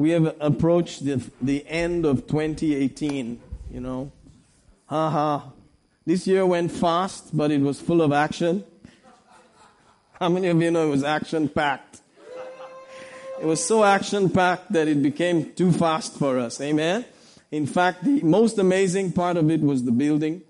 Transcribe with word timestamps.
We 0.00 0.12
have 0.12 0.34
approached 0.40 1.04
the, 1.04 1.22
the 1.42 1.62
end 1.68 2.06
of 2.06 2.26
2018, 2.26 3.38
you 3.70 3.80
know. 3.80 4.10
Ha 4.86 5.10
ha. 5.10 5.52
This 6.06 6.26
year 6.26 6.46
went 6.46 6.72
fast, 6.72 7.36
but 7.36 7.50
it 7.50 7.60
was 7.60 7.82
full 7.82 8.00
of 8.00 8.10
action. 8.10 8.64
How 10.18 10.30
many 10.30 10.46
of 10.48 10.62
you 10.62 10.70
know 10.70 10.86
it 10.86 10.90
was 10.90 11.04
action 11.04 11.50
packed? 11.50 12.00
It 13.42 13.44
was 13.44 13.62
so 13.62 13.84
action 13.84 14.30
packed 14.30 14.72
that 14.72 14.88
it 14.88 15.02
became 15.02 15.52
too 15.52 15.70
fast 15.70 16.18
for 16.18 16.38
us. 16.38 16.62
Amen. 16.62 17.04
In 17.50 17.66
fact, 17.66 18.02
the 18.02 18.22
most 18.22 18.56
amazing 18.56 19.12
part 19.12 19.36
of 19.36 19.50
it 19.50 19.60
was 19.60 19.84
the 19.84 19.92
building, 19.92 20.40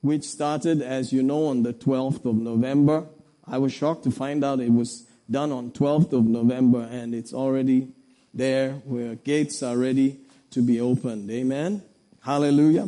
which 0.00 0.24
started, 0.24 0.80
as 0.80 1.12
you 1.12 1.22
know, 1.22 1.48
on 1.48 1.62
the 1.62 1.74
12th 1.74 2.24
of 2.24 2.36
November. 2.36 3.04
I 3.46 3.58
was 3.58 3.70
shocked 3.70 4.04
to 4.04 4.10
find 4.10 4.42
out 4.42 4.60
it 4.60 4.72
was 4.72 5.06
done 5.30 5.52
on 5.52 5.72
12th 5.72 6.14
of 6.14 6.24
November 6.24 6.88
and 6.90 7.14
it's 7.14 7.34
already 7.34 7.92
there 8.33 8.67
where 8.85 9.15
gates 9.25 9.61
are 9.63 9.77
ready 9.77 10.09
to 10.51 10.61
be 10.61 10.79
opened. 10.81 11.29
Amen. 11.31 11.71
Hallelujah. 12.23 12.87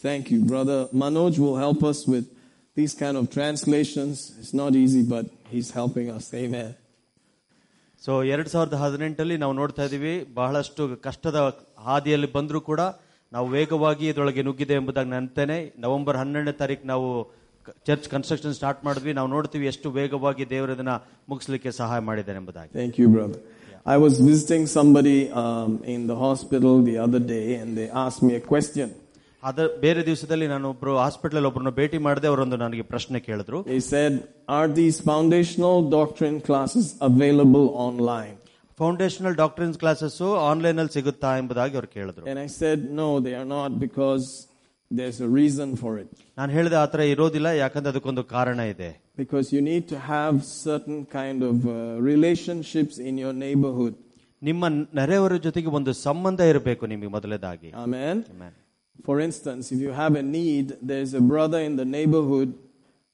Thank 0.00 0.30
you. 0.30 0.44
Brother 0.44 0.88
Manoj 0.94 1.38
will 1.38 1.56
help 1.58 1.82
us 1.84 2.06
with 2.06 2.26
these 2.76 2.94
kind 2.94 3.16
of 3.16 3.30
translations. 3.30 4.32
It's 4.40 4.54
not 4.54 4.74
easy, 4.74 5.02
but 5.04 5.24
he's 5.50 5.70
helping 5.72 6.10
us. 6.10 6.26
Amen. 6.34 6.70
So 8.02 8.12
ಎರಡ್ 8.32 8.48
ಸಾವಿರದ 8.52 8.76
ಹದಿನೆಂಟಲ್ಲಿ 8.82 9.34
ನಾವು 9.36 9.54
ನೋಡ್ತಾ 9.58 9.84
ಇದೀವಿ 9.88 10.12
ಬಹಳಷ್ಟು 10.38 10.82
ಕಷ್ಟದ 11.06 11.38
ಹಾದಿಯಲ್ಲಿ 11.86 12.28
ಬಂದರೂ 12.36 12.60
ಕೂಡ 12.68 12.82
ನಾವು 13.32 13.46
ವೇಗವಾಗಿ 13.54 14.04
ಇದರೊಳಗೆ 14.10 14.42
ನುಗ್ಗಿದೆ 14.46 14.74
ಎಂಬುದಾಗಿ 14.80 15.10
ನೆನ್ತೇನೆ 15.10 15.58
ನವೆಂಬರ್ 15.84 16.18
ಹನ್ನೆರಡನೇ 16.20 16.54
ತಾರೀಕು 16.62 16.86
ನಾವು 16.92 17.08
ಚರ್ಚ್ 17.88 18.06
ಕನ್ಸ್ಟ್ರಕ್ಷನ್ 18.12 18.54
ಸ್ಟಾರ್ಟ್ 18.60 18.80
ಮಾಡಿದ್ವಿ 18.86 19.12
ನಾವು 19.18 19.28
ನೋಡ್ತೀವಿ 19.34 19.66
ಎಷ್ಟು 19.72 19.90
ವೇಗವಾಗಿ 19.98 20.44
ದೇವರು 20.54 20.72
ಇದನ್ನ 20.76 20.94
ಮುಗಿಸ್ಲಿಕ್ಕೆ 21.32 21.72
ಸಹಾಯ 21.80 22.00
ಮಾಡಿದ್ದಾನೆ 22.08 22.38
ಎಂಬುದಾಗಿ 22.42 22.72
Thank 22.80 22.96
you, 23.02 23.08
brother. 23.16 23.40
I 23.86 23.96
was 23.96 24.20
visiting 24.20 24.66
somebody 24.78 25.30
um, 25.32 25.82
in 25.84 26.06
the 26.06 26.16
hospital 26.16 26.82
the 26.82 26.98
other 26.98 27.18
day 27.18 27.46
and 27.54 27.78
they 27.78 27.88
asked 28.04 28.22
me 28.22 28.34
a 28.34 28.44
question. 28.52 28.88
ಅದ 29.42 29.60
ಬೇರೆ 29.82 30.00
ದಿವಸದಲ್ಲಿ 30.06 30.46
ನಾನು 30.46 30.66
ಒಬ್ರು 30.70 30.94
ಹಾಸ್ಪಿಟಲ್ 30.98 31.46
ಒಬ್ಬರನ್ನ 31.48 31.70
ಭೇಟಿ 31.78 31.98
ಮಾಡಿದೆ 31.98 32.26
ಅವರೊಂದು 32.30 32.56
ನನಗೆ 32.56 32.84
ಪ್ರಶ್ನೆ 32.92 33.20
ಕೇಳಿದ್ರು 33.20 33.58
They 33.70 33.80
said, 33.94 34.12
Are 34.56 34.68
these 34.80 34.96
foundational 35.12 35.76
doctrine 35.98 36.38
classes 36.48 36.86
available 37.10 37.66
online? 37.88 38.34
Foundational 38.78 39.36
doctors 39.40 39.78
classes 39.78 40.18
online 40.50 40.78
ಅಲ್ಲಿ 40.82 40.94
ಸಿಗುತ್ತಾ 40.98 41.30
ಎಂಬುದಾಗಿ 41.40 41.74
ಅವ್ರು 41.80 41.90
ಕೇಳಿದ್ರು 41.96 42.24
And 42.32 42.38
I 42.46 42.50
said, 42.60 42.78
No, 43.00 43.08
they 43.26 43.34
are 43.40 43.48
not 43.56 43.70
because 43.86 44.26
there's 44.90 45.20
a 45.20 45.30
reason 45.40 45.68
for 45.76 45.92
it. 46.02 46.08
ನಾನು 46.38 46.50
ಹೇಳಿದೆ 46.52 46.76
ಆತರ 46.84 47.00
ಇರೋದಿಲ್ಲ 47.14 47.48
ಯಾಕಂದ್ರೆ 47.62 47.90
ಅದಕ್ಕೊಂದು 47.94 48.24
ಕಾರಣ 48.36 48.60
ಇದೆ 48.74 48.90
Because 49.22 49.46
you 49.56 49.62
need 49.62 49.84
to 49.88 49.98
have 50.14 50.34
certain 50.64 51.00
kind 51.18 51.40
of 51.50 51.56
uh, 51.66 51.74
relationships 52.12 52.96
in 53.08 53.14
your 53.24 53.34
neighborhood. 53.46 53.94
ನಿಮ್ಮ 54.42 54.64
ನೆರೆಯವರ 54.98 55.34
ಜೊತೆಗೆ 55.46 55.70
ಒಂದು 55.78 55.92
ಸಂಬಂಧ 56.06 56.40
ಇರಬೇಕು 56.52 56.84
ನಿಮಗೆ 56.92 57.10
ಮೊದಲನೇದಾಗಿ 57.16 57.70
Amen. 57.84 58.16
Amen. 58.34 58.52
For 59.08 59.16
instance, 59.20 59.64
if 59.74 59.80
you 59.80 59.92
have 60.02 60.14
a 60.14 60.26
need, 60.38 60.66
there's 60.90 61.12
a 61.14 61.24
brother 61.32 61.60
in 61.68 61.74
the 61.76 61.86
neighborhood. 61.96 62.50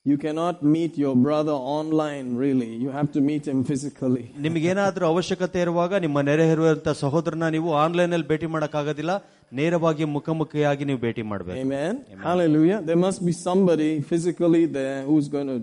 You 0.06 0.16
cannot 0.24 0.56
meet 0.74 0.92
your 1.04 1.14
brother 1.26 1.54
online, 1.76 2.26
really. 2.36 2.70
You 2.84 2.90
have 2.90 3.08
to 3.16 3.20
meet 3.30 3.44
him 3.50 3.60
physically. 3.70 4.24
ನಿಮಗೇನಾದ್ರೂ 4.44 5.04
ಅವಶ್ಯಕತೆ 5.12 5.60
ಇರುವಾಗ 5.66 5.92
ನಿಮ್ಮ 6.04 6.20
ನೆರೆ 6.28 6.46
ಇರುವಂತ 6.54 6.88
ಸಹೋದರನ 7.02 7.48
ನೀವು 7.56 7.70
ಆನ್ಲೈನ್ 7.84 8.14
ಅಲ್ಲಿ 8.16 8.28
ಭೇಟಿ 8.32 8.48
ಮಾಡಕ್ಕಾಗೋದಿಲ್ಲ 8.54 9.12
ನೇರವಾಗಿ 9.52 10.04
ಮುಖಾಮುಖಿಯಾಗಿ 10.16 10.84
ನೀವು 10.90 11.00
ಭೇಟಿ 11.04 11.22
ಮಾಡಬೇಕು 11.32 11.58
Amen. 11.64 11.92
Hallelujah. 12.28 12.78
There 12.82 13.00
must 13.06 13.20
be 13.28 13.34
somebody 13.48 13.90
physically 14.10 14.64
there 14.78 14.98
who's 15.08 15.28
going 15.28 15.50
to 15.54 15.60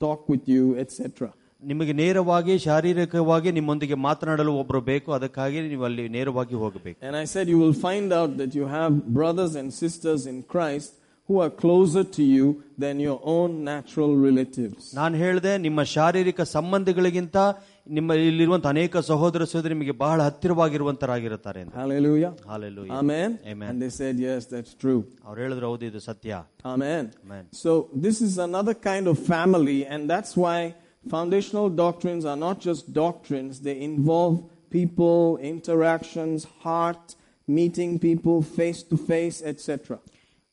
talk 0.00 0.20
with 0.28 0.46
you, 0.54 0.64
etc. 0.76 1.30
ನಿಮಗೆ 1.62 1.92
ನೇರವಾಗಿ 2.00 2.54
ಶಾರೀರಿಕವಾಗಿ 2.66 3.50
ನಿಮ್ಮೊಂದಿಗೆ 3.56 3.96
ಮಾತನಾಡಲು 4.04 4.52
ಒಬ್ರು 4.60 4.80
ಬೇಕು 4.90 5.08
ಅದಕ್ಕಾಗಿ 5.16 5.62
ನೀವು 5.72 5.84
ಅಲ್ಲಿ 5.88 6.04
ನೇರವಾಗಿ 6.16 6.56
ಹೋಗಬೇಕು 6.62 6.98
And 7.08 7.16
I 7.16 7.26
said, 7.32 7.46
you 7.52 7.58
will 7.64 7.76
find 7.86 8.08
out 8.18 8.32
that 8.40 8.52
you 8.58 8.66
have 8.76 8.92
brothers 9.18 9.54
and 9.60 9.68
sisters 9.82 10.22
in 10.32 10.38
Christ 10.52 10.90
who 11.28 11.36
are 11.44 11.50
closer 11.64 12.04
to 12.18 12.24
you 12.34 12.46
than 12.82 12.94
your 13.06 13.18
own 13.34 13.50
natural 13.72 14.12
relatives. 14.28 14.82
ನಾನು 15.00 15.16
ಹೇಳಿದೆ 15.22 15.52
ನಿಮ್ಮ 15.66 15.80
ಶಾರೀರಿಕ 15.94 16.40
ಸಂಬಂಧಿಗಳಿಗಿಂತ 16.56 17.36
ನಿಮ್ಮ 17.96 18.14
ಇಲ್ಲಿರುವಂತ 18.24 18.66
ಅನೇಕ 18.66 18.96
ಸಹೋದರ 19.08 19.42
ಸಹೋದರಿ 19.44 19.74
ನಿಮಗೆ 19.74 19.94
ಬಹಳ 20.02 20.18
ಹತ್ತಿರವಾಗಿರುವಂತರಾಗಿರುತ್ತಾರೆ 20.28 21.60
ಅಂತ 21.64 21.74
Hallelujah. 21.76 22.32
Hallelujah. 22.46 22.92
Amen. 22.94 23.30
Amen. 23.46 23.68
And 23.70 23.82
they 23.82 23.92
said, 23.92 24.14
yes, 24.20 24.40
that's 24.46 24.74
true. 24.76 25.00
ಅವ್ರು 25.28 25.38
ಹೇಳಿದ್ರು 25.42 25.66
ಹೌದು 25.70 25.86
ಇದು 25.90 26.02
ಸತ್ಯ 26.08 26.40
Amen. 26.66 27.04
Amen. 27.24 27.44
So 27.54 27.72
this 28.06 28.18
is 28.20 28.34
another 28.48 28.76
kind 28.88 29.06
of 29.06 29.18
family, 29.26 29.80
and 29.86 30.02
that's 30.10 30.34
why 30.36 30.58
foundational 31.06 31.68
doctrines 31.76 32.24
are 32.24 32.38
not 32.38 32.58
just 32.60 32.84
doctrines, 32.96 33.54
they 33.60 33.76
involve 33.82 34.36
people, 34.72 35.20
interactions, 35.52 36.38
heart, 36.60 37.04
meeting 37.48 37.98
people 38.00 38.38
face 38.58 38.82
to 38.84 38.96
face, 39.10 39.38
etc. 39.44 39.98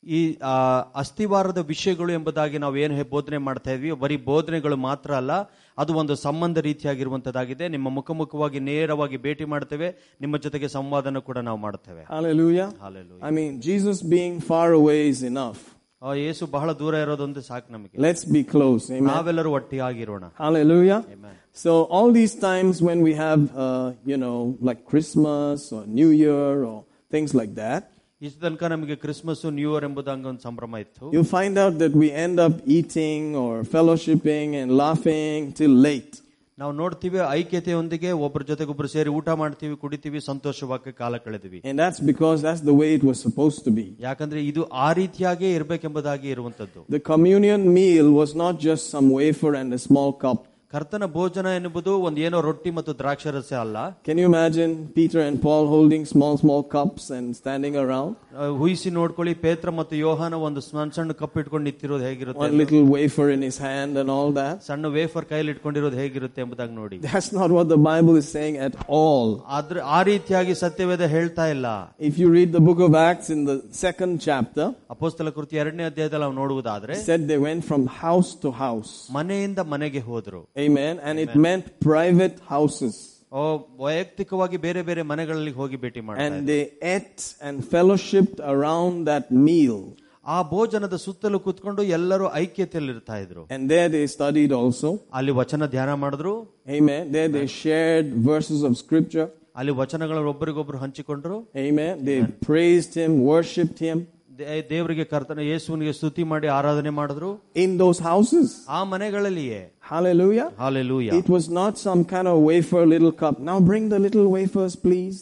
ಈ 0.03 0.19
ಆ, 0.45 0.55
ಅಸ್ಥಿವಾರದ 0.95 1.57
ವಿಷಯಗಳು 1.69 2.11
ಎಂಬುದಾಗಿ 2.11 2.57
ನಾವು 2.57 2.75
ಏನು 2.77 2.93
ಹೇ- 2.95 3.07
ಬೋಧನೆ 3.09 3.37
ಮಾಡ್ತಾ 3.45 3.71
ಇದ್ವಿ 3.71 3.91
ಬರೀ 4.03 4.17
ಬೋಧನೆಗಳು 4.27 4.77
ಮಾತ್ರ 4.83 5.11
ಅಲ್ಲ 5.15 5.33
ಅದು 5.77 5.93
ಒಂದು 6.01 6.15
ಸಂಬಂಧ 6.25 6.57
ರೀತಿಯಾಗಿರುವಂತದ್ದಾಗಿದೆ 6.67 7.65
ನಿಮ್ಮ 7.75 7.87
ಮುಖಮುಖವಾಗಿ 7.97 8.59
ನೇರವಾಗಿ 8.67 9.17
ಭೇಟಿ 9.25 9.45
ಮಾಡ್ತೇವೆ 9.53 9.89
ನಿಮ್ಮ 10.21 10.37
ಜೊತೆಗೆ 10.45 10.69
ಸಂವಾದನ 10.75 11.19
ಕೂಡ 11.29 11.37
ನಾವು 11.47 11.59
ಮಾಡ್ತೇವೆ 11.59 12.03
Hallelujah. 12.09 12.67
Hallelujah. 12.79 13.23
I 13.23 13.31
mean, 13.31 13.53
Jesus 13.61 13.97
being 14.15 14.35
far 14.51 14.67
away 14.73 14.99
is 15.09 15.21
enough. 15.31 15.61
ಆ, 16.01 16.11
ಯೇಸು 16.21 16.45
ಬಹಳ 16.55 16.69
ದೂರ 16.79 16.95
ಇರೋದೊಂದು 17.03 17.41
ಸಾಕು 17.49 17.67
ನಮಗೆ 17.75 17.95
Let's 18.05 18.23
be 18.35 18.41
close. 18.53 18.83
Amen. 18.91 19.09
ನಾವೆಲ್ಲರೂ 19.11 19.51
ಒಟ್ಟಿಯಾಗಿರೋಣ 19.59 20.25
Hallelujah. 20.43 20.99
Amen. 21.15 21.35
So 21.63 21.71
all 21.95 22.09
these 22.11 22.35
times 22.47 22.75
when 22.87 22.99
we 23.07 23.13
have, 23.23 23.41
uh, 23.57 23.87
you 24.11 24.17
know, 24.23 24.37
like 24.61 24.79
Christmas 24.91 25.59
or 25.75 25.81
New 25.99 26.11
Year 26.23 26.49
or 26.69 26.77
things 27.11 27.31
like 27.41 27.53
that, 27.57 27.83
ಇಷ್ಟು 28.21 28.39
ತನಕ 28.43 28.63
ನಮಗೆ 28.73 28.95
Christmas 29.01 29.41
new 29.55 29.71
year 29.73 29.85
ಎಂಬುದಂಗ 29.87 30.25
ಒಂದು 30.31 30.43
ಸಂಭ್ರಮ 30.47 30.75
ಇತ್ತು 30.83 31.05
you 31.15 31.23
find 31.37 31.55
out 31.63 31.73
that 31.83 31.93
we 32.01 32.07
end 32.25 32.37
up 32.45 32.55
eating 32.77 33.23
or 33.43 33.53
fellowshipping 33.73 34.47
and 34.61 34.69
laughing 34.83 35.39
till 35.59 35.75
late. 35.87 36.13
ನಾವು 36.57 36.71
ನೋಡ್ತೀವಿ 36.79 37.19
ಐಕ್ಯತೆಯೊಂದಿಗೆ 37.39 38.09
ಒಬ್ಬರ 38.25 38.41
ಜೊತೆಗೆ 38.49 38.69
ಒಬ್ರು 38.73 38.87
ಸೇರಿ 38.93 39.09
ಊಟ 39.19 39.29
ಮಾಡ್ತೀವಿ 39.41 39.75
ಕುಡಿತೀವಿ 39.81 40.19
ಸಂತೋಷವಾಗಿ 40.29 40.91
ಕಾಲ 41.01 41.17
ಕಳೆದಿವಿ 41.25 41.59
And 41.69 41.77
that's 41.81 41.99
because 42.11 42.37
that's 42.45 42.63
the 42.69 42.75
way 42.81 42.89
it 42.99 43.03
was 43.09 43.17
supposed 43.25 43.61
to 43.67 43.71
be. 43.79 43.85
ಯಾಕಂದ್ರೆ 44.05 44.41
ಇದು 44.51 44.61
ಆ 44.85 44.89
ರೀತಿಯಾಗೇ 45.01 45.49
ಇರ್ಬೇಕೆಂಬುದಾಗಿ 45.57 46.29
ಇರುವಂತದ್ದು 46.35 46.83
The 46.97 47.01
communion 47.11 47.63
meal 47.77 48.09
was 48.21 48.33
not 48.43 48.55
just 48.67 48.85
some 48.95 49.09
wafer 49.19 49.51
and 49.61 49.71
a 49.79 49.83
small 49.87 50.11
cup. 50.25 50.41
ಕರ್ತನ 50.73 51.05
ಭೋಜನ 51.13 51.47
ಎನ್ನುವುದು 51.57 51.91
ಒಂದು 52.05 52.19
ಏನೋ 52.27 52.37
ರೊಟ್ಟಿ 52.45 52.69
ಮತ್ತು 52.77 52.91
ದ್ರಾಕ್ಷರಸ 52.99 53.51
ಅಲ್ಲ 53.63 53.77
Can 54.07 54.17
you 54.21 54.27
imagine 54.31 54.71
Peter 54.95 55.19
and 55.25 55.35
Paul 55.43 55.63
holding 55.67 56.03
small, 56.05 56.33
small 56.37 56.61
cups 56.73 57.03
and 57.17 57.25
standing 57.35 57.75
around? 57.83 58.09
ಆ, 58.35 58.45
ಊಹಿಸಿ 58.63 58.89
ನೋಡ್ಕೊಳ್ಳಿ 58.97 59.33
ಪೇತ್ರ 59.43 59.69
ಮತ್ತು 59.77 59.95
ಯೋಹಾನ 60.01 60.33
ಒಂದು 60.47 60.61
ಸಣ್ಣ 60.65 60.85
ಸಣ್ಣ 60.97 61.11
ಕಪ್ 61.21 61.35
ಇಟ್ಕೊಂಡು 61.41 61.65
ನಿಂತಿರೋದು 61.67 62.03
ಹೇಗಿರುತ್ತೆ 62.07 62.41
One 62.45 62.57
little 62.61 62.83
wafer 62.95 63.27
in 63.35 63.43
his 63.47 63.57
hand 63.67 63.93
and 64.01 64.09
all 64.15 64.31
that. 64.39 64.55
ಸಣ್ಣ 64.69 64.91
ವೇಫರ್ 64.97 65.27
ಕೈಲಿ 65.31 65.51
ಇಟ್ಕೊಂಡಿರೋದು 65.55 65.97
ಹೇಗಿರುತ್ತೆ 66.01 66.41
ಎಂಬುದಾಗಿ 66.45 66.75
ನೋಡಿ 66.81 66.97
That's 67.05 67.29
not 67.39 67.51
what 67.57 67.69
the 67.73 67.79
Bible 67.89 68.17
is 68.23 68.27
saying 68.37 68.57
at 68.67 68.75
all. 68.99 69.29
ಆದ್ರೆ 69.59 69.81
ಆ 69.97 70.01
ರೀತಿಯಾಗಿ 70.11 70.55
ಸತ್ಯವೇದ 70.63 71.07
ಹೇಳ್ತಾ 71.15 71.47
ಇಲ್ಲ 71.55 71.67
If 72.09 72.17
you 72.23 72.29
read 72.37 72.51
the 72.57 72.63
book 72.69 72.81
of 72.87 72.99
Acts 73.05 73.29
in 73.29 73.43
the 73.51 73.57
second 73.83 74.13
chapter, 74.27 74.67
ಅಪೋಸ್ತಲ 74.95 75.35
ಕೃತಿ 75.37 75.55
ಎರಡನೇ 75.63 75.85
ಅಧ್ಯಾಯದಲ್ಲಿ 75.91 76.25
ನಾವು 76.25 76.37
ನೋಡುವುದಾದ್ರೆ 76.41 76.93
it 76.99 77.05
said 77.07 77.23
they 77.33 77.41
went 77.47 77.63
from 77.71 77.83
house 78.03 78.33
to 78.43 78.51
house. 78.65 78.93
ಮನೆಯಿಂದ 79.19 79.59
ಮನೆಗೆ 79.75 80.03
ಹೋದ್ರು 80.11 80.43
Amen. 80.65 80.95
And 81.07 81.15
it 81.19 81.33
meant 81.47 81.65
private 81.89 82.37
houses. 82.55 82.95
ಓ, 83.31 83.43
ವೈಯಕ್ತಿಕವಾಗಿ 83.85 84.57
ಬೇರೆ 84.57 84.81
ಬೇರೆ 84.81 85.01
ಮನೆಗಳಲ್ಲಿ 85.01 85.51
ಹೋಗಿ 85.51 85.77
ಭೇಟಿ 85.77 86.01
ಮಾಡಿ 86.07 86.19
And 86.25 86.35
they 86.51 86.61
ate 86.95 87.21
and 87.47 87.55
fellowshipped 87.73 88.39
around 88.53 88.93
that 89.11 89.25
meal. 89.47 89.77
ಆ 90.25 90.37
ಭೋಜನದ 90.51 90.95
ಸುತ್ತಲೂ 91.05 91.39
ಕೂತ್ಕೊಂಡು 91.39 91.81
ಎಲ್ಲರೂ 91.97 92.27
ಐಕ್ಯತೆಯಲ್ಲಿ 92.43 92.91
ಇರ್ತಾ 92.93 93.17
ಇದ್ರು 93.25 93.41
And 93.55 93.63
there 93.73 93.89
they 93.95 94.05
studied 94.15 94.53
also. 94.61 94.89
ಅಲ್ಲಿ 95.13 95.33
ವಚನ 95.41 95.65
ಧ್ಯಾನ 95.65 95.93
ಮಾಡಿದ್ರು 96.03 96.33
Amen. 96.77 97.03
There 97.17 97.31
they 97.37 97.47
shared 97.61 98.07
verses 98.31 98.61
of 98.69 98.73
scripture. 98.83 99.27
ಅಲ್ಲಿ 99.55 99.73
ವಚನಗಳು 99.81 100.29
ಒಬ್ಬರಿಗೊಬ್ರು 100.33 100.77
ಹಂಚಿಕೊಂಡ್ರು 100.77 101.37
Amen. 101.65 101.93
They 102.09 102.17
praised 102.49 102.93
him, 103.01 103.11
worshipped 103.31 103.79
him 103.87 103.99
they- 104.39 104.63
ದೇವರಿಗೆ 104.69 105.05
ಕರ್ತನ 105.05 105.41
ಯೇಸುವಿನಿಗೆ 105.49 105.93
ಸ್ತುತಿ 105.93 106.23
ಮಾಡಿ 106.31 106.47
ಆರಾಧನೆ 106.57 106.91
ಮಾಡಿದ್ರು 106.99 107.29
in 107.63 107.71
those 107.81 107.99
houses. 108.09 108.47
ಆ 108.69 108.79
ಮನೆಗಳಲ್ಲಿಯೇ 108.93 109.61
Hallelujah. 109.91 110.47
Hallelujah 110.63 111.09
It 111.21 111.29
was 111.35 111.45
not 111.59 111.73
some 111.87 112.01
kind 112.13 112.27
of 112.33 112.37
wafer 112.49 112.83
little 112.93 113.13
cup. 113.23 113.35
Now 113.49 113.57
bring 113.71 113.85
the 113.93 113.99
little 114.07 114.27
wafers, 114.37 114.75
please. 114.87 115.17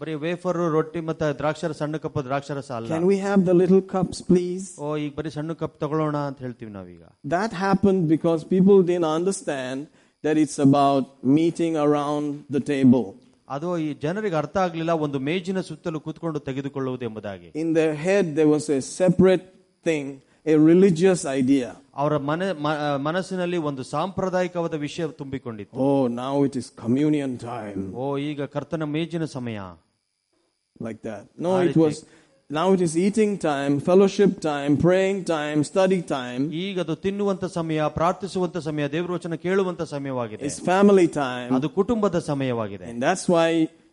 ಬರೀ 0.00 0.12
ವೇಫರ್ 0.24 0.58
ರೊಟ್ಟಿ 0.76 1.00
ಮತ್ತೆ 1.08 1.26
ದ್ರಾಕ್ಷರ 1.40 1.72
ಸಣ್ಣ 1.80 1.96
ಕಪ್ 2.04 2.16
ದ್ರಾಕ್ಷರಸ 2.28 2.70
ಅಲ್ಲ 2.78 2.90
Can 2.94 3.06
we 3.12 3.18
have 3.26 3.40
the 3.50 3.56
little 3.62 3.82
cups, 3.94 4.18
please? 4.30 4.64
ಓ 4.86 4.90
ಈಗ 5.04 5.12
ಬರೀ 5.18 5.30
ಸಣ್ಣ 5.36 5.54
ಕಪ್ 5.62 5.76
ತಗೊಳ್ಳೋಣ 5.82 6.16
ಅಂತ 6.30 6.40
ಹೇಳ್ತೀವಿ 6.46 6.72
ನಾವೀಗ 6.78 7.02
That 7.36 7.52
happened 7.66 8.02
because 8.14 8.42
people 8.54 8.78
didn't 8.90 9.10
understand 9.18 9.78
that 10.24 10.36
it's 10.44 10.58
about 10.68 11.04
meeting 11.38 11.74
around 11.86 12.26
the 12.56 12.62
table. 12.72 13.06
ಅದು 13.48 13.68
ಈ 13.86 13.88
ಜನರಿಗೆ 14.04 14.36
ಅರ್ಥ 14.42 14.56
ಆಗ್ಲಿಲ್ಲ 14.66 14.92
ಒಂದು 15.06 15.18
ಮೇಜಿನ 15.28 15.60
ಸುತ್ತಲೂ 15.68 15.98
ಕೂತ್ಕೊಂಡು 16.06 16.38
ತೆಗೆದುಕೊಳ್ಳುವುದು 16.48 17.04
ಎಂಬುದಾಗಿ 17.08 17.48
In 17.64 17.68
their 17.78 17.94
head, 18.06 18.24
there 18.38 18.50
was 18.56 18.64
a 18.78 18.80
separate 19.00 19.46
thing 19.86 20.06
a 20.46 20.56
religious 20.70 21.22
idea. 21.40 21.68
ಅವರ 21.94 22.16
ಮನ 22.28 22.42
ಮ- 22.58 22.74
ಮನಸ್ಸಿನಲ್ಲಿ 22.98 23.56
ಒಂದು 23.62 23.82
ಸಾಂಪ್ರದಾಯಿಕವಾದ 23.82 24.74
ವಿಷಯ 24.78 25.06
ತುಂಬಿಕೊಂಡಿತ್ತು 25.20 25.76
Oh, 25.86 26.02
now 26.16 26.34
it 26.44 26.56
is 26.56 26.66
communion 26.84 27.32
time. 27.50 27.80
ಓ 27.94 28.18
ಈಗ 28.28 28.44
ಕರ್ತನ 28.46 28.84
ಮೇಜಿನ 28.96 29.24
ಸಮಯ 29.36 29.58
Like 30.80 31.02
that. 31.02 31.22
No, 31.38 31.50
it 31.60 31.76
was, 31.76 31.94
now 32.50 32.72
it 32.72 32.80
is 32.80 32.94
eating 32.98 33.38
time, 33.38 33.80
fellowship 33.80 34.40
time, 34.42 34.76
praying 34.76 35.24
time, 35.26 35.64
study 35.64 36.00
time. 36.16 36.42
ಈಗ 36.64 36.80
ಅದು 36.80 36.96
ತಿನ್ನುವಂತ 36.96 37.44
ಸಮಯ 37.54 37.84
ಪ್ರಾರ್ಥಿಸುವಂತ 37.88 38.58
ಸಮಯ 38.58 38.86
ದೇವರ 38.88 39.12
ವಚನ 39.12 39.34
ಕೇಳುವಂತ 39.36 39.82
ಸಮಯವಾಗಿದೆ 39.94 40.44
It's 40.46 40.60
family 40.72 41.08
time. 41.16 41.50
ಅದು 41.58 41.70
ಕುಟುಂಬದ 41.70 42.18
ಸಮಯವಾಗಿದೆ 42.30 42.86
And 42.92 43.00
that's 43.02 43.26
why 43.28 43.48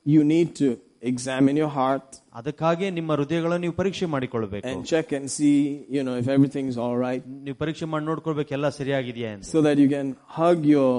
you 0.05 0.23
need 0.33 0.49
to 0.61 0.69
examine 1.13 1.55
your 1.63 1.71
heart 1.79 2.09
ಅದಕ್ಕಾಗಿ 2.39 2.87
ನಿಮ್ಮ 2.99 3.11
ಹೃದಯಗಳನ್ನು 3.19 3.63
ನೀವು 3.65 3.75
ಪರೀಕ್ಷೆ 3.81 4.07
ಮಾಡಿಕೊಳ್ಬೇಕು 4.15 4.67
and 4.73 4.85
check 4.93 5.09
and 5.17 5.27
see, 5.37 5.55
you 5.95 6.03
know, 6.05 6.15
if 6.23 6.29
everything's 6.35 6.77
all 6.85 6.97
right. 7.07 7.23
ನೀವು 7.47 7.57
ಪರೀಕ್ಷೆ 7.63 7.87
ಮಾಡಿ 7.93 8.05
ನೋಡ್ಕೊಳ್ಬೇಕು 8.11 8.53
ಎಲ್ಲ 8.59 8.69
ಸರಿಯಾಗಿದೆಯಾ 8.79 9.31
ಅಂತ 9.35 9.49
So 9.55 9.61
that 9.67 9.79
you 9.83 9.89
can 9.95 10.09
hug 10.39 10.59
your, 10.75 10.91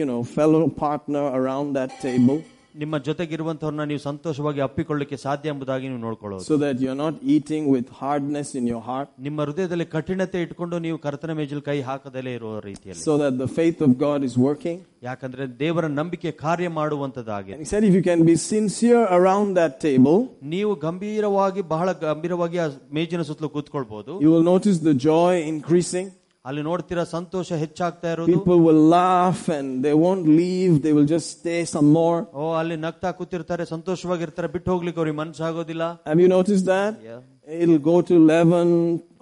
you 0.00 0.06
know, 0.10 0.20
fellow 0.38 0.64
partner 0.84 1.24
around 1.40 1.68
that 1.80 1.92
table. 2.06 2.38
ನಿಮ್ಮ 2.74 2.96
ಜೊತೆಗಿರುವಂತವ್ರನ್ನ 3.06 3.84
ನೀವು 3.90 4.00
ಸಂತೋಷವಾಗಿ 4.06 4.60
ಅಪ್ಪಿಕೊಳ್ಳಿಕ್ಕೆ 4.64 5.16
ಸಾಧ್ಯ 5.22 5.52
ಎಂಬುದಾಗಿ 5.52 5.86
ನೀವು 5.90 6.02
ನೋಡ್ಕೊಳ್ಳೋದು 6.04 6.42
So 6.48 6.56
that 6.64 6.74
you're 6.82 6.98
not 6.98 7.14
eating 7.34 7.64
with 7.74 7.86
hardness 8.00 8.48
in 8.58 8.64
your 8.72 8.82
heart. 8.88 9.08
ನಿಮ್ಮ 9.26 9.38
ಹೃದಯದಲ್ಲಿ 9.46 9.86
ಕಠಿಣತೆ 9.94 10.38
ಇಟ್ಕೊಂಡು 10.46 10.78
ನೀವು 10.86 10.98
ಕರ್ತನ 11.06 11.34
ಮೇಜಲ್ಲಿ 11.38 11.64
ಕೈ 11.68 11.76
ಹಾಕದಲ್ಲೇ 11.88 12.32
ಇರುವ 12.38 12.52
ರೀತಿಯಲ್ಲಿ 12.68 13.02
So 13.08 13.14
that 13.22 13.34
the 13.42 13.48
faith 13.58 13.80
of 13.86 13.92
God 14.04 14.20
is 14.28 14.36
working. 14.48 14.76
ಯಾಕಂದ್ರೆ 15.08 15.42
ದೇವರ 15.62 15.88
ನಂಬಿಕೆ 16.00 16.30
ಕಾರ್ಯ 16.44 16.68
ಮಾಡುವಂತದ್ದಾಗಿದೆ 16.78 17.56
And 17.56 17.64
he 17.64 17.70
said, 17.72 17.84
if 17.90 17.96
you 17.98 18.04
can 18.10 18.22
be 18.30 18.36
sincere 18.46 19.02
around 19.18 19.48
that 19.60 19.74
table, 19.86 20.18
ನೀವು 20.54 20.74
ಗಂಭೀರವಾಗಿ 20.86 21.64
ಬಹಳ 21.74 21.88
ಗಂಭೀರವಾಗಿ 22.06 22.60
ಆ 22.66 22.68
ಮೇಜಿನ 22.98 23.24
ಸುತ್ತಲೂ 23.30 23.50
ಕೂತ್ಕೊಳ್ಬಹುದು 23.56 24.14
you 24.26 24.32
will 24.36 24.48
notice 24.54 24.78
the 24.90 24.96
joy 25.10 25.32
increasing. 25.54 26.08
ಅಲ್ಲಿ 26.44 26.62
ನೋಡ್ತೀರಾ 26.68 27.02
ಸಂತೋಷ 27.16 27.48
ಹೆಚ್ಚಾಗ್ತಾ 27.62 28.08
ಇರೋದು 28.12 28.34
People 28.34 28.60
will 28.66 28.82
laugh 28.98 29.40
and 29.56 29.68
they 29.86 29.94
won't 30.04 30.26
leave. 30.40 30.72
They 30.84 30.92
will 30.96 31.08
just 31.14 31.28
stay 31.38 31.60
some 31.74 31.88
more. 31.98 32.18
ಓ 32.40 32.44
ಅಲ್ಲಿ 32.60 32.76
ನಗ್ತಾ 32.86 33.10
ಕೂತಿರ್ತಾರೆ 33.18 33.64
ಸಂತೋಷವಾಗಿರ್ತಾರೆ 33.74 34.48
ಬಿಟ್ಟು 34.54 34.68
ಹೋಗ್ಲಿಕ್ಕೆ 34.74 35.00
ಅವ್ರಿಗೆ 35.02 35.18
ಮನ್ಸಾಗೋದಿಲ್ಲ 35.22 35.84
Have 36.10 36.20
you 36.24 36.30
noticed 36.36 36.66
that? 36.74 36.94
Yeah. 37.10 37.20
It'll 37.58 37.82
go 37.90 37.96
to 38.08 38.14
11, 38.22 38.64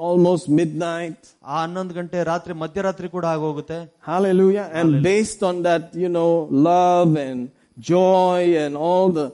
almost 0.09 0.45
midnight. 0.61 1.19
ಆ 1.51 1.57
ಹನ್ನೊಂದು 1.63 1.95
ಗಂಟೆ 1.99 2.21
ರಾತ್ರಿ 2.31 2.55
ಮಧ್ಯರಾತ್ರಿ 2.63 3.09
ಕೂಡ 3.17 3.25
ಆಗೋಗುತ್ತೆ 3.35 3.79
Hallelujah. 4.11 4.67
And 4.81 4.91
based 5.11 5.43
on 5.51 5.57
that, 5.69 5.85
you 6.05 6.11
know, 6.17 6.31
love 6.71 7.13
and 7.27 7.41
joy 7.93 8.41
and 8.65 8.75
all 8.87 9.09
the 9.21 9.27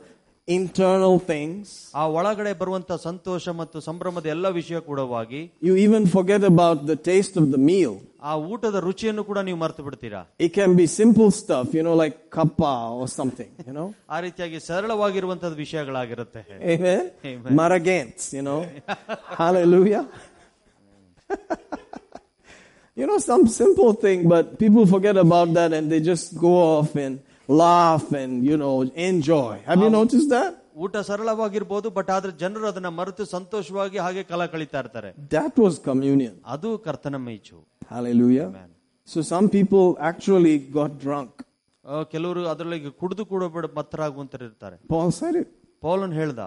internal 0.49 1.15
things, 1.31 1.67
ಆ 2.01 2.05
ಒಳಗಡೆ 2.19 2.53
ಬರುವಂತ 2.61 2.93
ಸಂತೋಷ 3.09 3.45
ಮತ್ತು 3.61 3.79
ಸಂಭ್ರಮದ 3.89 4.27
ಎಲ್ಲ 4.35 4.47
ವಿಷಯ 4.57 4.79
ಕೂಡವಾಗಿ 4.89 5.41
you 5.67 5.75
even 5.85 6.05
forget 6.17 6.43
about 6.53 6.79
the 6.91 6.97
taste 7.11 7.35
of 7.43 7.47
the 7.55 7.61
meal. 7.69 7.93
ಆ 8.31 8.33
ಊಟದ 8.53 8.77
ರುಚಿಯನ್ನು 8.89 9.23
ಕೂಡ 9.29 9.39
ನೀವು 9.49 9.59
ಮರ್ತು 9.65 9.83
ಬಿಡ್ತೀರಾ 9.87 10.23
It 10.47 10.53
can 10.59 10.73
be 10.81 10.87
simple 11.01 11.31
stuff, 11.43 11.69
you 11.79 11.85
know, 11.87 11.95
like 12.03 12.17
kappa 12.37 12.73
or 12.99 13.07
something, 13.19 13.51
you 13.69 13.75
know. 13.79 13.89
ಆ 14.15 14.19
ರೀತಿಯಾಗಿ 14.27 14.61
ಸರಳವಾಗಿರುವಂತದ 14.69 15.55
ವಿಷಯಗಳಾಗಿರುತ್ತೆ 15.65 16.43
Amen. 16.75 17.03
Amen. 17.33 17.53
Maragants, 17.63 18.27
you 18.39 18.45
know. 18.49 18.61
Hallelujah. 19.43 20.05
you 23.01 23.07
know, 23.07 23.19
some 23.31 23.47
simple 23.63 23.93
thing, 24.05 24.29
but 24.35 24.59
people 24.59 24.87
forget 24.87 25.17
about 25.17 25.53
that 25.55 25.73
and 25.73 25.91
they 25.93 26.01
just 26.13 26.27
go 26.39 26.53
off 26.73 26.95
and 26.97 27.15
laugh 27.49 28.13
and, 28.15 28.45
you 28.45 28.57
know, 28.57 28.75
enjoy. 29.07 29.53
Have 29.67 29.81
you 29.81 29.93
noticed 29.93 30.31
that? 30.31 30.53
ಊಟ 30.77 30.97
ಸರಳವಾಗಿರ್ಬೋದು 31.09 31.89
but 31.97 32.11
ಆದ್ರೆ 32.15 32.33
ಜನರು 32.43 32.67
ಅದನ್ನ 32.69 32.91
ಮರೆತು 32.99 33.25
ಸಂತೋಷವಾಗಿ 33.33 33.99
ಹಾಗೆ 34.05 34.23
ಕಲ 34.31 34.43
ಕಳೀತಾ 34.53 34.79
ಇರ್ತಾರೆ 34.83 35.11
That 35.35 35.55
was 35.65 35.75
communion. 35.89 36.35
ಅದು 36.55 36.71
ಕರ್ತನ 36.87 37.17
ಮೈಚು 37.27 37.57
Hallelujah. 37.93 38.47
Amen. 38.51 38.71
So 39.09 39.21
some 39.33 39.47
people 39.57 39.87
actually 40.11 40.55
got 40.79 40.93
drunk. 41.05 41.33
ಆ, 41.85 42.03
ಕೆಲವರು 42.13 42.41
ಅದರೊಳಗೆ 42.53 42.91
ಕುಡಿದು 43.01 43.25
ಕೂಡ 43.33 43.45
ಬಿಡ 43.55 43.67
ಮತ್ತರಾಗುವಂತ 43.79 44.35
ಇರ್ತಾರೆ 44.43 44.77
Paul 44.95 45.11
said 45.21 45.37
it. 45.43 45.49
ಪೌಲನ್ 45.83 46.15
ಹೇಳ್ದ 46.21 46.43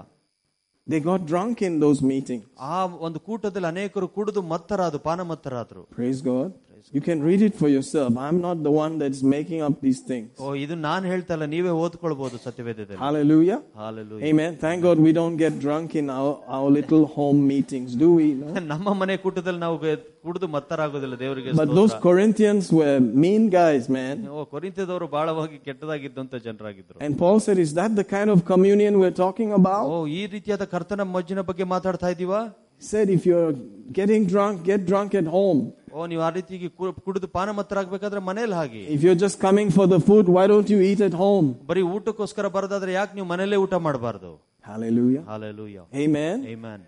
They 0.88 1.00
got 1.10 1.22
drunk 1.32 1.58
in 1.68 1.76
those 1.84 2.02
meetings. 2.12 2.44
ಆ 2.74 2.78
ಒಂದು 3.08 3.20
ಕೂಟದಲ್ಲಿ 3.28 3.70
ಅನೇಕರು 3.74 4.08
ಕುಡಿದು 4.18 4.42
ಮತ್ತರಾದ್ರು 4.54 5.02
ಪಾನ 5.08 5.22
ಮತ್ತರಾದ್ರು 5.32 5.84
Praise 5.98 6.22
God. 6.32 6.50
You 6.94 7.02
can 7.02 7.20
read 7.28 7.42
it 7.42 7.56
for 7.56 7.68
yourself. 7.68 8.10
I'm 8.26 8.40
not 8.40 8.58
the 8.66 8.72
one 8.74 8.94
that's 9.00 9.22
making 9.34 9.60
up 9.68 9.76
these 9.86 10.00
things. 10.10 10.28
ಓ 10.44 10.50
ಇದು 10.64 10.76
ನಾನ್ 10.86 11.06
ಹೇಳ್ತಾ 11.12 11.34
ಇಲ್ಲ 11.36 11.46
ನೀವೇ 11.54 11.72
ಓದ್ಕೊಳ್ಬಹುದು 11.84 12.38
ಸತ್ಯವೇದದಲ್ಲಿ 12.44 13.00
Hallelujah. 13.06 13.58
Hallelujah. 13.84 14.24
Amen. 14.30 14.52
Thank 14.66 14.80
God 14.88 14.98
we 15.08 15.12
don't 15.20 15.38
get 15.44 15.54
drunk 15.66 15.96
in 16.02 16.08
our, 16.18 16.34
our 16.58 16.70
little 16.78 17.04
home 17.16 17.40
meetings, 17.54 17.90
do 18.04 18.10
we? 18.20 18.28
No? 18.42 18.54
ನಮ್ಮ 18.74 18.94
ಮನೆ 19.02 19.16
ಕೂಟದಲ್ಲಿ 19.24 19.62
ನಾವು 19.66 19.78
ಗೆ- 19.84 19.98
ಕುಡಿದು 20.28 20.50
ಮತ್ತರಾಗೋದಿಲ್ಲ 20.56 21.18
ದೇವರಿಗೆ 21.24 21.56
But 21.62 21.72
those 21.80 21.96
Corinthians 22.08 22.68
were 22.80 22.96
mean 23.26 23.46
guys, 23.60 23.86
man. 23.98 24.16
ಓ 24.36 24.46
ಕೊರಿಂತದವರು 24.54 25.08
ಬಹಳವಾಗಿ 25.18 25.60
ಕೆಟ್ಟದಾಗಿದ್ದಂತ 25.68 26.36
ಜನರಾಗಿದ್ರು 26.48 26.98
And 27.08 27.16
Paul 27.24 27.40
said, 27.48 27.60
Is 27.66 27.74
that 27.82 27.94
the 28.02 28.08
kind 28.16 28.32
of 28.36 28.42
communion 28.54 28.94
we're 29.04 29.18
talking 29.26 29.52
about? 29.62 29.86
ಓ 29.96 29.98
ಈ 30.20 30.22
ರೀತಿಯಾದ 30.36 30.68
ಕರ್ತನ 30.76 31.08
ಮಜ್ಜಿನ 31.16 31.44
ಬಗ್ಗೆ 31.50 31.68
ಮಾತಾಡ್ತಾ 31.76 32.10
ಇದೀವಾ 32.18 32.42
He 32.80 32.86
said, 32.94 33.10
If 33.18 33.24
you're 33.30 33.52
getting 34.00 34.24
drunk, 34.32 34.56
get 34.70 34.82
drunk 34.92 35.12
at 35.22 35.28
home. 35.36 35.60
ಓ 35.94 36.06
ನೀವು 36.06 36.22
ಆ 36.22 36.30
ರೀತಿಗೆ 36.30 36.68
ಕು- 36.78 36.96
ಕುಡಿದು 37.06 37.28
ಪಾನ 37.30 37.50
ಮತ್ತರಾಗ್ಬೇಕಾದ್ರೆ 37.60 38.22
ಮನೇಲಿ 38.22 38.56
ಹಾಗೆ 38.56 38.82
If 38.96 39.02
you're 39.06 39.20
just 39.20 39.38
coming 39.40 39.70
for 39.72 39.86
the 39.88 40.00
food, 40.02 40.26
why 40.30 40.46
don't 40.48 40.70
you 40.70 40.82
eat 40.82 41.02
at 41.02 41.16
home? 41.18 41.48
ಬರೀ 41.66 41.84
ಊಟಕ್ಕೋಸ್ಕರ 41.96 42.48
ಬರೋದಾದ್ರೆ 42.56 42.94
ಯಾಕೆ 42.94 43.14
ನೀವು 43.16 43.28
ಮನೇಲೆ 43.28 43.58
ಊಟ 43.66 43.76
ಮಾಡಬಾರ್ದು 43.88 44.32
Hallelujah. 44.66 45.24
Hallelujah 45.28 45.80
Amen. 46.04 46.38
Amen. 46.54 46.80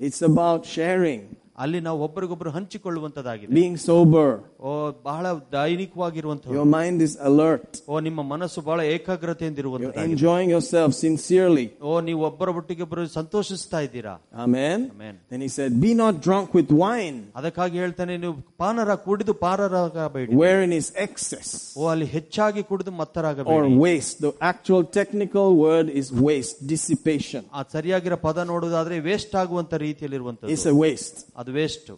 It's 0.00 0.20
about 0.22 0.60
sharing, 0.68 1.20
ಅಲ್ಲಿ 1.62 1.80
ನಾವು 1.86 1.98
ಒಬ್ಬರಿಗೊಬ್ರು 2.06 2.50
ಹಂಚಿಕೊಳ್ಳುವಂತದ್ದಾಗಿದೆ 2.54 3.52
being 3.58 3.74
sober. 3.88 4.28
ಓ 4.60 4.70
ಬಹಳ 5.08 5.24
ದೈನಿಕವಾಗಿರುವಂತಹ 5.56 6.54
Your 6.56 6.66
mind 6.74 6.98
is 7.06 7.14
alert. 7.28 7.68
ಓ 7.88 8.00
ನಿಮ್ಮ 8.06 8.20
ಮನಸ್ಸು 8.32 8.60
ಬಹಳ 8.68 8.80
ಏಕಾಗ್ರತೆಯಿಂದ 8.94 9.58
You're 9.58 9.64
ಇರುವಂತದ್ದಾಗಿದೆ 9.64 10.06
enjoying 10.08 10.50
yourself 10.54 10.90
sincerely. 11.02 11.66
ಓ 11.82 12.00
ನೀವು 12.08 12.20
ಒಬ್ಬರ 12.28 12.54
ಒಟ್ಟಿಗೆ 12.60 12.84
ಒಬ್ಬರು 12.86 13.04
ಸಂತೋಷಿಸ್ತಾ 13.18 13.80
ಇದ್ದೀರಾ 13.88 14.14
Amen. 14.44 14.78
Amen. 14.94 15.14
Then 15.32 15.42
he 15.46 15.50
said, 15.58 15.70
Be 15.84 15.92
not 16.02 16.14
drunk 16.26 16.48
with 16.58 16.70
wine, 16.84 17.18
ಅದಕ್ಕಾಗಿ 17.40 17.76
ಹೇಳ್ತಾನೆ 17.84 18.16
ನೀವು 18.24 18.34
ಪಾನರ 18.62 18.90
ಕುಡಿದು 19.06 19.34
ಪಾರರಾಗಬೇಡಿ 19.44 20.32
wherein 20.42 20.72
is 20.80 20.88
excess 21.06 21.50
ಓ 21.80 21.90
ಅಲ್ಲಿ 21.94 22.08
ಹೆಚ್ಚಾಗಿ 22.16 22.64
ಕುಡಿದು 22.70 22.92
or 22.92 22.98
ಮತ್ತರಾಗಬೇಡಿ 23.02 23.76
waste. 23.86 24.16
The 24.26 24.32
actual 24.52 24.82
technical 25.00 25.48
word 25.66 25.88
is 26.02 26.08
waste, 26.28 26.56
dissipation. 26.72 27.44
ಆ 27.52 27.62
ಸರಿಯಾಗಿರೋ 27.76 28.20
ಪದ 28.26 28.38
ನೋಡುವುದಾದ್ರೆ 28.52 28.98
ವೇಸ್ಟ್ 29.10 29.36
ಆಗುವಂತ 29.44 29.72
It's 29.74 29.86
ರೀತಿಯಲ್ಲಿರುವಂತದ್ದು 29.86 30.58
a 30.72 30.76
waste. 30.84 31.18
ಅದು 31.46 31.52
waste 31.52 31.90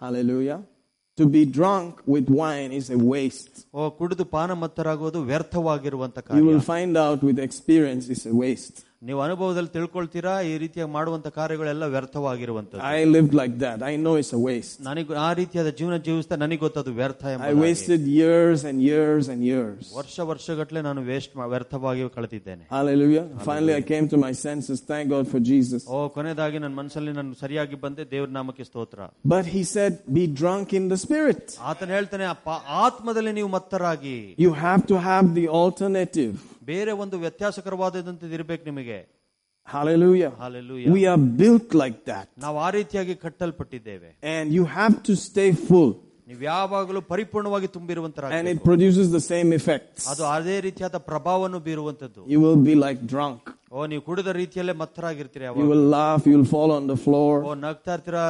Hallelujah. 0.00 0.60
To 1.18 1.26
be 1.26 1.44
drunk 1.44 1.92
with 2.06 2.26
wine 2.30 2.72
is 2.72 2.86
a 2.90 2.98
waste. 3.12 3.56
ಓ 3.74 3.90
ಕುಡಿದು 3.98 4.24
ಪಾನ 4.34 4.54
ಮತ್ತರಾಗುವುದು 4.62 5.20
ವ್ಯರ್ಥವಾಗಿರುವಂತ 5.30 6.18
You 6.18 6.24
ಕಾರ್ಯ 6.28 6.44
will 6.50 6.64
find 6.72 6.94
out 7.06 7.20
with 7.28 7.38
experience 7.48 8.04
it's 8.14 8.26
a 8.32 8.36
waste. 8.44 8.78
ನೀವು 9.04 9.20
ಅನುಭವದಲ್ಲಿ 9.24 9.70
ತಿಳ್ಕೊಳ್ತೀರಾ 9.74 10.32
ಈ 10.46 10.54
ರೀತಿಯಾಗಿ 10.62 10.90
ಮಾಡುವಂತ 10.96 11.28
ಕಾರ್ಯಗಳೆಲ್ಲ 11.36 11.84
ವ್ಯರ್ಥವಾಗಿರುವಂತದ್ದು 11.94 12.82
I 12.90 13.04
lived 13.14 13.34
like 13.34 13.54
that. 13.58 13.78
I 13.82 13.96
know 14.02 14.14
it's 14.20 14.32
a 14.38 14.42
waste. 14.48 14.74
ನನಗೆ 14.88 15.14
ಆ 15.26 15.30
ರೀತಿಯಾದ 15.38 15.70
ಜೀವನ 15.78 15.96
ಜೀವಿಸ್ತಾ 16.06 16.36
ನನಗೆ 16.42 16.60
ಗೊತ್ತದು 16.64 16.92
ವ್ಯರ್ಥ 16.98 17.22
I 17.24 17.32
ಎಂಬುದಾಗಿ. 17.34 17.60
wasted 17.62 18.02
years 18.16 18.60
and 18.70 18.78
years 18.90 19.24
and 19.34 19.40
years. 19.50 19.80
ವರ್ಷ 20.00 20.16
ವರ್ಷಗಟ್ಲೆ 20.32 20.82
ನಾನು 20.88 21.02
ವೇಸ್ಟ್ 21.10 21.32
ವ್ಯರ್ಥವಾಗಿ 21.54 22.04
ಕಳೆದಿದ್ದೇನೆ 22.16 22.62
Hallelujah. 22.70 23.24
Finally, 23.48 23.74
I 23.74 23.84
came 23.92 24.08
to 24.08 24.20
my 24.26 24.32
senses. 24.44 24.78
Thank 24.92 25.06
God 25.14 25.26
for 25.32 25.40
Jesus. 25.50 25.80
ಓ 25.88 26.02
ಕೊನೆಯದಾಗಿ 26.16 26.60
ನನ್ನ 26.64 26.74
ಮನಸ್ಸಲ್ಲಿ 26.82 27.14
ನಾನು 27.20 27.34
ಸರಿಯಾಗಿ 27.42 27.78
ಬಂದೆ 27.86 28.04
ದೇವ್ರ 28.14 28.30
ನಾಮಕ್ಕೆ 28.38 28.66
ಸ್ತೋತ್ರ 28.70 29.00
But 29.34 29.46
he 29.56 29.64
said, 29.74 29.92
Be 30.18 30.26
drunk 30.40 30.68
in 30.72 30.86
the 30.88 31.00
spirit. 31.06 31.42
ಆತನ 31.70 31.90
ಹೇಳ್ತಾನೆ 31.96 32.28
ಅಪ್ಪ 32.34 32.48
ಆತ್ಮದಲ್ಲಿ 32.84 33.34
ನೀವು 33.40 33.50
ಮತ್ತರಾಗಿ 33.58 34.16
You 34.46 34.52
have 34.66 34.84
to 34.92 34.98
have 35.10 35.26
the 35.34 35.48
alternative. 35.62 36.32
ಬೇರೆ 36.64 36.92
ಒಂದು 37.04 37.16
ವ್ಯತ್ಯಾಸಕರವಾದದಂತದ್ದು 37.24 38.36
ಇರ್ಬೇಕು 38.38 38.64
ನಿಮಗೆ 38.64 38.98
Hallelujah. 39.68 40.30
Hallelujah 40.38 40.84
We 40.90 41.02
are 41.06 41.20
built 41.40 41.68
like 41.74 41.98
that. 42.04 42.26
ನಾವು 42.44 42.56
ಆ 42.58 42.70
ರೀತಿಯಾಗಿ 42.78 43.14
ಕಟ್ಟಲ್ಪಟ್ಟಿದ್ದೇವೆ 43.24 44.10
And 44.34 44.46
you 44.58 44.64
have 44.78 44.94
to 45.08 45.14
stay 45.26 45.50
full. 45.68 45.90
ನೀವು 46.28 46.42
ಯಾವಾಗಲೂ 46.50 47.00
ಪರಿಪೂರ್ಣವಾಗಿ 47.12 47.66
And 47.68 47.74
ತುಂಬಿರುವಂತರ 47.76 48.24
it 48.52 48.60
produces 48.64 49.06
the 49.16 49.22
same 49.30 49.50
effects. 49.58 50.02
ಅದು 50.12 50.22
ಅದೇ 50.36 50.56
ರೀತಿಯಾದ 50.66 50.98
ಪ್ರಭಾವವನ್ನು 51.10 51.60
ಬೀರುವಂತದ್ದು 51.68 52.22
You 52.34 52.40
will 52.44 52.60
be 52.68 52.74
like 52.84 53.00
drunk. 53.14 53.42
ಓ 53.72 53.86
ನೀವು 53.92 54.02
ಕುಡಿದ 54.08 54.30
ರೀತಿಯಲ್ಲೇ 54.40 54.74
ಮತ್ತರಾಗಿರ್ತೀರಿ 54.82 55.44
You 55.44 55.50
ಯಾವಾಗ 55.50 55.68
will 55.72 55.86
laugh. 55.98 56.22
You 56.28 56.34
will 56.38 56.50
fall 56.54 56.72
on 56.78 56.86
the 56.92 56.98
floor. 57.06 57.32
ಓ 57.48 57.54
ನಗ್ತಾ 57.66 57.92
ಇರ್ತೀರಾ 57.98 58.24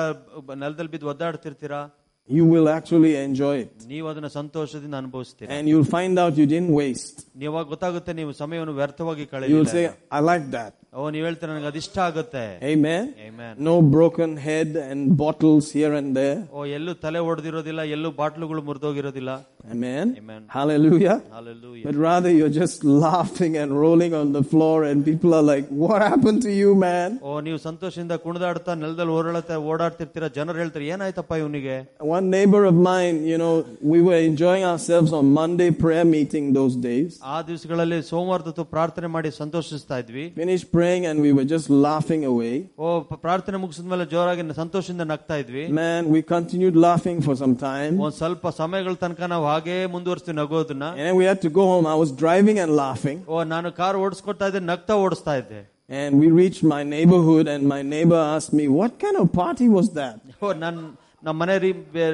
ನೆಲದಲ್ಲಿ 0.62 0.92
ಬಿದ್ದು 0.96 1.08
ಒದ್ದಾಡ್ತಿರ್ತೀರಾ 1.14 1.80
You 2.28 2.44
will 2.52 2.68
actually 2.68 3.12
enjoy 3.28 3.54
it. 3.64 3.72
ನೀವು 3.92 4.06
ಅದನ್ನ 4.10 4.28
ಸಂತೋಷದಿಂದ 4.40 4.94
ಅನುಭವಿಸ್ತೀರಾ 5.02 5.48
And 5.56 5.64
you'll 5.70 5.90
find 5.98 6.14
out 6.22 6.32
you 6.40 6.46
didn't 6.54 6.72
waste. 6.82 7.16
ನೀವಾಗ 7.42 7.64
ಗೊತ್ತಾಗುತ್ತೆ 7.74 8.12
ನೀವು 8.20 8.32
ಸಮಯವನ್ನು 8.42 8.74
ವ್ಯರ್ಥವಾಗಿ 8.80 9.22
You 9.22 9.30
will 9.30 9.34
ಕಳೆದಿಲ್ಲ 9.34 9.72
say, 9.76 9.84
I 10.18 10.22
like 10.32 10.46
that. 10.58 10.72
ಓ 10.94 11.02
ನೀವ್ 11.14 11.24
ಹೇಳ್ತೀರ 11.26 11.48
ನನಗೆ 11.50 11.68
ಅದಿಷ್ಟ 11.72 11.96
ಆಗುತ್ತೆ 12.06 12.44
Amen. 12.70 13.02
Amen. 13.28 13.52
No 13.68 13.74
broken 13.94 14.30
head 14.46 14.70
and 14.88 15.00
bottles 15.20 15.66
here 15.76 15.92
and 16.00 16.10
there. 16.18 16.38
ಓ 16.56 16.66
ಎಲ್ಲೂ 16.78 16.92
ತಲೆ 17.04 17.20
ಹೊಡೆದಿರೋದಿಲ್ಲ 17.28 17.82
ಎಲ್ಲೂ 17.96 18.10
ಬಾಟ್ಲುಗಳು 18.20 18.62
ಮುರಿದೋಗಿರೋದಿಲ್ಲ 18.70 19.32
Amen. 19.74 20.06
Amen. 20.20 20.42
Hallelujah. 20.48 21.14
Hallelujah. 21.36 21.82
But 21.86 21.96
rather 22.06 22.30
you're 22.30 22.54
just 22.54 22.78
laughing 23.04 23.54
and 23.62 23.70
rolling 23.82 24.12
on 24.20 24.28
the 24.32 24.42
floor 24.52 24.84
and 24.84 25.04
people 25.04 25.30
are 25.38 25.44
like, 25.44 25.66
what 25.82 26.00
happened 26.02 26.40
to 26.46 26.52
you, 26.60 26.70
man? 26.84 27.10
ಓ 27.28 27.34
ನೀವು 27.46 27.58
ಸಂತೋಷದಿಂದ 27.66 28.16
ಕುಣಿದಾಡ್ತಾ 28.24 28.74
ನೆಲದಲ್ಲಿ 28.82 29.14
ಓಡಾಡ್ತಾ 29.18 29.58
ಓಡಾಡ್ತಿರ್ತೀರಾ 29.72 30.28
ಜನರು 30.38 30.58
ಹೇಳ್ತಾರೆ 30.62 30.86
ಏನಾಯ್ತಪ್ಪ 30.94 31.32
ಇವನಿಗೆ 31.42 31.76
One 32.16 32.26
neighbor 32.36 32.62
of 32.64 32.76
mine, 32.90 33.18
you 33.32 33.38
know, 33.44 33.52
we 33.92 34.00
were 34.08 34.20
enjoying 34.30 34.66
ourselves 34.72 35.12
on 35.20 35.26
Monday 35.40 35.70
prayer 35.84 36.06
meeting 36.16 36.46
those 36.60 36.76
days. 36.88 37.10
ಆ 37.34 37.38
ದಿವಸಗಳಲ್ಲಿ 37.50 38.00
ಸೋಮವಾರದ 38.12 38.50
ಹೊತ್ತು 38.52 38.66
ಪ್ರಾರ್ಥನೆ 38.76 39.10
ಮಾಡಿ 39.16 39.32
ಸಂತೋಷಿಸ್ತಾ 39.42 39.98
ಇದ್ವಿ 40.04 40.26
Finished 40.42 40.68
praying 40.84 41.06
and 41.06 41.20
we 41.20 41.30
were 41.32 41.44
just 41.44 41.68
laughing 41.86 42.22
away. 42.24 42.52
ಓ 42.78 43.00
ಪ- 43.00 43.18
ಪ್ರಾರ್ಥನೆ 43.22 43.56
ಮುಗಿಸಿದ್ಮೇಲೆ 43.56 44.04
ಜೋರಾಗಿ 44.04 44.44
ಸಂತೋಷದಿಂದ 44.54 45.04
ನಗ್ತಾ 45.12 45.36
ಇದ್ವಿ 45.36 45.64
Man, 45.80 46.02
we 46.14 46.20
continued 46.34 46.76
laughing 46.86 47.18
for 47.26 47.34
some 47.42 47.54
time. 47.66 47.94
ಒಂದ್ 48.00 48.16
ಸ್ವಲ್ಪ 48.20 48.48
ಸಮಯಗಳ 48.60 48.94
ತನಕ 48.94 49.20
ನಾವು 49.34 49.46
ಹಾಗೇ 49.46 49.86
ಮುಂದುವರಿಸ್ತೀವಿ 49.86 50.36
ನಗೋದನ್ನ 50.36 50.86
And 50.96 51.04
then 51.08 51.16
we 51.16 51.26
had 51.30 51.40
to 51.42 51.50
go 51.50 51.66
home. 51.72 51.86
I 51.86 51.98
was 52.04 52.12
driving 52.24 52.58
and 52.64 52.72
laughing. 52.84 53.20
ಓ 53.28 53.44
ನಾನು 53.54 53.70
ಕಾರ್ 53.72 53.98
ಓಡಿಸ್ಕೊತಾ 54.04 54.46
ಇದ್ದೆ 54.46 54.62
ನಗ್ತಾ 54.72 54.96
ಓಡಿಸ್ತಾ 55.06 55.34
ಇದ್ದೆ 55.42 55.60
And 56.00 56.10
we 56.22 56.28
reached 56.40 56.62
my 56.74 56.82
neighborhood 56.96 57.46
and 57.48 57.62
my 57.68 57.82
neighbor 57.94 58.20
asked 58.34 58.52
me, 58.52 58.66
what 58.80 58.92
kind 59.04 59.16
of 59.16 59.26
party 59.34 59.68
was 59.78 59.88
that? 60.00 60.18
ಓ 60.42 60.52
ನನ್ 60.64 60.78
ನಮ್ಮ 61.24 61.36
ಮನೆ 61.40 61.54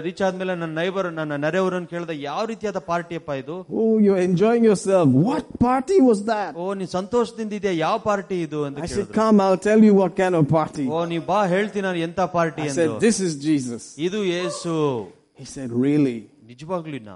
ರೀಚ್ 0.07 0.21
ಆದ್ಮೇಲೆ 0.27 0.53
ನನ್ನ 0.61 0.75
ನೈಬರ್ 0.81 1.09
ನನ್ನ 1.19 1.35
ನೆರೆಯವರನ್ನು 1.45 1.89
ಕೇಳಿದ 1.93 2.15
ಯಾವ 2.29 2.41
ರೀತಿಯಾದ 2.51 2.79
ಪಾರ್ಟಿಯಪ್ಪ 2.91 3.31
ಇದು 3.43 3.57
Oh, 3.81 3.93
you're 4.05 4.23
enjoying 4.31 4.65
yourself. 4.71 5.07
What 5.29 5.45
party 5.67 5.99
was 6.09 6.21
that? 6.33 6.51
ಓ 6.63 6.67
ನೀನ್ 6.81 6.91
ಸಂತೋಷದಿಂದ 6.99 7.55
ಇದೆಯಾ 7.61 7.75
ಯಾವ 7.85 7.99
ಪಾರ್ಟಿ 8.09 8.39
ಇದು 8.47 8.61
ಅಂತ 8.69 8.79
I 8.79 8.87
said, 8.87 8.97
ಕೇಳಿದ್ರು 8.97 9.17
come, 9.21 9.37
I'll 9.47 9.63
tell 9.69 9.83
you 9.89 9.95
what 10.03 10.15
kind 10.23 10.37
of 10.41 10.45
party. 10.59 10.87
ಓ 10.97 11.05
ನೀವ್ 11.13 11.25
ಬಾ 11.33 11.41
ಹೇಳ್ತೀನಿ 11.55 11.85
ನಾನು 11.89 12.01
ಎಂತ 12.09 12.21
ಪಾರ್ಟಿ 12.37 12.63
I 12.65 12.69
ಎಂದು 12.71 12.81
said, 12.81 12.93
this 13.07 13.19
is 13.29 13.35
Jesus. 13.49 13.85
ಇದು 14.09 14.21
ಏಸು 14.43 14.75
He 15.43 15.47
said, 15.55 15.71
really? 15.87 16.19
ನಿಜವಾಗ್ಲೂ 16.53 16.97
ಇನ್ನ 17.01 17.15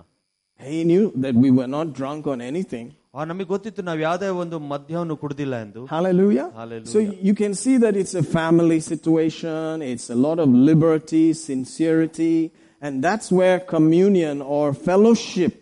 He 0.60 0.80
knew 0.84 1.04
that 1.24 1.34
we 1.44 1.50
were 1.58 1.70
not 1.76 1.86
drunk 1.98 2.22
on 2.26 2.40
anything. 2.42 2.86
ಆ 3.14 3.24
ನಮಗೆ 3.30 3.48
ಗೊತ್ತಿತ್ತು 3.52 3.82
ನಾವ್ 3.88 4.00
ಯಾವ್ದೇ 4.00 4.28
ಒಂದು 4.42 4.56
ಮದ್ಯವನ್ನು 4.72 5.16
ಕುಡ್ದಿಲ್ಲ 5.22 5.54
ಎಂದು 5.64 5.80
Hallelujah. 5.94 6.46
Hallelujah. 6.60 6.92
So 6.94 6.98
you 7.28 7.34
can 7.42 7.54
see 7.62 7.76
that 7.84 7.94
it's 8.02 8.14
a 8.14 8.26
family 8.38 8.78
situation. 8.92 9.58
It's 9.92 10.08
a 10.10 10.20
lot 10.26 10.38
of 10.44 10.48
liberty, 10.70 11.26
sincerity, 11.48 12.36
and 12.82 13.02
that's 13.06 13.28
where 13.40 13.58
communion 13.76 14.36
or 14.56 14.66
fellowship 14.88 15.56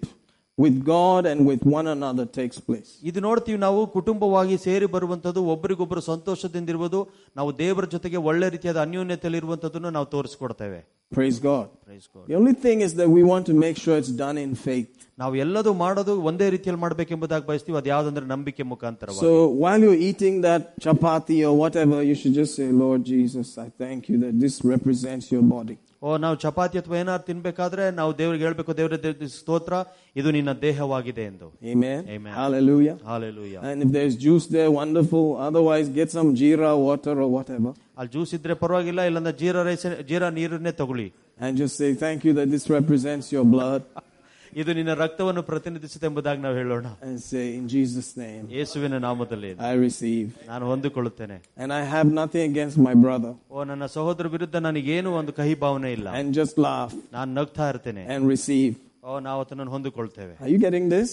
with 0.59 0.77
God 0.85 1.23
and 1.31 1.41
with 1.50 1.62
one 1.79 1.88
another 1.97 2.27
takes 2.38 2.59
place. 2.69 2.91
ಇದು 3.09 3.21
ನೋಡ್ತೀವಿ 3.27 3.59
ನಾವು 3.67 3.81
ಕುಟುಂಬವಾಗಿ 3.97 4.57
ಸೇರಿ 4.67 4.87
ಬರುವಂತದ್ದು 4.95 5.43
ಒಬ್ಬರಿಗೊಬ್ಬರು 5.55 6.03
ಸಂತೋಷದಿಂದಿರುವುದು 6.12 7.00
ನಾವು 7.38 7.50
ದೇವರ 7.62 7.87
ಜೊತೆಗೆ 7.95 8.19
ಒಳ್ಳೆ 8.31 8.49
ರೀತಿಯಾದ 8.55 8.81
ಅನ್ಯೋನ್ಯತೆಯಲ್ಲಿರುವಂತದ್ದನ್ನು 8.87 9.93
ನಾವು 9.99 10.09
ತೋರಿಸ್ಕೊಡ್ತೇವೆ 10.17 10.81
Praise 11.12 11.38
God. 11.41 11.67
Praise 11.88 12.07
God. 12.15 12.25
The 12.27 12.35
only 12.35 12.53
thing 12.65 12.81
is 12.87 12.95
that 13.00 13.09
we 13.09 13.23
want 13.33 13.47
to 13.50 13.55
make 13.55 13.77
sure 13.85 13.95
it's 13.97 14.15
done 14.27 14.38
in 14.47 14.55
faith. 14.69 14.91
ನಾವು 15.17 15.34
ಎಲ್ಲದೂ 15.43 15.72
ಮಾಡೋದು 15.82 16.13
ಒಂದೇ 16.29 16.46
ರೀತಿಯಲ್ಲಿ 16.53 16.82
ಮಾಡಬೇಕೆಂಬುದಾಗಿ 16.84 17.46
ಬಯಸ್ತೀವಿ. 17.50 17.77
ಅದು 17.77 17.89
ಯಾವ್ದಂದ್ರೆ 17.93 18.25
ನಂಬಿಕೆ 18.34 18.63
ಮುಖಾಂತರ 18.74 19.10
so 19.24 19.29
while 19.63 19.84
you 19.88 19.93
eating 20.10 20.38
that 20.50 20.65
chapati 20.86 21.38
or 21.48 21.53
whatever 21.63 21.98
you 22.10 22.15
should 22.22 22.36
just 22.41 22.53
say 22.60 22.67
lord 22.84 23.01
jesus 23.13 23.50
i 23.65 23.70
thank 23.84 24.01
you 24.12 24.17
that 24.24 24.36
this 24.43 24.55
represents 24.74 25.27
your 25.36 25.46
body. 25.55 25.75
ಓ 26.05 26.17
ನಾವು 26.24 26.36
ಚಪಾತಿ 26.36 26.77
ಅಥವಾ 26.79 26.96
ಏನಾದ್ರು 27.01 27.25
ತಿನ್ಬೇಕಾದ್ರೆ 27.27 27.84
ನಾವು 28.00 28.12
ದೇವರಿಗೆ 28.17 28.43
ಹೇಳ್ಬೇಕು 28.48 28.72
ದೇವರ 28.79 28.96
ಸ್ತೋತ್ರ 29.36 29.74
ಇದು 30.20 30.29
ನಿನ್ನ 30.38 30.51
ದೇಹವಾಗಿದೆ 30.65 31.24
ಎಂದು. 31.32 31.48
Amen. 31.74 32.01
Amen. 32.15 32.34
Hallelujah. 32.39 32.96
Hallelujah. 33.12 33.62
And 33.70 33.77
if 33.86 33.91
there 33.96 34.08
is 34.12 34.15
juice 34.25 34.48
there 34.55 34.72
wonderful. 34.79 35.25
Otherwise 35.48 35.88
get 36.00 36.10
some 36.17 36.32
jeera 36.41 36.72
water 36.88 37.15
or 37.25 37.29
whatever. 37.38 37.72
ಅಲ್ಲಿ 38.00 38.12
ಜ್ಯೂಸ್ 38.15 38.34
ಇದ್ರೆ 38.38 38.55
ಪರವಾಗಿಲ್ಲ 38.63 39.01
ಇಲ್ಲಂದ್ರೆ 39.10 39.34
ಜೀರಾ 39.41 39.63
ರೈಸ್ 39.70 39.86
ಜೀರಾ 40.12 40.29
ನೀರನ್ನೇ 40.39 40.74
ತಗೊಳ್ಳಿ. 40.82 41.08
And 41.43 41.53
just 41.58 41.75
say 41.82 41.91
thank 42.05 42.20
you 42.27 42.34
that 42.39 42.50
this 42.55 42.65
represents 42.77 43.29
your 43.38 43.46
blood. 43.55 43.84
ಇದು 44.53 44.71
ನಿನ್ನ 44.79 44.93
ರಕ್ತವನ್ನು 45.00 45.43
ಪ್ರತಿನಿಧಿಸುತ್ತೆ 45.49 46.07
ಎಂಬುದಾಗಿ 46.09 46.41
ನಾವು 46.45 46.57
ಹೇಳೋಣ 46.61 46.87
And 47.07 47.17
say, 47.23 47.45
in 47.59 47.65
Jesus' 47.69 48.11
name, 48.17 48.43
ಯೇಸುವಿನ 48.57 48.99
ನಾಮದಲ್ಲಿ 49.07 49.50
I 49.71 49.75
receive. 49.87 50.27
ನಾನು 50.50 50.65
ಹೊಂದಿಕೊಳ್ಳುತ್ತೇನೆ 50.73 51.37
And 51.62 51.71
I 51.81 51.85
have 51.95 52.09
nothing 52.21 52.45
against 52.50 52.79
my 52.88 52.95
brother. 53.05 53.33
ಓ 53.50 53.65
ನನ್ನ 53.71 53.87
ಸಹೋದರ 53.97 54.27
ವಿರುದ್ಧ 54.35 54.57
ನನಗೇನು 54.69 55.12
ಒಂದು 55.21 55.35
ಕಹಿ 55.41 55.57
ಭಾವನೆ 55.65 55.91
ಇಲ್ಲ 55.99 56.09
And 56.21 56.29
just 56.41 56.57
laugh 56.69 56.95
ನಾನು 57.17 57.31
ನಗ್ತಾ 57.41 57.67
ಇರ್ತೇನೆ 57.73 58.05
and 58.15 58.23
receive. 58.35 58.73
ಓ 59.05 59.21
ನಾವು 59.29 59.41
ಅದನ್ನು 59.45 59.71
ಹೊಂದಿಕೊಳ್ತೇವೆ 59.77 60.35
Are 60.45 60.50
you 60.55 60.61
getting 60.67 60.88
this? 60.97 61.11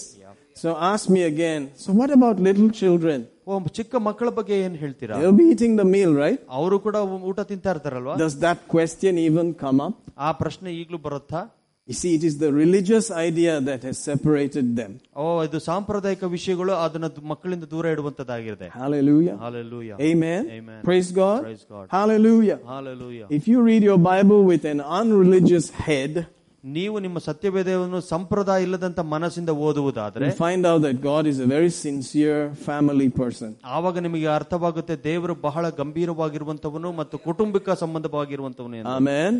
So 0.56 0.68
ask 0.90 1.04
me 1.14 1.22
again. 1.24 1.62
So 1.76 1.88
what 1.92 2.10
about 2.18 2.36
little 2.46 2.70
children? 2.80 3.18
ಓ 3.46 3.58
ಚಿಕ್ಕ 3.78 3.94
ಮಕ್ಕಳ 4.06 4.28
ಬಗ್ಗೆ 4.38 4.54
ಏನ್ 4.66 4.76
ಹೇಳ್ತೀರಾ 4.82 5.16
They'll 5.20 5.38
be 5.42 5.48
eating 5.54 5.74
the 5.82 5.88
meal, 5.94 6.12
right? 6.22 6.40
ಅವರು 6.58 6.76
ಕೂಡ 6.86 6.96
ಊಟ 7.30 7.40
ತಿಂತಾ 7.50 7.70
ಇರ್ತಾರಲ್ವಾ 7.74 8.14
Does 8.24 8.36
that 8.46 8.60
question 8.74 9.12
even 9.28 9.48
come 9.64 9.80
up? 9.86 9.96
ಆ 10.26 10.30
ಪ್ರಶ್ನೆ 10.40 10.70
ಈಗ್ಲೂ 10.80 10.98
ಬರುತ್ತಾ 11.06 11.40
You 11.88 11.94
see, 11.94 12.14
it 12.14 12.24
is 12.24 12.38
the 12.38 12.52
religious 12.52 13.12
idea 13.12 13.60
that 13.60 13.82
has 13.82 13.96
separated 14.06 14.76
them. 14.78 14.92
ಓ 15.16 15.44
ಇದು 15.44 15.58
ಸಾಂಪ್ರದಾಯಿಕ 15.66 16.22
ವಿಷಯಗಳು 16.32 16.72
ಅದನ್ನ 16.84 17.06
ದು- 17.08 17.24
ಮಕ್ಕಳಿಂದ 17.24 17.64
ದೂರ 17.64 17.92
ಇಡುವಂತದ್ದಾಗಿದೆ 17.94 18.68
Hallelujah. 18.76 19.36
Hallelujah 19.36 19.90
Amen. 20.08 20.42
Amen. 20.56 20.80
Praise 20.82 21.10
God. 21.12 21.38
Praise 21.42 21.64
God. 21.70 21.86
Hallelujah. 21.90 22.58
Hallelujah 22.66 23.20
If 23.30 23.46
you 23.46 23.60
read 23.62 23.82
your 23.82 23.98
Bible 24.08 24.42
with 24.44 24.64
an 24.64 24.80
unreligious 25.00 25.70
head, 25.84 26.26
ನೀವು 26.64 26.98
ನಿಮ್ಮ 26.98 27.18
ಸತ್ಯವೇದವನ್ನು 27.18 28.00
ಸಂಪ್ರದಾಯ 28.00 28.62
ಇಲ್ಲದಂತ 28.62 29.00
ಮನಸ್ಸಿಂದ 29.06 29.50
ಓದುವುದಾದ್ರೆ 29.50 30.26
you 30.26 30.36
find 30.44 30.66
out 30.66 30.80
that 30.82 31.00
God 31.02 31.24
is 31.26 31.38
a 31.38 31.46
very 31.46 31.70
sincere 31.84 32.40
family 32.68 33.08
person. 33.22 33.50
ಆವಾಗ 33.64 33.98
ನಿಮಗೆ 33.98 34.26
ಅರ್ಥವಾಗುತ್ತೆ 34.28 34.96
ದೇವರು 35.04 35.34
ಬಹಳ 35.34 35.68
ಗಂಭೀರವಾಗಿರುವಂತವನು 35.80 36.92
ಮತ್ತು 36.92 37.18
ಕುಟುಂಬಿಕ 37.18 37.70
ಸಂಬಂಧವಾಗಿರುವಂತವನು 37.84 38.76
ಎಂದು. 38.76 38.94
Amen. 38.96 39.36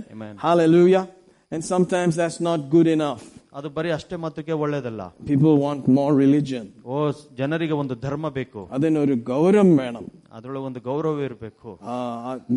and 1.51 1.63
sometimes 1.65 2.15
that's 2.15 2.39
not 2.41 2.59
good 2.69 2.87
enough. 2.89 3.21
ಅದು 3.59 3.69
ಬರೀ 3.77 3.89
ಅಷ್ಟೇ 3.95 4.15
ಮಾತಕ್ಕೆ 4.23 4.53
ಒಳ್ಳೇದಲ್ಲ 4.63 5.03
ಪೀಪಲ್ 5.29 5.55
ವಾಂಟ್ 5.63 5.87
ಮೋರ್ 5.95 6.13
ರಿಲಿಜನ್ 6.21 6.67
ಓ 6.87 6.97
ಜನರಿಗೆ 7.39 7.75
ಒಂದು 7.81 7.95
ಧರ್ಮ 8.05 8.29
ಬೇಕು 8.37 8.61
ಅದೇನೊಂದು 8.75 9.15
ಗೌರವ 9.31 9.63
ಮೇಡಮ್ 9.79 10.05
ಅದರೊಳಗೆ 10.35 10.63
ಒಂದು 10.69 10.81
ಗೌರವ 10.85 11.25
ಇರಬೇಕು 11.27 11.71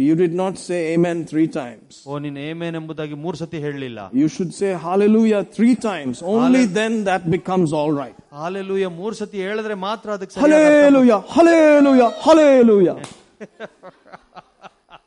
you 0.09 0.15
did 0.21 0.37
not 0.43 0.59
say 0.67 0.77
amen 0.93 1.23
three 1.33 1.45
times 1.59 1.97
ಓ 2.07 2.21
ನೀನ್ 2.27 2.39
ಏಮೆನ್ 2.47 2.77
ಎಂಬುದಾಗಿ 2.81 3.19
ಮೂರ್ 3.25 3.39
ಸತಿ 3.43 3.61
ಹೇಳಲಿಲ್ಲ 3.67 4.05
you 4.21 4.29
should 4.37 4.55
say 4.61 4.71
hallelujah 4.87 5.41
three 5.57 5.71
times 5.89 6.21
only 6.35 6.63
then 6.79 6.99
that 7.11 7.27
becomes 7.37 7.75
all 7.81 7.97
right 8.03 8.21
hallelujah 8.43 8.91
ಮೂರ್ 9.01 9.17
ಸತಿ 9.23 9.41
ಹೇಳಿದ್ರೆ 9.49 9.79
ಮಾತ್ರ 9.89 10.11
ಅದಕ್ಕೆ 10.19 10.41
hallelujah 10.45 11.19
hallelujah 11.37 12.09
hallelujah 12.27 12.97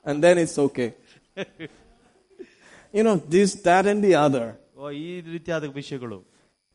and 0.06 0.20
then 0.24 0.38
it's 0.42 0.58
okay 0.60 0.90
You 2.95 3.05
know, 3.05 3.17
this, 3.29 3.51
that, 3.69 3.87
and 3.87 4.03
the 4.05 4.15
other. 4.27 4.47
ಓ 4.77 4.91
ಈ 5.05 5.09
ರೀತಿಯಾದ 5.35 5.65
ವಿಷಯಗಳು 5.81 6.19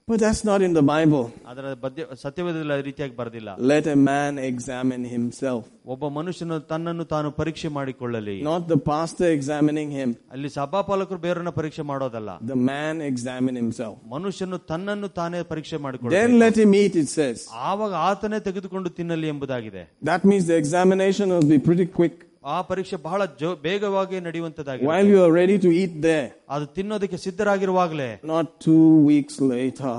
But 0.07 0.19
that's 0.24 0.41
not 0.50 0.59
in 0.65 0.74
the 0.77 0.83
Bible. 0.91 1.24
ಅದರ 1.51 1.65
ಬದ್ಯ 1.86 2.01
ಸತ್ಯವೇದದಲ್ಲಿ 2.21 2.74
ಆ 2.75 2.83
ರೀತಿಯಾಗಿ 2.88 3.15
ಬರೆದಿಲ್ಲ 3.17 3.50
Let 3.71 3.86
a 3.88 3.97
man 4.09 4.33
examine 4.51 5.03
himself. 5.15 5.63
ಒಬ್ಬ 5.93 6.09
ಮನುಷ್ಯನು 6.17 6.57
ತನ್ನನ್ನು 6.69 7.05
ತಾನು 7.13 7.29
ಪರೀಕ್ಷೆ 7.39 7.69
ಮಾಡಿಕೊಳ್ಳಲಿ 7.77 8.36
Not 8.50 8.62
the 8.74 8.77
pastor 8.91 9.27
examining 9.38 9.89
him. 10.00 10.12
ಅಲ್ಲಿ 10.36 10.50
ಸಭಾಪಾಲಕರು 10.57 11.19
ಬೇರನ್ನ 11.25 11.51
ಪರೀಕ್ಷೆ 11.59 11.86
ಮಾಡೋದಲ್ಲ 11.91 12.29
The 12.53 12.59
man 12.71 12.95
examine 13.12 13.57
himself. 13.63 13.95
ಮನುಷ್ಯನು 14.15 14.59
ತನ್ನನ್ನು 14.71 15.09
ತಾನೇ 15.19 15.41
ಪರೀಕ್ಷೆ 15.51 15.79
ಮಾಡಿಕೊಳ್ಳ 15.88 16.13
Then 16.17 16.31
let 16.45 16.57
him 16.63 16.74
eat, 16.83 16.95
it 17.03 17.09
says. 17.17 17.41
ಆವಾಗ 17.71 17.93
ಆತನೇ 18.09 18.39
ತೆಗೆದುಕೊಂಡು 18.47 18.91
ತಿನ್ನಲಿ 19.00 19.29
ಎಂಬುದಾಗಿದೆ 19.33 19.83
That 20.12 20.24
means 20.31 20.45
the 20.53 20.57
examination 20.63 21.27
will 21.36 21.50
be 21.55 21.59
pretty 21.69 21.89
quick. 22.00 22.15
ಆ 22.45 22.57
ಪರೀಕ್ಷೆ 22.62 22.97
ಬಹಳ 23.05 23.21
ಜೋ- 23.39 23.57
ಬೇಗವಾಗಿ 23.63 24.19
ನಡೆಯುವಂತದಾಗಿದೆ 24.27 24.88
While 24.89 25.09
you 25.13 25.19
are 25.24 25.33
ready 25.33 25.57
to 25.65 25.71
eat 25.81 25.93
there, 26.01 26.27
ಅದು 26.50 26.65
ತಿನ್ನೋದಕ್ಕೆ 26.77 27.17
ಸಿದ್ಧರಾಗಿರುವಾಗಲೇ 27.25 28.09
not 28.33 28.47
two 28.67 28.81
weeks 29.09 29.36
later. 29.53 29.95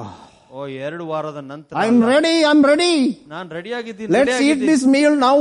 ಓ 0.52 0.60
ಎರಡು 0.84 1.04
ವಾರದ 1.06 1.40
ನಂತರ 1.48 1.74
I'm 1.80 1.98
ready, 2.04 2.36
I'm 2.50 2.62
ready. 2.64 2.94
ನಾನು 3.32 3.48
ರೆಡಿಯಾಗಿದ್ದೀನಿ 3.56 4.10
Let's 4.12 4.22
eat 4.22 4.32
ರೆಡಿಯಾಗಿದ್ದೀನಿ. 4.32 4.70
this 4.70 4.82
meal 4.94 5.14
now. 5.20 5.36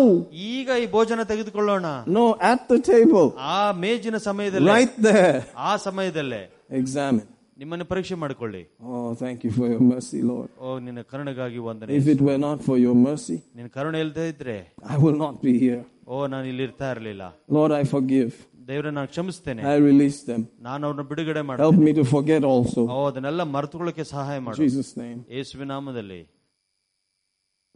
ಈಗ 0.52 0.70
ಈ 0.84 0.88
ಭೋಜನ 0.96 1.24
ತೆಗೆದುಕೊಳ್ಳೋಣ 1.32 1.86
No, 2.18 2.26
at 2.52 2.62
the 2.74 2.80
table. 2.92 3.28
ಆ 3.54 3.58
ಮೇಜಿನ 3.86 4.18
ಸಮಯದಲ್ಲಿ 4.30 4.72
Right 4.72 4.96
there. 5.10 5.38
ಆ 5.68 5.74
ಸಮಯದಲ್ಲೇ 5.88 6.44
Examine. 6.82 7.28
ನಿಮ್ಮನ್ನು 7.58 7.86
ಪರೀಕ್ಷೆ 7.92 8.16
ಮಾಡಿಕೊಳ್ಳಿ 8.16 8.64
Oh, 8.88 9.08
thank 9.22 9.38
you 9.46 9.52
for 9.52 9.68
your 9.68 9.84
mercy, 9.94 10.20
Lord. 10.32 10.50
ಓ 10.62 10.80
ನಿನ್ನ 10.88 11.02
ಕರುಣೆಗಾಗಿ 11.12 11.62
ವಂದನೆ 11.70 11.94
If 12.00 12.08
it 12.08 12.22
were 12.22 12.40
not 12.40 12.60
for 12.68 12.78
your 12.86 12.98
mercy, 13.08 13.38
ನಿನ್ನ 13.58 13.70
ಕರುಣೆ 13.78 14.02
ಇಲ್ಲದೆ 14.06 14.26
ಇದ್ರೆ 14.34 14.58
I 14.96 15.00
will 15.06 15.20
not 15.26 15.38
be 15.48 15.54
here. 15.66 15.82
ಓ 16.08 16.28
ನಾನು 16.34 16.46
ಇಲ್ಲಿ 16.52 16.64
ಇರ್ತಾ 16.70 16.90
ಇರಲಿಲ್ಲ 16.96 17.24
Lord, 17.58 17.74
I 17.82 17.86
forgive. 17.96 18.32
ದೇವ್ರೆ 18.70 18.92
ನಾನು 18.98 19.10
ಕ್ಷಮಿಸ್ತೇನೆ 19.14 19.62
I 19.74 19.80
release 19.90 20.20
them. 20.30 20.42
ನಾನು 20.68 20.82
ಅವ್ರನ್ನ 20.88 21.06
ಬಿಡುಗಡೆ 21.12 21.42
Help 21.42 21.50
ಮಾಡ್ತೇನೆ 21.50 21.86
me 21.88 21.94
to 22.00 22.06
forget 22.16 22.44
also. 22.54 22.82
ಓ 22.96 22.98
ಅದನ್ನೆಲ್ಲ 23.10 23.44
ಮರೆತುಕೊಳ್ಳಕ್ಕೆ 23.56 24.06
ಸಹಾಯ 24.14 24.40
In 24.42 24.46
ಮಾಡು 24.48 24.60
Jesus' 24.64 24.92
name. 25.04 25.20
ಯೇಸುವಿನ 25.38 25.70
ನಾಮದಲ್ಲಿ 25.76 26.22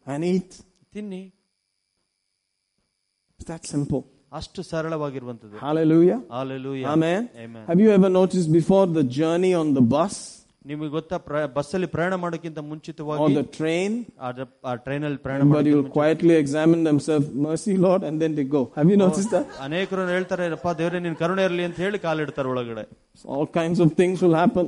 And 0.06 0.24
eat. 0.34 0.52
ತಿನ್ನಿ 0.96 1.24
It's 3.40 3.48
that 3.52 3.64
simple. 3.76 4.02
ಅಷ್ಟು 4.40 4.62
ಸರಳವಾಗಿರುವಂತದ್ದು 4.72 5.58
Hallelujah. 5.66 6.18
Hallelujah. 6.38 6.88
Amen. 6.94 7.22
Amen. 7.46 7.64
Have 7.70 7.80
you 7.86 7.90
ever 7.92 8.10
noticed 8.20 8.50
before 8.60 8.86
the 9.00 9.04
journey 9.20 9.54
on 9.62 9.70
the 9.78 9.86
bus? 9.96 10.16
ನಿಮಗೆ 10.66 10.90
ಗೊತ್ತಾ 10.90 11.18
ಪ್ರ- 11.18 11.48
ಬಸ್ಸಲ್ಲಿ 11.54 11.88
ಪ್ರಯಾಣ 11.88 12.16
ಮಾಡೋಕ್ಕಿಂತ 12.16 12.60
or 12.60 12.64
ಮುಂಚಿತವಾಗಿ 12.64 13.36
the 13.36 13.46
train. 13.58 13.92
ಆ- 14.20 14.34
ಆ 14.66 14.76
ಟ್ರೈನ್ 14.76 15.04
ಅಲ್ಲಿ 15.04 15.18
ಪ್ರಯಾಣ 15.18 15.40
Everybody 15.40 15.54
ಮಾಡೋಕ್ಕಿಂತ 15.54 15.80
will 15.80 15.94
quietly 15.94 16.36
examine 16.44 16.84
themselves, 16.84 17.28
mercy 17.48 17.76
Lord, 17.78 18.04
and 18.04 18.22
then 18.22 18.36
they 18.36 18.48
go. 18.52 18.62
Have 18.76 18.90
you 18.90 18.98
noticed 18.98 19.32
that? 19.32 19.48
ಅನೇಕರು 19.60 20.08
ಹೇಳ್ತಾರೆ 20.08 20.48
ಅಪ್ಪ 20.52 20.68
ದೇವರೇ 20.78 21.00
ನಿನ್ 21.00 21.16
ಕರುಣೆ 21.16 21.44
ಇರಲಿ 21.44 21.64
ಅಂತ 21.64 21.78
ಹೇಳಿ 21.78 22.00
ಕಾಲಿಡ್ತಾರೆ 22.00 22.50
ಒಳಗಡೆ 22.50 22.86
All 23.36 23.48
kinds 23.60 23.80
of 23.80 23.92
things 23.94 24.20
will 24.22 24.38
happen. 24.44 24.68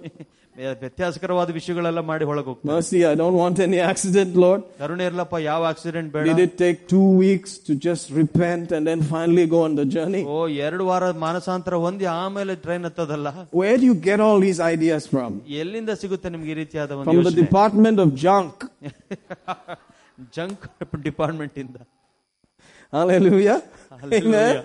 ವ್ಯತ್ಯಾಸಕರವಾದ 0.81 1.49
ವಿಷಯಗಳೆಲ್ಲ 1.55 2.01
ಮಾಡಿ 2.09 2.25
ಒಳಗೆ 2.31 2.47
ಹೋಗ್ತಾರೆ 2.49 2.71
Mercy, 2.71 2.99
I 3.11 3.15
don't 3.21 3.37
want 3.41 3.57
any 3.65 3.79
accident, 3.91 4.31
Lord. 4.43 4.59
ಕರುಣೆ 4.81 5.05
ಇರ್ಲಪ್ಪ 5.09 5.35
ಯಾವ 5.47 5.61
ಆಕ್ಸಿಡೆಂಟ್ 5.71 6.09
ಬೇಡ 6.15 6.25
Did 6.29 6.41
it 6.45 6.53
take 6.63 6.79
two 6.93 7.07
weeks 7.23 7.51
to 7.67 7.73
just 7.87 8.05
repent 8.19 8.67
and 8.77 8.83
then 8.89 8.99
finally 9.13 9.45
go 9.53 9.61
on 9.67 9.73
the 9.79 9.85
journey? 9.95 10.21
ಓ 10.33 10.35
ಎರಡು 10.67 10.85
ವಾರ 10.89 11.09
ಮಾನಸಾಂತರ 11.25 11.79
ಹೊಂದಿ 11.85 12.07
ಆಮೇಲೆ 12.19 12.55
ಟ್ರೈನ್ 12.65 12.85
ಹತ್ತದಲ್ಲ 12.89 13.27
Where 13.61 13.77
do 13.81 13.87
you 13.91 13.97
get 14.09 14.21
all 14.27 14.39
these 14.47 14.61
ideas 14.73 15.05
from? 15.13 15.31
ಎಲ್ಲಿಂದ 15.63 15.95
ಸಿಗುತ್ತೆ 16.03 16.31
ನಿಮ್ಗೆ 16.35 16.51
ಈ 16.55 16.59
ರೀತಿಯಾದ 16.61 16.91
ಒಂದು 16.99 17.09
From 17.09 17.17
the 17.19 17.25
ಯೋಚನೆ 17.25 17.41
Department 17.45 17.99
of 18.05 18.11
Junk. 18.25 18.55
Junk 20.37 20.63
department 21.09 21.57
ಇಂದ 21.65 21.77
Hallelujah. 22.93 23.55
Hallelujah. 24.01 24.35
Amen. 24.39 24.57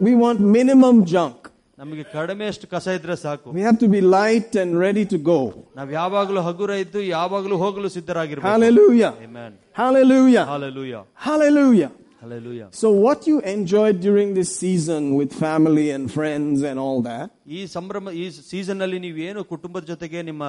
We 0.00 0.12
want 0.14 0.38
minimum 0.56 0.96
junk. 1.04 1.38
ನಮಗೆ 1.77 2.03
ಕಡಿಮೆ 2.13 2.45
ಅಷ್ಟು 2.51 2.67
ಕಸ 2.71 2.87
ಇದ್ರೆ 2.97 3.15
ಸಾಕು 3.23 3.47
We 3.57 3.63
have 3.67 3.77
to 3.83 3.87
be 3.95 3.99
light 4.15 4.51
and 4.61 4.71
ready 4.85 5.03
to 5.13 5.17
go. 5.31 5.39
ನಾವು 5.79 5.91
ಯಾವಾಗಲೂ 5.97 6.41
ಹಗುರ 6.47 6.71
ಇದ್ದು 6.83 7.01
ಯಾವಾಗಲೂ 7.15 7.57
ಹೋಗಲು 7.63 7.89
ಸಿದ್ಧರಾಗಿರ್ಬೇಕು 7.95 8.51
Hallelujah. 8.53 9.11
Amen. 9.27 9.51
Hallelujah. 9.81 10.45
Hallelujah. 10.53 11.01
Hallelujah. 11.27 11.89
Hallelujah. 12.22 12.66
So, 12.72 12.88
what 13.04 13.26
you 13.26 13.40
enjoyed 13.42 14.00
during 14.00 14.34
this 14.34 14.50
season 14.56 15.16
with 15.16 15.32
family 15.36 15.90
and 15.90 16.04
friends 16.10 16.62
and 16.62 16.78
all 16.78 17.00
that, 17.02 17.24
ಈ 17.56 17.60
ಸಂಭ್ರಮ 17.74 18.12
ಈ 18.18 18.24
ಸೀಸನ್ 18.50 18.82
ಅಲ್ಲಿ 18.84 18.98
ನೀವು 19.04 19.18
ಏನು 19.28 19.40
ಕುಟುಂಬದ 19.52 19.84
ಜೊತೆಗೆ 19.90 20.18
ನಿಮ್ಮ 20.28 20.42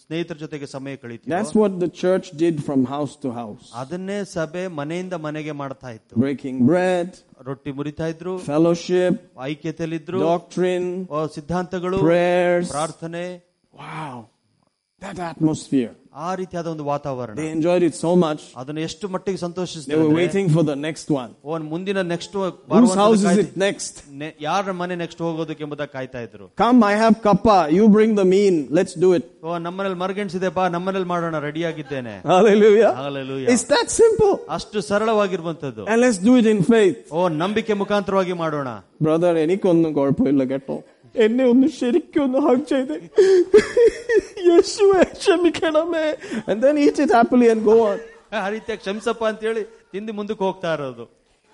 ಸ್ನೇಹಿತರ 0.00 0.36
ಜೊತೆಗೆ 0.42 0.66
ಸಮಯ 0.74 0.94
ಕಳೀತೀವಿ 1.02 1.32
that's 1.34 1.54
what 1.60 1.72
the 1.84 1.90
church 2.02 2.26
did 2.42 2.58
from 2.66 2.82
house 2.86 3.14
to 3.24 3.30
house. 3.40 3.64
ಅದನ್ನೇ 3.82 4.18
ಸಭೆ 4.34 4.64
ಮನೆಯಿಂದ 4.80 5.18
ಮನೆಗೆ 5.28 5.54
ಮಾಡ್ತಾ 5.62 5.90
ಇತ್ತು 5.98 6.20
Breaking 6.26 6.58
bread, 6.72 7.08
ರೊಟ್ಟಿ 7.48 7.72
ಮುರಿತಾ 7.78 8.08
ಇದ್ರು 8.14 8.34
fellowship, 8.50 9.16
ಐಕ್ಯತೆಯಲ್ಲಿದ್ರು 9.50 10.20
doctrine, 10.28 10.90
ಓ, 11.16 11.26
ಸಿದ್ಧಾಂತಗಳು 11.38 12.00
prayers. 12.06 12.68
ಪ್ರಾರ್ಥನೆ 12.76 13.24
Wow. 13.74 14.14
that 14.99 15.19
atmosphere. 15.19 15.95
They 17.35 17.49
enjoyed 17.51 17.83
it 17.83 17.95
so 17.95 18.15
much. 18.15 18.53
They 18.55 19.95
were 19.95 20.09
waiting 20.09 20.49
for 20.49 20.63
the 20.63 20.75
next 20.75 21.09
one. 21.11 21.31
ಅವನ್ 21.45 21.65
Whose 22.75 22.95
house 23.01 23.21
is 23.29 23.37
it 23.43 23.51
next? 23.65 23.93
ಯಾರ 24.47 24.71
ಮನೆ 24.79 24.95
ನೆಕ್ಸ್ಟ್ 25.01 25.21
ಹೋಗೋದಕ್ಕೆ 25.25 25.63
ಎಂಬುದಾಗಿ 25.65 25.91
ಕಾಯ್ತಾ 25.97 26.21
ಇದ್ರು 26.27 26.47
Come, 26.61 26.79
I 26.91 26.95
have 27.03 27.15
kappa. 27.27 27.57
You 27.77 27.85
bring 27.97 28.13
the 28.21 28.27
mean. 28.33 28.55
Let's 28.79 28.95
do 29.05 29.11
it. 29.17 29.25
ಓ 29.47 29.59
ನಮ್ಮನೇಲಿ 29.67 29.99
ಮರ್ಗೆಣ್ಸಿದೆ 30.03 30.49
number 30.49 30.67
ನಮ್ಮನೇಲಿ 30.75 31.09
ಮಾಡೋಣ 31.13 31.39
ರೆಡಿ 31.47 31.63
ಆಗಿದ್ದೇನೆ 31.71 32.15
Hallelujah. 32.33 32.91
Hallelujah. 33.03 33.49
It's 33.55 33.65
that 33.73 33.89
simple. 34.01 34.33
ಅಷ್ಟು 34.57 34.81
ಸರಳವಾಗಿರುವಂತದ್ದು 34.91 35.85
And 35.91 35.99
let's 36.05 36.21
do 36.29 36.35
it 36.41 36.49
in 36.55 36.61
faith. 36.73 36.99
ಓ 37.19 37.29
ನಂಬಿಕೆ 37.43 37.75
ಮುಖಾಂತರವಾಗಿ 37.83 38.35
ಮಾಡೋಣ 38.43 38.69
Brother, 39.01 39.33
enikkonnu 39.45 39.89
kolpu 39.99 40.23
illa 40.31 40.45
ketto. 40.53 40.75
എന്നെ 41.14 41.44
ഒന്ന് 41.50 41.68
ശരിക്കും 41.78 42.22
ഒന്ന് 42.26 42.40
ഹഗ് 42.46 42.64
ചെയ്ത് 42.72 42.94
യേശുവേ 44.48 45.02
ക്ഷമിക്കണമേ 45.18 46.06
and 46.48 46.58
then 46.64 46.76
eat 46.78 46.98
it 46.98 47.12
happily 47.12 47.48
and 47.48 47.62
go 47.64 47.76
on. 47.88 47.98
ಆ 48.36 48.46
ರೀತಿಯಾಗಿ 48.54 48.80
ಕ್ಷಮಿಸಪ್ಪ 48.82 49.24
ಅಂತ 49.30 49.40
ಹೇಳಿ 49.48 49.62
ತಿಂದು 49.92 50.12
ಮುಂದಕ್ಕೆ 50.18 50.44
ಹೋಗ್ತಾ 50.48 50.72
ಇರೋದು 50.78 51.04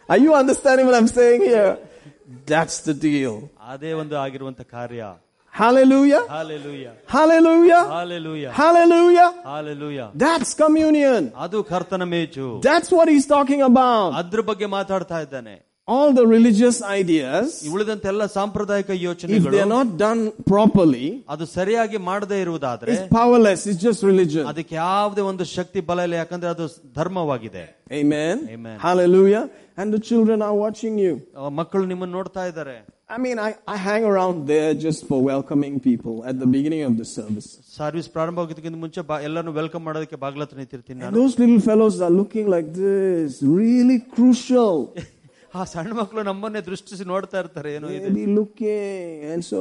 Are 0.08 0.18
you 0.18 0.32
understanding 0.34 0.86
what 0.88 0.96
I'm 1.00 1.10
saying 1.18 1.42
here? 1.48 1.72
That's 2.46 2.76
the 2.88 2.94
deal. 3.04 3.34
ಅದೇ 3.72 3.90
ಒಂದು 4.02 4.14
ಆಗಿರುವಂತ 4.22 4.62
ಕಾರ್ಯ 4.74 5.02
Hallelujah. 5.54 6.20
Hallelujah 6.32 6.86
Hallelujah. 7.14 7.80
Hallelujah 7.90 8.48
Hallelujah. 8.60 9.28
Hallelujah 9.48 10.00
That's 10.24 10.50
communion. 10.62 11.22
ಅದು 11.44 11.58
ಕರ್ತನ 11.70 12.04
ಮೇಜು 12.14 12.46
That's 12.68 12.90
what 12.96 13.08
he's 13.14 13.26
talking 13.28 13.62
about. 13.70 14.08
ಅದ್ರ 14.20 14.42
ಬಗ್ಗೆ 14.50 14.68
ಮಾತಾಡ್ತಾ 14.76 15.18
ಇದ್ದಾನೆ 15.26 15.54
All 15.88 16.10
the 16.12 16.24
religious 16.32 16.76
ideas, 16.98 17.46
ಈ 17.66 17.70
ಉಳಿದಂತೆಲ್ಲ 17.74 18.24
ಸಾಂಪ್ರದಾಯಿಕ 18.34 18.90
if 18.96 19.00
ಯೋಚನೆಗಳು 19.06 19.52
they're 19.54 19.72
not 19.78 19.88
done 20.02 20.20
properly, 20.52 21.06
ಅದು 21.34 21.44
ಸರಿಯಾಗಿ 21.54 21.98
ಮಾಡದೇ 22.08 22.38
ಇರುವುದಾದ್ರೆ 22.44 22.92
it's 22.94 23.08
powerless. 23.16 23.62
It's 23.70 23.82
just 23.88 24.02
religion. 24.10 24.44
ಅದಕ್ಕೆ 24.50 24.74
ಯಾವುದೇ 24.82 25.22
ಒಂದು 25.30 25.44
ಶಕ್ತಿ 25.56 25.80
ಬಲ 25.90 26.04
ಇಲ್ಲ 26.08 26.16
ಯಾಕಂದ್ರೆ 26.22 26.50
ಅದು 26.54 26.66
ಧರ್ಮವಾಗಿದೆ 27.00 27.64
Amen. 28.00 28.36
Amen. 28.56 28.76
Hallelujah. 28.86 29.44
And 29.78 29.88
the 29.96 30.02
children 30.10 30.38
are 30.48 30.56
watching 30.64 30.96
you. 31.04 31.12
ಆ, 31.36 31.48
ಮಕ್ಕಳು 31.60 31.84
ನಿಮ್ಮನ್ನು 31.92 32.16
ನೋಡ್ತಾ 32.20 32.44
ಇದ್ದಾರೆ 32.52 32.76
I 33.08 33.18
mean, 33.18 33.38
I, 33.40 33.50
I 33.74 33.78
hang 33.88 34.04
around 34.04 34.36
there 34.46 34.72
just 34.84 35.00
for 35.08 35.18
welcoming 35.30 35.74
people 35.80 36.16
at 36.24 36.36
the 36.42 36.48
beginning 36.56 36.82
of 36.88 36.94
the 37.00 37.06
service. 37.16 37.48
Service 37.78 38.08
ಪ್ರಾರಂಭ 38.16 38.38
ಆಗೋದಕ್ಕಿಂತ 38.42 38.78
ಮುಂಚೆ 38.84 39.02
ಬಾ- 39.08 39.22
ಎಲ್ಲರನ್ನು 39.28 39.54
ವೆಲ್ಕಮ್ 39.60 39.84
ಮಾಡೋದಕ್ಕೆ 39.88 40.18
ಬಾಗ್ಲತ್ರ 40.24 40.56
ನಿಂತಿರ್ತೀನಿ 40.62 40.98
And 40.98 41.04
ನಾನು 41.06 41.16
those 41.20 41.34
little 41.42 41.62
fellows 41.70 41.96
are 42.00 42.14
looking 42.20 42.46
like 42.48 42.68
this, 42.82 43.32
really 43.60 43.98
crucial. 44.16 44.76
ಆ 45.54 45.62
ಸಣ್ಣ 45.74 45.92
ಮಕ್ಕಳು 46.00 46.24
ನಮ್ಮನ್ನೇ 46.30 46.62
ದೃಷ್ಟಿಸಿ 46.70 47.06
ನೋಡ್ತಾ 47.12 47.38
ಇರ್ತಾರೆ 47.44 47.70
ಏನೋ 47.76 47.88
ಇದೆ 47.98 48.02
They'll 48.06 48.20
be 48.22 48.28
looking. 48.40 48.98
And 49.32 49.42
so, 49.44 49.60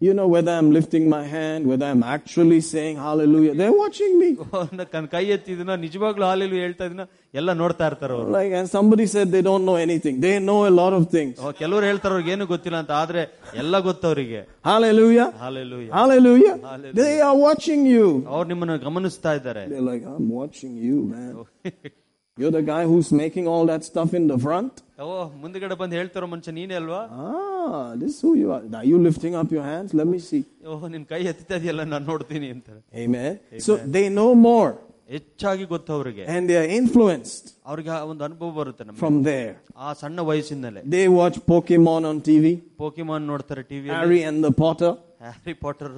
you 0.00 0.12
know, 0.18 0.26
whether 0.32 0.52
I'm 0.58 0.70
lifting 0.72 1.04
my 1.08 1.22
hand, 1.34 1.60
whether 1.70 1.86
I'm 1.86 2.02
actually 2.14 2.60
saying 2.70 2.96
hallelujah, 2.98 3.52
they're 3.60 3.76
watching 3.82 4.14
me. 4.22 4.28
ಕಣ್ 4.94 5.06
ಕೈ 5.12 5.22
ಎತ್ತಿದಿನ 5.34 5.74
ನಿಜವಾಗ್ಲೂ 5.84 6.24
ಹಾಲಿಲು 6.30 6.56
ಹೇಳ್ತಾ 6.64 6.86
ಇದೀನ 6.88 7.04
ಎಲ್ಲ 7.40 7.50
ನೋಡ್ತಾ 7.60 7.84
ಇರ್ತಾರ 7.90 8.10
ಅವರು 8.16 8.32
Like, 8.36 8.52
and 8.60 8.68
somebody 8.76 9.06
said 9.14 9.26
they 9.36 9.42
don't 9.48 9.64
know 9.68 9.76
anything. 9.86 10.16
They 10.26 10.34
know 10.48 10.58
a 10.70 10.74
lot 10.80 10.94
of 10.98 11.04
things. 11.16 11.34
ಕೆಲವರು 11.62 11.84
ಹೇಳ್ತಾರ 11.90 12.12
ಅವ್ರಿಗೆ 12.16 12.32
ಏನು 12.36 12.46
ಗೊತ್ತಿಲ್ಲ 12.54 12.78
ಅಂತ 12.82 12.92
ಆದ್ರೆ 13.02 13.22
ಎಲ್ಲ 13.62 13.74
ಗೊತ್ತವರಿಗೆ 13.88 14.40
Hallelujah. 14.70 15.28
Hallelujah 15.44 15.90
Hallelujah. 15.96 16.56
Hallelujah. 16.70 16.94
They 17.02 17.14
are 17.28 17.36
watching 17.46 17.84
you. 17.96 18.06
ಅವ್ರು 18.34 18.48
ನಿಮ್ಮನ್ನು 18.52 18.78
ಗಮನಿಸ್ತಾ 18.88 19.32
ಇದ್ದಾರೆ 19.40 19.64
They're 19.72 19.88
like, 19.92 20.06
I'm 20.14 20.28
watching 20.40 20.74
you, 20.88 20.98
man. 21.14 21.32
You're 22.38 22.50
the 22.50 22.62
guy 22.64 22.82
who's 22.84 23.10
making 23.12 23.46
all 23.46 23.64
that 23.66 23.82
stuff 23.84 24.12
in 24.12 24.24
the 24.32 24.38
front. 24.46 24.72
ಓ 25.04 25.06
ಮುಂದ್ಗಡೆ 25.42 25.76
ಬಂದು 25.82 25.94
ಹೇಳ್ತಾರೋ 25.98 26.26
ಮನುಷ್ಯ 26.32 26.52
ನೀನೇ 26.58 26.74
ಅಲ್ವಾ 26.80 27.00
Ah, 27.24 27.84
this 28.00 28.10
is 28.14 28.18
who 28.24 28.32
you 28.40 28.48
are. 28.56 28.62
Are 28.78 28.86
you 28.92 28.98
lifting 29.06 29.34
up 29.40 29.50
your 29.56 29.64
hands? 29.72 29.90
Let 30.00 30.08
me 30.14 30.18
see. 30.30 30.42
ಓಹ್ 30.72 30.82
ನಿನ್ 30.94 31.04
ಕೈ 31.12 31.20
ಎತ್ತಿತಾ 31.32 31.54
ಇದೆಯಲ್ಲ 31.60 31.84
ನಾನು 31.92 32.04
ನೋಡ್ತೀನಿ 32.12 32.48
ಅಂತಾರೆ 32.56 32.80
Amen. 33.04 33.30
So 33.66 33.74
they 33.96 34.04
know 34.16 34.30
more 34.48 34.72
ಹೆಚ್ಚಾಗಿ 35.14 35.64
ಗೊತ್ತವ್ರಿಗೆ 35.72 36.24
and 36.34 36.42
they 36.50 36.56
are 36.62 36.68
influenced 36.80 37.46
ಅವ್ರಿಗೆ 37.70 37.90
ಆ 37.96 38.02
ಒಂದು 38.12 38.24
ಅನುಭವ 38.28 38.50
ಬರುತ್ತೆ 38.60 38.84
ನಮ್ಗೆ 38.88 39.00
from 39.04 39.16
there. 39.30 39.52
ಆ 39.86 39.92
ಸಣ್ಣ 40.02 40.20
ವಯಸ್ಸಿನಲ್ಲೇ 40.30 40.82
They 40.96 41.06
watch 41.20 41.38
Pokemon 41.52 42.04
on 42.12 42.18
TV, 42.30 42.44
ಪೋಕಿಮಾನ್ 42.84 43.26
ನೋಡ್ತಾರೆ 43.32 43.64
TV 43.72 43.90
Harry 43.98 44.22
and 44.30 44.40
the 44.48 44.54
Potter. 44.64 44.92
Harry 45.21 45.53
Potter 45.63 45.93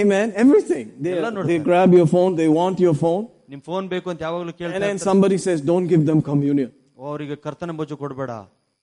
Amen. 0.00 0.26
Everything. 0.42 0.84
They, 1.04 1.58
grab 1.60 1.90
your 1.92 2.06
phone, 2.06 2.32
they 2.34 2.48
want 2.60 2.78
your 2.86 2.96
phone. 3.04 3.24
Phone 3.66 3.86
ಬೇಕು 3.92 4.08
ಅಂತ 4.12 4.20
ಯಾವಾಗಲೂ 4.26 4.52
And 4.52 4.58
ಕೇಳ್ತಾರೆ 4.60 4.86
then 4.86 4.98
somebody 5.08 5.36
says, 5.46 5.58
Don't 5.70 5.86
give 5.92 6.04
them 6.10 6.20
communion. 6.30 6.70
ಅವರಿಗೆ 7.08 7.36
ಕರ್ತನ 7.44 7.72
ಬೊಜ್ಜು 7.80 7.96
ಕೊಡಬೇಡ 8.02 8.30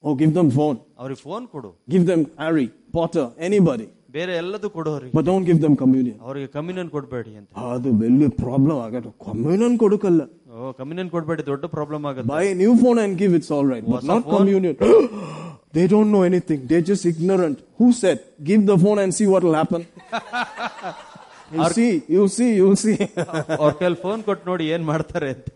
Oh, 0.03 0.13
give 0.21 0.33
them 0.37 0.49
phone. 0.57 0.77
ಅವ್ರಿಗೆ 1.01 1.21
ಫೋನ್ 1.25 1.45
ಕೊಡು 1.55 1.69
Give 1.93 2.05
them 2.11 2.21
Harry, 2.43 2.67
Potter, 2.97 3.25
anybody. 3.47 3.87
ಬೇರೆ 4.17 4.33
ಎಲ್ಲದೂ 4.41 4.69
ಕೊಡು 4.77 4.89
ಅವರಿಗೆ 4.93 5.13
But 5.17 5.25
don't 5.31 5.45
give 5.49 5.59
them 5.65 5.75
communion. 5.83 6.15
ಅವರಿಗೆ 6.27 6.47
ಕಮ್ಯುನಿಯನ್ 6.57 6.91
ಕೊಡಬೇಡಿ 6.95 7.33
ಅಂತ 7.39 7.49
ah, 7.61 7.67
ಅದು 7.75 7.91
ಬೆಲ್ಲ 8.01 8.29
ಪ್ರಾಬ್ಲಮ್ 8.43 8.79
ಆಗಟ್ಟು 8.85 9.11
ಕಮ್ಯೂನಿಯನ್ 9.27 9.77
ಕೊಡಕಲ್ಲ 9.83 10.21
ಓ 10.53 10.73
ಕಮ್ಯುನಿಯನ್ 10.81 11.11
ಕೊಡಬೇಡಿ 11.15 11.45
ದೊಡ್ಡ 11.51 11.65
ಪ್ರಾಬ್ಲಮ್ 11.75 12.05
ಆಗುತ್ತೆ 12.11 12.29
buy 12.35 12.43
a 12.53 12.57
new 12.63 12.75
phone 12.83 12.99
and 13.05 13.15
give 13.23 13.33
it's 13.39 13.51
all 13.57 13.67
right 13.73 13.87
but 13.95 14.05
not 14.13 14.23
communion 14.35 14.75
they 15.76 15.86
don't 15.86 16.10
know 16.14 16.22
anything. 16.30 16.60
They're 16.70 16.86
just 16.92 17.04
ignorant. 17.12 17.56
Who 17.78 17.88
said? 17.92 18.18
Give 18.48 18.64
the 18.70 18.78
phone 18.84 18.98
and 19.04 19.12
see 19.18 19.26
what 19.26 19.42
will 19.46 19.58
happen. 19.62 19.82
you'll 21.52 21.70
see. 21.70 22.02
You'll 22.14 22.32
see. 22.38 22.50
You'll 22.60 22.80
see. 22.86 22.98
ಅವ್ರ 23.60 23.72
ಕೈಲಿ 23.82 23.98
phone 24.06 24.22
ಕೊಟ್ಟು 24.28 24.44
ನೋಡಿ 24.50 24.66
ಏನ್ 24.76 24.86
ಮಾಡ್ತಾರೆ 24.92 25.30
ಅಂತ 25.36 25.48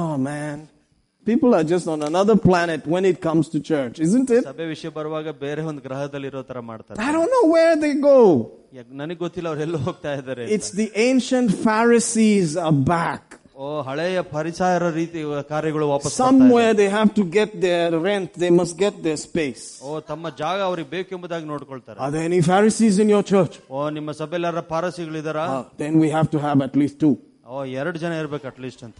oh 0.00 0.12
man, 0.26 0.56
people 1.26 1.50
are 1.58 1.64
just 1.72 1.86
on 1.94 2.00
another 2.10 2.36
planet 2.46 2.80
when 2.94 3.04
it 3.10 3.18
comes 3.26 3.46
to 3.54 3.58
church, 3.70 3.96
isn't 4.06 4.30
it? 4.36 4.42
ಸಭೆ 4.50 4.66
ವಿಷಯ 4.74 4.90
ಬರುವಾಗ 4.98 5.28
ಬೇರೆ 5.44 5.62
ಒಂದು 5.70 5.82
ಗ್ರಹದಲ್ಲಿ 5.88 6.28
ಇರೋ 6.32 6.42
ತರ 6.50 6.60
ಮಾಡ್ತಾರೆ 6.70 6.98
I 7.08 7.12
don't 7.16 7.32
know 7.36 7.44
where 7.56 7.74
they 7.84 7.94
go. 8.10 8.18
ನನಗೆ 9.02 9.20
ಗೊತ್ತಿಲ್ಲ 9.24 9.48
ಅವ್ರು 9.52 9.62
ಎಲ್ಲೋ 9.68 9.80
ಹೋಗ್ತಾ 9.88 10.12
ಇದ್ದಾರೆ 10.20 10.42
ಅಂತ. 10.44 10.54
It's 10.56 10.70
the 10.82 10.88
ancient 11.08 11.50
Pharisees 11.66 12.50
are 12.66 12.76
back. 12.96 13.24
ಓ 13.64 13.66
ಹಳೆಯ 13.88 14.18
ಪರಿಸಾರ 14.34 14.88
ರೀತಿ 14.98 15.20
ಕಾರ್ಯಗಳು 15.50 15.86
ವಾಪಸ್ 15.92 16.12
ಬರ್ತಾ 16.12 16.24
ಇದೆ. 16.24 16.28
Somewhere 16.28 16.72
they 16.80 16.88
have 16.96 17.10
to 17.18 17.24
get 17.38 17.50
their 17.66 17.88
rent. 18.08 18.30
They 18.44 18.50
must 18.60 18.74
get 18.84 18.94
their 19.06 19.18
space. 19.26 19.64
ಓ 19.86 20.00
ತಮ್ಮ 20.10 20.34
ಜಾಗ 20.42 20.58
ಅವ್ರಿಗೆ 20.68 20.90
ಬೇಕೆಂಬುದಾಗಿ 20.96 21.46
ನೋಡ್ಕೊಳ್ತಾರೆ 21.52 21.98
Are 22.04 22.10
there 22.16 22.26
any 22.30 22.40
Pharisees 22.50 22.98
in 23.04 23.10
your 23.14 23.24
church? 23.32 23.56
ಓ 23.76 23.88
ನಿಮ್ಮ 23.98 24.12
ಸಭೆಯಲ್ಲಿ 24.22 24.48
ಯಾರ 24.50 24.62
ಪಾರಸಿಗಳಿದಾರ 24.74 25.38
Ah, 25.48 25.62
then 25.84 25.96
we 26.04 26.10
have 26.16 26.30
to 26.36 26.40
have 26.46 26.60
at 26.68 26.76
least 26.82 26.98
two. 27.04 27.14
ಓ 27.54 27.64
ಎರಡು 27.80 27.98
ಜನ 28.04 28.12
ಇರ್ಬೇಕು 28.22 28.48
ಅಟ್ಲೀಸ್ಟ್ 28.52 28.84
ಅಂತ 28.88 28.98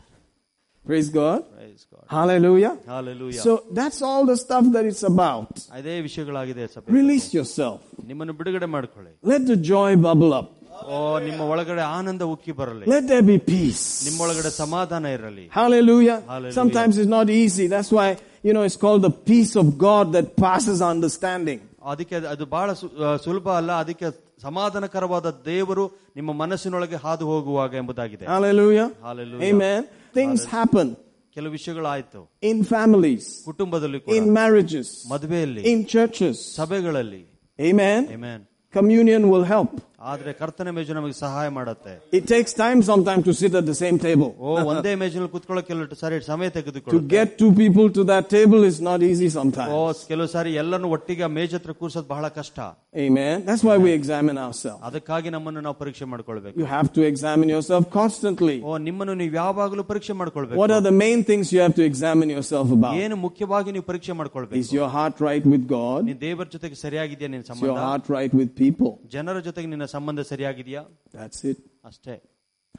Praise 0.84 1.08
God. 1.10 1.40
Praise 1.56 1.82
God. 1.92 2.04
Hallelujah. 2.08 2.72
Hallelujah. 2.86 3.40
So 3.40 3.52
that's 3.78 4.00
all 4.02 4.24
the 4.26 4.36
stuff 4.36 4.64
that 4.74 4.84
it's 4.84 5.04
about. 5.10 5.52
ಅದೇ 5.78 5.94
ವಿಷಯಗಳಾಗಿದೆ 6.06 6.64
ಸಭೆ 6.74 6.96
Release 7.00 7.28
yourself. 7.38 7.78
ನಿಮ್ಮನ್ನು 8.10 8.34
ಬಿಡುಗಡೆ 8.40 8.68
ಮಾಡ್ಕೊಳ್ಳಿ 8.76 9.12
Let 9.32 9.44
the 9.52 9.58
joy 9.72 9.90
bubble 10.06 10.34
up. 10.40 10.48
ಓ 10.88 10.96
ನಿಮ್ಮ 11.24 11.40
ಒಳಗಡೆ 11.52 11.82
ಆನಂದ 11.96 12.22
ಉಕ್ಕಿ 12.32 12.52
ಬರಲಿ 12.52 12.84
Let 12.86 13.04
there 13.10 13.24
be 13.24 13.36
peace. 13.50 13.82
ನಿಮ್ಮೊಳಗಡೆ 14.06 14.50
ಸಮಾಧಾನ 14.62 15.04
ಇರಲಿ 15.16 15.44
Hallelujah. 15.58 16.18
Hallelujah. 16.26 16.56
Sometimes 16.60 16.94
it's 17.00 17.12
not 17.18 17.28
easy. 17.42 17.66
That's 17.74 17.92
why, 17.98 18.08
you 18.46 18.54
know, 18.54 18.64
it's 18.68 18.80
called 18.84 19.02
the 19.02 19.14
peace 19.30 19.54
of 19.62 19.68
God 19.80 20.06
that 20.16 20.28
passes 20.46 20.80
understanding. 20.92 21.60
ಅದಕ್ಕೆ 21.92 22.14
ಅದು- 22.18 22.30
ಅದು 22.32 22.44
ಬಹಳ 22.48 22.68
ಸು- 22.80 22.92
ಆ, 23.04 23.16
ಸುಲಭ 23.16 23.46
ಅಲ್ಲ 23.60 23.72
ಅದಕ್ಕೆ 23.82 24.08
ಸಮಾಧಾನಕರವಾದ 24.46 25.28
ದೇವರು 25.46 25.84
ನಿಮ್ಮ 26.16 26.30
ಮನಸ್ಸಿನೊಳಗೆ 26.34 26.98
ಹಾದು 27.04 27.26
ಹೋಗುವಾಗ 27.26 27.72
ಎಂಬುದಾಗಿದೆ 27.74 28.24
Hallelujah. 28.26 28.88
Hallelujah. 29.08 29.48
Amen. 29.50 29.80
Things 30.14 30.40
happen 30.56 30.88
ಕೆಲವು 31.36 31.52
ವಿಷಯಗಳಾಯ್ತು 31.52 32.20
in 32.50 32.58
families, 32.72 33.26
ಕುಟುಂಬದಲ್ಲಿ 33.44 34.00
ಕೂಡ 34.04 34.14
in 34.16 34.26
marriages, 34.38 34.88
ಮದುವೆಯಲ್ಲಿ 35.12 35.62
in 35.72 35.80
churches. 35.94 36.38
ಸಭೆಗಳಲ್ಲಿ 36.60 37.22
Amen. 37.58 38.02
Amen. 38.16 38.40
Communion 38.74 39.22
will 39.30 39.46
help. 39.46 39.72
ಆದ್ರೆ 40.10 40.30
ಕರ್ತನ 40.38 40.68
ಮೇಜು 40.76 40.92
ನಮಗೆ 40.98 41.16
ಸಹಾಯ 41.24 41.48
ಮಾಡುತ್ತೆ 41.56 41.92
It 42.18 42.24
takes 42.32 42.52
time 42.62 42.78
sometimes 42.88 43.22
to 43.28 43.34
sit 43.40 43.52
at 43.60 43.66
the 43.70 43.76
same 43.82 43.98
table. 44.06 44.30
ಓ 44.46 44.54
ಒಂದೇ 44.70 44.92
ಮೇಜಿನಲ್ಲಿ 45.02 45.32
ಕುತ್ಕೊಳ್ಳೋಕೆ 45.34 45.68
ಕೆಲವು 45.70 45.98
ಸಾರಿ 46.02 46.16
ಸಮಯ 46.30 46.48
To 46.48 46.54
ತೆಗೆದುಕೊಳ್ಳುತ್ತೆ 46.58 47.10
get 47.16 47.28
two 47.42 47.50
people 47.60 47.86
to 47.98 48.04
that 48.12 48.24
table 48.36 48.62
is 48.70 48.78
not 48.88 49.00
easy 49.10 49.28
sometimes. 49.38 49.74
ಓ 49.76 49.80
ಕೆಲವು 50.10 50.30
ಸಾರಿ 50.34 50.52
ಎಲ್ಲರನ್ನು 50.62 50.90
ಒಟ್ಟಿಗೆ 50.96 51.24
ಆ 51.28 51.32
ಮೇಜ್ 51.38 51.54
ಹತ್ರ 51.58 51.74
ಕೂರ್ಸೋದು 51.82 52.08
ಬಹಳ 52.14 52.26
ಕಷ್ಟ 52.40 52.58
Amen. 53.04 53.36
That's 53.46 53.64
why 53.64 53.76
we 53.78 53.90
examine 53.92 54.38
ourselves. 54.38 54.80
ಅದಕ್ಕಾಗಿ 54.88 55.28
ನಮ್ಮನ್ನು 55.34 55.60
ನಾವು 55.66 55.76
ಪರೀಕ್ಷೆ 55.82 56.06
ಮಾಡ್ಕೊಳ್ಬೇಕು 56.12 56.56
You 56.62 56.66
have 56.74 56.88
to 56.96 57.02
examine 57.10 57.48
yourself 57.54 57.84
constantly. 58.00 58.56
ಓ 58.70 58.78
ನಿಮ್ಮನ್ನು 58.88 59.14
ನೀವು 59.22 59.34
ಯಾವಾಗಲೂ 59.42 59.84
ಪರೀಕ್ಷೆ 59.92 60.12
What 60.12 60.20
ಮಾಡ್ಕೊಳ್ಬೇಕು 60.22 60.66
are 60.68 60.82
the 60.90 60.96
main 61.04 61.22
things 61.30 61.46
you 61.54 61.62
have 61.66 61.76
to 61.80 61.86
examine 61.90 62.30
yourself 62.36 62.68
about? 62.78 62.92
ಏನು 63.04 63.18
ಮುಖ್ಯವಾಗಿ 63.26 63.70
ನೀವು 63.76 63.86
ಪರೀಕ್ಷೆ 63.92 64.12
Is 64.12 64.18
ಮಾಡ್ಕೊಳ್ಬೇಕು 64.20 64.74
your 64.80 64.90
heart 64.96 65.16
right 65.28 65.46
with 65.54 65.64
God? 65.76 66.00
ನೀನ್ 66.10 66.20
ದೇವರ 66.26 66.46
ಜೊತೆಗೆ 66.56 66.78
ಸರಿಯಾಗಿದೆಯಾ 66.84 67.30
ನಿನ್ನ 67.34 67.44
Is 67.44 67.50
your 67.50 67.60
ಸಂಬಂಧ 67.62 67.80
heart 67.86 68.04
right 68.16 68.34
with 68.40 68.52
people? 68.62 68.92
ಜನರ 69.16 69.38
ಜೊತೆಗೆ 69.48 69.70
ನಿನ್ನ 69.72 69.85
ಸಂಬಂಧ 69.96 70.20
ಸರಿಯಾಗಿದೆಯಾ 70.32 70.82
That's 71.14 71.44
it. 71.44 71.58
ಅಷ್ಟೇ 71.84 72.20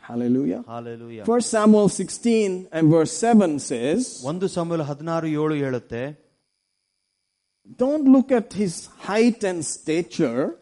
Hallelujah. 0.10 0.62
Hallelujah 0.67 1.24
First 1.24 1.50
Samuel 1.50 1.88
16 1.89 2.67
and 2.72 2.86
verse 2.89 3.13
7 3.34 3.60
says, 3.60 4.24
ಒಂದು 4.32 4.48
ಸಮಯ 4.48 4.84
ಹದಿನಾರು 4.84 5.28
ಏಳು 5.28 5.56
ಹೇಳುತ್ತೆ 5.63 6.04
Don't 7.78 8.08
look 8.15 8.32
at 8.32 8.54
his 8.54 8.74
height 9.10 9.43
and 9.43 9.65
stature. 9.65 10.56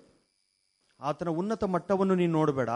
ಆತನ 1.00 1.30
ಉನ್ನತ 1.30 1.64
ಮಟ್ಟವನ್ನು 1.76 2.16
ನೀನು 2.16 2.34
ನೋಡಬೇಡ 2.40 2.70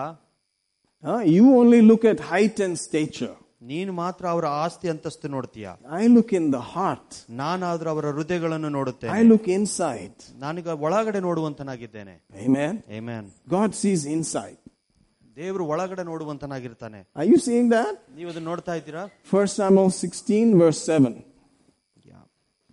Huh? 1.03 1.19
You 1.37 1.55
only 1.61 1.81
look 1.81 2.03
at 2.05 2.19
height 2.19 2.59
and 2.59 2.79
stature. 2.79 3.35
ನೀನು 3.69 3.91
ಮಾತ್ರ 3.99 4.23
ಅವರ 4.33 4.45
ಆಸ್ತಿ 4.63 4.87
ಅಂತಸ್ತು 4.93 5.27
ನೋಡ್ತೀಯ 5.35 5.67
I 5.99 6.07
look 6.15 6.31
in 6.39 6.45
the 6.55 6.63
heart. 6.73 7.07
ನಾನಾದ್ರೂ 7.41 7.89
ಅವರ 7.93 8.05
ಹೃದಯಗಳನ್ನು 8.17 8.69
ನೋಡುತ್ತೇನೆ 8.77 9.13
I 9.15 9.25
look 9.31 9.47
inside. 9.57 10.17
ನಾನೀಗ 10.43 10.67
ಒಳಗಡೆ 10.87 11.21
ನೋಡುವಂತನಾಗಿದ್ದೇನೆ 11.27 12.15
Amen. 12.45 12.73
Amen. 12.99 13.23
God 13.55 13.71
sees 13.83 14.03
inside. 14.17 14.59
ದೇವರು 15.37 15.63
ಒಳಗಡೆ 15.73 16.03
ನೋಡುವಂತನಾಗಿರ್ತಾನೆ 16.11 16.99
Are 17.15 17.27
you 17.31 17.39
seeing 17.47 17.69
that? 17.69 17.93
ನೀವು 18.17 18.29
ಅದನ್ನ 18.31 18.47
ನೋಡ್ತಾ 18.51 18.75
ಇದ್ದೀರಾ 18.81 19.03
First 19.33 19.55
Samuel 19.61 19.89
16 20.01 20.61
verse 20.63 20.81
7. 20.91 21.15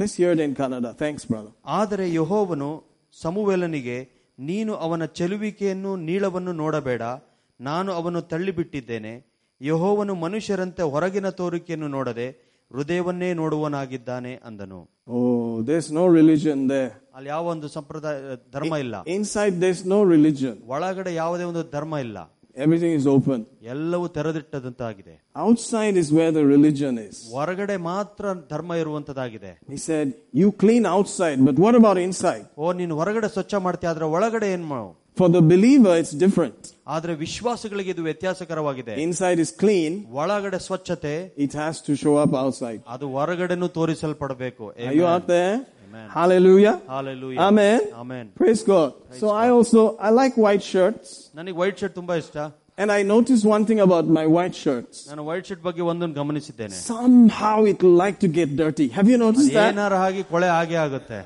Let's 0.00 0.14
hear 0.14 0.30
it 0.32 0.40
in 0.40 0.52
Kannada. 0.54 0.90
Thanks, 0.96 1.22
brother. 1.24 1.50
ಆದರೆ 1.78 2.04
ಯಹೋವನು 2.12 2.68
ಸಮುವೇಲನಿಗೆ 3.16 3.96
ನೀನು 4.38 4.72
ಅವನ 4.84 5.04
ಚೆಲುವಿಕೆಯನ್ನು 5.18 5.92
ನೀಳವನ್ನು 6.06 6.52
ನೋಡಬೇಡ 6.60 7.02
ನಾನು 7.60 7.90
ಅವನು 7.92 8.20
ತಳ್ಳಿಬಿಟ್ಟಿದ್ದೇನೆ 8.30 9.12
ಯಹೋವನು 9.60 10.14
ಮನುಷ್ಯರಂತೆ 10.22 10.82
ಹೊರಗಿನ 10.92 11.28
ತೋರಿಕೆಯನ್ನು 11.40 11.88
ನೋಡದೆ 11.88 12.28
ಹೃದಯವನ್ನೇ 12.70 13.30
ನೋಡುವನಾಗಿದ್ದಾನೆ 13.42 14.34
ಅಂದನು 14.48 14.80
Oh, 15.08 15.22
there's 15.62 15.88
no 15.92 16.04
religion 16.10 16.58
there. 16.68 16.90
ಅಲ್ಲಿ 17.16 17.28
ಯಾವ 17.28 17.44
ಒಂದು 17.54 17.68
ಸಂಪ್ರದಾಯ 17.76 18.16
ಧರ್ಮ 18.52 18.74
ಇಲ್ಲ 18.84 18.96
Inside, 19.16 19.54
there's 19.64 19.82
no 19.86 19.98
religion. 20.14 20.54
ಒಳಗಡೆ 20.74 21.12
ಯಾವುದೇ 21.14 21.44
ಒಂದು 21.44 21.62
ಧರ್ಮ 21.72 21.94
ಇಲ್ಲ 22.06 22.18
Everything 22.56 22.92
is 23.00 23.06
open. 23.14 23.38
ಎಲ್ಲವೂ 23.74 24.06
ತೆರೆದಿಟ್ಟದಂತಾಗಿದೆ 24.16 25.14
Outside 25.36 25.96
is 25.96 26.08
where 26.12 26.32
the 26.38 26.44
religion 26.46 26.94
is. 27.06 27.14
ಹೊರಗಡೆ 27.34 27.76
ಮಾತ್ರ 27.90 28.24
ಧರ್ಮ 28.50 28.72
ಇರುವಂತದಾಗಿದೆ 28.82 29.52
He 29.74 29.80
said, 29.88 30.06
You 30.34 30.48
clean 30.64 30.86
outside, 30.96 31.38
but 31.48 31.58
what 31.64 31.76
about 31.80 31.98
inside? 32.08 32.44
ಓ 32.58 32.72
ನೀನು 32.80 32.96
ಹೊರಗಡೆ 33.00 33.30
ಸ್ವಚ್ಛ 33.36 33.54
ಮಾಡ್ತೀಯ 33.66 33.90
ಆದ್ರೆ 33.92 34.08
ಒಳಗಡೆ 34.16 34.48
ಏನ್ 34.56 34.66
ಮಾಡು 34.72 34.90
For 35.16 35.28
the 35.28 35.42
believer, 35.52 35.92
it's 36.02 36.14
different. 36.24 36.60
ಆದ್ರೆ 36.94 37.12
ವಿಶ್ವಾಸಗಳಿಗೆ 37.24 37.90
ಇದು 37.94 38.02
ವ್ಯತ್ಯಾಸಕರವಾಗಿದೆ 38.02 38.94
Inside 39.06 39.40
is 39.44 39.50
clean, 39.62 39.92
ಒಳಗಡೆ 40.20 40.60
ಸ್ವಚ್ಛತೆ 40.68 41.14
it 41.46 41.52
has 41.62 41.76
to 41.88 41.94
show 42.02 42.14
up 42.24 42.32
outside. 42.44 42.80
ಅದು 42.94 43.08
ಹೊರಗಡೆನೂ 43.16 43.68
ತೋರಿಸಲ್ಪಡಬೇಕು 43.78 44.66
Are 44.88 44.94
you 45.00 45.06
out 45.14 45.26
there? 45.36 45.54
Hallelujah. 46.18 46.80
Hallelujah. 46.88 47.40
Amen. 47.40 47.80
Amen. 47.94 48.26
Praise 48.34 48.62
God. 48.62 48.90
So 49.20 49.28
I 49.42 49.50
also, 49.50 49.80
I 49.98 50.10
like 50.20 50.36
white 50.46 50.64
shirts. 50.72 51.08
ನನಗೆ 51.38 51.56
white 51.62 51.78
shirt 51.82 51.96
ತುಂಬಾ 52.00 52.16
ಇಷ್ಟ 52.22 52.36
And 52.78 52.90
I 52.90 53.02
noticed 53.04 53.44
one 53.46 53.64
thing 53.68 53.80
about 53.80 54.06
my 54.18 54.24
white 54.36 54.54
shirts. 54.56 54.94
ನಾನು 55.08 55.22
white 55.28 55.46
shirt 55.48 55.64
ಬಗ್ಗೆ 55.66 55.82
ಒಂದನ್ನು 55.90 56.14
ಗಮನಿಸಿದ್ದೇನೆ 56.20 56.74
Somehow 56.92 57.56
it 57.72 57.78
will 57.84 57.98
like 58.04 58.18
to 58.24 58.30
get 58.38 58.50
dirty. 58.62 58.86
Have 58.98 59.08
you 59.12 59.18
noticed 59.24 59.52
that? 59.58 59.72
ಏನಾರ 59.74 59.96
ಹಾಗೆ 60.04 60.22
ಕೊಳೆ 60.32 60.48
ಹಾಗೆ 60.56 60.78
ಆಗುತ್ತೆ 60.84 61.18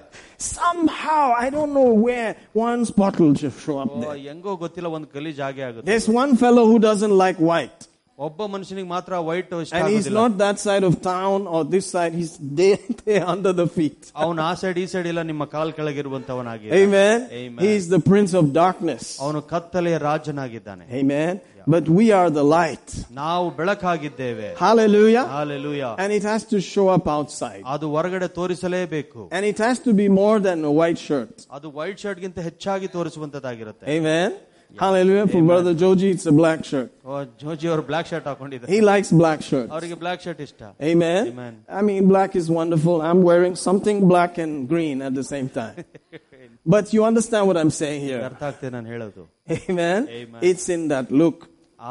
Somehow, 0.54 1.32
I 1.44 1.50
don't 1.50 1.72
know 1.72 1.90
where 2.06 2.30
one 2.52 2.84
spot 2.84 3.18
will 3.22 3.32
just 3.44 3.58
show 3.66 3.76
up 3.82 3.92
O, 3.92 4.00
there. 4.02 4.16
ಹೆಂಗೋ 4.26 4.52
ಗೊತ್ತಿಲ್ಲ 4.64 4.88
ಒಂದು 4.96 5.08
ಗಲೀಜ್ 5.16 5.38
ಹಾಗೆ 5.46 5.62
ಆಗುತ್ತೆ 5.68 5.86
There's 5.90 6.08
one 6.22 6.32
fellow 6.42 6.64
who 6.70 6.78
doesn't 6.88 7.14
like 7.24 7.38
white. 7.52 7.80
ಒಬ್ಬ 8.20 8.42
ಮನುಷ್ಯನಿಗೆ 8.52 8.88
ಮಾತ್ರ 8.92 9.14
ವೈಟ್ 9.26 9.50
ಇಷ್ಟ 9.54 9.72
And 9.78 9.86
he's 9.86 10.06
ಆಗೋದಿಲ್ಲ 10.06 10.20
not 10.20 10.34
that 10.42 10.58
side 10.66 10.84
of 10.88 10.94
town 11.06 11.40
or 11.54 11.60
this 11.74 11.86
side. 11.94 12.12
He's 12.20 12.30
there, 12.60 12.78
there 13.02 13.24
under 13.34 13.52
the 13.58 13.66
feet. 13.74 13.98
ಅವನು 14.22 14.40
ಆ 14.46 14.52
ಸೈಡ್ 14.60 14.78
ಈ 14.82 14.86
ಸೈಡ್ 14.92 15.08
ಇಲ್ಲ 15.10 15.22
ನಿಮ್ಮ 15.30 15.44
ಕಾಲ್ 15.54 15.72
ಕೆಳಗಿರುವಂತವನಾಗಿ 15.78 16.68
Amen. 16.78 17.18
Amen. 17.40 17.60
He's 17.66 17.86
the 17.96 18.00
prince 18.10 18.32
of 18.40 18.46
darkness. 18.62 19.04
ಅವನು 19.26 19.42
ಕತ್ತಲೆಯ 19.52 19.98
ರಾಜನಾಗಿದ್ದಾನೆ 20.08 20.86
Amen. 21.00 21.34
But 21.74 21.86
we 21.98 22.06
are 22.12 22.30
the 22.30 22.46
light. 22.56 22.88
ನಾವು 23.20 23.46
ಬೆಳಕಾಗಿದ್ದೇವೆ 23.60 24.48
Hallelujah. 24.64 25.26
Hallelujah 25.36 25.84
And 26.04 26.10
it 26.18 26.26
has 26.32 26.42
to 26.54 26.60
show 26.72 26.86
up 26.96 27.06
outside. 27.16 27.62
ಅದು 27.74 27.86
ಹೊರಗಡೆ 27.96 28.28
ತೋರಿಸಲೇಬೇಕು 28.40 29.20
And 29.36 29.44
it 29.52 29.60
has 29.66 29.78
to 29.88 29.94
be 30.02 30.08
more 30.22 30.36
than 30.48 30.60
a 30.64 30.74
white 30.80 31.02
shirt. 31.08 31.34
ಅದು 31.58 31.68
white 31.80 32.00
shirt 32.06 32.22
ಗಿಂತ 32.26 32.38
ಹೆಚ್ಚಾಗಿ 32.50 32.88
ತೋರಿಸುವಂತದ್ದಾಗಿರುತ್ತೆ 32.96 33.86
Amen. 33.98 34.30
Hallelujah. 34.76 35.26
For 35.26 35.40
Brother 35.42 35.72
Joji, 35.74 36.08
it's 36.10 36.26
a 36.26 36.32
black 36.32 36.60
shirt. 36.64 36.88
ಓ, 37.04 37.12
ಜೋಜಿ 37.42 37.66
ಅವರು 37.70 37.82
black 37.90 38.08
shirt 38.10 38.26
ಹಾಕೊಂಡಿದ್ದಾರೆ 38.30 38.70
He 38.74 38.80
likes 38.90 39.10
black 39.22 39.40
shirts. 39.42 39.70
ಅವರಿಗೆ 39.74 39.96
black 40.02 40.20
shirt 40.26 40.40
ಇಷ್ಟ 40.46 40.60
Amen. 40.90 41.22
Amen. 41.32 41.54
I 41.78 41.82
mean, 41.88 42.02
black 42.08 42.32
is 42.40 42.48
wonderful. 42.60 42.96
I'm 43.08 43.22
wearing 43.30 43.54
something 43.68 43.98
black 44.14 44.34
and 44.44 44.54
green 44.72 44.98
at 45.08 45.14
the 45.20 45.26
same 45.32 45.48
time. 45.60 45.76
but 46.66 46.92
you 46.94 47.02
understand 47.10 47.44
what 47.50 47.56
I'm 47.62 47.74
saying 47.82 48.02
here. 48.08 48.20
ಅರ್ಥ 48.28 48.42
ಆಗ್ತದೆ 48.50 48.70
ನಾನು 48.76 48.88
ಹೇಳೋದು 48.94 49.24
Amen. 49.58 50.00
Amen. 50.20 50.40
It's 50.50 50.66
in 50.76 50.84
that 50.94 51.08
look. 51.22 51.38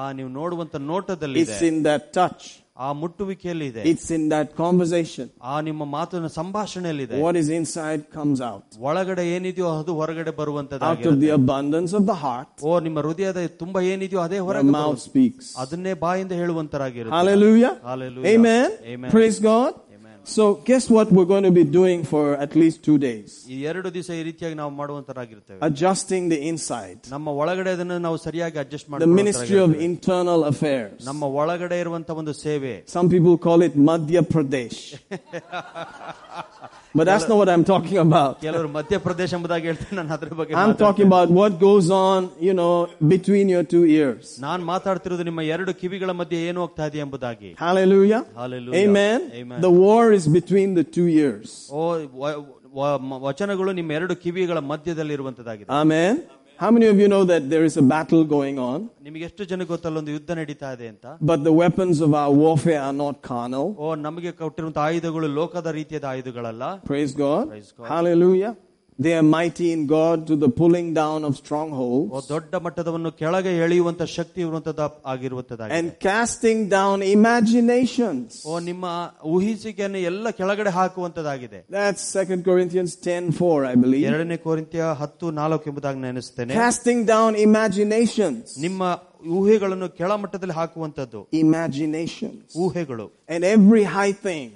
ಆ 0.01 0.05
ನೀವು 0.19 0.29
ನೋಡುವಂತ 0.39 0.75
ನೋಟದಲ್ಲಿ 0.93 1.41
It's 1.43 1.61
in 1.71 1.77
that 1.89 2.05
touch. 2.19 2.43
ಆ 2.79 2.87
ಮುಟ್ಟುವಿಕೆಯಲ್ಲಿ 3.01 3.67
ಇದೆ 3.71 3.83
It's 3.91 4.07
in 4.17 4.23
that 4.33 4.47
conversation. 4.57 5.25
ಆ 5.51 5.55
ನಿಮ್ಮ 5.67 5.85
ಮಾತಿನ 5.95 6.27
ಸಂಭಾಷಣೆಯಲ್ಲಿದೆ 6.39 7.17
What 7.25 7.35
is 7.41 7.49
inside 7.59 8.01
comes 8.17 8.41
out. 8.49 8.65
ಒಳಗಡೆ 8.89 9.25
ಏನಿದೆಯೋ 9.35 9.69
ಅದು 9.79 9.93
ಹೊರಗಡೆ 10.01 10.31
Out 10.31 10.39
ಬರುವಂತದ್ದಾಗಿ 10.41 11.07
of 11.11 11.17
the 11.23 11.31
abundance 11.39 11.93
of 11.99 12.05
the 12.11 12.17
heart, 12.25 12.51
ಓ 12.69 12.79
ನಿಮ್ಮ 12.87 12.99
ಹೃದಯದ 13.07 13.45
ತುಂಬಾ 13.63 13.81
ಏನಿದೆಯೋ 13.93 14.21
ಅದೇ 14.27 14.39
the 14.39 14.45
ಹೊರಗೆ 14.49 14.73
mouth 14.77 14.89
ಬರುವುದು. 14.89 15.05
speaks. 15.09 15.47
ಅದನ್ನೇ 15.63 15.93
ಬಾಯಿಂದ 16.05 16.33
ಹೇಳುವಂತರಾಗಿರುತ್ತೆ 16.41 17.17
Hallelujah. 17.19 17.73
Hallelujah. 17.91 18.29
Amen. 18.35 18.67
Amen. 18.93 19.09
Praise 19.17 19.39
God. 19.51 19.73
So 20.27 20.43
guess 20.67 20.89
what 20.89 21.11
we're 21.11 21.25
going 21.25 21.43
to 21.43 21.51
be 21.51 21.63
doing 21.63 22.03
for 22.03 22.23
at 22.45 22.55
least 22.55 22.77
two 22.83 22.95
days? 22.99 23.31
ಈ 23.53 23.57
ಎರಡು 23.69 23.89
ದಿವಸ 23.95 24.09
ಈ 24.19 24.23
ರೀತಿಯಾಗಿ 24.29 24.55
ನಾವು 24.61 24.71
ಮಾಡುವಂತರಾಗಿರ್ತೇವೆ 24.79 25.59
Adjusting 25.67 26.23
the 26.33 26.39
inside. 26.51 26.99
ನಮ್ಮ 27.13 27.27
ಒಳಗಡೆ 27.41 27.71
ಅದನ್ನು 27.75 27.97
ನಾವು 28.07 28.17
ಸರಿಯಾಗಿ 28.25 28.57
ಅಡ್ಜಸ್ಟ್ 28.63 28.87
The 29.03 29.11
ministry 29.21 29.59
of 29.65 29.69
ಮಾಡಿ 29.69 29.85
internal 29.89 30.41
affairs. 30.51 30.95
ನಮ್ಮ 31.09 31.23
ಒಳಗಡೆ 31.41 31.79
ಇರುವಂತ 31.83 32.09
ಒಂದು 32.21 32.33
ಸೇವೆ 32.45 32.73
Some 32.95 33.09
people 33.15 33.37
call 33.47 33.61
it 33.67 33.75
Madhya 33.89 34.23
Pradesh. 34.33 34.79
but 36.95 37.05
that's 37.09 37.27
not 37.29 37.37
what 37.41 37.49
I'm 37.53 37.65
talking 37.65 37.97
about. 38.05 38.33
ಕೆಲವರು 38.45 38.69
ಮಧ್ಯಪ್ರದೇಶ 38.77 39.31
ಎಂಬುದಾಗಿ 39.37 39.65
ಹೇಳ್ತಾರೆ 39.69 39.95
ನಾನು 39.99 40.11
ಅದ್ರ 40.15 40.29
ಬಗ್ಗೆ 40.39 40.53
I'm 40.61 40.73
talking 40.83 41.07
about 41.11 41.29
what 41.39 41.53
goes 41.59 41.87
on, 42.01 42.19
you 42.47 42.55
know, 42.59 42.71
between 43.13 43.47
your 43.55 43.63
two 43.73 43.83
ears. 43.97 44.25
ನಾನು 44.47 44.61
ಮಾತಾಡ್ತಿರೋದು 44.65 45.25
ನಿಮ್ಮ 45.29 45.43
ಎರಡು 45.53 45.73
ಕಿವಿಗಳ 45.81 46.11
ಮಧ್ಯೆ 46.21 46.39
ಏನು 46.49 46.61
ಹೋಗ್ತಾ 46.65 46.87
ಇದೆ 46.91 47.01
ಎಂಬುದಾಗಿ 47.05 47.51
Hallelujah. 47.65 48.21
Hallelujah. 48.41 48.81
Amen. 48.83 49.19
Amen. 49.41 49.59
The 49.61 49.73
war 49.83 50.03
is 50.19 50.27
between 50.39 50.71
the 50.79 50.85
two 50.97 51.07
ears. 51.23 51.49
ಓ 51.73 51.83
ವ- 52.23 52.37
ವ- 52.79 52.99
ಮ- 53.09 53.19
ವಚನಗಳು 53.27 53.73
ನಿಮ್ಮ 53.73 53.91
ಎರಡು 53.99 54.15
ಕಿವಿಗಳ 54.23 54.59
ಮಧ್ಯದಲ್ಲಿ 54.71 55.13
ಇರುವಂತದ್ದಾಗಿದೆ 55.17 55.69
Amen. 55.81 56.15
How 56.59 56.69
many 56.71 56.87
of 56.87 56.97
you 56.97 57.07
know 57.13 57.23
that 57.25 57.49
there 57.53 57.65
is 57.69 57.75
a 57.75 57.85
battle 57.93 58.21
going 58.35 58.57
on? 58.67 58.77
ನಿಮಗೆ 59.05 59.23
ಎಷ್ಟು 59.29 59.43
ಜನ 59.51 59.63
ಗೊತ್ತಲ್ಲ 59.71 59.97
ಒಂದು 60.01 60.13
ಯುದ್ಧ 60.15 60.31
ನಡೀತಾ 60.39 60.69
ಇದೆ 60.75 60.87
ಅಂತ 60.93 61.05
But 61.31 61.39
the 61.47 61.53
weapons 61.63 61.97
of 62.05 62.11
our 62.21 62.33
warfare 62.43 62.81
are 62.87 62.95
not 63.03 63.15
carnal. 63.29 63.65
ಓ 63.83 63.95
ನಮಗೆ 64.05 64.31
ಕೊಟ್ಟಿರುವಂತಹ 64.41 64.85
ಆಯುಧಗಳು 64.89 65.29
ಲೋಕದ 65.39 65.71
ರೀತಿಯಾದ 65.79 66.07
ಆಯುಧಗಳಲ್ಲ 66.13 66.63
Praise 66.91 67.13
God. 67.23 67.43
Praise 67.53 67.71
God. 67.79 67.87
Hallelujah. 67.93 68.53
They 68.99 69.13
are 69.13 69.23
mighty 69.29 69.65
in 69.75 69.87
God 69.87 70.17
to 70.27 70.35
the 70.43 70.47
pulling 70.59 70.93
down 70.97 71.19
of 71.27 71.31
O 71.31 71.39
strongholds 71.39 72.27
ದೊಡ್ಡ 72.29 72.53
ಮಟ್ಟದವನ್ನು 72.65 73.09
ಕೆಳಗೆ 73.21 73.51
ಎಳೆಯುವಂತ 73.63 74.03
ಶಕ್ತಿ 74.13 74.39
ಇರುವಂತದ 74.43 74.81
ಆಗಿರುವಂತದ್ದಾಗಿದೆ 75.13 75.77
and 75.79 75.89
casting 76.05 76.59
down 76.75 76.95
imaginations. 77.17 78.29
ಓ 78.51 78.59
ನಿಮ್ಮ 78.69 78.85
ಊಹಿಸಿಕೆಯನ್ನು 79.33 79.99
ಎಲ್ಲ 80.11 80.29
ಕೆಳಗಡೆ 80.39 80.71
ಹಾಕುವಂತದಾಗಿದೆ 80.77 81.59
That's 81.69 82.05
2 82.15 82.39
Corinthians 82.49 82.93
10 83.09 83.35
4, 83.41 83.65
I 83.73 83.75
believe. 83.83 84.05
ಎರಡನೇ 84.11 84.37
ಕೋರಿಂತ್ಯ 84.47 84.87
ಹತ್ತು 85.01 85.31
ನಾಲ್ಕು 85.41 85.67
ಎಂಬುದಾಗಿ 85.71 85.99
ನೆನೆಸ್ತೇನೆ 86.07 86.55
Casting 86.63 87.01
down 87.13 87.31
imaginations. 87.49 88.45
ನಿಮ್ಮ 88.67 88.81
ಊಹೆಗಳನ್ನು 89.39 89.89
ಕೆಳಮಟ್ಟದಲ್ಲಿ 89.99 90.55
ಹಾಕುವಂತದ್ದು 90.61 91.21
Imaginations. 91.45 92.43
ಊಹೆಗಳು 92.65 93.07
And 93.35 93.43
every 93.55 93.83
high 93.97 94.13
thing. 94.27 94.47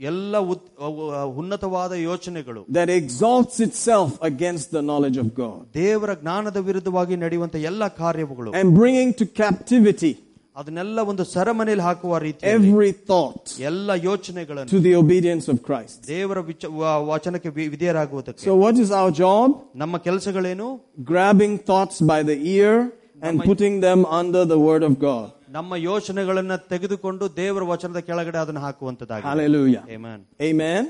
ಎಲ್ಲ 0.00 0.36
ಉತ್- 0.52 0.70
ಅವು- 0.86 1.10
ಉನ್ನತವಾದ 1.40 1.92
ಯೋಚನೆಗಳು 2.08 2.62
that 2.78 2.88
exalts 2.96 3.56
itself 3.66 4.10
against 4.30 4.66
the 4.76 4.82
knowledge 4.88 5.18
of 5.24 5.28
God 5.34 5.60
ದೇವರ 5.74 6.10
ಜ್ಞಾನದ 6.22 6.60
ವಿರುದ್ಧವಾಗಿ 6.68 7.16
ನಡೆಯುವಂತ 7.16 7.56
ಎಲ್ಲ 7.70 7.88
ಕಾರ್ಯಗಳು 8.02 8.50
and 8.60 8.70
bringing 8.80 9.12
to 9.20 9.26
captivity 9.42 10.12
ಅದನ್ನೆಲ್ಲ 10.56 10.98
ಒಂದು 11.10 11.24
ಸರಮನೆಯಲ್ಲಿ 11.32 11.84
ಹಾಕುವ 11.86 12.18
ರೀತಿ 12.18 12.44
every 12.52 12.90
thought 13.10 13.46
ಎಲ್ಲ 13.70 13.90
ಯೋಚನೆಗಳನ್ನು 14.06 14.70
to 14.74 14.80
the 14.86 14.94
obedience 15.02 15.46
of 15.52 15.56
Christ. 15.68 15.98
ದೇವರ 16.08 16.38
ವಿಚ- 16.50 16.70
ವ- 16.80 17.00
ವಚನಕ್ಕೆ 17.10 17.50
V- 17.56 17.68
ವಿಧೇಯರಾಗುವುದಕ್ಕೆ 17.74 18.46
So, 18.48 18.54
what 18.64 18.76
is 18.84 18.92
our 19.00 19.10
job? 19.24 19.48
ನಮ್ಮ 19.82 19.96
ಕೆಲಸಗಳೇನು 19.98 20.68
Grabbing 21.12 21.54
thoughts 21.70 21.98
by 22.12 22.20
the 22.30 22.38
ear 22.56 22.76
and 23.22 23.34
putting 23.50 23.74
them 23.80 24.00
under 24.20 24.44
the 24.44 24.58
word 24.68 24.82
of 24.82 24.94
God. 25.00 25.26
ನಮ್ಮ 25.56 25.74
ಯೋಚನೆಗಳನ್ನ 25.90 26.54
ತೆಗೆದುಕೊಂಡು 26.72 27.24
ದೇವರ 27.40 27.62
ವಚನದ 27.72 28.00
ಕೆಳಗಡೆ 28.08 28.38
ಅದನ್ನ 28.44 28.62
ಹಾಕುವಂತದ್ದಾಗಿದೆ 28.66 29.28
Hallelujah. 29.32 29.82
Amen. 29.96 30.20
Amen. 30.50 30.82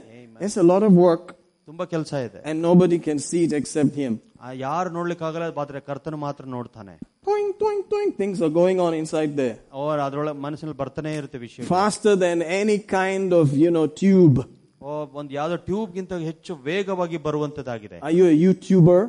It's 0.47 0.59
a 0.65 0.69
lot 0.73 0.85
of 0.89 0.93
work, 1.07 1.27
ತುಂಬಾ 1.69 1.85
ಕೆಲಸ 1.95 2.13
ಇದೆ 2.27 2.41
and 2.49 2.57
nobody 2.69 2.99
can 3.07 3.19
see 3.29 3.43
it 3.49 3.53
except 3.61 3.95
Him. 4.03 4.15
ಆ 4.47 4.51
ಯಾರು 4.67 4.89
ನೋಡ್ಲಿಕ್ಕಾಗಲ್ಲ 4.97 5.47
ಆದ್ರೆ 5.63 5.81
ಕರ್ತನು 5.91 6.19
ಮಾತ್ರ 6.27 6.45
ನೋಡ್ತಾನೆ 6.57 6.95
Toing, 7.29 7.49
toing, 7.63 7.81
toing. 7.93 8.11
Things 8.21 8.39
are 8.47 8.53
going 8.61 8.79
on 8.87 8.93
inside 9.03 9.33
there. 9.41 9.57
ಅವ್ರ 9.79 9.97
ಅದ್ರೊಳಗೆ 10.07 10.39
ಮನಸ್ಸಿನಲ್ಲಿ 10.47 10.79
ಬರ್ತಾನೆ 10.83 11.13
ಇರುತ್ತೆ 11.21 11.39
ವಿಷಯ 11.47 11.65
Faster 11.75 12.15
than 12.25 12.39
any 12.63 12.79
kind 12.99 13.31
of, 13.41 13.47
you 13.65 13.71
know, 13.77 13.87
tube. 14.03 14.39
ಓ 14.83 14.91
ಒಂದ್ 15.21 15.31
ಯಾವ್ದೋ 15.39 15.57
ಟ್ಯೂಬ್ 15.69 15.89
ಗಿಂತ 15.97 16.13
ಹೆಚ್ಚು 16.31 16.53
ವೇಗವಾಗಿ 16.69 17.19
ಬರುವಂತದ್ದಾಗಿದೆ 17.27 17.99
Are 18.09 18.15
you 18.19 18.27
a 18.35 18.37
YouTuber? 18.45 19.01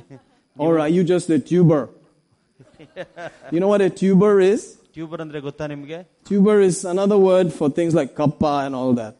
or 0.57 0.71
are 0.83 0.91
you 0.97 1.03
just 1.13 1.29
a 1.37 1.41
tuber? 1.51 1.81
you 3.53 3.59
know 3.61 3.67
what 3.67 3.81
a 3.81 3.89
tuber 4.01 4.33
is? 4.53 4.61
Tuber 4.99 5.21
ಅಂದ್ರೆ 5.23 5.39
ಗೊತ್ತಾ 5.47 5.65
ನಿಮ್ಗೆ 5.73 5.99
Tuber 6.29 6.57
is 6.69 6.77
another 6.93 7.19
word 7.29 7.49
for 7.57 7.67
things 7.79 7.93
like 7.99 8.11
kappa 8.19 8.53
and 8.65 8.75
all 8.79 8.93
that. 9.01 9.15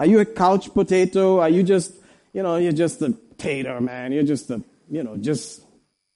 Are 0.00 0.08
you 0.12 0.18
a 0.20 0.28
couch 0.42 0.64
potato? 0.78 1.24
Are 1.44 1.52
you 1.56 1.62
just, 1.72 1.90
you 2.36 2.42
know, 2.46 2.54
you're 2.64 2.78
just 2.84 2.98
a 3.02 3.10
tater, 3.38 3.76
man. 3.90 4.08
You're 4.14 4.28
just 4.34 4.48
a, 4.56 4.58
you 4.96 5.02
know, 5.06 5.14
just 5.30 5.46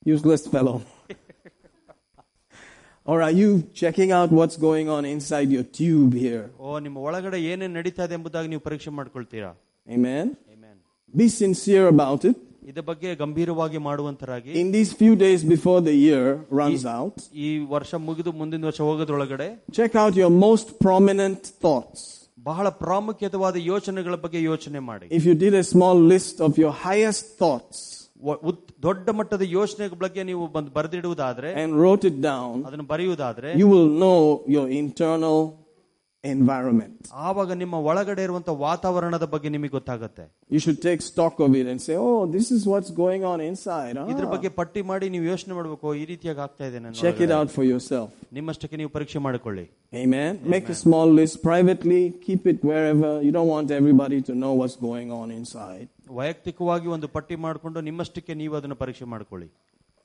useless 0.05 0.43
fellow. 0.55 0.77
or 3.11 3.17
are 3.23 3.35
you 3.43 3.49
checking 3.75 4.11
out 4.19 4.31
what's 4.39 4.57
going 4.69 4.89
on 4.89 5.05
inside 5.15 5.49
your 5.57 5.67
tube 5.79 6.15
here? 6.25 6.45
ಓ 6.65 6.79
ನಿಮ್ಮ 6.87 6.99
ಒಳಗಡೆ 7.09 7.39
ಏನೇನ್ 7.53 7.75
ನಡೀತಾ 7.79 8.05
ಇದೆ 8.09 8.17
ಎಂಬುದಾಗಿ 8.19 8.51
ನೀವು 8.55 8.65
ಪರೀಕ್ಷೆ 8.69 8.93
ಮಾಡ್ಕೊಳ್ತೀರಾ 8.99 9.51
Amen? 9.97 10.27
Amen. 10.55 10.77
Be 11.15 11.27
sincere 11.43 11.87
about 11.95 12.23
it. 12.31 12.37
ಇದ್ರ 12.69 12.83
ಬಗ್ಗೆ 12.83 13.15
ಗಂಭೀರವಾಗಿ 13.15 13.79
ಮಾಡುವಂತರಾಗಿ 13.79 14.53
In 14.63 14.71
these 14.73 14.91
few 15.03 15.15
days 15.17 15.41
before 15.55 15.81
the 15.81 15.97
year 16.07 16.25
runs 16.61 16.85
out, 16.99 17.17
ಈ 17.45 17.49
ವರ್ಷ 17.69 17.95
ಮುಗಿದು 18.07 18.33
ಮುಂದಿನ 18.33 18.65
ವರ್ಷ 18.65 18.81
ಹೋಗೋದ್ರೊಳಗಡೆ 18.89 19.49
check 19.79 19.95
out 20.03 20.15
your 20.23 20.33
most 20.47 20.69
prominent 20.87 21.43
thoughts. 21.65 22.01
ಬಹಳ 22.47 22.69
ಪ್ರಾಮುಖ್ಯತವಾದ 22.83 23.57
ಯೋಚನೆಗಳ 23.73 24.15
ಬಗ್ಗೆ 24.25 24.41
ಯೋಚನೆ 24.43 24.79
ಮಾಡಿ 24.89 25.07
If 25.19 25.25
you 25.29 25.37
did 25.37 25.55
a 25.55 25.67
small 25.75 25.97
list 26.15 26.37
of 26.41 26.53
your 26.63 26.73
highest 26.87 27.25
thoughts 27.43 27.79
ವ- 28.23 28.39
ಉತ್- 28.51 28.63
ದೊಡ್ಡ 28.83 29.09
ಮಟ್ಟದ 29.19 29.45
ಯೋಚನೆಗಳ 29.57 29.99
ಬಗ್ಗೆ 29.99 30.23
ನೀವು 30.25 30.45
ಬಂದು 30.49 30.71
ಬರೆದಿಡುವುದಾದ್ರೆ 30.71 31.51
and 31.63 31.71
wrote 31.81 32.05
it 32.11 32.19
down, 32.23 32.53
ಅದನ್ನು 32.69 32.87
ಬರೆಯುವುದಾದ್ರೆ 32.93 33.51
you 33.63 33.69
will 33.75 33.89
know 34.03 34.19
your 34.57 34.67
internal 34.83 35.39
environment. 36.25 36.95
ಆವಾಗ 37.27 37.51
ನಿಮ್ಮ 37.61 37.77
ಒಳಗಡೆ 37.89 38.23
ಇರುವಂತ 38.27 38.51
ವಾತಾವರಣದ 38.63 39.27
ಬಗ್ಗೆ 39.35 39.49
ನಿಮಗೆ 39.55 39.73
ಗೊತ್ತಾಗುತ್ತೆ 39.77 40.25
You 40.51 40.61
should 40.65 40.81
take 40.87 41.01
stock 41.09 41.35
of 41.47 41.55
it 41.61 41.67
and 41.73 41.81
say, 41.87 41.95
oh, 42.07 42.21
this 42.37 42.47
is 42.57 42.63
what's 42.71 42.91
going 43.03 43.23
on 43.33 43.39
inside. 43.49 43.93
ಇದ್ರ 44.13 44.27
Ah. 44.29 44.33
ಬಗ್ಗೆ 44.35 44.51
ಪಟ್ಟಿ 44.59 44.83
ಮಾಡಿ 44.91 45.07
ನೀವು 45.15 45.25
ಯೋಚನೆ 45.33 45.55
ಮಾಡಬೇಕು 45.59 45.93
ಈ 46.01 46.05
ರೀತಿಯಾಗಿ 46.13 46.41
ಆಗ್ತಾ 46.47 46.65
ಇದೆ 46.71 46.79
ನನ್ನ 46.85 46.95
Check 47.03 47.17
it 47.17 47.23
ಒಳಗಡೆ. 47.23 47.37
out 47.39 47.51
for 47.57 47.65
yourself. 47.73 48.09
ನಿಮ್ಮಷ್ಟಕ್ಕೆ 48.39 48.79
ನೀವು 48.83 48.93
ಪರೀಕ್ಷೆ 48.97 49.21
ಮಾಡಿಕೊಳ್ಳಿ 49.27 49.67
Amen. 50.05 50.33
Make 50.55 50.69
a 50.69 50.79
small 50.85 51.09
list 51.21 51.37
privately, 51.43 52.03
keep 52.27 52.43
it 52.53 52.59
wherever. 52.71 53.13
You 53.27 53.33
don't 53.39 53.51
want 53.57 53.69
everybody 53.81 54.21
to 54.29 54.35
know 54.43 54.53
what's 54.61 54.79
going 54.89 55.11
on 55.21 55.29
inside. 55.41 55.87
ವೈಯಕ್ತಿಕವಾಗಿ 56.19 56.89
ಒಂದು 56.97 57.09
ಪಟ್ಟಿ 57.17 57.39
ಮಾಡಿಕೊಂಡು 57.47 57.79
ನಿಮ್ಮಷ್ಟಕ್ಕೆ 57.91 58.35
ನೀವು 58.43 58.57
ಅದನ್ನು 58.61 58.79
ಪರೀಕ್ಷೆ 58.85 59.09
ಮಾಡ್ಕೊಳ್ಳಿ 59.15 59.49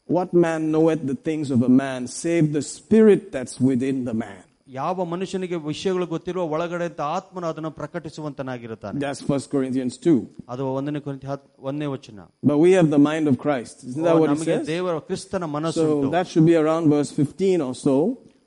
What 0.10 0.30
man 0.46 0.62
knoweth 0.72 1.04
the 1.06 1.18
things 1.28 1.48
of 1.52 1.62
a 1.64 1.74
man, 1.82 2.00
save 2.22 2.46
the 2.56 2.64
spirit 2.70 3.22
that's 3.36 3.56
within 3.70 3.98
the 4.08 4.16
man? 4.24 4.40
ಯಾವ 4.68 5.06
ಮನುಷ್ಯನಿಗೆ 5.06 5.56
ವಿಷಯಗಳು 5.66 6.06
ಗೊತ್ತಿರುವ 6.08 6.44
ಒಳಗಡೆ 6.56 6.86
ಅಂತ 6.90 7.02
ಆತ್ಮನು 7.16 7.48
ಅದನ್ನು 7.48 7.72
ಪ್ರಕಟಿಸುವಂತನಾಗಿರುತ್ತಾನೆ 7.80 9.00
That's 9.00 9.22
First 9.24 9.48
Corinthians 9.52 9.94
2. 10.02 10.16
ಅದು 10.50 10.66
ಒಂದನೇ 10.76 11.00
ಕೊರಿಂಥಿ 11.00 11.28
ಹತ್- 11.28 11.48
ಒಂದನೇ 11.70 11.86
ವಚನ 11.88 12.20
But 12.44 12.58
we 12.58 12.72
have 12.72 12.90
the 12.90 13.02
mind 13.10 13.28
of 13.28 13.38
Christ. 13.38 13.78
Isn't 13.90 14.04
that 14.04 14.18
what 14.22 14.30
it 14.30 14.34
ನಮಗೆ 14.34 14.54
says? 14.54 14.66
ದೇವರ 14.68 14.96
ಕ್ರಿಸ್ತನ 15.10 15.46
ಮನಸ್ಸು 15.58 15.82
So 15.82 15.96
ಉಂಟು. 15.96 16.12
that 16.12 16.28
should 16.28 16.48
be 16.52 16.58
around 16.64 16.86
verse 16.90 17.12
15 17.20 17.60
or 17.62 17.74
so. 17.86 17.96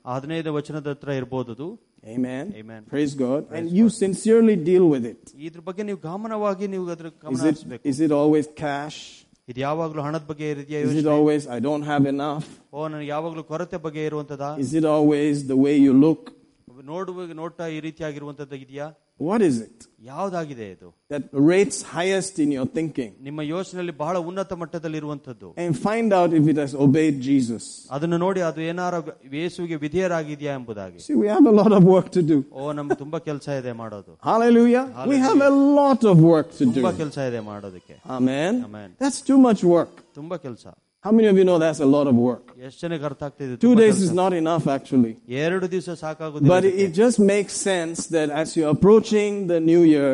ಹದಿನೈದು 0.07 0.53
ವಚನದ 0.53 0.87
ಹತ್ರ 0.95 1.11
ಇರ್ಬೋದು 1.13 1.51
ಅದು. 1.51 1.67
Amen. 2.15 2.45
Amen. 2.53 2.81
Praise 2.87 3.13
God. 3.15 3.39
and 3.51 3.65
you 3.71 3.85
sincerely 3.95 4.55
deal 4.67 4.85
with 4.93 5.05
it. 5.05 5.21
ಇದ್ರ 5.47 5.61
ಬಗ್ಗೆ 5.69 5.83
ನೀವು 5.83 5.99
ಗಮನವಾಗಿ 6.03 6.67
ನೀವು 6.67 6.85
ಅದ್ರ 6.95 7.07
ಗಮನ 7.23 7.33
Is 7.33 7.41
it, 7.41 7.47
ಹರಿಸ್ಬೇಕು 7.47 7.83
is 7.91 7.99
it 7.99 8.11
always 8.11 8.47
cash? 8.65 8.97
ಇದು 9.49 9.59
ಯಾವಾಗ್ಲೂ 9.65 10.01
ಹಣದ 10.07 10.25
ಬಗ್ಗೆ 10.29 10.45
ಇದೆಯಾ 10.53 10.79
Is 10.81 10.91
it 10.91 10.95
ಯೋಚನೆ 10.97 11.11
always, 11.17 11.43
I 11.57 11.59
don't 11.67 11.85
have 11.91 12.05
enough? 12.13 12.45
ಓ 12.75 12.87
ನನಗೆ 12.93 13.09
ಯಾವಾಗ್ಲೂ 13.15 13.43
ಕೊರತೆ 13.51 13.77
ಬಗ್ಗೆ 13.85 14.03
ಇರುವಂತದ 14.09 14.45
Is 14.65 14.71
it 14.81 14.85
always 14.95 15.35
the 15.53 15.59
way 15.65 15.75
you 15.87 15.93
look? 16.05 16.23
ನೋಡುವ 16.89 17.25
ನೋಟ 17.41 17.57
ಈ 17.73 17.79
ರೀತಿಯಾಗಿರುವಂತದ್ದು 17.87 18.57
ಇದೆಯಾ 18.65 18.87
What 19.19 19.41
is 19.47 19.55
it 19.65 19.75
ಯಾವ್ದಾಗಿದೆ 20.07 20.65
ಇದು 20.71 20.87
that 21.11 21.23
rates 21.51 21.77
highest 21.93 22.35
in 22.43 22.49
your 22.55 22.65
thinking? 22.77 23.11
ನಿಮ್ಮ 23.27 23.41
ಯೋಚನೆಯಲ್ಲಿ 23.51 23.93
ಬಹಳ 24.01 24.15
ಉನ್ನತ 24.29 24.53
ಮಟ್ಟದಲ್ಲಿ 24.61 24.99
ಇರುವಂತದ್ದು 25.01 25.49
And 25.63 25.71
find 25.85 26.09
out 26.19 26.31
if 26.39 26.45
it 26.53 26.57
has 26.63 26.73
obeyed 26.85 27.15
Jesus. 27.29 27.63
ಅದನ್ನು 27.95 28.17
ನೋಡಿ 28.25 28.41
ಅದು 28.49 28.61
ಏನಾರ 28.71 28.95
ಯೇಸುವಿಗೆ 29.37 29.77
ವಿಧೇಯರಾಗಿದೆಯಾ 29.85 30.53
ಎಂಬುದಾಗಿ 30.59 30.99
See, 31.07 31.17
we 31.23 31.29
have 31.35 31.47
a 31.53 31.55
lot 31.61 31.71
of 31.79 31.83
work 31.95 32.09
to 32.17 32.23
do. 32.31 32.37
ಓ 32.57 32.73
ನಮ್ಗೆ 32.79 32.97
ತುಂಬಾ 33.03 33.19
ಕೆಲಸ 33.29 33.47
ಇದೆ 33.61 33.73
ಮಾಡೋದು 33.83 34.13
Hallelujah. 34.31 34.83
We 35.13 35.19
have 35.27 35.41
a 35.51 35.53
lot 35.79 36.03
of 36.11 36.17
work 36.33 36.49
to 36.59 36.65
ತುಂಬಾ 36.69 36.91
do. 36.91 36.97
ಕೆಲಸ 37.01 37.17
ಇದೆ 37.31 37.41
ಮಾಡೋದಕ್ಕೆ 37.51 37.95
Amen. 38.17 38.53
Amen. 38.69 38.89
That's 39.03 39.21
too 39.31 39.39
much 39.47 39.63
work. 39.75 39.93
ತುಂಬಾ 40.19 40.37
ಕೆಲಸ 40.47 40.65
How 41.03 41.11
many 41.11 41.27
of 41.27 41.37
you 41.37 41.43
know 41.43 41.57
that's 41.59 41.81
a 41.81 41.89
lot 41.95 42.07
of 42.11 42.15
work? 42.29 42.45
ಎಷ್ಟು 42.67 42.79
ಜನಕ್ಕೆ 42.83 43.05
ಅರ್ಥ 43.09 43.21
ಆಗ್ತಿದೆ 43.27 43.53
Two 43.55 43.61
ತುಂಬಾ 43.65 43.79
days 43.81 43.95
ಕೆಲ್ಸ. 43.95 44.05
is 44.07 44.13
not 44.21 44.33
enough 44.43 44.65
actually. 44.77 45.13
ಎರಡು 45.45 45.65
ದಿವಸ 45.73 45.89
ಸಾಕಾಗುದಿಲ್ಲ 46.03 46.51
But 46.53 46.63
ಇದಕ್ಕೆ. 46.65 46.85
it 46.85 46.93
just 47.03 47.17
makes 47.33 47.53
sense 47.71 47.99
that 48.15 48.29
as 48.41 48.55
you're 48.57 48.73
approaching 48.77 49.33
the 49.53 49.59
new 49.71 49.83
year, 49.93 50.09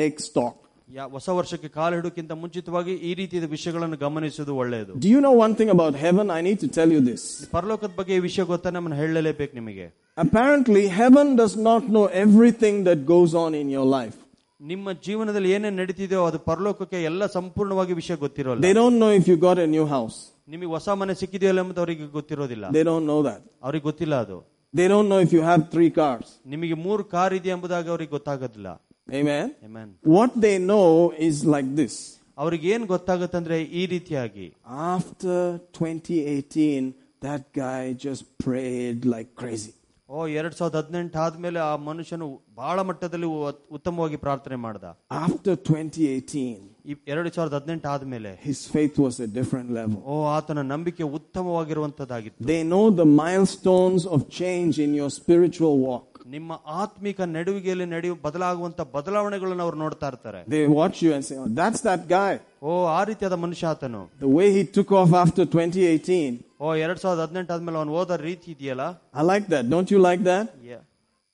take 0.00 0.16
stock. 0.28 0.54
ಯಾ- 0.88 1.08
ಹೊಸ 1.14 1.28
ವರ್ಷಕ್ಕೆ 1.38 1.68
ಕಾಲು 1.76 1.94
ಹಿಡುಕ್ಕಿಂತ 1.98 2.32
ಮುಂಚಿತವಾಗಿ 2.42 2.92
ಈ 3.08 3.12
ರೀತಿಯ 3.20 3.46
ವಿಷಯಗಳನ್ನು 3.54 3.96
ಗಮನಿಸುವುದು 4.04 4.52
ಒಳ್ಳೆಯದು 4.62 4.92
Do 5.04 5.08
you 5.14 5.20
know 5.24 5.34
one 5.44 5.54
thing 5.60 5.70
about 5.76 5.94
heaven? 6.04 6.26
I 6.38 6.42
need 6.48 6.58
to 6.64 6.70
tell 6.78 6.90
you 6.96 7.00
this. 7.10 7.22
ಪರಲೋಕದ 7.56 7.92
ಬಗ್ಗೆ 8.00 8.14
ಈ 8.18 8.22
ವಿಷಯ 8.28 8.44
ಗೊತ್ತಾ 8.52 8.70
ನಮ್ಮನ್ನು 8.76 8.98
ಹೇಳಲೇಬೇಕು 9.02 9.54
ನಿಮಗೆ 9.60 9.86
Apparently, 10.18 10.82
heaven 11.00 11.26
does 11.36 11.54
not 11.68 11.82
know 11.94 12.04
everything 12.24 12.76
that 12.84 13.00
goes 13.14 13.32
on 13.44 13.50
in 13.54 13.68
your 13.76 13.86
life. 13.98 14.16
ನಿಮ್ಮ 14.60 14.92
ಜೀವನದಲ್ಲಿ 15.06 15.50
ಏನೇನ್ 15.56 15.76
ನಡೀತಿದೆಯೋ 15.80 16.22
ಅದು 16.28 16.38
ಪರಲೋಕಕ್ಕೆ 16.50 16.98
ಎಲ್ಲ 17.10 17.22
ಸಂಪೂರ್ಣವಾಗಿ 17.38 17.94
ವಿಷಯ 18.00 18.16
ಗೊತ್ತಿರೋಲ್ಲ 18.24 18.62
They 18.66 18.74
don't 18.80 18.96
know 19.02 19.10
if 19.20 19.26
you 19.30 19.36
got 19.48 19.58
a 19.66 19.68
new 19.76 19.86
house. 19.96 20.18
ನಿಮಗೆ 20.54 20.70
ಹೊಸ 20.76 20.88
ಮನೆ 21.00 21.14
ಸಿಕ್ಕಿದೆಯಲ್ಲ 21.22 21.60
ಎಂಬುದು 21.64 21.80
ಅವರಿಗೆ 21.84 22.06
ಗೊತ್ತಿರೋದಿಲ್ಲ 22.18 22.66
They 22.76 22.84
don't 22.90 23.06
know 23.10 23.20
that. 23.28 23.40
ಅವ್ರಿಗೆ 23.66 23.84
ಗೊತ್ತಿಲ್ಲ 23.90 24.16
ಅದು 24.26 24.38
They 24.74 24.86
don't 24.92 25.08
know 25.12 25.20
if 25.26 25.32
you 25.36 25.42
have 25.50 25.62
three 25.74 25.90
cars. 26.00 26.26
ನಿಮಗೆ 26.54 26.76
ಮೂರು 26.86 27.04
ಕಾರ್ 27.14 27.34
ಇದೆ 27.38 27.50
ಎಂಬುದಾಗಿ 27.56 27.90
ಅವ್ರಿಗೆ 27.94 28.12
ಗೊತ್ತಾಗೋದಿಲ್ಲ 28.18 28.68
Amen. 29.08 29.46
Amen. 29.68 29.88
What 30.16 30.32
they 30.44 30.56
know 30.70 30.86
is 31.28 31.36
like 31.54 31.70
this. 31.82 31.96
ಅವ್ರಿಗೆ 32.38 32.66
ಏನ್ 32.74 32.86
ಗೊತ್ತಾಗುತ್ತಂದ್ರೆ 32.86 33.56
ಈ 33.80 33.84
ರೀತಿಯಾಗಿ 33.92 34.46
After 34.94 35.36
2018, 35.74 36.94
that 37.22 37.42
guy 37.54 37.82
just 38.06 38.24
prayed 38.38 39.04
like 39.14 39.30
crazy. 39.34 39.72
ಓ 40.10 40.26
ಎರಡ್ 40.30 40.54
ಸಾವಿರದ 40.54 40.76
ಹದಿನೆಂಟು 40.76 41.18
ಆದ್ಮೇಲೆ 41.18 41.60
ಆ 41.60 41.76
ಮನುಷ್ಯನು 41.82 42.26
ಬಹಳ 42.54 42.80
ಮಟ್ಟದಲ್ಲಿ 42.80 43.26
ಉ- 43.36 43.62
ಉತ್ತಮವಾಗಿ 43.70 44.16
ಪ್ರಾರ್ಥನೆ 44.16 44.56
ಮಾಡ್ದ 44.56 44.84
After 45.20 45.54
2018, 45.62 46.44
ಈ 46.86 46.96
ಎರಡು 47.06 47.34
ಸಾವಿರದ 47.34 47.54
ಹದಿನೆಂಟು 47.54 47.88
ಆದ್ಮೇಲೆ 47.88 48.32
his 48.44 48.60
faith 48.66 48.98
was 48.98 49.20
a 49.20 49.28
different 49.38 49.70
level. 49.70 49.98
ಓ 50.06 50.26
ಆತನ 50.28 50.62
ನಂಬಿಕೆ 50.72 51.02
ಉತ್ತಮವಾಗಿರುವಂತದ್ದಾಗಿತ್ತು 51.12 52.44
They 52.44 52.62
know 52.64 52.84
the 53.02 53.08
milestones 53.16 54.04
of 54.06 54.28
change 54.40 54.78
in 54.78 54.94
your 54.94 55.10
spiritual 55.10 55.78
walk. 55.80 56.08
ನಿಮ್ಮ 56.34 56.52
ಆತ್ಮಿಕ 56.82 57.18
ನಡುವಿಗೆಯಲ್ಲಿ 57.36 57.86
ನಡೆಯುವ 57.92 58.16
ಬದಲಾಗುವಂತ 58.26 58.80
ಬದಲಾವಣೆಗಳನ್ನು 58.94 59.64
ಅವ್ರು 59.66 59.78
ನೋಡ್ತಾ 59.84 60.08
ಇರ್ತಾರೆ 60.12 60.40
They 60.54 60.62
watch 60.80 60.96
you 61.04 61.10
and 61.16 61.24
say, 61.28 61.36
oh, 61.42 61.46
that's 61.60 61.82
that 61.88 62.02
guy. 62.16 62.32
ಓ 62.68 62.72
ಆ 62.96 63.00
ರೀತಿಯಾದ 63.10 63.36
ಮನುಷ್ಯ 63.44 63.66
ಆತನು 63.72 64.02
The 64.24 64.32
way 64.38 64.48
he 64.56 64.62
took 64.78 64.92
off 65.00 65.12
after 65.24 65.44
2018. 65.46 66.20
ಓ 66.60 66.74
ಎರಡ್ 66.84 67.00
ಸಾವಿರದ 67.04 67.22
ಹದಿನೆಂಟು 67.26 67.52
ಆದ್ಮೇಲೆ 67.56 67.78
ಅವನು 67.82 67.94
ಓದೋ 68.00 68.16
ರೀತಿ 68.28 68.48
ಇದೆಯಲ್ಲ 68.56 68.86
I 69.14 69.24
like 69.32 69.48
that. 69.54 69.64
Don't 69.74 69.90
you 69.94 70.00
like 70.08 70.24
that? 70.32 70.46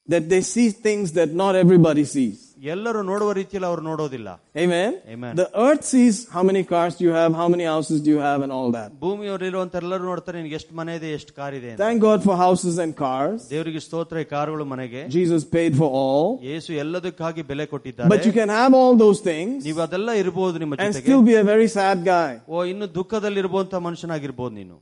That 0.08 0.24
they 0.32 0.42
see 0.54 0.68
things 0.86 1.08
that 1.18 1.30
not 1.42 1.54
everybody 1.64 2.04
sees. 2.14 2.38
ಎಲ್ಲರೂ 2.70 3.00
ನೋಡುವ 3.10 3.30
ರೀತಿಯಲ್ಲಿ 3.38 3.68
ಅವ್ರು 3.70 3.82
ನೋಡೋದಿಲ್ಲ 3.88 4.28
Amen? 4.64 4.90
Amen. 5.14 5.32
The 5.40 5.46
earth 5.64 5.84
sees 5.92 6.16
how 6.34 6.42
many 6.50 6.62
cars 6.72 6.92
do 6.98 7.04
you 7.08 7.14
have, 7.20 7.30
how 7.40 7.48
many 7.54 7.66
houses 7.72 7.98
do 8.06 8.10
you 8.14 8.20
have, 8.28 8.40
and 8.46 8.52
all 8.58 8.70
that. 8.78 8.88
ಭೂಮಿಯವರಿರುವಂತ 9.04 9.74
ಎಲ್ಲರೂ 9.82 10.04
ನೋಡ್ತಾರೆ 10.10 10.36
ನಿನ್ಗೆ 10.40 10.56
ಎಷ್ಟು 10.60 10.72
ಮನೆ 10.80 10.94
ಇದೆ 11.00 11.10
ಎಷ್ಟು 11.18 11.32
ಕಾರ್ 11.38 11.54
ಇದೆ 11.60 11.70
ಅಂತ. 11.72 11.80
Thank 11.84 12.00
God 12.08 12.20
for 12.28 12.36
houses 12.44 12.76
and 12.84 12.94
cars. 13.04 13.38
ದೇವರಿಗೆ 13.54 13.82
ಸ್ತೋತ್ರ 13.86 14.24
ಈ 14.24 14.28
ಕಾರುಗಳು 14.34 14.66
ಮನೆಗೆ 14.74 15.02
Jesus 15.18 15.44
paid 15.56 15.74
for 15.80 15.90
all. 16.02 16.26
ಯೇಸು 16.50 16.72
ಎಲ್ಲದಕ್ಕಾಗಿ 16.84 17.44
ಬೆಲೆ 17.52 17.66
But 17.66 17.72
ಕೊಟ್ಟಿದ್ದಾರೆ 17.74 18.20
you 18.28 18.34
can 18.40 18.52
have 18.60 18.74
all 18.80 18.94
those 19.04 19.20
things 19.30 19.58
ನೀವು 19.68 19.82
ಅದೆಲ್ಲ 19.86 20.10
ಇರಬಹುದು 20.22 20.58
ನಿಮ್ಮ 20.64 20.74
and 20.78 20.86
ಜೊತೆಗೆ 20.88 21.06
still 21.06 21.24
be 21.30 21.36
a 21.42 21.46
very 21.52 21.68
sad 21.78 21.98
guy. 22.14 22.30
ಓ 22.54 22.64
ಇನ್ನು 22.72 22.88
ದುಃಖದಲ್ಲಿ 22.98 23.40
ಇರುವಂತ 23.44 23.74
ಮನುಷ್ಯನಾಗಿರ್ಬೋದು 23.88 24.54
ನೀನು 24.62 24.78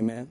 Amen. 0.00 0.24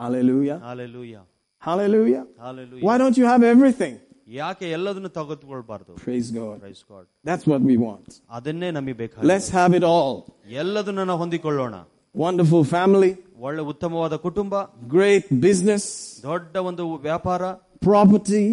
Hallelujah. 0.00 0.56
Hallelujah 0.68 1.14
Hallelujah. 1.62 2.22
Hallelujah 2.38 2.82
Why 2.86 2.94
don't 3.02 3.16
you 3.20 3.26
have 3.32 3.42
everything? 3.54 3.94
ಯಾಕೆ 4.38 4.66
ಎಲ್ಲದನ್ನು 4.76 5.10
ತೆಗೆದುಕೊಳ್ಬಾರ್ದು 5.16 5.92
Praise 6.04 6.28
God. 6.38 6.54
Praise 6.60 6.82
God 6.90 7.06
That's 7.24 7.46
what 7.52 7.62
we 7.70 7.76
want. 7.86 8.06
ಅದನ್ನೇ 8.38 8.70
ನಮಗೆ 8.78 8.96
ಬೇಕಾಗಿ 9.02 9.26
Let's 9.32 9.48
have 9.58 9.74
it 9.80 9.86
all. 9.94 10.14
ಎಲ್ಲದನ್ನು 10.62 11.04
ನಾವು 11.10 11.20
ಹೊಂದಿಕೊಳ್ಳೋಣ 11.24 11.74
Wonderful 12.14 12.62
family, 12.72 13.12
ಒಳ್ಳೆ 13.46 13.62
ಉತ್ತಮವಾದ 13.72 14.14
ಕುಟುಂಬ 14.24 14.54
great 14.96 15.26
business, 15.46 15.84
ದೊಡ್ಡ 16.24 16.56
ಒಂದು 16.70 16.84
ವ್ಯಾಪಾರ 17.06 17.42
property, 17.86 18.46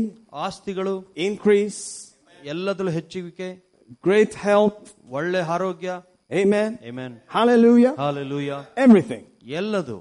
ಆಸ್ತಿಗಳು 0.45 0.93
increase, 1.27 1.81
ಎಲ್ಲದರಲ್ಲೂ 2.43 2.93
ಹೆಚ್ಚುವಿಕೆ 2.99 3.49
great 4.03 4.33
health. 4.47 4.79
ಒಳ್ಳೆ 5.19 5.41
ಆರೋಗ್ಯ 5.55 5.89
Amen. 6.31 6.71
Amen. 6.89 7.11
Hallelujah. 7.35 7.93
Hallelujah 8.01 8.49
Everything. 8.85 9.23
ಎಲ್ಲದು 9.59 9.97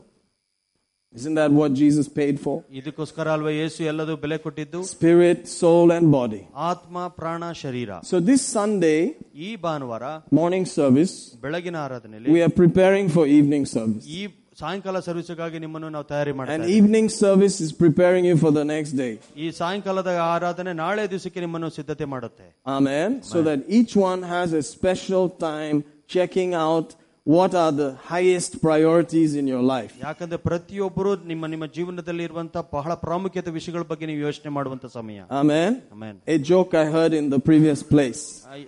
Isn't 1.14 1.37
that 1.37 1.51
what 1.51 1.71
Jesus 1.73 2.07
paid 2.11 2.37
for? 2.38 2.55
ಇದಕ್ಕೋಸ್ಕರ 2.79 3.29
ಅಲ್ವಾ 3.35 3.53
ಯೇಸು 3.59 3.79
ಎಲ್ಲದು 3.92 4.14
ಬೆಲೆ 4.25 4.37
ಕೊಟ್ಟಿದ್ದು 4.44 4.81
Spirit, 4.88 5.38
soul, 5.61 5.87
and 5.97 6.07
body. 6.16 6.40
ಆತ್ಮ 6.71 7.07
ಪ್ರಾಣ 7.21 7.44
ಶರೀರ 7.62 7.90
So 8.11 8.16
this 8.29 8.42
Sunday 8.57 8.99
ಈ 9.47 9.51
ಭಾನುವಾರ 9.64 10.03
morning 10.38 10.66
service, 10.79 11.14
ಬೆಳಗಿನ 11.44 11.79
ಆರಾಧನೆಯಲ್ಲಿ 11.87 12.35
we 12.37 12.42
are 12.47 12.53
preparing 12.62 13.09
for 13.16 13.25
evening 13.38 13.64
service. 13.77 14.05
ಈ 14.18 14.21
ಸಾಯಂಕಾಲ 14.62 14.99
ಸರ್ವಿಸ್ಗಾಗಿ 15.09 15.59
ನಿಮ್ಮನ್ನು 15.64 15.90
ನಾವು 15.97 16.07
ತಯಾರಿ 16.12 16.33
And 16.33 16.38
ಮಾಡ್ತೀವಿ 16.40 16.77
evening 16.79 17.09
service 17.23 17.57
is 17.66 17.73
preparing 17.85 18.25
you 18.31 18.37
for 18.44 18.53
the 18.61 18.66
next 18.75 18.92
day. 19.03 19.12
ಈ 19.44 19.49
ಸಾಯಂಕಾಲದ 19.61 20.12
ಆರಾಧನೆ 20.35 20.75
ನಾಳೆ 20.85 21.05
ದಿವಸಕ್ಕೆ 21.14 21.42
ನಿಮ್ಮನ್ನು 21.47 21.71
ಸಿದ್ಧತೆ 21.79 22.07
ಮಾಡುತ್ತೆ 22.14 22.47
Amen. 22.79 23.09
So 23.33 23.38
that 23.49 23.61
each 23.81 23.94
one 24.11 24.23
has 24.37 24.49
a 24.53 24.64
special 24.75 25.27
time 25.51 25.79
checking 26.16 26.53
out 26.66 26.88
what 27.27 27.53
are 27.55 27.73
the 27.75 27.88
highest 28.05 28.53
priorities 28.62 29.35
in 29.35 29.47
your 29.47 29.62
life. 29.71 29.90
ಯಾಕಂದ್ರೆ 30.03 30.38
ಪ್ರತಿಯೊಬ್ಬರು 30.47 31.11
ನಿಮ್ಮ 31.25 31.47
ನಿಮ್ಮ 31.47 31.66
ಜೀವನದಲ್ಲಿ 31.75 32.25
ಇರುವಂತಹ 32.25 32.62
ಬಹಳ 32.73 32.94
ಪ್ರಾಮುಖ್ಯತೆ 33.03 33.51
ವಿಷಯಗಳ 33.51 33.83
ಬಗ್ಗೆ 33.83 34.07
ನೀವು 34.07 34.21
ಯೋಚನೆ 34.21 34.51
ಮಾಡುವಂತ 34.51 34.87
ಸಮಯ 34.94 35.18
Amen. 35.40 35.73
Amen 35.92 36.16
A 36.29 36.38
joke 36.53 36.73
I 36.75 36.87
heard 36.88 37.14
in 37.14 37.29
the 37.29 37.40
previous 37.40 37.83
place. 37.92 38.23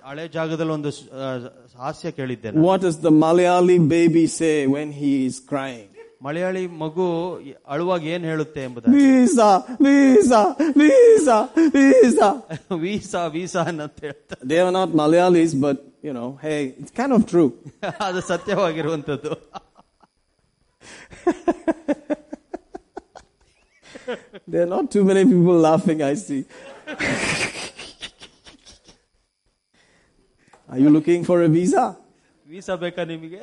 ಹಳೆ 0.08 0.26
ಜಾಗದಲ್ಲಿ 0.30 0.72
ಒಂದು 0.72 0.90
ಆ, 0.90 1.30
ಹಾಸ್ಯ 1.78 2.10
ಕೇಳಿದ್ದೇನೆ 2.10 2.64
What 2.68 2.80
does 2.80 2.98
the 3.00 3.14
Malayali 3.24 3.78
baby 3.90 4.26
say 4.40 4.56
when 4.68 4.90
he 5.00 5.12
is 5.26 5.38
crying? 5.52 5.88
Malayali 6.26 6.62
ಮಗು 6.80 7.04
ಅಳುವಾಗ 7.74 8.02
ಏನ್ 8.14 8.24
ಹೇಳುತ್ತೆ 8.30 8.60
ಎಂಬುದಾಗಿ 8.68 8.96
Visa, 8.96 9.48
visa, 9.86 10.40
visa, 10.80 11.36
visa. 11.76 12.28
Visa 12.82 13.22
visa 13.36 13.62
ಅಂತ 13.72 13.96
ಹೇಳ್ತಾರೆ 14.06 14.40
They 14.50 14.58
are 14.64 14.72
not 14.72 14.90
Malayalis, 15.00 15.54
but 15.66 15.78
you 16.06 16.14
know, 16.18 16.28
hey, 16.44 16.60
it's 16.80 16.94
kind 17.00 17.14
of 17.16 17.22
true. 17.32 17.48
ಅದು 18.06 18.20
ಸತ್ಯವಾಗಿರುವಂತದ್ದು 18.30 19.32
There 24.48 24.62
are 24.62 24.66
not 24.68 24.90
too 24.90 25.04
many 25.04 25.24
people 25.24 25.58
laughing, 25.60 26.02
I 26.02 26.14
see. 26.16 26.44
are 30.68 30.78
you 30.78 30.90
looking 30.90 31.24
for 31.24 31.38
a 31.42 31.48
visa? 31.48 31.84
Visa 32.46 32.74
ಬೇಕಾ 32.76 33.02
ನಿಮಗೆ 33.04 33.40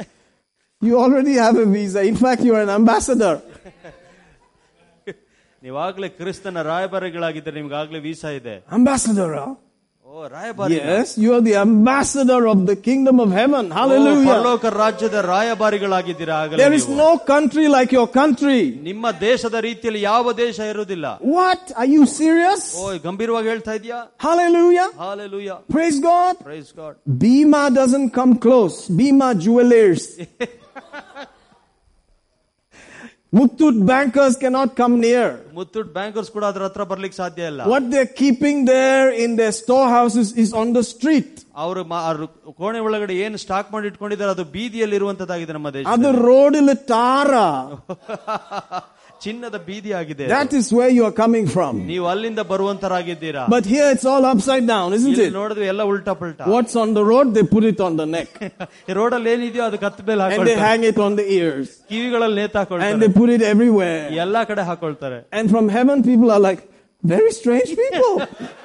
you 0.82 0.98
already 0.98 1.34
have 1.34 1.56
a 1.56 1.64
visa. 1.64 2.02
In 2.02 2.16
fact, 2.16 2.42
you 2.42 2.54
are 2.54 2.62
an 2.62 2.70
ambassador. 2.70 3.40
ambassador, 8.70 9.56
Yes, 10.68 11.16
you 11.16 11.32
are 11.34 11.40
the 11.40 11.56
ambassador 11.56 12.46
of 12.46 12.66
the 12.66 12.76
kingdom 12.76 13.18
of 13.18 13.30
heaven. 13.30 13.70
Hallelujah. 13.70 14.42
There 16.56 16.72
is 16.72 16.88
no 16.88 17.18
country 17.18 17.68
like 17.68 17.92
your 17.92 18.08
country. 18.08 18.78
What? 21.20 21.72
Are 21.76 21.86
you 21.86 22.06
serious? 22.06 22.74
Hallelujah. 24.18 24.90
Hallelujah. 24.98 25.60
Praise 25.70 25.98
God. 26.00 26.38
Praise 26.40 26.72
God. 26.72 26.96
Bhima 27.06 27.70
doesn't 27.70 28.10
come 28.10 28.36
close. 28.36 28.88
Bhima 28.88 29.34
jewelers. 29.34 30.18
Muthoot 33.33 33.85
bankers 33.85 34.37
cannot 34.37 34.69
come 34.79 34.93
near. 35.05 35.25
Muthoot 35.57 35.89
bankers 35.97 36.29
ಕೂಡ 36.35 36.43
ಅದ್ರ 36.51 36.63
ಹತ್ರ 36.67 36.83
ಬರ್ಲಿಕ್ಕೆ 36.91 37.17
ಸಾಧ್ಯ 37.21 37.49
ಇಲ್ಲ 37.51 37.61
What 37.71 37.85
they're 37.93 38.13
keeping 38.21 38.57
there 38.69 39.07
in 39.23 39.31
their 39.39 39.53
storehouses 39.61 40.27
is 40.43 40.51
on 40.61 40.69
the 40.77 40.83
street. 40.93 41.33
ಅವರು 41.63 41.81
ಕೋಣೆ 42.59 42.79
ಒಳಗಡೆ 42.87 43.13
ಏನು 43.25 43.37
ಸ್ಟಾಕ್ 43.45 43.69
ಮಾಡಿ 43.73 43.87
ಇಟ್ಕೊಂಡಿದ್ದಾರೆ 43.91 44.31
ಅದು 44.35 44.45
ಬೀದಿಯಲ್ಲಿ 44.55 44.97
ಇರುವಂತದ್ದಾಗಿದೆ 45.01 45.53
ನಮ್ಮ 45.57 45.71
ದೇಶ 45.77 45.85
ಅದು 45.95 46.11
road 46.27 46.55
tara. 46.93 47.47
ಚಿನ್ನದ 49.21 49.57
ಬೀದಿ 49.67 49.91
ಆಗಿದೆ 49.99 50.25
That 50.33 50.51
is 50.53 50.65
where 50.77 50.91
you 50.95 51.03
are 51.07 51.15
coming 51.21 51.45
from. 51.53 51.73
ನೀವು 51.91 52.05
ಅಲ್ಲಿಂದ 52.11 52.41
ಬರುವಂತರಾಗಿದ್ದೀರಾ 52.51 53.43
But 53.55 53.65
here 53.73 53.87
it's 53.93 54.05
all 54.11 54.25
upside 54.31 54.65
down, 54.73 54.87
isn't 54.97 55.11
ಇಲ್ಲಿ 55.13 55.27
it? 55.29 55.33
ನೋಡಿದ್ರೆ 55.39 55.65
ಎಲ್ಲ 55.73 55.83
ಉಲ್ಟಾ 55.91 56.13
ಪಲ್ಟಾ 56.21 56.45
What's 56.55 56.75
on 56.83 56.91
the 56.99 57.05
road, 57.11 57.27
they 57.37 57.45
put 57.55 57.65
it 57.71 57.81
on 57.87 57.95
the 58.01 58.07
neck. 58.15 58.31
ರೋಡಲ್ಲಿ 58.99 59.29
ಏನಿದೆಯೋ 59.35 59.65
ಅದು 59.69 59.79
ಕತ್ತ 59.85 59.99
ಮೇಲೆ 60.09 60.23
And 60.27 60.31
they 60.31 60.37
ಹಾಕೊಳ್ತಾರೆ 60.37 60.65
hang 60.67 60.83
it 60.91 60.99
on 61.07 61.13
the 61.21 61.27
ears. 61.39 61.69
ಕಿವಿಗಳಲ್ಲಿ 61.91 62.37
And 62.37 62.43
ನೇತಾಕೊಳ್ತಾರೆ 62.43 62.99
they 63.05 63.11
put 63.21 63.31
it 63.37 63.43
everywhere. 63.53 63.99
ಎಲ್ಲಾ 64.25 64.43
ಕಡೆ 64.51 64.65
ಹಾಕೊಳ್ತಾರೆ 64.71 65.19
And 65.39 65.45
from 65.55 65.67
heaven, 65.77 65.97
people 66.11 66.31
are 66.37 66.43
like, 66.49 66.63
very 67.03 67.31
strange 67.31 67.69
people. 67.79 68.13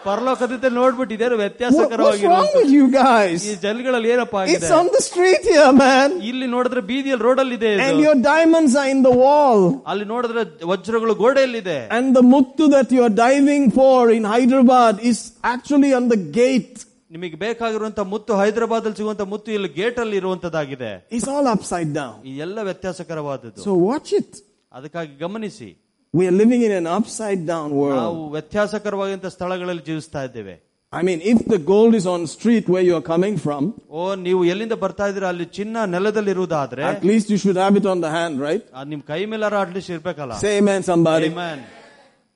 ಪರಲೋಕದಿಂದ 0.07 0.67
ನೋಡ್ಬಿಟ್ಟು 0.79 1.15
ಇದೇನು 1.17 1.37
What- 1.37 1.43
what's 1.43 1.59
ವ್ಯತ್ಯಾಸಕರವಾಗಿರುವ 1.61 2.31
wrong 2.33 2.49
with 2.59 2.71
you 2.77 2.87
guys? 2.95 3.41
ಈ 3.51 3.55
ಜನಗಳಲ್ಲಿ 3.65 4.09
ಏನಪ್ಪ 4.15 4.37
ಆಗಿದೆ 4.43 4.57
It's 4.57 4.73
on 4.79 4.87
the 4.97 5.03
street 5.09 5.45
here, 5.53 5.73
man. 5.81 6.09
ಇಲ್ಲಿ 6.31 6.47
ನೋಡಿದ್ರೆ 6.55 6.83
ಬೀದಿಯಲ್ಲಿ 6.91 7.25
ರೋಡಲ್ಲಿ 7.29 7.57
ಇದೆ 7.61 7.71
ಇದು. 7.75 7.83
And 7.87 8.01
your 8.07 8.17
diamonds 8.31 8.75
are 8.83 8.89
in 8.95 9.03
the 9.09 9.15
wall. 9.23 9.61
ಅಲ್ಲಿ 9.93 10.07
ನೋಡಿದ್ರೆ 10.15 10.43
ವಜ್ರಗಳು 10.73 11.15
ಗೋಡೆಯಲ್ಲಿದೆ 11.25 11.79
And 11.99 12.17
the 12.19 12.25
muttu 12.35 12.67
that 12.77 12.91
you 12.97 13.03
are 13.03 13.15
diving 13.27 13.67
for 13.79 13.99
in 14.17 14.25
Hyderabad 14.35 14.95
is 15.13 15.21
actually 15.55 15.93
on 16.01 16.07
the 16.15 16.21
gate. 16.41 16.75
ನಿಮಗೆ 17.11 17.37
ಬೇಕಾಗಿರುವಂತ 17.37 18.01
ಮುತ್ತು 18.13 18.33
ಹೈದರಾಬಾದ್ 18.41 18.85
ಅಲ್ಲಿ 18.87 18.99
ಸಿಗುವಂತ 19.01 19.23
ಮುತ್ತು 19.33 19.49
ಇಲ್ಲಿ 19.57 19.71
ಗೇಟ್ 19.81 19.99
ಅಲ್ಲಿ 20.05 20.17
ಇರುವಂತದ್ದಾಗಿದೆ 20.23 20.93
It's 21.17 21.29
all 21.35 21.47
upside 21.55 21.93
down. 22.01 22.15
ಈ 22.25 22.35
ಎಲ್ಲ 22.47 22.59
ವ್ಯತ್ಯಾಸಕರವಾದದ್ದು 22.71 23.63
So 23.67 23.75
watch 23.89 24.13
it. 24.21 24.31
ಅದಕ್ಕಾಗಿ 24.73 25.13
ಗಮನಿಸಿ 25.25 25.71
We 26.15 26.25
are 26.31 26.37
living 26.43 26.63
in 26.63 26.73
an 26.73 26.87
upside 26.97 27.43
down 27.53 27.69
ನಾವು 27.71 27.79
world. 27.83 28.19
ವ್ಯತ್ಯಾಸಕರವಾದಂತ 28.37 29.27
ಸ್ಥಳಗಳಲ್ಲಿ 29.37 29.85
ಜೀವಿಸ್ತಾ 29.91 30.23
ಇದ್ದೇವೆ 30.29 30.55
I 30.93 31.03
mean, 31.09 31.21
if 31.33 31.39
the 31.53 31.59
gold 31.71 31.93
is 31.99 32.07
on 32.15 32.23
street 32.33 32.65
where 32.73 32.83
you 32.89 32.95
are 32.99 33.05
coming 33.13 33.37
from, 33.45 33.63
ಓ 33.99 34.15
ನೀವು 34.27 34.41
ಎಲ್ಲಿಂದ 34.53 34.75
ಬರ್ತಾ 34.83 35.05
ಇದ್ದೀರಾ 35.11 35.29
ಅಲ್ಲಿ 35.35 35.47
ಚಿನ್ನ 35.59 35.85
ನೆಲದಲ್ಲಿ 35.95 36.33
ಇರುವುದಾದ್ರೆ 36.37 36.83
at 36.95 37.05
least 37.11 37.29
you 37.35 37.39
should 37.45 37.59
have 37.65 37.77
it 37.81 37.87
on 37.93 38.01
the 38.07 38.11
hand, 38.19 38.35
right? 38.49 38.65
ಅದ್ 38.81 38.91
ನಿಮ್ 38.95 39.03
ಕೈ 39.13 39.21
ಮೇಲಾರ 39.33 39.55
ಅಟ್ಲೀಸ್ಟ್ 39.65 39.93
ಇರ್ಬೇಕಲ್ಲ 39.95 40.35
Say 40.45 40.53
amen, 40.63 40.83
somebody. 40.93 41.31
Amen. 41.37 41.61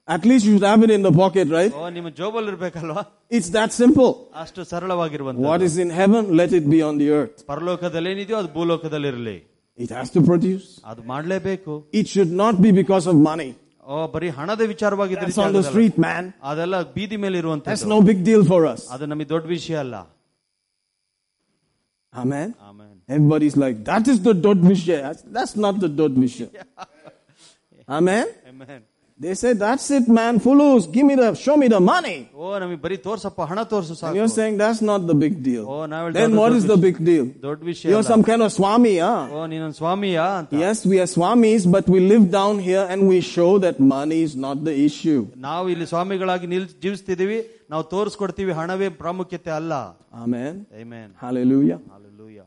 At 0.08 0.24
least 0.30 0.42
you 0.46 0.52
should 0.54 0.66
have 0.72 0.82
it 0.86 0.90
in 0.96 1.02
the 1.08 1.12
pocket, 1.22 1.46
right? 1.58 1.72
ಓ 1.82 1.90
ನಿಮ್ಮ 1.98 2.10
ಜೋಬಲ್ 2.20 2.48
ಇರ್ಬೇಕಲ್ವಾ 2.52 3.02
It's 3.38 3.50
that 3.58 3.70
simple. 3.82 4.10
ಅಷ್ಟು 4.44 4.64
ಸರಳವಾಗಿರುವಂತ 4.72 5.44
What 5.50 5.62
is 5.68 5.76
in 5.84 5.90
heaven, 6.00 6.22
let 6.42 6.52
it 6.60 6.66
be 6.76 6.80
on 6.88 6.96
the 7.02 7.10
earth. 7.18 7.36
ಪರಲೋಕದಲ್ಲಿ 7.52 8.10
ಏನಿದೆಯೋ 8.14 8.38
ಅದು 8.42 8.50
ಭೂಲೋಕದಲ್ಲಿ 8.58 9.10
ಇರಲಿ 9.14 9.36
It 9.78 9.90
has 9.98 10.08
to 10.16 10.22
produce. 10.30 10.66
ಅದು 10.90 11.02
ಮಾಡ್ಲೇಬೇಕು 11.12 11.72
It 12.00 12.08
should 12.14 12.32
not 12.44 12.56
be 12.66 12.72
because 12.82 13.06
of 13.12 13.16
money. 13.30 13.50
ಓ 13.90 13.96
ಬರೀ 14.14 14.28
ಹಣದ 14.38 14.62
ವಿಚಾರವಾಗಿದ್ರೆ 14.72 15.26
That's 15.26 15.40
on 15.46 15.52
the 15.58 15.64
street, 15.70 15.96
man. 16.06 16.24
ಅದೆಲ್ಲ 16.50 16.76
ಬೀದಿ 16.96 17.16
ಮೇಲೆ 17.24 17.36
That's 17.38 17.42
ಇರುವಂತ 17.44 17.92
no 17.94 18.00
big 18.10 18.20
deal 18.28 18.42
for 18.52 18.62
us. 18.74 18.82
ಅದು 18.94 19.06
ನಮಗೆ 19.12 19.28
ದೊಡ್ಡ 19.34 19.46
ವಿಷಯ 19.56 19.76
ಅಲ್ಲ 19.84 19.96
Amen. 22.12 22.48
Amen 22.68 22.92
Everybody's 23.14 23.56
like, 23.62 23.76
that 23.88 24.04
is 24.12 24.18
the 24.28 24.34
dot 24.44 24.60
vishya. 24.68 24.96
That's- 25.06 25.24
That's 25.36 25.54
not 25.64 25.74
the 25.84 25.90
dot 25.98 26.14
vishya. 26.22 26.46
Amen. 27.88 28.26
Amen. 28.52 28.80
They 29.20 29.32
say, 29.32 29.54
that's 29.54 29.90
it, 29.90 30.06
man. 30.08 30.38
Fulus, 30.38 30.86
give 30.92 31.06
me 31.06 31.14
the, 31.14 31.32
show 31.34 31.56
me 31.56 31.68
the 31.68 31.78
money. 31.80 32.16
ಓ 32.36 32.48
ನಮಗೆ 32.62 32.78
ಬರೀ 32.82 32.96
ತೋರ್ಸಪ್ಪ 33.06 33.44
ಹಣ 33.50 33.60
ತೋರ್ಸು 33.70 33.92
And 33.92 34.00
ಸಾಕು 34.00 34.16
you're 34.18 34.32
saying 34.34 34.56
that's 34.62 34.82
not 34.90 35.00
the 35.10 35.16
big 35.22 35.34
deal. 35.46 35.62
ಓ 35.74 35.76
ನಾವ್ 35.92 36.08
Then 36.18 36.32
what 36.40 36.52
is 36.58 36.64
the 36.72 36.76
big 36.84 36.96
deal? 37.08 37.24
ದೊಡ್ಡ 37.46 37.60
ವಿಷಯ 37.70 37.86
You're 37.92 38.02
ಅಲ್ಲ. 38.02 38.10
some 38.12 38.24
kind 38.30 38.42
of 38.46 38.50
swami, 38.58 38.92
huh? 39.04 39.14
ಓ 39.36 39.46
ನೀನೊಂದು 39.52 39.78
ಸ್ವಾಮಿಯಾ 39.80 40.26
ಅಂತ 40.40 40.60
Yes, 40.64 40.80
we 40.92 40.98
are 41.04 41.08
swamis, 41.16 41.64
but 41.76 41.86
we 41.94 42.00
live 42.12 42.26
down 42.38 42.58
here 42.68 42.84
and 42.92 43.08
we 43.12 43.20
show 43.34 43.50
that 43.64 43.78
money 43.94 44.20
is 44.28 44.34
not 44.46 44.58
the 44.68 44.74
issue. 44.88 45.22
ನಾವು 45.48 45.70
ಇಲ್ಲಿ 45.74 45.88
ಸ್ವಾಮಿಗಳಾಗಿ 45.94 46.48
ನಿಲ್ 46.54 46.68
ಜೀವಿಸ್ತಿದೀವಿ 46.84 47.38
ನಾವು 47.74 47.84
ತೋರಿಸ್ಕೊಡ್ತೀವಿ 47.94 48.54
ಹಣವೇ 48.60 48.90
ಪ್ರಾಮುಖ್ಯತೆ 49.02 49.52
ಅಲ್ಲ 49.60 49.72
Amen. 50.24 50.54
Amen. 50.82 51.08
Hallelujah. 51.24 51.80
Hallelujah. 51.94 52.46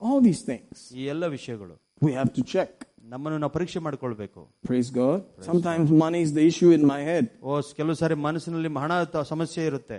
All 0.00 0.20
these 0.28 0.42
things 0.50 0.76
ಈ 1.00 1.04
ಎಲ್ಲ 1.14 1.24
ವಿಷಯಗಳು 1.38 1.74
we 2.08 2.12
have 2.20 2.32
to 2.38 2.44
check. 2.54 2.70
ನಮ್ಮನ್ನು 3.12 3.38
ನಾವು 3.38 3.52
ಪರೀಕ್ಷೆ 3.56 3.80
ಮಾಡ್ಕೊಳ್ಬೇಕು 3.86 4.40
Praise 4.68 4.90
God. 5.00 5.18
Sometimes 5.48 5.88
money 6.04 6.20
is 6.22 6.32
the 6.38 6.44
issue 6.50 6.70
in 6.70 6.82
my 6.92 7.00
head. 7.10 7.26
ಓ 7.42 7.60
ಕೆಲವು 7.78 7.96
ಸಾರಿ 8.02 8.16
ಮನಸ್ಸಿನಲ್ಲಿ 8.28 8.70
ಹಣ 8.84 8.92
ತ- 9.14 9.26
ಸಮಸ್ಯೆ 9.32 9.64
ಇರುತ್ತೆ 9.70 9.98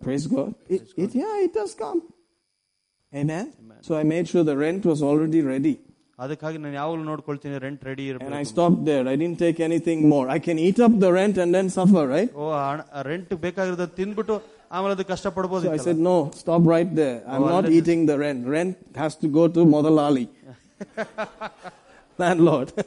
Praise 0.00 0.26
God. 0.26 0.50
It, 0.76 0.82
it, 1.02 1.10
yeah, 1.14 1.34
it 1.44 1.52
does 1.54 1.72
come. 1.74 2.00
Amen. 3.12 3.46
So 3.86 3.92
I 4.00 4.04
made 4.14 4.26
sure 4.30 4.42
the 4.52 4.56
rent 4.64 4.84
was 4.92 5.02
already 5.10 5.40
ready. 5.52 5.74
ಅದಕ್ಕಾಗಿ 6.18 6.58
ನಾನು 6.58 6.76
ಯಾವಾಗಲೂ 6.80 7.02
ನೋಡ್ಕೊಳ್ತೀನಿ 7.10 7.56
ರೆಂಟ್ 7.64 7.82
ರೆಡಿ 7.88 8.04
And 8.04 8.12
I 8.12 8.12
ಇರಬೇಕು 8.12 8.50
stopped 8.52 8.80
there. 8.90 9.02
I 9.12 9.16
didn't 9.22 9.40
take 9.46 9.58
anything 9.68 10.00
more. 10.12 10.26
I 10.36 10.40
can 10.46 10.58
eat 10.66 10.78
up 10.86 10.94
the 11.04 11.10
rent 11.18 11.36
and 11.42 11.50
then 11.56 11.66
suffer, 11.78 12.04
right? 12.14 12.30
ಓ 12.42 12.46
rent 13.10 13.32
ಬೇಕಾಗಿರೋದು 13.44 13.88
ತಿಂದ್ಬಿಟ್ಟು 13.98 14.36
ಆಮೇಲೆ 14.76 14.94
ಅದು 14.96 15.04
ಕಷ್ಟ 15.12 15.26
ಪಡ್ಬೋದು 15.38 15.66
So 15.68 15.74
I 15.78 15.82
said, 15.88 15.98
no, 16.10 16.16
stop 16.42 16.62
right 16.74 16.92
there. 17.02 17.18
I'm 17.32 17.46
not 17.56 17.66
eating 17.78 18.02
the 18.12 18.18
rent. 18.24 18.40
Rent 18.56 18.76
has 19.02 19.14
to 19.24 19.28
go 19.38 19.44
to 19.56 19.62
Modalali. 19.74 20.26
Landlord. 22.20 22.68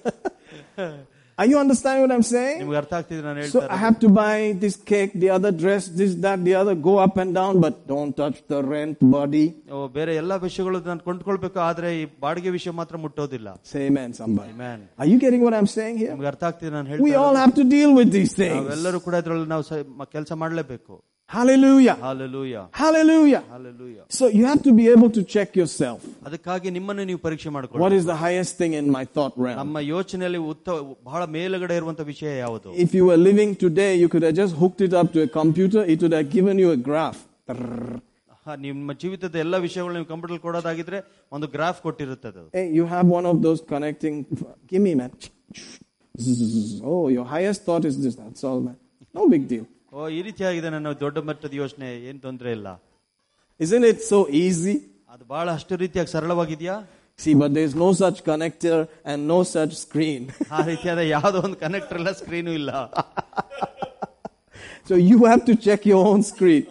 Are 1.38 1.46
you 1.46 1.58
understanding 1.58 2.02
what 2.04 2.14
I'm 2.16 2.26
saying? 2.32 2.56
ನಿಮ್ಗೆ 2.62 2.78
ಅರ್ಥ 2.80 2.94
ಆಗ್ತಿದೆ 2.98 3.22
ನಾನು 3.28 3.44
So 3.44 3.60
ಹೇಳ್ತಾ 3.60 3.76
I 3.76 3.80
have 3.84 3.98
to 4.02 4.10
buy 4.18 4.34
this 4.64 4.76
cake, 4.92 5.12
the 5.24 5.30
other 5.36 5.52
dress, 5.62 5.84
this, 6.00 6.12
that, 6.26 6.40
the 6.48 6.56
other, 6.62 6.74
go 6.88 6.94
up 7.06 7.16
and 7.24 7.32
down, 7.40 7.54
but 7.66 7.76
don't 7.92 8.14
touch 8.22 8.38
the 8.54 8.60
rent 8.74 8.98
body. 9.16 9.46
ಓ, 9.76 9.78
ಬೇರೆ 9.98 10.14
ಎಲ್ಲಾ 10.22 10.38
ವಿಷಯಗಳು 10.46 10.80
ನಾನು 10.90 11.04
ಕೊಂಡ್ಕೊಳ್ಬೇಕು 11.08 11.60
ಆದ್ರೆ 11.70 11.92
ಈ 12.00 12.04
ಬಾಡಿಗೆ 12.26 12.52
ವಿಷಯ 12.58 12.74
ಮಾತ್ರ 12.82 12.98
ಮುಟ್ಟೋದಿಲ್ಲ 13.06 13.50
Say 13.74 13.84
amen, 13.92 14.12
somebody. 14.22 14.54
Man 14.64 14.84
Are 15.02 15.10
you 15.12 15.20
getting 15.26 15.44
what 15.48 15.56
I'm 15.60 15.70
saying 15.78 15.96
here? 16.04 16.12
ನಿಮ್ಗೆ 16.16 16.30
ಅರ್ಥ 16.34 16.44
ಆಗ್ತಿದೆ 16.50 16.74
ನಾನು 16.78 16.88
We 16.90 17.12
ಹೇಳ್ತಾ 17.12 17.22
all 17.24 17.38
have 17.44 17.56
to 17.62 17.66
deal 17.76 17.94
with 18.00 18.12
these 18.18 18.34
things. 18.42 18.60
ನಾವೆಲ್ಲರೂ 18.62 19.00
ಕೂಡ 19.08 19.16
ಇದ್ರಲ್ಲಿ 19.24 19.50
ನಾವು 19.54 19.64
ಕೆಲಸ 20.18 20.32
ಮಾಡ್ಲೇಬೇಕು 20.44 20.96
Hallelujah. 21.30 21.96
Hallelujah 22.04 22.60
Hallelujah. 22.82 23.42
Hallelujah 23.52 23.98
So 24.18 24.24
you 24.38 24.46
have 24.52 24.62
to 24.68 24.72
be 24.80 24.86
able 24.94 25.10
to 25.18 25.22
check 25.34 25.50
yourself. 25.60 26.00
ಅದಕ್ಕಾಗಿ 26.28 26.70
ನಿಮ್ಮನ್ನು 26.78 27.04
ನೀವು 27.10 27.20
ಪರೀಕ್ಷೆ 27.26 27.50
What 27.50 27.56
ಮಾಡ್ಕೊಳ್ಳಿ 27.58 27.98
is 28.00 28.06
the 28.06 28.18
highest 28.26 28.54
thing 28.62 28.74
in 28.80 28.88
my 28.98 29.04
thought 29.16 29.36
realm? 29.46 29.58
ನಮ್ಮ 29.62 29.78
ಯೋಚನೆಯಲ್ಲಿ 29.94 30.42
ಉತ್ತ 30.54 30.68
ಬಹಳ 31.10 31.22
ಮೇಲುಗಡೆ 31.36 31.76
ಇರುವಂತ 31.82 32.02
ವಿಷಯ 32.12 32.32
ಯಾವುದು 32.46 32.72
If 32.86 32.94
you 33.00 33.06
were 33.10 33.20
living 33.30 33.52
today, 33.66 33.92
you 34.02 34.10
could 34.14 34.26
have 34.28 34.38
just 34.44 34.56
hooked 34.64 34.82
it 34.88 34.96
up 35.02 35.10
to 35.16 35.22
a 35.22 35.30
computer, 35.40 35.84
it 35.94 36.00
would 36.04 36.16
have 36.20 36.30
given 36.38 36.58
you 36.64 36.72
a 36.78 36.82
graph. 36.90 37.20
Trrrr. 37.48 37.94
ಹ, 38.46 38.56
ನಿಮ್ಮ 38.66 38.94
ಜೀವಿತದ 39.02 39.36
ಎಲ್ಲ 39.46 39.56
ವಿಷಯಗಳು 39.66 39.94
ನೀವು 39.98 40.10
ಕಂಪ್ಯೂಟರ್ 40.14 40.40
ಕೊಡೋದಾಗಿದ್ರೆ 40.48 41.00
ಒಂದು 41.32 41.48
ಗ್ರಾಫ್ 41.56 41.82
ಕೊಟ್ಟಿರುತ್ತೆ 41.88 42.28
ಅದು 42.34 42.44
Hey, 42.58 42.68
you 42.80 42.86
have 42.96 43.08
one 43.20 43.28
of 43.34 43.38
those 43.48 43.62
connecting. 43.74 44.16
Give 44.72 44.84
me, 44.88 44.94
man. 45.02 45.12
Zzz. 46.16 46.82
Oh, 46.84 47.04
your 47.10 47.26
highest 47.26 47.60
thought 47.68 47.86
is 47.86 47.98
this. 48.04 48.16
That's 48.16 48.44
all, 48.44 48.62
man. 48.62 48.78
No 49.94 49.94
big 49.94 49.94
deal. 49.94 50.00
ಓ 50.00 50.10
ಈ 50.18 50.22
ರೀತಿಯಾಗಿದೆ 50.28 50.70
ನನ್ನ 50.74 50.90
ದೊಡ್ಡ 51.04 51.18
ಮಟ್ಟದ 51.28 51.54
ಯೋಚನೆ 51.62 51.88
ಏನ್ 52.10 52.20
ತೊಂದ್ರೆ 52.26 52.52
ಇಲ್ಲ 52.58 52.68
Isn't 53.60 53.86
it 53.92 54.00
so 54.12 54.20
easy? 54.46 54.76
ಅದು 55.14 55.24
ಬಹಳ 55.34 55.48
ಅಷ್ಟು 55.58 55.76
ರೀತಿಯಾಗಿ 55.84 56.12
ಸರಳವಾಗಿದೆಯಾ 56.16 56.78
See, 57.20 57.34
but 57.34 57.50
there's 57.56 57.76
no 57.76 57.90
such 57.94 58.20
connector 58.24 58.78
and 59.06 59.20
no 59.34 59.40
such 59.56 59.74
screen. 59.86 60.22
ಆ 60.56 60.60
ರೀತಿಯಾದ 60.70 61.02
ಯಾವ್ದೋ 61.16 61.40
ಒಂದು 61.48 61.58
ಕನೆಕ್ಟರ್ 61.66 61.98
ಇಲ್ಲ 62.02 62.12
ಸ್ಕ್ರೀನು 62.22 62.52
ಇಲ್ಲ 62.60 62.72
so 64.90 64.96
you 65.10 65.18
have 65.26 65.44
to 65.46 65.56
check 65.66 65.82
your 65.86 66.04
own 66.12 66.22
screen. 66.24 66.64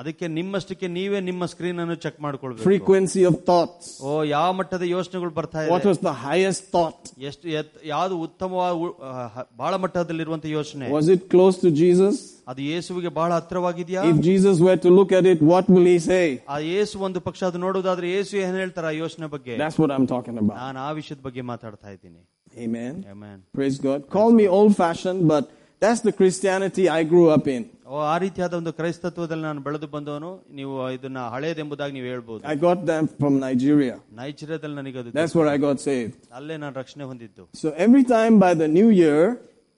ಅದಕ್ಕೆ 0.00 0.26
ನಿಮ್ಮಷ್ಟಕ್ಕೆ 0.30 0.86
ನೀವೇ 0.94 1.18
ನಿಮ್ಮ 1.20 1.44
ಸ್ಕ್ರೀನ್ 1.46 1.78
ಅನ್ನು 1.80 1.94
ಚೆಕ್ 1.96 2.18
ಮಾಡ್ಕೊಳ್ಬೇಕು 2.20 2.64
Frequency 2.66 3.22
of 3.24 3.36
thoughts. 3.44 3.86
ಓ 4.02 4.10
ಯಾವ 4.30 4.48
ಮಟ್ಟದ 4.58 4.84
ಯೋಚನೆಗಳು 4.90 5.30
ಬರ್ತಾ 5.30 5.60
What 5.66 5.80
ಇದೆ 5.80 5.88
was 5.90 5.98
the 6.00 6.14
highest 6.24 6.62
thought? 6.74 7.00
ಎಷ್ಟು 7.28 7.46
ಎತ್- 7.60 7.78
ಯಾವ್ದು 7.86 8.16
ಉತ್ತಮವಾದ 8.26 8.72
ಉ- 8.82 8.96
ಆ, 9.02 9.12
ಹ- 9.34 9.46
ಬಹಳ 9.56 9.72
ಮಟ್ಟದಲ್ಲಿರುವಂತ 9.84 10.46
ಯೋಚನೆ 10.52 10.88
Was 10.96 11.08
it 11.08 11.22
close 11.28 11.58
to 11.64 11.70
Jesus? 11.80 12.16
ಅದು 12.48 12.62
ಯೇಸುವಿಗೆ 12.68 13.12
ಬಹಳ 13.18 13.30
ಹತ್ರವಾಗಿದೆಯಾ 13.38 14.02
If 14.10 14.18
Jesus 14.22 14.56
were 14.60 14.78
to 14.78 14.92
look 14.98 15.12
at 15.12 15.26
it, 15.26 15.40
what 15.52 15.66
will 15.74 15.86
he 15.86 15.98
say? 16.10 16.26
ಆ 16.48 16.58
ಯೇಸು 16.68 16.96
ಒಂದು 17.06 17.20
ಪಕ್ಷ 17.26 17.42
ಅದು 17.50 17.60
ನೋಡುವುದಾದ್ರೆ 17.64 18.08
ಯೇಸು 18.10 18.34
ಏನ್ 18.44 18.56
ಹೇಳ್ತಾರ 18.62 18.86
ಆ 18.86 18.98
ಯೋಚನೆ 19.02 19.28
ಬಗ್ಗೆ 19.28 19.56
That's 19.58 19.78
what 19.78 19.92
I'm 19.96 20.06
talking 20.06 20.38
about. 20.38 20.56
ನಾನು 20.62 20.80
ಆ 20.80 20.90
ವಿಷಯದ 20.92 21.22
ಬಗ್ಗೆ 21.28 21.44
ಮಾತಾಡ್ತಾ 21.52 21.90
ಇದ್ದೀನಿ 21.96 22.22
Amen. 22.66 22.92
Amen. 23.12 23.38
Praise 23.54 23.78
God. 23.80 24.00
Call 24.10 24.30
me 24.32 24.44
old 24.56 24.72
fashioned, 24.76 25.22
but 25.28 25.44
that's 25.82 26.00
the 26.00 26.12
Christianity 26.12 26.84
I 26.90 27.04
grew 27.04 27.26
up 27.30 27.46
in. 27.48 27.62
ಓ 27.88 27.96
ಆ 28.12 28.14
ರೀತಿಯಾದ 28.22 28.54
ಒಂದು 28.60 28.72
ಕ್ರೈಸ್ತತ್ವದಲ್ಲಿ 28.78 29.44
ನಾನು 29.48 29.60
ಬೆಳೆದು 29.66 29.88
ಬಂದವನು 29.92 30.30
ನೀವು 30.58 30.72
ಇದನ್ನ 30.94 31.20
ಹಳೇದೆಂಬುದಾಗಿ 31.34 31.92
ನೀವು 31.96 32.08
ಹೇಳ್ಬೋದು 32.12 32.42
I 32.52 32.56
got 32.64 32.80
them 32.86 33.04
from 33.20 33.34
Nigeria. 33.46 33.96
ನೈಜೀರಿಯಾದಲ್ಲಿ 34.20 34.76
ನನಗೆ 34.80 34.98
ಅದು 35.02 35.12
That's 35.18 35.34
where 35.38 35.50
I 35.54 35.58
got 35.66 35.78
saved. 35.88 36.14
ಅಲ್ಲೇ 36.38 36.56
ನಾನು 36.62 36.74
ರಕ್ಷಣೆ 36.82 37.04
ಹೊಂದಿದ್ದು 37.10 37.44
So 37.62 37.68
every 37.86 38.04
time 38.14 38.36
by 38.46 38.52
the 38.62 38.68
new 38.78 38.88
year, 39.02 39.20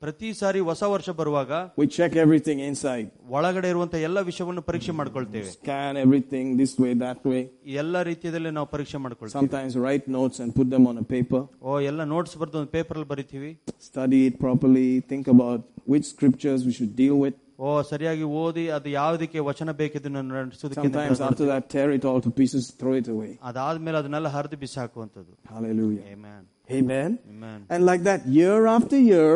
ಪ್ರತಿ 0.02 0.28
ಸಾರಿ 0.40 0.60
ಹೊಸ 0.66 0.82
ವರ್ಷ 0.92 1.10
ಬರುವಾಗ 1.20 1.52
we 1.80 1.86
check 1.94 2.12
everything 2.24 2.58
inside. 2.66 3.06
ಒಳಗಡೆ 3.36 3.68
ಇರುವಂತ 3.72 3.94
ಎಲ್ಲ 4.08 4.18
ವಿಷಯವನ್ನು 4.28 4.62
ಪರೀಕ್ಷೆ 4.68 4.92
ಮಾಡ್ಕೊಳ್ತೇವೆ 4.98 5.48
Scan 5.54 5.96
everything 6.04 6.46
this 6.60 6.72
way, 6.82 6.92
that 7.02 7.20
way. 7.30 7.40
ಈ 7.70 7.74
ಎಲ್ಲ 7.82 8.02
ರೀತಿಯಲ್ಲಿ 8.10 8.52
ನಾವು 8.58 8.68
ಪರೀಕ್ಷೆ 8.74 8.98
ಮಾಡ್ಕೊಳ್ತೇವೆ 9.04 9.36
Sometimes 9.38 9.74
write 9.84 10.06
notes 10.18 10.38
and 10.44 10.50
put 10.58 10.68
them 10.74 10.86
on 10.90 10.98
a 11.04 11.08
paper. 11.14 11.42
ಓ 11.68 11.80
ಎಲ್ಲ 11.90 12.04
ನೋಟ್ಸ್ 12.14 12.36
ಬರ್ದು 12.42 12.58
ಒಂದು 12.60 12.72
ಪೇಪರ್ 12.78 12.98
ಅಲ್ಲಿ 12.98 13.10
ಬರಿತೀವಿ 13.14 13.50
Study 13.90 14.20
it 14.28 14.36
properly. 14.46 14.88
Think 15.12 15.26
about 15.36 15.60
which 15.92 16.06
scriptures 16.14 16.62
we 16.70 16.74
should 16.78 16.94
deal 17.02 17.18
with. 17.24 17.36
ಓ 17.60 17.68
ಸರಿಯಾಗಿ 17.90 18.24
ಓದಿ 18.40 18.64
ಅದು 18.74 18.88
ಯಾವುದಕ್ಕೆ 18.98 19.38
ವಚನ 19.50 19.70
ಬೇಕಿದ್ದು 19.80 20.10
ನಡೆಸೋದಕ್ಕೆ 20.16 20.80
ಅಂತ 20.82 20.96
Sometimes 20.96 21.20
after 21.28 21.46
that, 21.52 21.64
tear 21.74 21.88
it 21.96 22.04
all 22.10 22.20
to 22.26 22.32
pieces, 22.40 22.64
throw 22.80 22.94
it 23.00 23.08
away. 23.16 23.30
ಅದಾದ್ಮೇಲೆ 23.50 23.98
ಅದನ್ನೆಲ್ಲ 24.02 24.30
ಹರಿದು 24.36 24.58
ಬಿಸಾಕುವಂಥದ್ದು 24.64 25.32
Hallelujah. 25.54 26.04
Amen. 26.14 26.42
Amen. 26.78 27.10
Amen. 27.34 27.58
And 27.74 27.82
like 27.90 28.02
that, 28.10 28.20
year 28.40 28.58
after 28.76 28.98
year, 29.12 29.32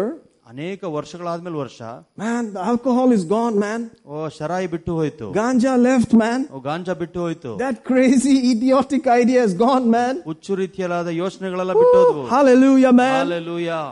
ಅನೇಕ 0.52 0.84
ವರ್ಷಗಳಾದ್ಮೇಲೆ 0.96 1.58
ವರ್ಷ 1.64 1.80
man, 2.22 2.42
the 2.54 2.62
alcohol 2.70 3.08
is 3.16 3.22
gone, 3.34 3.56
man. 3.64 3.80
ಓ 4.12 4.28
ಶರಾಯಿ 4.38 4.66
ಬಿಟ್ಟು 4.74 4.92
ಹೋಯ್ತು 4.98 5.26
Ganja 5.40 5.74
left, 5.88 6.12
man. 6.22 6.40
ಓ 6.56 6.60
ಗಾಂಜಾ 6.68 6.94
ಬಿಟ್ಟು 7.02 7.18
ಹೋಯ್ತು 7.24 7.52
That 7.64 7.78
crazy, 7.90 8.34
idiotic 8.52 9.06
idea 9.20 9.42
is 9.48 9.54
gone, 9.64 9.86
man. 9.96 10.14
ಹುಚ್ಚು 10.30 10.54
ರೀತಿಯಲ್ಲಾದ 10.62 11.10
ಯೋಚನೆಗಳೆಲ್ಲ 11.22 11.74
ಬಿಟ್ಟು 11.82 11.96
ಹೋದ್ವು 12.00 12.22
Woo, 12.22 12.30
hallelujah, 12.34 12.92
man. 13.02 13.18
Hallelujah. 13.22 13.82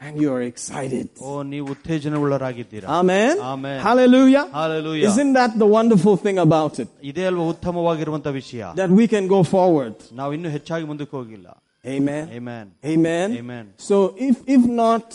And 0.00 0.14
you 0.22 0.30
are 0.36 0.42
excited. 0.52 1.06
ಓ 1.26 1.36
ನೀವು 1.52 1.68
ಉತ್ತೇಜನ 1.74 2.16
ಉಳ್ಳರಾಗಿದ್ದೀರಾ 2.24 2.88
Amen. 3.00 3.34
Amen. 3.52 3.78
Hallelujah. 3.88 4.44
Hallelujah. 4.60 5.06
Isn't 5.10 5.32
that 5.40 5.52
the 5.62 5.68
wonderful 5.78 6.16
thing 6.24 6.40
about 6.48 6.74
it? 6.84 6.90
ಇದೇ 7.10 7.24
ಅಲ್ವಾ 7.30 7.46
ಉತ್ತಮವಾಗಿರುವಂತ 7.54 8.28
ವಿಷಯ 8.40 8.64
That 8.82 8.92
we 9.00 9.06
can 9.14 9.26
go 9.36 9.40
forward. 9.54 9.96
ನಾವು 10.20 10.32
ಇನ್ನೂ 10.38 10.50
ಹೆಚ್ಚಾಗಿ 10.56 10.86
ಮುಂದಕ್ಕೆ 10.92 11.16
ಹೋಗಿಲ್ಲ 11.20 11.48
Amen. 11.96 12.24
Amen. 12.38 12.66
Amen. 12.92 13.28
Amen. 13.42 13.64
So 13.88 13.96
if, 14.28 14.36
if 14.56 14.62
not, 14.82 15.06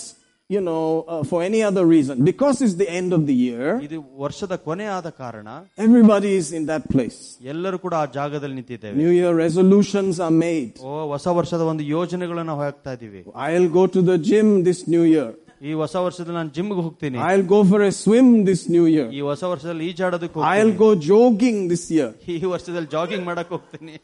you 0.49 0.59
know, 0.59 0.85
uh, 1.07 1.23
for 1.23 1.39
any 1.41 1.59
other 1.67 1.83
reason, 1.85 2.15
because 2.29 2.55
it's 2.63 2.75
the 2.75 2.89
end 2.99 3.09
of 3.17 3.21
the 3.29 3.35
year, 3.47 3.67
ಇದು 3.87 3.97
ವರ್ಷದ 4.23 4.53
ಕೊನೆ 4.65 4.87
ಆದ 4.95 5.09
ಕಾರಣ 5.21 5.47
everybody 5.85 6.31
is 6.39 6.47
in 6.57 6.63
that 6.71 6.83
place. 6.93 7.19
ಎಲ್ಲರೂ 7.53 7.77
ಕೂಡ 7.85 7.93
ಆ 8.01 8.05
ಜಾಗದಲ್ಲಿ 8.17 8.57
ನಿಂತಿದ್ದೇವೆ 8.59 8.95
New 9.03 9.13
Year 9.19 9.31
resolutions 9.45 10.15
are 10.25 10.33
made. 10.47 10.73
ಓ 10.89 10.91
ಹೊಸ 11.13 11.27
ವರ್ಷದ 11.39 11.63
ಒಂದು 11.73 11.85
ಯೋಜನೆಗಳನ್ನ 11.97 12.49
ನಾವು 12.51 12.63
ಹಾಕ್ತಾ 12.67 12.93
ಇದೀವಿ 12.97 13.21
I'll 13.47 13.69
go 13.79 13.85
to 13.95 14.01
the 14.11 14.17
gym 14.29 14.49
this 14.69 14.81
new 14.95 15.05
year. 15.15 15.29
ಈ 15.61 15.73
ಹೊಸ 15.79 15.95
ವರ್ಷದಲ್ಲಿ 16.05 16.37
ನಾನು 16.39 16.51
ಜಿಮ್ಗೆ 16.55 16.81
ಹೋಗ್ತೀನಿ 16.85 17.17
I'll 17.27 17.43
go 17.45 17.59
for 17.71 17.79
a 17.81 17.91
swim 17.97 18.27
this 18.47 18.61
new 18.75 18.85
year. 18.93 19.07
ಈ 19.17 19.21
ಹೊಸ 19.29 19.43
ವರ್ಷದಲ್ಲಿ 19.51 19.85
ಈಜಾಡೋದಕ್ಕೆ 19.91 20.39
I'll 20.51 20.71
ಹೋಗ್ತೀನಿ. 20.71 20.77
go 20.77 20.89
jogging 21.09 21.57
this 21.71 21.83
year. 21.95 22.09
ಈ 22.35 22.45
ವರ್ಷದಲ್ಲಿ 22.53 22.89
ಜಾಗಿಂಗ್ 22.95 23.25
ಮಾಡಕ್ 23.25 23.51
ಹೋಗ್ತೀನಿ 23.55 23.95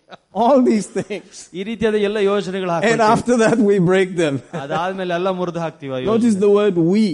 All 0.43 0.59
these 0.69 0.88
things. 0.99 1.35
ಈ 1.59 1.63
ರೀತಿಯಾದ 1.69 1.95
ಎಲ್ಲ 2.09 2.17
ಯೋಜನೆಗಳು 2.31 2.71
And 2.71 2.75
ಹಾಕ್ಕೊಳ್ತೀವಿ. 2.75 3.09
after 3.13 3.38
that, 3.43 3.57
we 3.69 3.77
break 3.91 4.11
them. 4.23 4.35
ಅದಾದ್ಮೇಲೆ 4.63 5.15
ಎಲ್ಲ 5.19 5.31
ಮುರಿದು 5.39 5.61
ಹಾಕ್ತಿವಿ 5.65 5.93
ಆ 5.93 6.01
Notice 6.11 6.11
ಯೋಜನೆ. 6.29 6.43
the 6.45 6.51
word 6.59 6.77
we. 6.93 7.05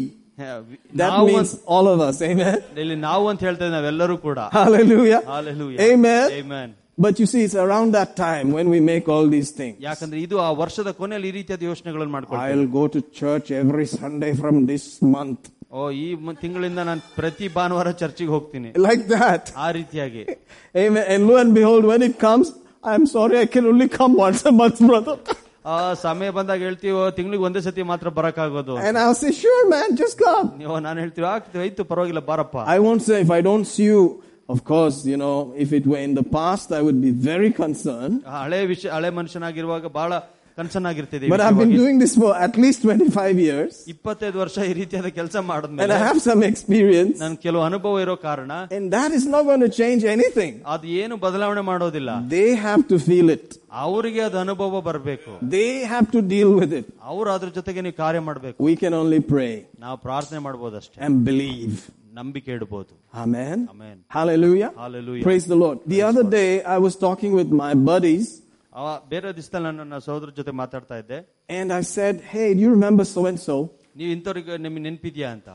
hey, 0.41 0.45
V- 0.69 0.79
That 0.99 1.11
ನಾವು 1.11 1.27
means 1.31 1.49
all 1.73 1.87
of 1.93 1.99
us. 2.09 2.19
Amen. 2.29 2.53
ಅಂತ- 2.57 2.79
ಇಲ್ಲಿ 2.83 2.95
ನಾವು 3.09 3.25
ಅಂತ 3.31 3.41
ಹೇಳ್ತೇವೆ 3.47 3.71
ನಾವೆಲ್ಲರೂ 3.71 4.17
ಕೂಡ 4.27 4.39
Hallelujah. 4.59 5.21
Hallelujah. 5.33 5.79
Amen. 5.89 6.25
Amen. 6.41 6.69
But 6.97 7.19
you 7.19 7.25
see, 7.25 7.41
it's 7.45 7.55
around 7.57 7.89
that 7.93 8.11
time 8.17 8.47
when 8.51 8.67
we 8.69 8.79
make 8.89 9.05
all 9.13 9.27
these 9.27 9.49
things. 9.59 9.75
ಯಾಕಂದ್ರೆ 9.85 10.17
ಇದು 10.25 10.35
ಆ 10.45 10.49
ವರ್ಷದ 10.59 10.89
ಕೊನೆಯಲ್ಲಿ 10.99 11.29
ಈ 11.31 11.35
ರೀತಿಯಾದ 11.37 11.63
ಯೋಚನೆಗಳನ್ನು 11.69 12.13
ಮಾಡ್ಕೊಳ್ತೇವೆ 12.17 12.51
I'll 12.51 12.67
go 12.75 12.83
to 12.95 13.01
church 13.21 13.47
every 13.61 13.87
Sunday 13.95 14.31
from 14.41 14.57
this 14.71 14.85
month. 15.15 15.41
ಓ 15.71 15.83
ಈ 15.99 16.07
ಮ- 16.25 16.35
ತಿಂಗಳಿಂದ 16.41 16.81
ನಾನು 16.89 17.03
ಪ್ರತಿ 17.15 17.45
ಭಾನುವಾರ 17.55 17.91
ಚರ್ಚಿಗೆ 18.01 18.31
ಹೋಗ್ತೀನಿ 18.35 18.69
Like 18.87 19.05
that. 19.15 19.43
ಆ 19.65 19.69
ರೀತಿಯಾಗಿ 19.79 20.23
Amen. 20.75 21.03
And 21.13 21.21
lo 21.29 21.35
and 21.43 21.53
behold, 21.59 21.85
when 21.91 22.03
it 22.09 22.15
comes, 22.19 22.47
I'm 22.83 23.05
sorry, 23.07 23.37
I 23.39 23.47
can 23.55 23.65
only 23.65 23.87
come 23.97 24.13
once 24.27 24.43
a 24.51 24.55
month, 24.61 24.79
brother. 24.91 25.17
ಆ 25.73 25.75
ಸಮಯ 26.03 26.29
ಬಂದಾಗ 26.37 26.59
ಹೇಳ್ತೀವೋ 26.67 27.01
ತಿಂಗಳಿಗೆ 27.17 27.43
ಒಂದೇ 27.47 27.61
ಸತಿ 27.67 27.83
ಮಾತ್ರ 27.91 28.07
ಬರಕ್ಕಾಗೋದು 28.17 28.73
And 28.87 28.95
I'll 29.01 29.17
say, 29.21 29.31
sure, 29.41 29.61
man, 29.73 29.89
just 30.01 30.17
come. 30.23 30.47
ನೀವು 30.61 30.77
ನಾನು 30.87 30.97
ಹೇಳ್ತೀವಿ 31.03 31.27
ಆಗ್ತೀವಿ 31.33 31.63
ಆಯ್ತು 31.65 31.85
ಪರವಾಗಿಲ್ಲ 31.91 32.23
ಬಾರಪ್ಪ 32.31 32.57
I 32.75 32.79
won't 32.85 33.03
say 33.07 33.17
if 33.25 33.31
I 33.39 33.43
don't 33.49 33.67
see 33.73 33.87
you. 33.93 34.03
Of 34.49 34.59
course, 34.65 34.97
you 35.05 35.17
know, 35.17 35.35
if 35.57 35.69
it 35.71 35.85
were 35.87 36.01
in 36.07 36.13
the 36.15 36.27
past, 36.37 36.71
I 36.71 36.81
would 36.85 37.01
be 37.01 37.11
very 37.31 37.51
concerned. 37.63 38.15
ಆ 38.29 38.39
ಹಳೆ 38.43 38.61
ವಿಷಯ 38.71 38.89
ಹಳೆ 38.97 39.09
ಮನುಷ್ಯನಾಗಿರುವಾಗ 39.19 39.85
ಬಹಳ 39.99 40.11
concern 40.57 40.87
ಆಗಿರ್ತಿದೆ 40.89 41.29
But 41.33 41.41
I've 41.45 41.59
been 41.61 41.71
doing 41.81 41.95
this 42.01 42.13
for 42.21 42.31
at 42.47 42.55
least 42.63 42.79
25 42.87 43.39
years. 43.45 43.71
ಇಪ್ಪತ್ತೈದು 43.93 44.37
ವರ್ಷ 44.43 44.57
ಈ 44.69 44.73
ರೀತಿಯಾದ 44.79 45.09
ಕೆಲಸ 45.19 45.35
And 45.41 45.49
ಮಾಡಿದ್ಮೇಲೆ 45.51 45.95
I 45.99 46.01
have 46.09 46.19
some 46.27 46.43
experience. 46.49 47.15
ನನ್ 47.23 47.37
ಕೆಲವು 47.45 47.63
ಅನುಭವ 47.69 48.03
ಇರೋ 48.05 48.15
ಕಾರಣ 48.27 48.51
And 48.77 48.85
that 48.97 49.13
is 49.19 49.25
not 49.35 49.43
going 49.49 49.63
to 49.67 49.71
change 49.79 50.03
anything. 50.15 50.53
ಅದು 50.75 50.85
ಏನು 51.03 51.17
ಬದಲಾವಣೆ 51.25 51.63
ಮಾಡೋದಿಲ್ಲ 51.71 52.11
They 52.37 52.49
have 52.67 52.83
to 52.91 52.99
feel 53.07 53.29
it. 53.37 53.47
ಅವರಿಗೆ 53.85 54.21
ಅದು 54.27 54.39
ಅನುಭವ 54.45 54.81
ಬರಬೇಕು 54.89 55.31
They 55.57 55.71
have 55.93 56.09
to 56.17 56.21
deal 56.35 56.51
with 56.61 56.73
it. 56.81 56.87
ಅವ್ರು 57.13 57.29
ಅದ್ರ 57.37 57.49
ಜೊತೆಗೆ 57.59 57.81
ನೀವು 57.87 57.97
ಕಾರ್ಯ 58.03 58.21
ಮಾಡಬೇಕು 58.29 58.59
We 58.69 58.75
can 58.83 58.95
only 59.01 59.21
pray 59.33 59.53
ನಾವು 59.85 59.97
ಪ್ರಾರ್ಥನೆ 60.07 60.41
ಮಾಡ್ಬೋದಷ್ಟೇ 60.47 60.99
and 61.07 61.17
believe. 61.31 61.75
ನಂಬಿಕೆ 62.19 62.49
ಇಡಬಹುದು 62.57 62.93
Amen. 63.23 63.57
Amen 63.73 63.99
Hallelujah. 64.17 64.69
Hallelujah. 64.83 65.23
Praise 65.23 65.45
the 65.53 65.59
Lord. 65.63 65.77
The 65.93 66.01
other 66.09 66.25
day, 66.39 66.49
I 66.75 66.79
was 66.87 66.95
talking 67.07 67.33
with 67.39 67.51
my 67.63 67.71
buddies 67.91 68.27
ಅವ 68.79 68.85
ಬೇರೆ 69.11 69.31
ದಿವಸದಲ್ಲಿ 69.37 69.65
ನಾನು 69.67 69.79
ನನ್ನ 69.83 69.97
ಸಹೋದರ 70.05 70.29
ಜೊತೆ 70.39 70.51
ಮಾತಾಡ್ತಾ 70.61 70.95
ಇದ್ದೆ 71.03 71.19
and 71.49 71.67
I 71.79 71.83
said, 71.95 72.15
Hey, 72.33 72.47
do 72.55 72.61
you 72.65 72.71
remember 72.77 73.05
so 73.15 73.23
and 73.31 73.39
so? 73.47 73.55
ನೀವು 73.99 74.11
ಇಂಥವ್ರಿಗೆ 74.17 74.55
ನಿಮ್ಗೆ 74.65 74.83
ನೆನಪಿದ್ಯಾ 74.87 75.29
ಅಂತ 75.37 75.49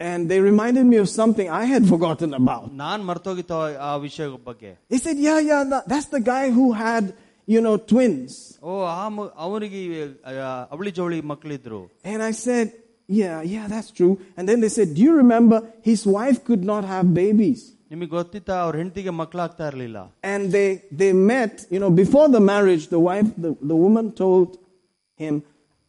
And 0.00 0.20
they 0.30 0.38
reminded 0.42 0.86
me 0.92 0.96
of 1.02 1.08
something 1.20 1.46
I 1.60 1.66
had 1.72 1.84
forgotten 1.92 2.30
about. 2.40 2.64
ನಾನ್ 2.82 3.02
ಮರ್ತೋಗಿತ್ತು 3.10 3.54
ಆ- 3.58 3.76
ಆ 3.88 3.96
ವಿಷಯ 4.06 4.26
ಬಗ್ಗೆ 4.48 4.70
They 4.92 5.00
said, 5.04 5.18
Yeah, 5.26 5.38
yeah, 5.50 5.62
tha- 5.72 5.84
that's 5.92 6.08
the 6.16 6.22
guy 6.32 6.44
who 6.56 6.66
had, 6.84 7.04
you 7.48 7.60
know, 7.66 7.76
twins. 7.92 8.32
ಓ 8.62 8.72
ಆ 8.94 9.04
ಮ- 9.16 9.32
ಅವನಿಗೆ 9.46 9.80
ಆ, 10.26 10.32
ಅವಳಿ 10.74 10.92
ಜವಳಿ 10.98 11.20
ಮಕ್ಕಳಿದ್ರು 11.32 11.80
And 12.12 12.20
I 12.30 12.34
said, 12.46 12.66
Yeah, 13.08 13.42
yeah, 13.42 13.66
that's 13.68 13.90
true. 13.90 14.18
And 14.36 14.48
then 14.48 14.60
they 14.60 14.70
said, 14.70 14.94
Do 14.94 15.02
you 15.02 15.14
remember 15.14 15.56
his 15.82 16.06
wife 16.06 16.42
could 16.44 16.64
not 16.72 16.84
have 16.94 17.06
babies? 17.22 17.60
ನಿಮಗೆ 17.90 18.10
ಗೊತ್ತಿತ್ತಾ 18.18 18.54
ಅವ್ರ 18.64 18.74
ಹೆಂಡತಿಗೆ 18.80 19.12
ಮಕ್ಕಳಾಗ್ತಾ 19.20 19.64
ಇರ್ಲಿಲ್ಲ 19.72 19.98
And 20.32 20.42
they, 20.56 20.68
they 21.00 21.12
met, 21.32 21.54
you 21.74 21.80
know, 21.82 21.90
before 22.02 22.28
the 22.36 22.42
marriage, 22.52 22.84
the 22.96 23.02
wife, 23.10 23.28
the, 23.44 23.50
the 23.70 23.78
woman 23.84 24.06
told 24.22 24.48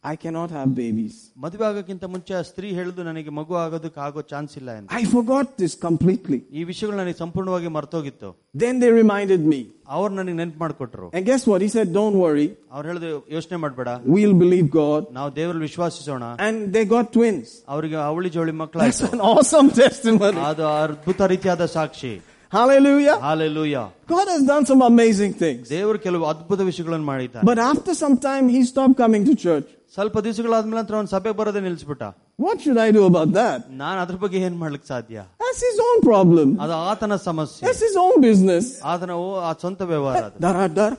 I 0.04 0.14
cannot 0.16 0.50
have 0.56 0.68
babies. 0.74 1.14
ಮದುವೆ 1.44 1.64
ಆಗೋಕ್ಕಿಂತ 1.68 2.04
ಮುಂಚೆ 2.12 2.32
ಆ 2.38 2.42
ಸ್ತ್ರೀ 2.48 2.68
ಹೇಳಿದು 2.76 3.02
ನನಗೆ 3.08 3.30
ಮಗು 3.38 3.54
ಆಗೋದಕ್ಕೆ 3.62 4.00
ಆಗೋ 4.06 4.20
ಚಾನ್ಸ್ 4.32 4.52
ಇಲ್ಲ 4.60 4.70
ಎಂದು 4.78 4.88
I 4.98 5.04
forgot 5.14 5.46
this 5.62 5.72
completely. 5.86 6.38
ಈ 6.58 6.64
ವಿಷಯಗಳು 6.70 6.96
ನನಗೆ 7.00 7.18
ಸಂಪೂರ್ಣವಾಗಿ 7.22 7.70
ಮರ್ತೋಗಿತ್ತು 7.76 8.28
Then 8.54 8.74
they 8.82 8.90
reminded 9.00 9.42
me. 9.52 9.60
ಅವ್ರು 9.96 10.12
ನನಗೆ 10.18 10.36
ನೆನ್ಪು 10.42 10.58
ಮಾಡಿಕೊಟ್ರು 10.64 11.08
And 11.16 11.24
guess 11.30 11.42
what? 11.50 11.60
He 11.60 11.70
said, 11.76 11.88
Don't 11.98 12.16
worry. 12.24 12.46
ಅವ್ರು 12.74 12.86
ಹೇಳಿದ್ರು 12.90 13.10
ಯೋಚನೆ 13.36 13.58
ಮಾಡಬೇಡ 13.64 13.88
We'll 14.14 14.36
believe 14.44 14.68
God. 14.82 15.02
ನಾವು 15.18 15.30
ದೇವರಲ್ಲಿ 15.40 15.66
ವಿಶ್ವಾಸಿಸೋಣ 15.70 16.28
And 16.48 16.56
they 16.76 16.84
got 16.94 17.08
twins. 17.18 17.48
ಅವರಿಗೆ 17.74 17.98
ಅವಳಿ 18.10 18.32
ಜೋಳಿ 18.38 18.54
That's 18.54 18.62
ಮಕ್ಕಳಾಯ್ತು 18.62 19.10
an 19.18 19.24
awesome 19.34 19.70
testimony. 19.82 20.40
ಅದು 20.52 20.66
ಅದ್ಭುತ 20.78 21.20
ರೀತಿಯಾದ 21.34 21.66
ಸಾಕ್ಷಿ 21.76 22.14
Hallelujah. 22.52 23.14
Hallelujah 23.20 23.76
God 24.08 24.26
has 24.32 24.42
done 24.50 24.64
some 24.66 24.82
amazing 24.84 25.32
things. 25.42 25.62
ದೇವರು 25.76 25.98
ಕೆಲವು 26.04 26.24
ಅದ್ಭುತ 26.32 26.60
ವಿಷಯಗಳನ್ನು 26.68 27.08
ಮಾಡಿದ್ದಾರೆ 27.12 27.46
But 27.50 27.58
after 27.72 27.94
some 28.02 28.16
time, 28.28 28.44
he 28.48 28.60
stopped 28.64 28.96
coming 28.96 29.24
to 29.30 29.34
church. 29.46 29.66
ಸ್ವಲ್ಪ 29.94 30.18
ದಿವಸಗಳಾದ್ಮೇಲೆ 30.26 30.78
ನಂತರ 30.80 30.94
ಅವ್ನು 30.98 31.10
ಸಭೆ 31.16 31.32
ಬರೋದೇ 31.40 31.62
ನಿಲ್ಸ್ಬಿಟ್ಟ 31.68 32.04
What 32.38 32.56
should 32.62 32.78
I 32.86 32.90
do 32.96 33.02
about 33.10 33.30
that? 33.38 33.58
ನಾನು 33.82 33.98
ಅದ್ರ 34.04 34.16
ಬಗ್ಗೆ 34.22 34.38
ಏನ್ 34.46 34.56
ಮಾಡ್ಲಿಕ್ಕೆ 34.62 34.88
ಸಾಧ್ಯ 34.92 35.18
That's 35.42 35.62
his 35.68 35.78
own 35.86 35.98
problem. 36.08 36.48
ಅದು 36.64 36.74
ಆತನ 36.90 37.16
ಸಮಸ್ಯೆ 37.28 37.62
That's 37.66 37.82
his 37.88 37.96
own 38.04 38.16
business. 38.26 38.66
ಆತನ 38.92 39.12
ಓ- 39.24 39.40
ಆ 39.48 39.52
ಸ್ವಂತ 39.62 39.80
ವ್ಯವಹಾರ 39.92 40.22
ಅದು 40.28 40.38
Dara 40.46 40.66
dar. 40.78 40.92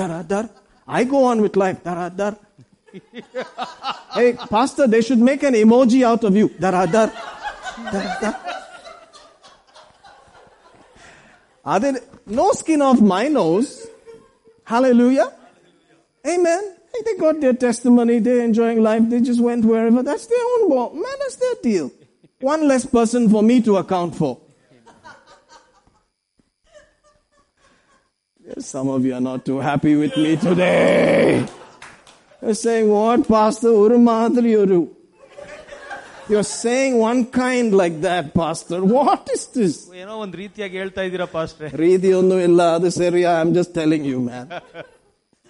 Dara 0.00 0.20
dar. 0.32 0.44
I 0.88 1.04
go 1.14 1.20
on 1.30 1.38
with 1.44 1.56
life. 1.56 1.78
Dara 1.88 2.06
dar. 2.20 2.32
hey, 4.16 4.28
pastor, 4.52 4.84
they 4.94 5.00
should 5.00 5.22
make 5.22 5.42
an 5.42 5.54
emoji 5.54 6.00
out 6.10 6.22
of 6.24 6.34
you. 6.40 6.46
Dara 6.64 6.84
dar. 6.94 7.08
Dara 7.94 8.12
dar. 8.22 8.34
Are 11.64 11.80
there 11.80 11.96
no 12.40 12.52
skin 12.52 12.82
off 12.82 13.00
my 13.14 13.28
nose? 13.30 13.70
Hallelujah. 14.66 15.28
Amen. 16.24 16.62
Hey, 16.92 17.00
they 17.06 17.14
got 17.16 17.40
their 17.40 17.52
testimony. 17.66 18.18
They're 18.18 18.44
enjoying 18.44 18.82
life. 18.82 19.04
They 19.08 19.20
just 19.20 19.40
went 19.40 19.64
wherever. 19.64 20.02
That's 20.02 20.26
their 20.26 20.44
own 20.54 20.70
world. 20.70 20.94
Man, 20.94 21.16
that's 21.22 21.36
their 21.36 21.56
deal. 21.62 21.86
One 22.40 22.66
less 22.66 22.84
person 22.86 23.28
for 23.28 23.42
me 23.42 23.60
to 23.62 23.76
account 23.76 24.14
for. 24.14 24.32
Yes, 28.46 28.66
Some 28.66 28.88
of 28.88 29.04
you 29.04 29.14
are 29.14 29.20
not 29.20 29.44
too 29.44 29.58
happy 29.58 29.94
with 29.96 30.16
me 30.16 30.36
today. 30.36 31.46
You're 32.42 32.54
saying, 32.54 32.88
what, 32.88 33.26
Pastor? 33.28 33.68
Uru 33.68 33.98
madri 33.98 34.52
uru. 34.52 34.88
You're 36.30 36.42
saying 36.42 36.96
one 36.98 37.20
kind 37.26 37.74
like 37.74 38.00
that, 38.02 38.34
Pastor. 38.34 38.78
What 38.96 39.28
is 39.36 39.44
this? 39.56 39.76
ಏನೋ 40.00 40.14
ಒಂದ್ 40.24 40.34
ರೀತಿಯಾಗಿ 40.40 40.76
ಹೇಳ್ತಾ 40.80 41.02
ಇದ್ದೀರಾ 41.08 41.26
ಪಾಸ್ಟ್ರೆ 41.36 41.68
ರೀತಿಯೊಂದು 41.84 42.36
ಇಲ್ಲ 42.48 42.62
ಅದು 42.78 42.88
ಸರಿ 42.98 43.22
I 43.30 43.34
am 43.42 43.52
just 43.58 43.72
telling 43.80 44.06
you 44.12 44.18
man 44.28 44.50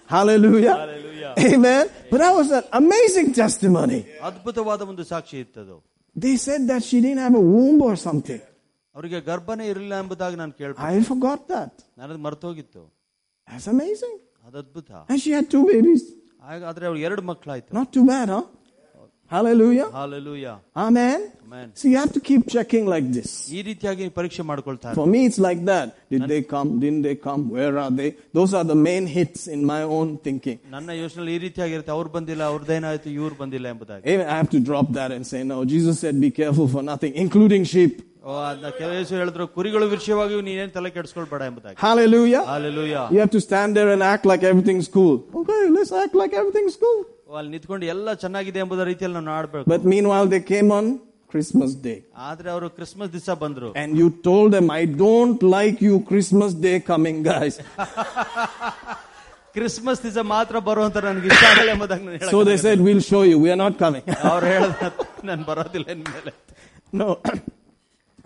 Hallelujah. 0.09 0.75
Amen. 1.39 1.83
But 2.11 2.17
that 2.17 2.33
was 2.33 2.49
an 2.51 2.63
amazing 2.73 3.29
testimony. 3.33 3.99
ಅದ್ಭುತವಾದ 4.29 4.81
ಒಂದು 4.91 5.03
ಸಾಕ್ಷಿ 5.11 5.37
ಇತ್ತದು 5.45 5.75
They 6.15 6.35
said 6.45 6.61
that 6.71 6.81
she 6.89 6.97
didn't 7.05 7.23
have 7.25 7.35
a 7.35 7.45
womb 7.53 7.79
or 7.89 7.95
something. 8.07 8.39
ಅವರಿಗೆ 8.95 9.19
ಗರ್ಭನೇ 9.27 9.65
ಇರಲಿಲ್ಲ 9.71 9.95
ಎಂಬುದಾಗಿ 10.03 10.35
ನಾನು 10.35 10.53
ಕೇಳ್ಬೋದು 10.61 10.87
I 10.91 11.03
forgot 11.11 11.41
that. 11.53 11.71
ನನದು 12.01 12.19
ಮರ್ತೋಗಿತ್ತು 12.27 12.81
That's 13.47 13.67
amazing. 13.75 14.15
ಅದು 14.47 14.57
ಅದ್ಭುತ 14.63 14.89
And 15.11 15.19
she 15.25 15.31
had 15.37 15.47
two 15.55 15.63
babies. 15.73 16.03
ಆಗ- 16.51 16.65
ಆದ್ರೆ 16.69 16.85
ಅವ್ರಿಗೆ 16.89 17.05
ಎರಡು 17.09 17.23
ಮಕ್ಕಳಾಯ್ತು 17.31 17.71
Not 17.79 17.89
too 17.97 18.05
bad, 18.13 18.27
huh? 18.35 18.43
Hallelujah. 19.31 19.87
Hallelujah 19.97 20.45
Amen. 20.85 21.19
Amen. 21.45 21.67
So 21.79 21.83
you 21.89 21.97
have 21.97 22.11
to 22.15 22.21
keep 22.29 22.43
checking 22.53 22.85
like 22.93 23.07
this. 23.17 23.29
ಈ 23.57 23.59
ರೀತಿಯಾಗಿ 23.67 24.05
ಪರೀಕ್ಷೆ 24.17 24.43
ಮಾಡ್ಕೊಳ್ತಾರೆ 24.49 24.95
For 24.99 25.05
me, 25.13 25.19
it's 25.29 25.39
like 25.47 25.61
that. 25.69 25.87
Did 26.13 26.23
they 26.31 26.39
come? 26.53 26.69
Didn't 26.83 27.03
they 27.07 27.15
come? 27.27 27.41
Where 27.57 27.75
are 27.83 27.91
they? 27.99 28.09
Those 28.37 28.53
are 28.59 28.65
the 28.73 28.79
main 28.87 29.05
hits 29.17 29.41
in 29.55 29.61
my 29.73 29.81
own 29.97 30.09
thinking. 30.27 30.57
ನನ್ನ 30.75 30.97
ಯೋಚನೆ 31.01 31.31
ಈ 31.35 31.39
ರೀತಿಯಾಗಿರುತ್ತೆ 31.45 31.93
ಅವ್ರು 31.97 32.11
ಬಂದಿಲ್ಲ 32.17 32.43
ಅವ್ರದ್ದೇನಾಯ್ತು 32.51 33.09
ಇವ್ರು 33.19 33.35
ಬಂದಿಲ್ಲ 33.43 33.67
ಎಂಬುದಾಗಿ 33.73 34.03
Amen. 34.13 34.27
I 34.33 34.39
have 34.41 34.51
to 34.57 34.61
drop 34.69 34.89
that 34.99 35.11
and 35.17 35.25
say, 35.33 35.41
no, 35.53 35.57
Jesus 35.73 35.97
said, 36.05 36.15
be 36.27 36.31
careful 36.41 36.69
for 36.75 36.83
nothing, 36.91 37.13
including 37.25 37.65
sheep. 37.73 37.93
ಓ, 38.23 38.31
ಅದ್ನ 38.47 38.67
ಕೆಲವು 38.79 38.95
ದಿವಸ 38.97 39.11
ಹೇಳಿದ್ರು 39.19 39.45
ಕುರಿಗಳು 39.57 39.85
ವಿಷಯವಾಗಿ 39.93 40.41
ನೀನೇನ್ 40.47 40.73
ತಲೆ 40.77 40.89
ಕೆಡಿಸ್ಕೊಳ್ಬೇಡ 40.97 41.41
ಎಂಬುದಾಗಿ 41.49 41.77
Hallelujah. 41.85 42.43
Hallelujah 42.53 42.95
You 43.15 43.21
have 43.23 43.33
to 43.37 43.43
stand 43.47 43.77
there 43.79 43.91
and 43.95 44.03
act 44.13 44.25
like 44.31 44.43
everything's 44.51 44.89
cool. 44.97 45.15
Okay, 45.41 45.61
let's 45.77 45.93
act 46.03 46.15
like 46.23 46.33
everything's 46.41 46.77
cool. 46.83 46.99
ಅಲ್ಲಿ 47.39 47.51
ನಿಂತ್ಕೊಂಡು 47.55 47.85
ಎಲ್ಲ 47.93 48.13
ಚೆನ್ನಾಗಿದೆ 48.23 48.59
ಎಂಬುದ 48.65 48.83
ರೀತಿಯಲ್ಲಿ 48.91 49.21
ನಾವು 49.27 49.37
ಆಡ್ಬೇಕು 49.41 49.67
But 49.75 49.85
meanwhile, 49.93 50.27
they 50.35 50.41
came 50.53 50.69
on 50.79 50.85
Christmas 51.33 51.71
Day. 51.87 51.97
ಆದ್ರೆ 52.29 52.49
ಅವರು 52.55 52.67
ಕ್ರಿಸ್ಮಸ್ 52.77 53.11
ದಿವಸ 53.17 53.31
ಬಂದ್ರು 53.43 53.69
And 53.83 53.91
you 54.01 54.07
told 54.29 54.49
them, 54.57 54.67
I 54.81 54.85
don't 55.03 55.41
like 55.57 55.77
you 55.87 55.95
Christmas 56.11 56.53
Day 56.67 56.77
coming, 56.91 57.17
guys. 57.31 57.57
Christmas 59.57 60.01
ದಿವಸ 60.05 60.19
ಮಾತ್ರ 60.35 60.55
ಬರುವಂತ 60.69 60.97
ನನಗೆ 61.07 61.27
ಇಷ್ಟ 61.31 61.43
ಆಗಲ್ಲ 61.51 61.69
ಎಂಬುದಾಗಿ 61.75 62.03
ನಾನು 62.09 62.31
So 62.35 62.41
they 62.49 62.57
said, 62.65 62.77
we'll 62.87 63.05
show 63.11 63.23
you. 63.29 63.37
We 63.45 63.51
are 63.55 63.61
not 63.65 63.75
coming. 63.85 64.03
ಅವ್ರು 64.33 64.47
ಹೇಳ್ದ 64.53 64.91
ನಾನು 65.29 65.43
ಬರೋದಿಲ್ಲ 65.51 65.87
ಇನ್ಮೇಲೆ 65.97 66.33
no. 67.01 67.09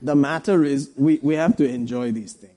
the 0.09 0.15
matter 0.27 0.57
is, 0.73 0.81
we, 1.05 1.13
we 1.29 1.33
have 1.43 1.53
to 1.61 1.65
enjoy 1.77 2.05
these 2.19 2.33
things. 2.43 2.56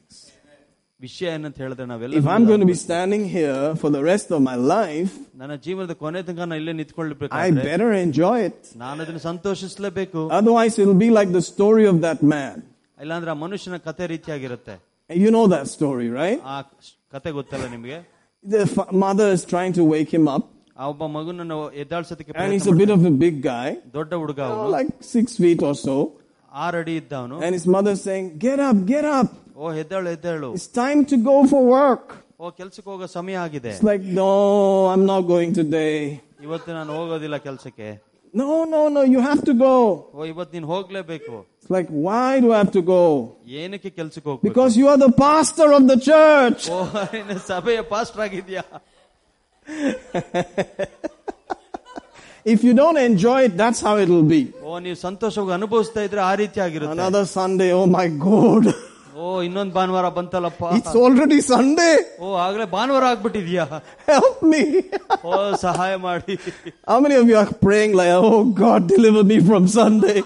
ವಿಷಯ 1.01 1.27
ಏನಂತ 1.37 1.57
ಹೇಳಿದ್ರೆ 1.63 1.85
If 1.85 1.91
ನಾವೆಲ್ಲ 1.93 2.21
I'm 2.35 2.45
going 2.51 2.63
to 2.65 2.71
be 2.73 2.79
standing 2.85 3.25
here 3.35 3.59
for 3.81 3.89
the 3.97 4.03
rest 4.11 4.29
of 4.37 4.41
my 4.49 4.57
life, 4.75 5.13
ನನ್ನ 5.41 5.55
ಜೀವನದ 5.67 5.95
ಕೊನೆ 6.03 6.21
ತನಕ 6.29 6.39
ನಾನು 6.43 6.57
ಇಲ್ಲೇ 6.61 6.73
I 6.75 6.79
ನಿಂತ್ಕೊಳ್ಬೇಕಾದ್ರೆ 6.81 7.65
better 7.71 7.91
enjoy 8.07 8.37
it. 8.49 8.59
ನಾನು 8.85 8.99
ಅದನ್ನು 9.05 9.23
ಸಂತೋಷಿಸಲೇಬೇಕು 9.31 10.21
Otherwise, 10.39 10.75
it'll 10.83 11.03
be 11.07 11.11
like 11.19 11.33
the 11.39 11.45
story 11.53 11.87
of 11.93 11.99
that 12.07 12.21
man. 12.35 12.57
ಇಲ್ಲಾಂದ್ರೆ 13.05 13.31
ಆ 13.35 13.39
ಮನುಷ್ಯನ 13.45 13.79
ಕತೆ 13.89 14.07
ರೀತಿಯಾಗಿರುತ್ತೆ 14.15 14.77
You 15.11 15.31
know 15.37 15.47
that 15.55 15.67
story, 15.77 16.09
right? 16.21 16.39
ಆ 16.55 16.59
ಕತೆ 17.15 17.31
ಗೊತ್ತಲ್ಲ 17.39 17.67
ನಿಮ್ಗೆ 17.77 17.99
The 18.45 18.65
fa- 18.75 18.91
mother 19.05 19.29
is 19.37 19.43
trying 19.55 19.75
to 19.79 19.85
wake 19.95 20.11
him 20.19 20.27
up, 20.37 20.45
ಆ 20.81 20.87
ಒಬ್ಬ 20.93 21.05
ಮಗುನನ್ನು 21.17 21.59
ಎದ್ದಾಳ್ಸೋದಕ್ಕೆ 21.83 22.33
and 22.35 22.53
he's 22.55 22.65
ಪ್ರಯತ್ನ 22.65 22.75
a 22.75 22.81
bit 22.81 22.89
ಮಾಡ್ತಾನೆ. 22.89 23.09
of 23.09 23.15
a 23.15 23.25
big 23.27 23.37
guy, 23.51 23.69
ದೊಡ್ಡ 23.99 24.13
ಹುಡುಗ 24.23 24.41
you 24.41 24.51
know, 24.51 24.61
ಅವನು 24.61 24.75
like 24.79 24.91
six 25.15 25.27
feet 25.45 25.63
or 25.69 25.75
so. 25.87 25.97
ಆರು 26.65 26.77
ಅಡಿ 26.83 26.95
ಇದ್ದವನು 27.03 27.37
And 27.47 27.53
his 27.59 27.67
mother 27.77 27.93
is 27.99 28.03
saying, 28.09 28.27
Get 28.47 28.61
up, 28.69 28.79
get 28.95 29.07
up. 29.19 29.31
ಓ 29.61 29.73
ಎದ್ದೇಳು 29.83 30.09
ಎದ್ದೇಳು 30.17 30.49
It's 30.59 30.71
time 30.85 31.01
to 31.13 31.17
go 31.31 31.37
for 31.53 31.63
work. 31.79 32.07
ಓ 32.41 32.51
ಕೆಲ್ಸಕ್ಕೆ 32.61 32.89
ಹೋಗೋ 32.93 33.07
ಸಮಯ 33.19 33.37
ಆಗಿದೆ 33.45 33.71
It's 33.75 33.87
like, 33.91 34.03
No, 34.21 34.31
I'm 34.93 35.05
not 35.13 35.23
going 35.33 35.53
today. 35.63 35.95
ಇವತ್ತು 36.47 36.71
ನಾನು 36.79 36.91
ಹೋಗೋದಿಲ್ಲ 36.99 37.39
ಕೆಲ್ಸಕ್ಕೆ 37.49 37.89
No, 38.35 38.49
no, 38.73 38.81
no, 38.97 39.03
you 39.15 39.21
have 39.29 39.43
to 39.51 39.55
go. 39.67 39.75
ಓ 40.17 40.25
ಇವತ್ತು 40.33 40.53
ನೀನ್ 40.57 40.67
ಹೋಗ್ಲೇಬೇಕು 40.73 41.35
It's 41.61 41.71
like, 41.77 41.89
Why 42.07 42.31
do 42.45 42.49
I 42.55 42.59
have 42.63 42.73
to 42.79 42.85
go? 42.95 43.03
ಏನಕ್ಕೆ 43.63 43.91
ಕೆಲ್ಸಕ್ಕೆ 43.99 44.29
ಹೋಗ್ಬೇಕು 44.31 44.49
Because 44.51 44.73
you 44.81 44.89
are 44.93 44.99
the 45.07 45.13
pastor 45.27 45.69
of 45.79 45.85
the 45.93 45.99
church. 46.11 46.63
ಓ 46.75 46.79
ನೀನು 47.15 47.37
ಸಭೆಯ 47.53 47.81
ಪಾಸ್ಟರ್ 47.95 48.23
ಆಗಿದ್ಯಾ 48.27 48.65
If 52.47 52.63
you 52.63 52.75
don't 52.75 52.97
enjoy 52.97 53.39
it, 53.45 53.57
that's 53.57 53.81
how 53.81 53.95
it'll 53.99 54.29
be. 54.35 54.43
ಓ 54.67 54.79
ನೀವು 54.85 54.99
ಸಂತೋಷವಾಗಿ 55.07 55.55
ಅನುಭವಿಸ್ತಾ 55.57 56.03
ಇದ್ರೆ 56.09 56.21
ಆ 56.31 56.35
ರೀತಿ 56.43 56.59
ಆಗಿರುತ್ತೆ 56.67 56.95
Another 56.99 57.25
Sunday, 57.39 57.71
oh 57.81 57.87
my 57.97 58.07
God. 58.29 58.65
ಓ 59.17 59.27
ಇನ್ನೊಂದ್ 59.43 59.73
ಭಾನುವಾರ 59.73 60.07
ಬಂತಲ್ಲಪ್ಪ 60.17 60.63
It's 60.79 60.97
already 61.03 61.39
Sunday. 61.53 61.95
ಓ 62.21 62.35
ಆಗ್ಲೇ 62.45 62.67
ಭಾನುವಾರ 62.75 63.05
ಆಗ್ಬಿಟ್ಟಿದ್ಯಾ 63.13 63.65
Help 64.11 64.37
me. 64.53 64.63
ಓ 65.25 65.33
ಸಹಾಯ 65.65 65.93
ಮಾಡಿ 66.09 66.35
How 66.91 66.99
many 67.01 67.15
of 67.15 67.27
you 67.31 67.37
are 67.37 67.51
praying 67.67 67.93
like, 67.93 68.15
oh 68.25 68.41
God, 68.63 68.83
deliver 68.89 69.23
me 69.25 69.39
from 69.51 69.65
Sunday? 69.79 70.19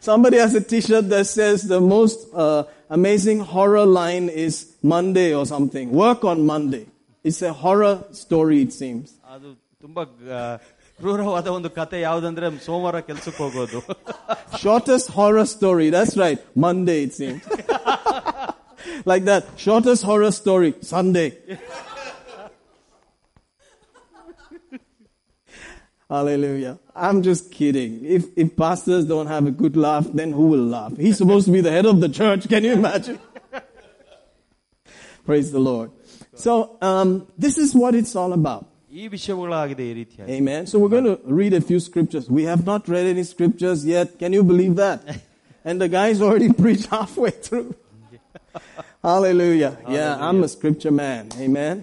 Somebody 0.00 0.36
has 0.36 0.54
a 0.54 0.60
t-shirt 0.62 1.08
that 1.08 1.26
says 1.28 1.62
the 1.66 1.80
most 1.80 2.18
uh, 2.34 2.62
amazing 2.90 3.40
horror 3.52 3.86
line 4.00 4.28
is 4.46 4.54
Monday 4.84 5.34
or 5.34 5.46
something. 5.46 5.86
Work 6.04 6.24
on 6.24 6.44
Monday. 6.46 6.84
It's 7.24 7.40
a 7.42 7.54
horror 7.54 7.94
story, 8.14 8.62
it 8.62 8.72
seems. 8.74 9.06
ಅದು 9.34 9.48
ತುಂಬಾ 9.80 10.02
ಆ, 10.36 10.40
ಕ್ರೂರವಾದ 10.98 11.48
ಒಂದು 11.58 11.68
ಕತೆ 11.78 11.98
ಯಾವ್ದಂದ್ರೆ 12.08 12.48
ಸೋಮವಾರ 12.66 12.98
ಕೆಲ್ಸಕ್ಕೆ 13.10 13.42
ಹೋಗೋದು 13.46 13.80
Shortest 14.64 15.08
horror 15.16 15.46
story. 15.54 15.86
That's 15.94 16.14
right. 16.22 16.40
Monday, 16.64 16.98
it 17.06 17.12
seems. 17.18 17.42
like 19.10 19.24
that. 19.30 19.42
Shortest 19.64 20.02
horror 20.04 20.30
story. 20.30 20.70
Sunday. 20.80 21.28
Hallelujah. 26.08 26.78
I'm 26.94 27.22
just 27.22 27.50
kidding. 27.50 28.04
If, 28.04 28.26
if 28.36 28.56
pastors 28.56 29.04
don't 29.06 29.26
have 29.26 29.46
a 29.46 29.50
good 29.50 29.76
laugh, 29.76 30.06
then 30.12 30.32
who 30.32 30.46
will 30.48 30.64
laugh? 30.64 30.96
He's 30.96 31.16
supposed 31.16 31.46
to 31.46 31.52
be 31.52 31.60
the 31.60 31.70
head 31.70 31.86
of 31.86 32.00
the 32.00 32.08
church. 32.08 32.48
Can 32.48 32.62
you 32.62 32.74
imagine? 32.74 33.18
Praise 35.24 35.50
the 35.50 35.58
Lord. 35.58 35.90
So, 36.34 36.76
um, 36.82 37.26
this 37.38 37.58
is 37.58 37.74
what 37.74 37.94
it's 37.94 38.14
all 38.14 38.32
about. 38.32 38.67
ಈ 39.00 39.04
ವಿಷಯಗಳಾಗಿದೆ 39.14 39.84
ಈ 39.90 39.94
ರೀತಿಯಾಗಿ 40.00 40.28
Amen. 40.38 40.62
So 40.70 40.74
we're 40.80 40.94
going 40.96 41.08
to 41.12 41.18
read 41.40 41.52
a 41.60 41.64
few 41.70 41.80
scriptures. 41.80 42.26
We 42.38 42.42
have 42.52 42.62
not 42.64 42.82
read 42.94 43.06
any 43.14 43.24
scriptures 43.32 43.80
yet. 43.94 44.08
Can 44.22 44.32
you 44.38 44.42
believe 44.52 44.74
that? 44.84 45.00
And 45.68 45.76
the 45.84 45.88
guy's 45.96 46.20
already 46.26 46.50
preached 46.62 46.86
halfway 46.96 47.32
through. 47.46 47.68
Hallelujah. 49.02 49.72
Yeah, 49.88 50.16
I'm 50.20 50.42
a 50.42 50.48
scripture 50.48 50.90
man. 50.92 51.22
Amen. 51.38 51.76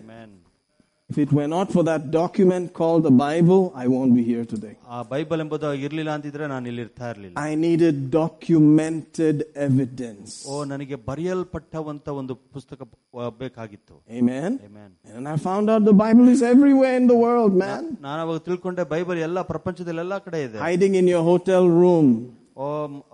Amen. 1.05 1.05
If 1.09 1.17
it 1.19 1.31
were 1.33 1.47
not 1.49 1.71
for 1.71 1.83
that 1.83 2.03
document 2.11 2.73
called 2.73 3.03
the 3.03 3.11
Bible, 3.21 3.73
I 3.75 3.87
won't 3.87 4.13
be 4.15 4.23
here 4.23 4.45
today. 4.45 4.73
ಆ 4.89 5.01
Bible 5.03 5.39
ಎಂಬುದು 5.39 5.69
ಇರ್ಲಿಲ್ಲ 5.85 6.11
ಅಂತಿದ್ರೆ 6.17 6.45
ನಾನು 6.47 6.65
ಇಲ್ಲಿ 6.67 6.81
ಇರ್ತಾ 6.81 7.07
ಇರ್ಲಿಲ್ಲ 7.13 7.35
I 7.41 7.55
needed 7.65 7.95
documented 8.19 9.37
evidence. 9.67 10.31
ಓ 10.51 10.63
ನನಗೆ 10.65 10.95
ಬರೆಯಲ್ಪಟ್ಟವಂತ 11.09 12.07
ಒಂದು 12.19 12.33
ಪುಸ್ತಕ 12.55 12.79
ಆ, 12.81 13.29
ಬೇಕಾಗಿತ್ತು 13.41 13.95
Amen. 14.19 14.51
Amen. 14.67 14.89
And 15.15 15.27
I 15.27 15.37
found 15.47 15.69
out 15.73 15.83
the 15.83 15.97
Bible 16.05 16.27
is 16.27 16.41
everywhere 16.53 16.95
in 16.95 17.07
the 17.07 17.19
world, 17.25 17.53
man. 17.65 17.83
ನಾನು 18.07 18.19
ಅವಾಗ 18.25 18.41
ತಿಳ್ಕೊಂಡೆ 18.47 18.85
ಬೈಬಲ್ 18.93 19.19
ಎಲ್ಲ 19.27 19.41
ಪ್ರಪಂಚದಲ್ಲಿ 19.53 20.03
ಎಲ್ಲಾ 20.05 20.19
ಕಡೆ 20.27 20.41
ಇದೆ 20.47 20.59
Hiding 20.67 20.95
in 20.95 21.07
your 21.07 21.23
hotel 21.23 21.65
room, 21.81 22.07
O 22.44 22.44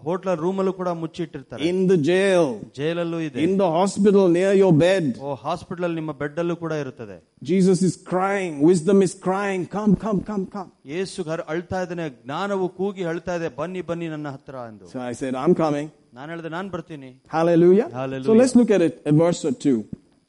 hotel 0.05 0.29
ರೂಮಲ್ಲೂ 0.43 0.71
ಕೂಡ 0.79 0.89
ಮುಚ್ಚಿಟ್ಟಿರ್ತಾರೆ 1.01 1.61
in 1.69 1.77
the 1.91 1.97
jail, 2.09 2.45
ಜೈಲಲ್ಲೂ 2.77 3.19
ಇದೆ 3.25 3.41
in 3.43 3.51
the 3.61 3.69
hospital 3.77 4.23
near 4.37 4.51
your 4.61 4.71
bed. 4.85 5.05
O 5.25 5.33
hospital 5.43 5.85
ಅಲ್ಲಿ 5.87 5.97
ನಿಮ್ಮ 6.01 6.13
ಬೆಡ್ 6.21 6.39
ಅಲ್ಲೂ 6.43 6.55
ಕೂಡ 6.63 6.73
ಇರುತ್ತದೆ 6.83 7.17
Jesus 7.51 7.79
is 7.89 7.95
crying. 8.11 8.53
Wisdom 8.69 8.99
is 9.07 9.13
crying. 9.27 9.61
Come, 9.77 9.93
come, 10.05 10.19
come, 10.29 10.45
come. 10.55 10.69
ಯೇಸು 10.93 11.25
ಹರ- 11.29 11.45
ಅಳ್ತಾ 11.53 11.79
ಇದ್ದಾನೆ 11.85 12.07
ಜ್ಞಾನವು 12.23 12.67
ಕೂಗಿ 12.79 13.05
ಅಳ್ತಾ 13.13 13.35
ಇದೆ 13.39 13.49
ಬನ್ನಿ 13.59 13.83
ಬನ್ನಿ 13.91 14.09
ನನ್ನ 14.15 14.27
ಹತ್ರ 14.37 14.55
ಎಂದು 14.71 14.87
So 14.93 14.99
I 15.11 15.15
said, 15.21 15.35
I'm 15.43 15.55
coming. 15.63 15.87
ನಾನು 16.17 16.29
ಹೇಳಿದೆ 16.33 16.51
ನಾನು 16.57 16.69
ಬರ್ತೀನಿ 16.75 17.11
Hallelujah. 17.37 17.87
Hallelujah. 18.01 18.29
So 18.31 18.39
let's 18.41 18.55
look 18.61 18.73
at 18.77 18.83
it, 18.89 18.95
a 19.13 19.15
verse 19.23 19.43
or 19.51 19.55
two. 19.65 19.77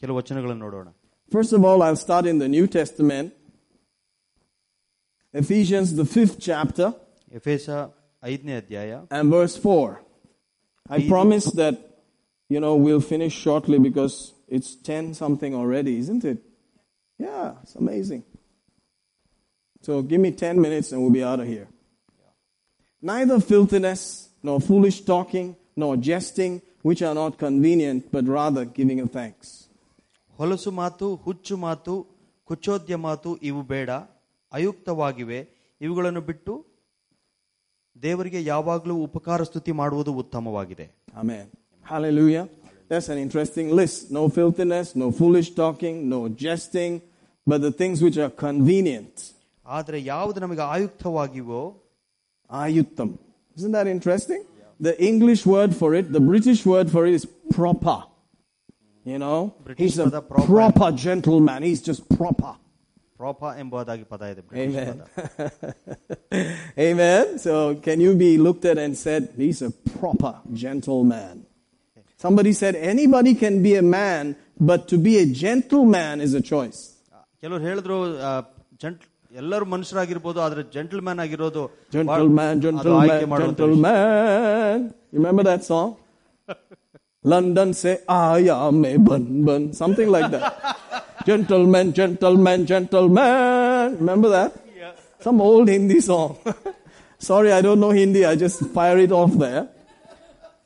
ಕೆಲವು 0.03 0.19
ವಚನಗಳನ್ನು 0.21 0.65
ನೋಡೋಣ 0.67 0.89
First 1.33 1.53
of 1.57 1.63
all, 1.69 1.81
I'll 1.87 2.03
start 2.07 2.27
in 2.27 2.39
the 2.39 2.51
New 2.57 2.67
Testament. 2.77 3.27
Ephesians, 5.35 5.89
the 5.95 6.07
fifth 6.07 6.37
chapter, 6.41 6.89
ಎಫೇಸ 7.33 7.67
ಐದನೇ 8.33 8.55
ಅಧ್ಯಾಯ 8.63 8.93
and 9.17 9.27
verse 9.39 9.57
4. 9.57 9.89
I 10.97 11.09
promise 11.15 11.47
that, 11.61 11.77
you 12.51 12.61
know, 12.65 12.75
we'll 12.85 13.07
finish 13.15 13.35
shortly 13.47 13.79
because 13.79 14.15
it's 14.57 14.71
10 14.75 15.15
something 15.15 15.53
already, 15.55 15.95
isn't 15.99 16.25
it? 16.25 16.39
Yeah, 17.21 17.47
it's 17.63 17.75
amazing. 17.75 18.23
So 19.87 20.03
give 20.03 20.21
me 20.27 20.31
10 20.33 20.61
minutes 20.67 20.93
and 20.93 20.99
we'll 21.03 21.17
be 21.21 21.25
out 21.31 21.41
of 21.41 21.47
here. 21.47 21.69
Neither 23.03 23.39
filthiness, 23.41 24.03
nor 24.43 24.57
foolish 24.61 24.99
talking, 25.03 25.57
nor 25.77 25.93
jesting, 25.97 26.55
which 26.83 27.03
are 27.03 27.15
not 27.15 27.39
convenient, 27.39 28.11
but 28.11 28.27
rather 28.27 28.65
giving 28.79 29.01
of 29.01 29.11
thanks. 29.19 29.47
ಹೊಲಸು 30.39 30.71
ಮಾತು 30.81 31.07
ಹುಚ್ಚು 31.27 31.55
ಮಾತು 31.63 31.95
ಕುಚ್ಚೋದ್ಯ 32.49 32.97
ಮಾತು 33.07 33.31
ಇವು 33.49 33.63
ಬೇಡ 33.71 33.91
ಅಯುಕ್ತವಾಗಿವೆ 34.53 35.41
ಇವುಗಳನ್ನು 35.85 36.21
ಬಿಟ್ಟು 36.29 36.53
ದೇವರಿಗೆ 38.03 38.41
ಯಾವಾಗಲೂ 38.53 38.95
ಉಪಕಾರ 39.09 39.43
ಸ್ತುತಿ 39.51 39.73
ಮಾಡುವುದು 39.83 40.13
ಉತ್ತಮವಾಗಿದೆ 40.23 40.87
Amen. 41.23 41.45
Hallelujah. 41.85 42.45
That's 42.91 43.09
an 43.15 43.19
interesting 43.19 43.69
list. 43.79 44.11
No 44.19 44.23
filthiness, 44.37 44.89
no 45.03 45.07
foolish 45.11 45.49
talking, 45.61 46.09
no 46.09 46.21
jesting, 46.45 46.93
but 47.47 47.59
the 47.67 47.73
things 47.81 47.99
which 48.07 48.19
are 48.25 48.33
convenient. 48.47 49.15
ಆದರೆ 49.67 49.99
ಯಾವುದು 50.13 50.39
ನಮಗೆ 50.45 50.65
ಆಯುಕ್ತವಾಗಿವೋ 50.75 51.63
Ayuttam. 52.51 53.11
Isn't 53.57 53.73
that 53.73 53.87
interesting? 53.87 54.43
The 54.81 54.95
English 55.03 55.45
word 55.55 55.73
for 55.81 55.91
it, 55.99 56.13
the 56.13 56.25
British 56.31 56.61
word 56.73 56.89
for 56.95 57.03
it 57.09 57.15
is 57.15 57.25
proper. 57.51 57.99
You 59.07 59.19
know, 59.19 59.39
British 59.67 59.83
he's 59.83 59.99
a 59.99 60.07
ಪದ 60.07 60.19
proper. 60.31 60.47
proper 60.55 60.89
gentleman. 61.07 61.61
He's 61.69 61.83
just 61.91 62.03
proper. 62.19 62.53
ಪ್ರಾಪ 63.23 63.43
ಎಂಬುದಾಗಿ 63.63 64.05
ಪದ 64.05 64.23
ಇದೆ 64.33 64.43
British 64.43 64.77
Amen. 64.77 64.97
ಪದ. 64.99 66.01
Amen. 66.79 67.25
So 67.39 67.53
can 67.87 68.01
you 68.01 68.13
be 68.17 68.39
looked 68.39 68.65
at 68.65 68.79
and 68.79 68.97
said, 68.97 69.23
he's 69.37 69.61
a 69.63 69.73
proper 69.93 70.33
gentleman? 70.55 71.35
Somebody 72.25 72.53
said, 72.53 72.75
anybody 72.93 73.35
can 73.35 73.63
be 73.63 73.75
a 73.77 73.87
man, 73.99 74.25
but 74.61 74.89
to 74.89 74.97
be 74.99 75.19
a 75.19 75.27
gentleman 75.37 76.21
is 76.21 76.35
a 76.35 76.45
choice. 76.53 76.81
ಕೆಲವರು 77.43 77.63
ಹೇಳಿದ್ರು 77.63 77.97
ಆ, 78.29 78.31
joint 78.83 79.03
ಎಲ್ಲರೂ 79.33 79.65
ಮನುಷ್ಯರಾಗಿರ್ಬೋದು 79.75 80.39
ಆದ್ರೆ 80.45 80.63
gentle 80.75 81.03
man 81.07 81.21
ಆಗಿರೋದು 81.25 81.63
Gentleman, 81.97 82.55
ಅದು 82.81 82.93
ಆಯ್ಕೆ 83.01 83.15
gentleman, 83.17 83.31
ಮಾಡುವಂತ 83.33 83.61
ವಿಷಯ. 83.63 83.83
gentleman. 83.83 84.81
You 85.13 85.19
remember 85.21 85.45
that 85.51 85.63
song? 85.65 85.91
London 87.25 87.69
say, 87.75 87.95
I 88.09 88.41
am 88.57 88.85
a 88.85 88.97
bun 89.09 89.45
bun. 89.47 89.63
Something 89.83 90.09
like 90.17 90.31
that. 90.35 90.53
gentleman, 91.25 91.93
gentleman, 91.93 92.67
gentleman. 92.67 93.97
Remember 93.99 94.29
that? 94.29 94.53
Some 95.21 95.41
old 95.41 95.69
Hindi 95.69 96.01
song. 96.01 96.39
Sorry, 97.19 97.51
I 97.53 97.61
don't 97.61 97.81
know 97.81 97.91
Hindi. 97.91 98.25
I 98.25 98.37
just 98.37 98.61
fire 98.71 98.99
it 98.99 99.13
off 99.13 99.33
there. 99.35 99.69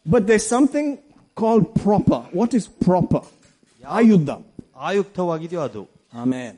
But 0.04 0.26
there's 0.26 0.46
something 0.46 0.98
called 1.34 1.74
proper. 1.74 2.26
What 2.32 2.54
is 2.54 2.66
proper? 2.68 3.22
Ayuddha. 3.98 4.36
ಆಯುಕ್ತವಾಗಿದೆಯೋ 4.88 5.62
ಅದು 5.68 5.82
Amen. 6.22 6.54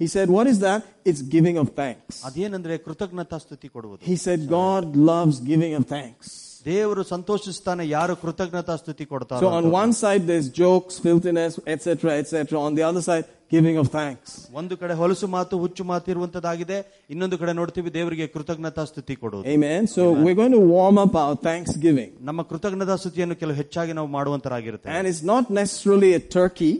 He 0.00 0.06
said, 0.14 0.28
what 0.36 0.46
is 0.52 0.58
that? 0.58 0.82
It's 1.08 1.22
giving 1.34 1.56
of 1.62 1.68
thanks. 1.80 2.14
ಅದೇನಂದ್ರೆ 2.28 2.74
ಕೃತಜ್ಞತಾ 2.86 3.38
ಸ್ತುತಿ 3.44 3.68
ಕೊಡುವುದು 3.74 4.02
He 4.12 4.16
said, 4.24 4.40
God 4.60 4.84
loves 5.10 5.36
giving 5.50 5.74
of 5.78 5.84
thanks. 5.94 6.26
ದೇವರು 6.68 7.02
ಸಂತೋಷಿಸ್ತಾನೆ 7.12 7.84
ಯಾರು 7.94 8.14
ಕೃತಜ್ಞತಾ 8.20 8.74
ಸ್ತುತಿ 8.80 9.04
So 9.04 9.10
ಕೊಡ್ತಾರೋ 9.12 9.48
on 9.58 9.64
one 9.80 9.92
side 10.02 10.22
there's 10.30 10.48
jokes, 10.60 10.94
filthiness, 11.06 11.54
etc., 11.66 11.88
etc. 12.20 12.36
On 12.66 12.72
the 12.78 12.84
other 12.90 13.02
side, 13.08 13.24
giving 13.50 13.76
of 13.82 13.88
thanks. 13.96 14.28
ಒಂದು 14.60 14.74
ಕಡೆ 14.82 14.94
ಹೊಲಸು 15.00 15.26
ಮಾತು 15.34 15.58
ಹುಚ್ಚು 15.64 15.84
ಮಾತು 15.90 16.06
ಇರುವಂತದ್ದಾಗಿದೆ 16.14 16.78
ಇನ್ನೊಂದು 17.14 17.38
ಕಡೆ 17.42 17.52
ನೋಡ್ತೀವಿ 17.60 17.90
ದೇವರಿಗೆ 17.98 18.26
ಕೃತಜ್ಞತಾ 18.36 18.84
ಸ್ತುತಿ 18.90 19.16
ಕೊಡುವುದು 19.22 19.46
Amen. 19.56 19.82
So 19.96 20.02
we're 20.24 20.38
going 20.42 20.56
to 20.58 20.64
warm 20.76 20.98
up 21.04 21.14
our 21.24 21.36
thanksgiving. 21.48 22.10
ನಮ್ಮ 22.30 22.42
ಕೃತಜ್ಞತಾ 22.52 22.96
ಸ್ತುತಿಯನ್ನು 23.02 23.38
ಕೆಲವು 23.42 23.58
ಹೆಚ್ಚಾಗಿ 23.62 23.94
ನಾವು 24.00 24.10
ಮಾಡುವಂತರಾಗಿರುತ್ತೆ 24.18 24.90
And 24.98 25.06
it's 25.12 25.24
not 25.34 25.44
necessarily 25.60 26.12
a 26.20 26.24
turkey, 26.38 26.72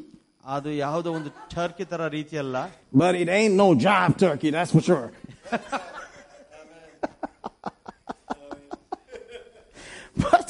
ಅದು 0.57 0.71
ಯಾವುದೋ 0.85 1.11
ಒಂದು 1.19 1.31
ಟರ್ಕಿ 1.55 1.85
ತರ 1.93 2.09
ರೀತಿ 2.17 2.37
ಅಲ್ಲ 2.45 2.57
but 3.03 3.15
it 3.23 3.29
ain't 3.39 3.57
no 3.65 3.69
jive 3.87 4.15
turkey, 4.25 4.51
that's 4.57 4.73
for 4.77 4.85
sure. 4.91 5.07
but 10.25 10.49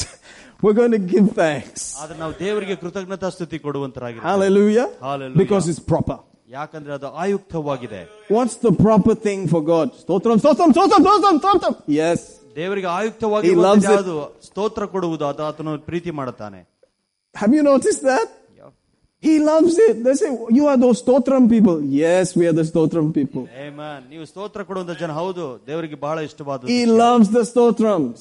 we're 0.63 0.77
going 0.81 0.95
to 0.99 1.03
give 1.15 1.27
thanks. 1.43 1.81
ಆದ್ರೆ 2.03 2.17
ನಾವು 2.23 2.35
ದೇವರಿಗೆ 2.45 2.77
ಕೃತಜ್ಞತಾ 2.83 3.31
ಸ್ತುತಿ 3.37 3.59
ಕೊಡುವಂತರಾಗಿರುತ್ತೆ 3.67 4.31
Hallelujah. 4.33 4.87
Hallelujah. 5.09 5.41
Because 5.43 5.67
it's 5.73 5.83
proper. 5.95 6.19
ಯಾಕಂದ್ರೆ 6.57 6.93
ಅದು 6.99 7.09
ಆಯುಕ್ತವಾಗಿದೆ 7.23 8.01
What's 8.37 8.57
the 8.67 8.73
proper 8.87 9.15
thing 9.27 9.41
for 9.53 9.63
God? 9.73 9.89
Stotram, 10.05 10.39
stotram, 10.45 10.71
stotram, 10.79 11.03
stotram, 11.09 11.37
stotram. 11.45 11.75
Yes. 12.01 12.21
ದೇವರಿಗೆ 12.61 12.89
ಆಯುಕ್ತವಾಗಿ 12.99 13.49
He 13.51 13.57
loves 13.67 13.85
it. 13.87 13.91
ಯಾವುದು 13.93 14.17
ಸ್ತೋತ್ರ 14.49 14.87
ಕೊಡುವುದು 14.95 15.25
ಅದು 15.33 15.45
ಆತನು 15.51 15.73
ಪ್ರೀತಿ 15.91 16.11
ಮಾಡುತ್ತಾನೆ 16.21 16.61
Have 17.35 17.53
you 17.59 17.65
noticed 17.73 18.03
that? 18.13 18.27
He 19.23 19.35
loves 19.41 19.75
it. 19.79 20.05
They 20.05 20.15
say, 20.15 20.29
you 20.51 20.65
are 20.71 20.77
those 20.77 20.99
stotram 21.03 21.45
people. 21.53 21.77
Yes, 22.01 22.37
we 22.39 22.45
are 22.47 22.53
the 22.53 22.65
stotram 22.71 23.07
people. 23.19 23.45
Amen. 23.67 24.01
ನೀವು 24.13 24.25
ಸ್ತೋತ್ರ 24.31 24.63
ಕೊಡುವಂತ 24.69 24.95
ಜನ 25.03 25.13
ಹೌದು 25.21 25.45
ದೇವರಿಗೆ 25.69 25.97
ಬಹಳ 26.07 26.17
ಇಷ್ಟವಾದದ್ದು 26.29 26.71
He 26.75 26.83
loves 27.05 27.29
the 27.37 27.45
stotrams. 27.53 28.21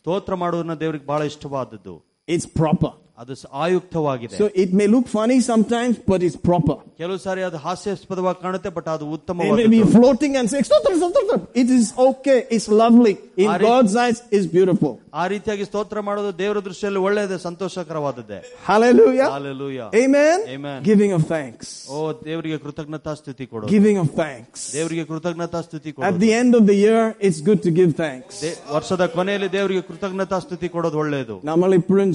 ಸ್ತೋತ್ರ 0.00 0.34
ಮಾಡುವುದನ್ನ 0.34 0.74
ದೇವರಿಗೆ 0.74 1.06
ಬಹಳ 1.06 1.22
ಇಷ್ಟವಾದದ್ದು 1.24 1.94
It's 2.28 2.46
proper. 2.60 2.92
ಅದು 3.20 3.34
ಸ- 3.34 3.48
ಆಯುಕ್ತವಾಗಿದೆ 3.56 4.36
So 4.36 4.46
it 4.54 4.70
may 4.72 4.86
look 4.86 5.06
funny 5.10 5.36
sometimes, 5.42 5.94
but 6.10 6.20
it's 6.22 6.38
proper. 6.48 6.76
ಕೆಲವು 7.00 7.18
ಸಾರಿ 7.18 7.42
ಅದು 7.42 7.58
ಹಾಸ್ಯಾಸ್ಪದವಾಗಿ 7.64 8.40
ಕಾಣುತ್ತೆ 8.42 8.70
ಬಟ್ 8.70 8.88
ಅದು 8.88 9.04
They 9.04 9.08
may 9.08 9.12
be 9.12 9.18
ಉತ್ತಮವಾದದ್ದು 9.18 9.86
floating 9.94 10.32
and 10.36 10.46
saying, 10.52 10.66
stotram, 10.70 10.96
stotram. 11.02 11.42
It 11.54 11.68
is 11.70 11.86
okay. 12.00 12.38
It's 12.50 12.68
lovely. 12.82 13.14
In 13.36 13.48
Are 13.48 13.58
it- 13.58 13.66
God's 13.68 13.94
eyes, 13.96 14.18
it's 14.30 14.48
beautiful. 14.48 14.92
ಆ 15.14 15.26
ರೀತಿಯಾಗಿ 15.26 15.64
ಸ್ತೋತ್ರ 15.68 15.98
ಮಾಡೋದು 16.00 16.30
ದೇವರ 16.38 16.58
ದೃಷ್ಟಿಯಲ್ಲಿ 16.64 17.00
ಒಳ್ಳೆಯದೇ 17.06 17.38
ಸಂತೋಷಕರವಾದದ್ದೇ 17.46 18.38
Hallelujah. 18.66 19.28
Hallelujah. 19.30 19.86
Amen. 19.94 20.38
Amen. 20.48 20.78
Giving 20.82 21.12
of 21.12 21.22
thanks. 21.26 21.66
ಓ 21.90 21.98
ದೇವರಿಗೆ 22.24 22.58
ಕೃತಜ್ಞತಾ 22.58 23.14
ಸ್ತುತಿ 23.20 23.46
ಕೊಡು 23.52 23.66
Giving 23.68 23.98
of 24.04 24.10
thanks. 24.20 24.58
ದೇವರಿಗೆ 24.74 25.04
ಕೃತಜ್ಞತಾ 25.10 25.60
ಸ್ತುತಿ 25.60 25.90
At 25.90 25.96
ಕೊಡು 26.00 26.20
the 26.24 26.32
end 26.40 26.52
of 26.54 26.64
the 26.66 26.78
year, 26.84 27.00
it's 27.20 27.40
good 27.42 27.62
to 27.62 27.72
give 27.72 27.92
thanks. 27.96 28.34
They- 28.44 28.56
ವರ್ಷದ 28.76 29.06
ಕೊನೆಯಲ್ಲಿ 29.16 29.50
ದೇವರಿಗೆ 29.52 29.84
ಕೃತಜ್ಞತಾ 29.90 30.38
ಸ್ತುತಿ 30.46 30.68
ಕೊಡೋದು 30.76 30.98
ಒಳ್ಳೆಯದು 31.04 31.38
നമ്മൾ 31.44 31.70
ഇപ്പോഴും 31.80 32.10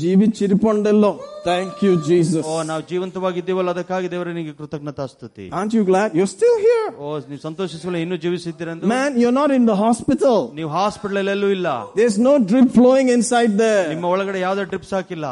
Lord. 0.96 1.18
Thank 1.44 1.82
you, 1.84 1.92
Jesus. 2.08 2.44
ಓ 2.46 2.56
ನಾವು 2.70 2.82
ಜೀವಂತವಾಗಿದ್ದೀವಲ್ಲ 2.90 3.70
ಅದಕ್ಕಾಗಿ 3.74 4.08
ದೇವರ 4.14 4.28
ನಿಮಗೆ 4.36 4.54
ಕೃತಜ್ಞತಾ 4.60 5.04
ಸ್ತುತಿ 5.12 5.44
Aren't 5.58 5.74
you 5.78 5.84
glad 5.90 6.08
you're 6.18 6.32
still 6.34 6.56
here? 6.66 6.88
ಓ 6.98 7.10
ನೀವು 7.30 7.40
ಸಂತೋಷಿಸಲ್ಲ 7.46 7.98
ಇನ್ನೂ 8.04 8.18
ಜೀವಿಸಿದ್ದೀರಂದ್ರೆ 8.24 8.90
Man, 8.94 9.10
you're 9.22 9.36
not 9.42 9.52
in 9.58 9.66
the 9.72 9.78
hospital. 9.84 10.38
ನೀವು 10.58 10.70
ಹಾಸ್ಪಿಟಲ್ 10.78 11.30
ಎಲ್ಲೂ 11.36 11.50
ಇಲ್ಲ 11.58 11.68
There's 12.00 12.18
no 12.28 12.34
drip 12.50 12.70
flowing 12.78 13.10
inside 13.16 13.54
there. 13.64 13.84
ನಿಮ್ಮ 13.94 14.08
ಒಳಗಡೆ 14.14 14.40
ಯಾವ್ದೇ 14.46 14.66
ಟ್ರಿಪ್ಸ್ 14.72 14.94
ಹಾಕಿಲ್ಲ 14.98 15.26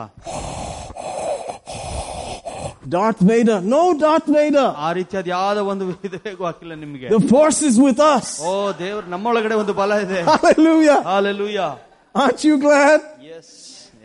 Darth 2.86 3.20
Vader. 3.20 3.60
No 3.74 3.82
Darth 3.98 4.28
Vader. 4.28 4.66
ಆ 4.86 4.90
ರೀತಿಯಾದ 4.98 5.26
ಯಾವ್ದೋ 5.34 5.62
ಒಂದು 5.72 5.84
ವಿಧೇಗೂ 5.90 6.42
ಹಾಕಿಲ್ಲ 6.48 6.74
ನಿಮಗೆ 6.82 7.08
The 7.14 7.22
force 7.32 7.60
is 7.70 7.76
with 7.86 8.00
us. 8.08 8.26
ಓ 8.48 8.52
ದೇವ್ರ 8.82 9.02
ನಮ್ಮೊಳಗಡೆ 9.14 9.56
ಒಂದು 9.62 9.74
ಬಲ 9.80 9.92
ಇದೆ 10.06 10.20
Hallelujah. 10.32 10.98
Hallelujah. 11.12 11.70
Aren't 12.14 12.42
you 12.48 12.56
glad? 12.58 13.00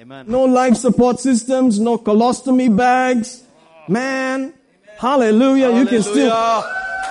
No 0.06 0.46
life 0.46 0.78
support 0.78 1.20
systems, 1.20 1.80
no 1.80 1.98
colostomy 1.98 2.74
bags. 2.76 3.44
Man, 3.90 4.54
hallelujah. 4.98 5.66
hallelujah. 5.66 5.80
You 5.80 5.86
can 5.88 6.04
still. 6.04 6.64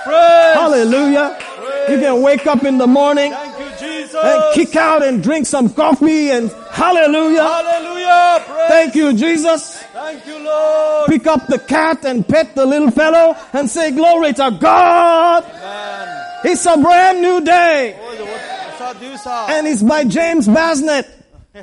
Praise. 0.03 0.55
Hallelujah. 0.55 1.37
Praise. 1.39 1.89
You 1.89 1.99
can 1.99 2.21
wake 2.23 2.47
up 2.47 2.63
in 2.63 2.77
the 2.79 2.87
morning. 2.87 3.31
And 3.31 4.53
kick 4.55 4.75
out 4.75 5.03
and 5.03 5.21
drink 5.21 5.45
some 5.45 5.71
coffee 5.71 6.31
and 6.31 6.49
hallelujah. 6.71 7.43
Hallelujah. 7.43 8.43
Praise. 8.45 8.67
Thank 8.69 8.95
you, 8.95 9.13
Jesus. 9.13 9.77
Thank 9.93 10.25
you, 10.25 10.39
Lord. 10.39 11.09
Pick 11.09 11.27
up 11.27 11.45
the 11.47 11.59
cat 11.59 12.03
and 12.05 12.27
pet 12.27 12.55
the 12.55 12.65
little 12.65 12.91
fellow 12.91 13.35
and 13.53 13.69
say 13.69 13.91
glory 13.91 14.33
to 14.33 14.57
God. 14.59 15.43
Amen. 15.45 16.25
It's 16.45 16.65
a 16.65 16.75
brand 16.77 17.21
new 17.21 17.41
day. 17.41 17.95
And 19.49 19.67
it's 19.67 19.83
by 19.83 20.05
James 20.05 20.47
Basnett. 20.47 21.18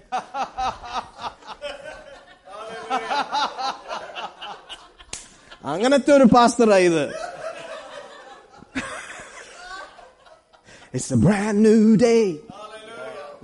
അങ്ങനത്തെ 5.72 6.12
ഒരു 6.20 6.28
പാസ്റ്ററാ 6.38 6.80
ഇത് 6.90 7.04
It's 10.98 11.10
a 11.16 11.20
brand 11.26 11.58
new 11.66 11.84
day. 12.10 12.24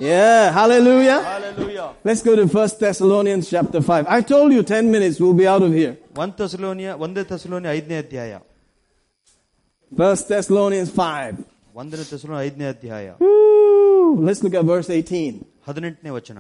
Yeah, 0.08 0.41
hallelujah. 0.58 1.20
Hallelujah. 1.28 1.86
Let's 2.08 2.22
go 2.28 2.34
to 2.39 2.43
1 2.45 2.72
Thessalonians 2.82 3.45
chapter 3.53 3.80
5. 3.82 4.05
I 4.16 4.20
told 4.32 4.49
you 4.55 4.62
10 4.64 4.91
minutes 4.95 5.16
we'll 5.22 5.38
be 5.43 5.47
out 5.53 5.64
of 5.68 5.72
here. 5.80 5.93
ಒಂದ್ 6.24 6.36
ತಸಲೋನಿಯ 6.41 6.89
ಒಂದೇ 7.05 7.24
ತಸಲೋನಿ 7.32 7.68
ಐದನೇ 7.76 7.97
ಅಧ್ಯಾಯ 8.03 8.34
1 9.91 10.26
Thessalonians 10.32 10.91
5. 10.97 11.39
ಒಂದನೇ 11.82 12.05
ತಸಲೋನಿ 12.12 12.39
ಐದನೇ 12.47 12.68
ಅಧ್ಯಾಯ 12.74 13.08
Woo! 13.24 14.10
Let's 14.28 14.41
look 14.45 14.58
at 14.62 14.66
verse 14.74 14.89
18. 14.97 15.32
ಹದಿನೆಂಟನೇ 15.68 16.12
ವಚನ 16.20 16.39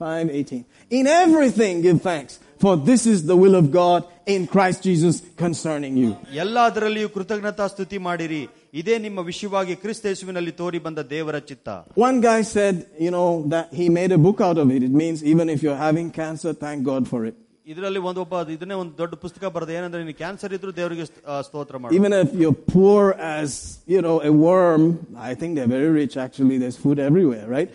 5:18. 0.00 0.64
In 0.90 1.06
everything 1.06 1.80
give 1.82 2.02
thanks, 2.02 2.32
for 2.58 2.76
this 2.76 3.06
is 3.06 3.26
the 3.26 3.36
will 3.36 3.54
of 3.54 3.70
God 3.70 4.00
in 4.26 4.46
Christ 4.46 4.82
Jesus 4.88 5.14
concerning 5.36 5.94
you. 6.02 6.10
ಎಲ್ಲದರಲ್ಲಿಯೂ 6.44 7.08
ಕೃತಜ್ಞತಾ 7.16 7.66
ಸ್ತುತಿ 7.74 7.98
ಮಾಡಿರಿ 8.08 8.42
ಇದೇ 8.80 8.96
ನಿಮ್ಮ 9.06 9.20
ವಿಷಯವಾಗಿ 9.30 9.74
ಕ್ರಿಸ್ತ 9.82 10.04
ಯೇಸುವಿನಲ್ಲಿ 10.12 10.52
ತೋರಿ 10.60 10.80
ಬಂದ 10.86 11.00
ದೇವರ 11.14 11.38
ಚಿತ್ತ 11.50 11.68
One 12.08 12.18
guy 12.28 12.40
said, 12.54 12.74
you 13.06 13.12
know, 13.16 13.30
that 13.54 13.68
he 13.80 13.86
made 14.00 14.12
a 14.18 14.20
book 14.26 14.40
out 14.48 14.58
of 14.64 14.68
it. 14.76 14.82
It 14.88 14.94
means 15.02 15.18
even 15.34 15.48
if 15.54 15.60
you're 15.66 15.82
having 15.88 16.08
cancer, 16.22 16.52
thank 16.64 16.80
God 16.92 17.04
for 17.12 17.20
it. 17.30 17.36
ಇದರಲ್ಲಿ 17.66 18.00
ಒಂದು 18.00 18.20
ಒಬ್ಬ 18.20 18.48
ಇದನ್ನೇ 18.50 18.74
ಒಂದು 18.74 18.98
ದೊಡ್ಡ 18.98 19.14
ಪುಸ್ತಕ 19.14 19.44
ಬರೆದ 19.46 19.70
ಏನಂದ್ರೆ 19.70 20.04
ನೀನು 20.04 20.16
ಕ್ಯಾನ್ಸರ್ 20.16 20.52
ಇದ್ರು 20.54 20.76
ದೇವರಿಗೆ 20.76 21.04
ಸ್ತ- 21.04 21.22
ಆ, 21.26 21.40
ಸ್ತೋತ್ರ 21.40 21.76
ಮಾಡಿ 21.76 21.96
Even 21.96 22.12
if 22.14 22.30
you're 22.40 22.58
poor 22.74 23.02
as, 23.34 23.50
you 23.86 24.00
know, 24.02 24.16
a 24.22 24.32
worm, 24.42 24.82
I 25.28 25.34
think 25.34 25.50
they're 25.56 25.74
very 25.78 25.90
rich 25.94 26.16
actually. 26.16 26.56
There's 26.58 26.78
food 26.84 26.98
everywhere, 27.00 27.46
right? 27.48 27.70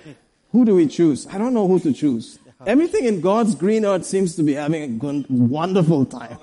Who 0.54 0.62
do 0.66 0.76
we 0.76 0.88
choose? 0.90 1.22
I 1.28 1.38
don't 1.38 1.54
know 1.54 1.68
who 1.68 1.78
to 1.80 1.94
choose. 1.94 2.28
Everything 2.66 3.06
in 3.06 3.18
God's 3.22 3.54
green 3.56 3.84
earth 3.86 4.06
seems 4.06 4.32
to 4.36 4.44
be 4.44 4.56
having 4.56 4.84
a 4.84 4.92
good, 4.98 5.20
wonderful 5.52 6.04
time. 6.14 6.38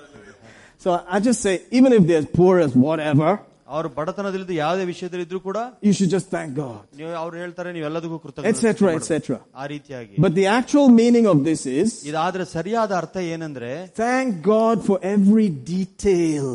So 0.80 1.00
I 1.08 1.20
just 1.20 1.40
say, 1.40 1.54
even 1.70 1.92
if 1.92 2.06
they're 2.06 2.28
poor 2.34 2.54
as 2.58 2.74
whatever, 2.78 3.30
ಅವರು 3.68 3.88
ಬಡತನದಲ್ಲಿದ್ದು 3.96 4.54
ಯಾವುದೇ 4.62 4.84
ವಿಷಯದಲ್ಲಿದ್ರು 4.90 5.40
ಕೂಡ 5.40 5.58
you 5.86 5.92
should 5.98 6.12
just 6.16 6.28
thank 6.36 6.50
God, 6.56 6.80
ನೀವು 6.98 7.10
ಅವ್ರು 7.22 7.34
ಹೇಳ್ತಾರೆ 7.42 7.70
ನೀವು 7.76 7.86
ಎಲ್ಲದಕ್ಕೂ 7.90 8.18
ಕೃತಜ್ಞ 8.24 8.50
etc., 8.50 8.70
etc. 8.98 9.36
ಆ 9.54 9.66
ರೀತಿಯಾಗಿ 9.66 10.14
But 10.24 10.34
the 10.40 10.46
actual 10.58 10.88
meaning 11.00 11.26
of 11.32 11.38
this 11.48 11.62
is, 11.80 11.90
ಇದಾದ್ರೆ 12.10 12.44
ಸರಿಯಾದ 12.56 12.92
ಅರ್ಥ 13.00 13.16
ಏನಂದ್ರೆ 13.34 13.70
thank 14.02 14.30
God 14.54 14.76
for 14.88 14.96
every 15.14 15.48
detail. 15.74 16.48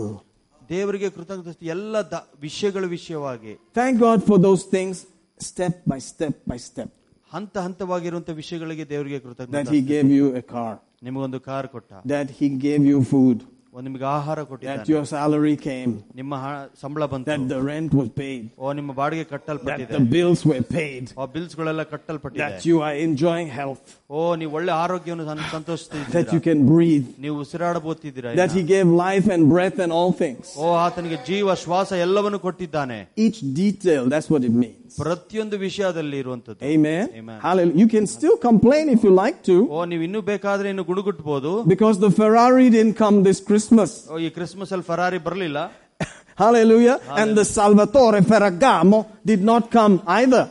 ದೇವರಿಗೆ 0.70 1.08
ಕೃತಜ್ಞತೆ 1.10 1.68
ಎಲ್ಲ 1.76 2.02
ದ- 2.14 2.26
ವಿಷಯಗಳ 2.42 2.86
ವಿಷಯವಾಗಿ 2.98 3.54
Thank 3.74 3.96
God 4.08 4.20
for 4.30 4.38
those 4.48 4.64
things 4.76 4.98
step 5.42 5.76
by 5.92 6.00
step 6.12 6.36
by 6.52 6.60
step. 6.70 6.90
ಹಂತ 7.32 7.56
ಹಂತವಾಗಿರುವಂತ 7.66 8.30
ವಿಷಯಗಳಿಗೆ 8.42 8.86
ದೇವರಿಗೆ 8.90 9.18
That 9.18 9.26
ಕೃತಜ್ಞತೆ 9.28 9.74
He 9.76 9.82
gave 9.94 10.10
you 10.18 10.28
a 10.36 10.46
car, 10.54 10.74
ನಿಮಗೊಂದು 11.04 11.40
ಕಾರ್ 11.50 11.68
ಕೊಟ್ಟ 11.68 11.92
that 12.14 12.30
He 12.40 12.48
gave 12.68 12.84
you 12.92 13.00
food, 13.14 13.38
ಒಂದ್ 13.40 13.53
ನಿಮಗೆ 13.84 14.06
ಆಹಾರ 14.14 14.38
that 14.40 14.48
ಕೊಟ್ಟಿದ್ದಾನೆ 14.52 14.86
your 14.92 15.02
salary 15.12 15.54
came, 15.66 15.92
ನಿಮ್ಮ 16.20 16.34
ಹ- 16.44 16.64
ಸಂಬಳ 16.82 17.04
ಬಂತು 17.12 17.28
that 17.32 17.44
the 17.52 17.60
rent 17.70 17.92
was 18.00 18.08
paid, 18.22 18.42
ಓ 18.62 18.74
ನಿಮ್ಮ 18.80 18.92
ಬಾಡಿಗೆ 18.94 19.24
that 19.24 19.32
ಕಟ್ಟಲ್ಪಟ್ಟಿದೆ 19.34 19.94
the 19.98 20.02
bills 20.16 20.42
were 20.52 20.64
paid, 20.74 21.04
ಆ 21.22 21.26
ಬಿಲ್ಸ್ 21.36 21.56
ಗಳೆಲ್ಲ 21.60 21.84
ಕಟ್ಟಲ್ಪಟ್ಟಿದೆ 21.94 22.42
that 22.46 22.66
you 22.70 22.78
are 22.88 22.96
enjoying 23.08 23.50
health, 23.60 23.84
ಓ 24.12 24.36
ನೀವು 24.42 24.52
ಒಳ್ಳೆ 24.60 24.74
ಆರೋಗ್ಯವನ್ನು 24.84 25.28
ಸಂ- 25.30 25.38
that 25.38 25.46
you 25.46 25.54
ಸಂತೋಷಿಸ್ತಿದ್ದೀರಾ 25.58 26.40
can 26.50 26.62
breathe, 26.74 27.08
ನೀವು 27.26 27.38
ಉಸಿರಾಡಬೋತಿದ್ದೀರಾ 27.46 28.34
that 28.42 28.54
He 28.60 28.64
gave 28.74 28.88
life 29.06 29.28
and 29.36 29.44
breath 29.56 29.80
and 29.86 29.94
all 30.00 30.12
things. 30.24 30.46
ಓ 30.58 30.74
ಆತನಿಗೆ 30.86 31.20
ಜೀವ 31.30 31.56
ಶ್ವಾಸ 31.66 31.92
ಎಲ್ಲವನ್ನು 32.08 32.42
ಕೊಟ್ಟಿದ್ದಾನೆ 32.48 33.00
Each 33.28 33.40
detail, 33.62 34.04
that's 34.16 34.30
what 34.36 34.44
it 34.44 34.56
means. 34.66 34.83
ಪ್ರತಿಯೊಂದು 35.02 35.58
ವಿಷಯದಲ್ಲಿ 35.66 36.18
ಇರುವಂತದ್ದು 36.24 36.62
Amen. 36.74 37.04
Amen. 37.22 37.38
Hallelujah. 37.48 37.78
You 37.82 37.88
can 37.96 38.06
still 38.16 38.38
complain 38.50 38.86
if 38.96 39.02
you 39.08 39.14
like 39.24 39.40
to 39.50 39.56
ಓ 39.78 39.86
ನೀವು 39.92 40.04
ಇನ್ನೂ 40.08 40.22
ಬೇಕಾದ್ರೆ 40.32 40.68
ಇನ್ನು 40.74 40.86
ಗುಡುಗುಟ್ಬೋದು 40.92 41.52
because 41.74 41.98
the 42.06 42.12
Ferrari 42.20 42.68
didn't 42.78 42.98
come 43.04 43.18
this 43.30 43.42
Christmas. 43.50 43.92
ಓ 44.14 44.20
ಈ 44.28 44.32
ಕ್ರಿಸ್ಮಸ್ 44.40 44.74
ಅಲ್ಲಿ 44.78 44.88
ಫರಾರಿ 44.94 45.22
ಬರಲಿಲ್ಲ 45.30 45.60
Hallelujah. 46.44 46.94
And 47.22 47.30
the 47.40 47.44
Salvatore 47.56 48.20
Ferragamo 48.30 49.00
did 49.32 49.42
not 49.44 49.64
come 49.78 49.96
either. 50.20 50.44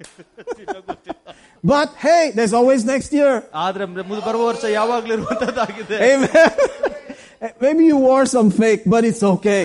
but 1.63 1.89
hey, 2.05 2.31
there's 2.35 2.53
always 2.59 2.81
next 2.93 3.11
year. 3.19 3.31
ಆದ್ರೆ 3.65 3.85
ಮುಂದೆ 3.91 4.21
ಬರುವ 4.27 4.43
ವರ್ಷ 4.51 4.65
ಯಾವಾಗ್ಲೂ 4.79 5.13
ಇರುವಂತದ್ದಾಗಿದೆ 5.17 5.97
Amen. 6.11 6.51
Maybe 7.63 7.83
you 7.91 7.97
wore 8.09 8.25
some 8.35 8.49
fake, 8.61 8.83
but 8.93 9.03
it's 9.09 9.23
okay. 9.33 9.61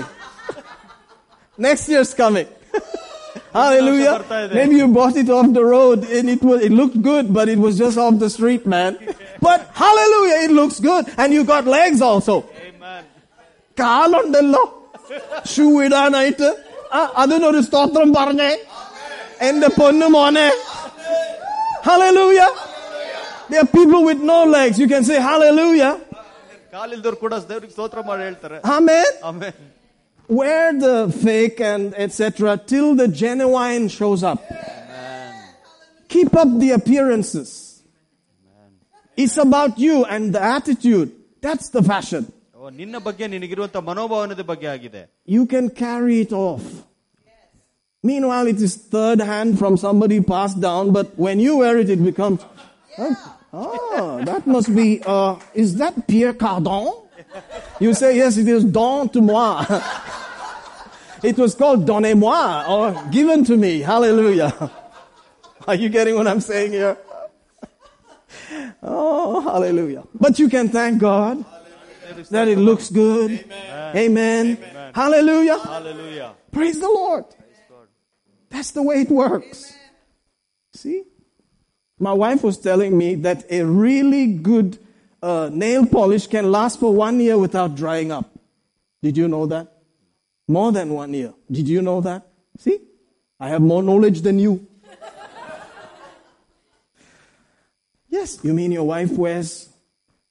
Next 1.59 1.85
year's 1.93 2.13
coming. 2.23 2.49
Hallelujah. 3.55 4.13
ಬರ್ತಾ 4.15 4.39
ಇದೆ. 4.45 4.55
Maybe 4.59 4.77
you 4.77 4.89
bought 4.91 5.17
it 5.17 5.31
off 5.31 5.49
the 5.53 5.65
road 5.67 5.99
and 6.11 6.27
it 6.31 6.43
was, 6.43 6.59
it 6.63 6.73
looked 6.73 6.99
good, 7.03 7.27
but 7.39 7.49
it 7.49 7.61
was 7.67 7.75
just 7.79 7.97
off 7.99 8.17
the 8.19 8.31
street, 8.31 8.65
man. 8.69 8.93
But 9.41 9.61
hallelujah, 9.75 10.39
it 10.47 10.53
looks 10.53 10.79
good. 10.83 11.05
And 11.19 11.29
you 11.33 11.45
got 11.45 11.65
legs 11.79 12.01
also. 12.11 12.37
കാലുണ്ടല്ലോ 13.79 14.63
shoe 15.53 15.65
ഇടാനായിട്ട് 15.85 16.49
ആ, 16.97 17.01
അതിനൊരു 17.23 17.61
സ്തോത്രം 17.67 18.09
പറഞ്ഞേ 18.17 18.51
എന്റെ 19.49 19.69
പൊന്നു 19.79 20.09
മോനെ 20.15 20.49
hallelujah 21.83 22.49
there 23.51 23.61
are 23.61 23.71
people 23.77 24.05
with 24.05 24.21
no 24.33 24.45
legs 24.57 24.79
you 24.79 24.89
can 24.89 25.05
say 25.11 25.19
hallelujah 25.29 25.93
ಕಾಲಿಲ್ದವ್ರು 26.75 27.19
ಕೂಡ 27.23 27.35
ದೇವ್ರಿಗೆ 27.51 27.73
ಸ್ತೋತ್ರ 27.77 28.01
ಮಾಡಿ 28.09 28.23
ಹೇಳ್ತಾರೆ 28.29 28.59
amen 28.77 29.09
ಆಮೇಲೆ 29.29 29.55
wear 30.28 30.74
the 30.78 31.12
fake 31.12 31.60
and 31.62 31.94
etc. 31.96 32.58
till 32.66 32.96
the 32.96 33.08
genuine 33.08 33.88
shows 33.90 34.24
up. 34.24 34.44
Keep 36.08 36.36
up 36.36 36.48
the 36.60 36.72
appearances. 36.72 37.82
It's 39.18 39.38
about 39.38 39.80
you 39.80 40.06
and 40.06 40.34
the 40.34 40.42
attitude. 40.42 41.12
That's 41.42 41.70
the 41.70 41.82
fashion. 41.84 42.32
You 45.26 45.46
can 45.46 45.70
carry 45.70 46.22
it 46.22 46.34
off. 46.34 46.84
Meanwhile, 48.02 48.48
it 48.48 48.62
is 48.62 48.76
third 48.76 49.20
hand 49.20 49.58
from 49.58 49.78
somebody 49.78 50.22
passed 50.22 50.60
down, 50.62 50.92
but 50.92 51.18
when 51.18 51.40
you 51.40 51.58
wear 51.58 51.78
it, 51.80 51.90
it 51.90 52.04
becomes. 52.04 52.42
Oh, 52.98 53.38
oh 53.52 54.24
that 54.24 54.46
must 54.46 54.76
be. 54.76 55.02
Uh, 55.06 55.40
is 55.54 55.76
that 55.78 56.08
Pierre 56.08 56.34
Cardin? 56.34 57.05
You 57.80 57.94
say, 57.94 58.16
yes, 58.18 58.38
it 58.38 58.48
is 58.48 58.64
don 58.64 59.10
to 59.10 59.22
moi. 59.22 59.66
it 61.24 61.38
was 61.38 61.56
called 61.56 61.86
donnez-moi, 61.86 62.66
or 62.68 63.12
given 63.12 63.44
to 63.46 63.58
me. 63.58 63.80
Hallelujah. 63.80 64.72
Are 65.68 65.76
you 65.76 65.90
getting 65.90 66.16
what 66.16 66.28
I'm 66.28 66.42
saying 66.42 66.72
here? 66.72 66.98
Oh, 68.82 69.42
hallelujah. 69.42 70.04
But 70.14 70.38
you 70.40 70.50
can 70.50 70.70
thank 70.70 71.00
God 71.00 71.44
that 72.30 72.48
it 72.48 72.58
looks 72.58 72.90
good. 72.90 73.44
Amen. 73.96 74.58
Hallelujah. 74.94 75.58
Hallelujah. 75.60 76.34
Praise 76.52 76.80
the 76.80 76.88
Lord. 76.88 77.26
That's 78.50 78.72
the 78.72 78.84
way 78.84 79.02
it 79.02 79.10
works. 79.10 79.74
See? 80.74 81.04
My 82.00 82.14
wife 82.14 82.44
was 82.44 82.58
telling 82.60 82.98
me 82.98 83.16
that 83.16 83.46
a 83.50 83.64
really 83.64 84.28
good 84.34 84.78
uh, 85.26 85.50
nail 85.52 85.86
polish 85.88 86.28
can 86.28 86.52
last 86.52 86.80
for 86.80 86.94
one 86.94 87.20
year 87.20 87.38
without 87.38 87.76
drying 87.76 88.12
up. 88.12 88.30
Did 89.02 89.18
you 89.18 89.28
know 89.28 89.48
that? 89.48 89.72
More 90.48 90.72
than 90.72 90.94
one 90.94 91.14
year. 91.14 91.34
Did 91.50 91.68
you 91.68 91.82
know 91.82 92.00
that? 92.02 92.28
See? 92.60 92.80
I 93.40 93.50
have 93.50 93.62
more 93.62 93.82
knowledge 93.82 94.22
than 94.22 94.38
you. 94.38 94.68
yes, 98.08 98.38
you 98.44 98.54
mean 98.54 98.72
your 98.72 98.84
wife 98.84 99.12
wears 99.14 99.70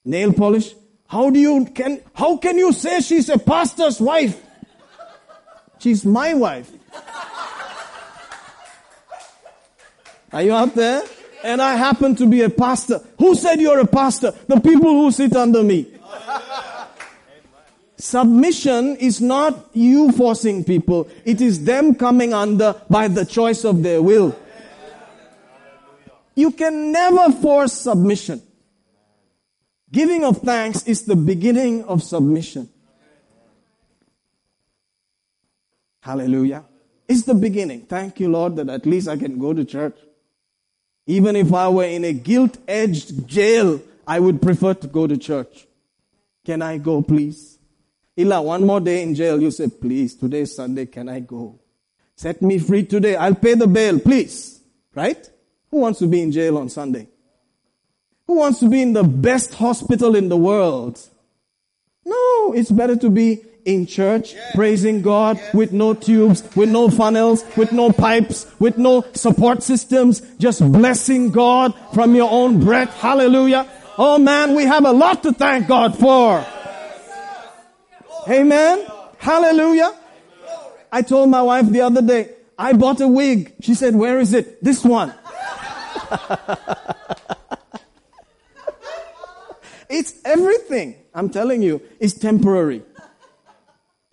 nail 0.04 0.32
polish? 0.32 0.74
How 1.08 1.28
do 1.28 1.40
you 1.40 1.66
can 1.66 2.00
how 2.14 2.36
can 2.36 2.56
you 2.56 2.72
say 2.72 3.00
she's 3.00 3.28
a 3.28 3.38
pastor's 3.38 4.00
wife? 4.00 4.40
She's 5.80 6.04
my 6.04 6.34
wife. 6.34 6.70
Are 10.32 10.42
you 10.42 10.52
out 10.52 10.74
there? 10.74 11.02
And 11.44 11.60
I 11.60 11.76
happen 11.76 12.16
to 12.16 12.26
be 12.26 12.40
a 12.40 12.48
pastor. 12.48 13.02
Who 13.18 13.34
said 13.34 13.60
you're 13.60 13.78
a 13.78 13.86
pastor? 13.86 14.30
The 14.48 14.60
people 14.60 14.90
who 14.90 15.10
sit 15.10 15.36
under 15.36 15.62
me. 15.62 15.86
Submission 17.98 18.96
is 18.96 19.20
not 19.20 19.68
you 19.74 20.10
forcing 20.12 20.64
people. 20.64 21.06
It 21.26 21.42
is 21.42 21.64
them 21.64 21.96
coming 21.96 22.32
under 22.32 22.80
by 22.88 23.08
the 23.08 23.26
choice 23.26 23.62
of 23.64 23.82
their 23.82 24.00
will. 24.00 24.34
You 26.34 26.50
can 26.50 26.90
never 26.90 27.30
force 27.30 27.74
submission. 27.74 28.40
Giving 29.92 30.24
of 30.24 30.38
thanks 30.38 30.84
is 30.84 31.02
the 31.02 31.14
beginning 31.14 31.84
of 31.84 32.02
submission. 32.02 32.70
Hallelujah. 36.00 36.64
It's 37.06 37.24
the 37.24 37.34
beginning. 37.34 37.82
Thank 37.82 38.18
you, 38.18 38.30
Lord, 38.30 38.56
that 38.56 38.70
at 38.70 38.86
least 38.86 39.08
I 39.08 39.18
can 39.18 39.38
go 39.38 39.52
to 39.52 39.62
church. 39.66 39.98
Even 41.06 41.36
if 41.36 41.52
I 41.52 41.68
were 41.68 41.84
in 41.84 42.04
a 42.04 42.12
gilt 42.12 42.56
edged 42.66 43.26
jail, 43.26 43.80
I 44.06 44.20
would 44.20 44.40
prefer 44.40 44.74
to 44.74 44.86
go 44.86 45.06
to 45.06 45.16
church. 45.16 45.66
Can 46.44 46.62
I 46.62 46.78
go, 46.78 47.02
please? 47.02 47.58
Illa, 48.16 48.40
one 48.40 48.66
more 48.66 48.80
day 48.80 49.02
in 49.02 49.14
jail. 49.14 49.40
You 49.40 49.50
say, 49.50 49.68
please, 49.68 50.14
today 50.14 50.40
is 50.40 50.54
Sunday. 50.54 50.86
Can 50.86 51.08
I 51.08 51.20
go? 51.20 51.58
Set 52.16 52.40
me 52.42 52.58
free 52.58 52.84
today. 52.84 53.16
I'll 53.16 53.34
pay 53.34 53.54
the 53.54 53.66
bail, 53.66 53.98
please. 53.98 54.60
Right? 54.94 55.28
Who 55.70 55.78
wants 55.78 55.98
to 55.98 56.06
be 56.06 56.22
in 56.22 56.30
jail 56.30 56.56
on 56.58 56.68
Sunday? 56.68 57.08
Who 58.26 58.36
wants 58.36 58.60
to 58.60 58.68
be 58.68 58.80
in 58.80 58.92
the 58.92 59.04
best 59.04 59.54
hospital 59.54 60.14
in 60.14 60.28
the 60.28 60.36
world? 60.36 61.00
No, 62.04 62.52
it's 62.54 62.70
better 62.70 62.96
to 62.96 63.10
be 63.10 63.42
in 63.64 63.86
church, 63.86 64.34
praising 64.54 65.02
God 65.02 65.40
with 65.52 65.72
no 65.72 65.94
tubes, 65.94 66.42
with 66.54 66.68
no 66.68 66.88
funnels, 66.88 67.44
with 67.56 67.72
no 67.72 67.92
pipes, 67.92 68.46
with 68.58 68.78
no 68.78 69.04
support 69.14 69.62
systems, 69.62 70.20
just 70.38 70.60
blessing 70.72 71.30
God 71.30 71.74
from 71.94 72.14
your 72.14 72.30
own 72.30 72.60
breath. 72.60 72.94
Hallelujah. 72.94 73.68
Oh 73.96 74.18
man, 74.18 74.54
we 74.54 74.64
have 74.64 74.84
a 74.84 74.92
lot 74.92 75.22
to 75.22 75.32
thank 75.32 75.68
God 75.68 75.98
for. 75.98 76.44
Amen. 78.28 78.86
Hallelujah. 79.18 79.94
I 80.92 81.02
told 81.02 81.30
my 81.30 81.42
wife 81.42 81.68
the 81.68 81.80
other 81.82 82.02
day, 82.02 82.30
I 82.58 82.72
bought 82.72 83.00
a 83.00 83.08
wig. 83.08 83.54
She 83.60 83.74
said, 83.74 83.94
where 83.94 84.20
is 84.20 84.32
it? 84.32 84.62
This 84.62 84.84
one. 84.84 85.14
It's 89.94 90.14
everything. 90.24 90.96
I'm 91.14 91.28
telling 91.28 91.62
you, 91.62 91.80
it's 92.00 92.14
temporary. 92.14 92.82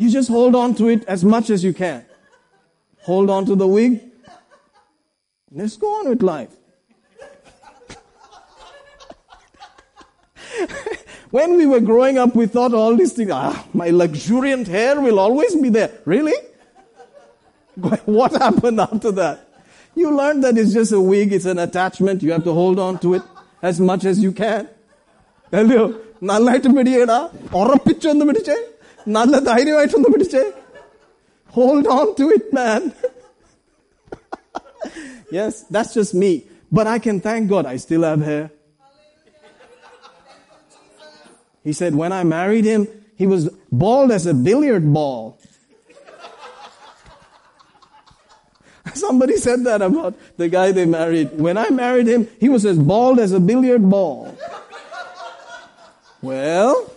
You 0.00 0.10
just 0.10 0.28
hold 0.28 0.54
on 0.54 0.74
to 0.76 0.88
it 0.88 1.04
as 1.06 1.24
much 1.24 1.50
as 1.50 1.64
you 1.64 1.72
can. 1.72 2.04
Hold 3.02 3.30
on 3.30 3.46
to 3.46 3.54
the 3.54 3.66
wig. 3.66 4.02
Let's 5.50 5.76
go 5.76 6.00
on 6.00 6.08
with 6.08 6.22
life. 6.22 6.50
when 11.30 11.56
we 11.56 11.66
were 11.66 11.80
growing 11.80 12.18
up, 12.18 12.34
we 12.34 12.46
thought 12.46 12.74
all 12.74 12.96
these 12.96 13.12
things, 13.12 13.30
ah, 13.32 13.66
my 13.72 13.90
luxuriant 13.90 14.68
hair 14.68 15.00
will 15.00 15.18
always 15.18 15.54
be 15.56 15.68
there. 15.68 15.92
Really? 16.04 16.34
What 17.76 18.32
happened 18.32 18.80
after 18.80 19.12
that? 19.12 19.48
You 19.94 20.14
learned 20.14 20.44
that 20.44 20.58
it's 20.58 20.72
just 20.72 20.92
a 20.92 21.00
wig, 21.00 21.32
it's 21.32 21.44
an 21.44 21.58
attachment, 21.58 22.22
you 22.22 22.32
have 22.32 22.44
to 22.44 22.52
hold 22.52 22.78
on 22.78 22.98
to 22.98 23.14
it 23.14 23.22
as 23.62 23.80
much 23.80 24.04
as 24.04 24.18
you 24.20 24.32
can. 24.32 24.68
അല്ലയോ 25.58 25.82
നന്നായിട്ട് 26.28 26.70
പിടിയടാ 26.76 27.18
ഉറപ്പിച്ചൊന്ന് 27.58 28.24
പിടിച്ചേ 28.28 28.56
നല്ല 29.16 29.38
ധൈര്യമായിട്ടൊന്ന് 29.50 30.10
പിടിച്ചേ 30.14 30.44
hold 31.54 31.90
on 31.98 32.08
to 32.20 32.26
it 32.36 32.52
man 32.58 32.82
yes 35.38 35.58
that's 35.76 35.96
just 35.98 36.20
me 36.24 36.32
but 36.78 36.90
I 36.96 36.98
can 37.08 37.18
thank 37.28 37.48
God 37.54 37.68
I 37.74 37.78
still 37.86 38.06
have 38.10 38.24
hair 38.32 38.44
He 41.66 41.72
said, 41.72 41.92
when 41.96 42.12
I 42.12 42.22
married 42.22 42.64
him, 42.64 42.82
he 43.16 43.26
was 43.26 43.50
bald 43.72 44.12
as 44.12 44.24
a 44.24 44.32
billiard 44.32 44.84
ball. 44.96 45.36
Somebody 48.94 49.36
said 49.36 49.64
that 49.64 49.82
about 49.82 50.14
the 50.36 50.48
guy 50.48 50.70
they 50.70 50.86
married. 50.86 51.30
When 51.38 51.58
I 51.58 51.70
married 51.70 52.06
him, 52.06 52.28
he 52.38 52.48
was 52.48 52.64
as 52.64 52.78
bald 52.78 53.18
as 53.18 53.32
a 53.32 53.40
billiard 53.40 53.90
ball. 53.90 54.38
Well, 56.22 56.88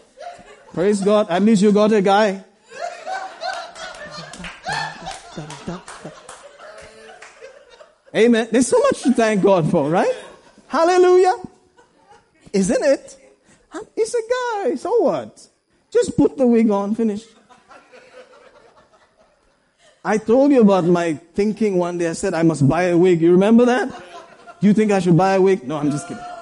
praise 0.75 1.01
God. 1.01 1.31
At 1.31 1.43
least 1.43 1.63
you 1.63 1.73
got 1.73 1.93
a 1.93 2.03
guy. 2.03 2.45
Amen. 8.15 8.49
There's 8.51 8.69
so 8.69 8.79
much 8.79 9.03
to 9.03 9.13
thank 9.13 9.43
God 9.43 9.71
for, 9.71 9.89
right? 9.89 10.15
Hallelujah. 10.69 11.35
Isn't 12.53 12.85
it? 12.85 13.17
He's 13.97 14.15
a 14.15 14.23
guy. 14.31 14.75
So 14.77 14.97
what? 14.99 15.49
Just 15.91 16.17
put 16.17 16.37
the 16.37 16.47
wig 16.47 16.71
on, 16.71 16.95
finish. 16.95 17.25
I 20.05 20.19
told 20.19 20.53
you 20.53 20.61
about 20.61 20.85
my 20.85 21.15
thinking 21.35 21.79
one 21.79 21.99
day. 21.99 22.11
I 22.11 22.13
said 22.13 22.35
I 22.35 22.43
must 22.43 22.69
buy 22.69 22.85
a 22.85 22.99
wig. 22.99 23.21
You 23.21 23.33
remember 23.33 23.65
that? 23.65 24.03
You 24.61 24.75
think 24.75 24.93
I 24.93 25.01
should 25.01 25.17
buy 25.17 25.35
a 25.35 25.41
wig? 25.41 25.67
No, 25.67 25.79
I'm 25.79 25.91
just 25.91 26.07
kidding. 26.07 26.34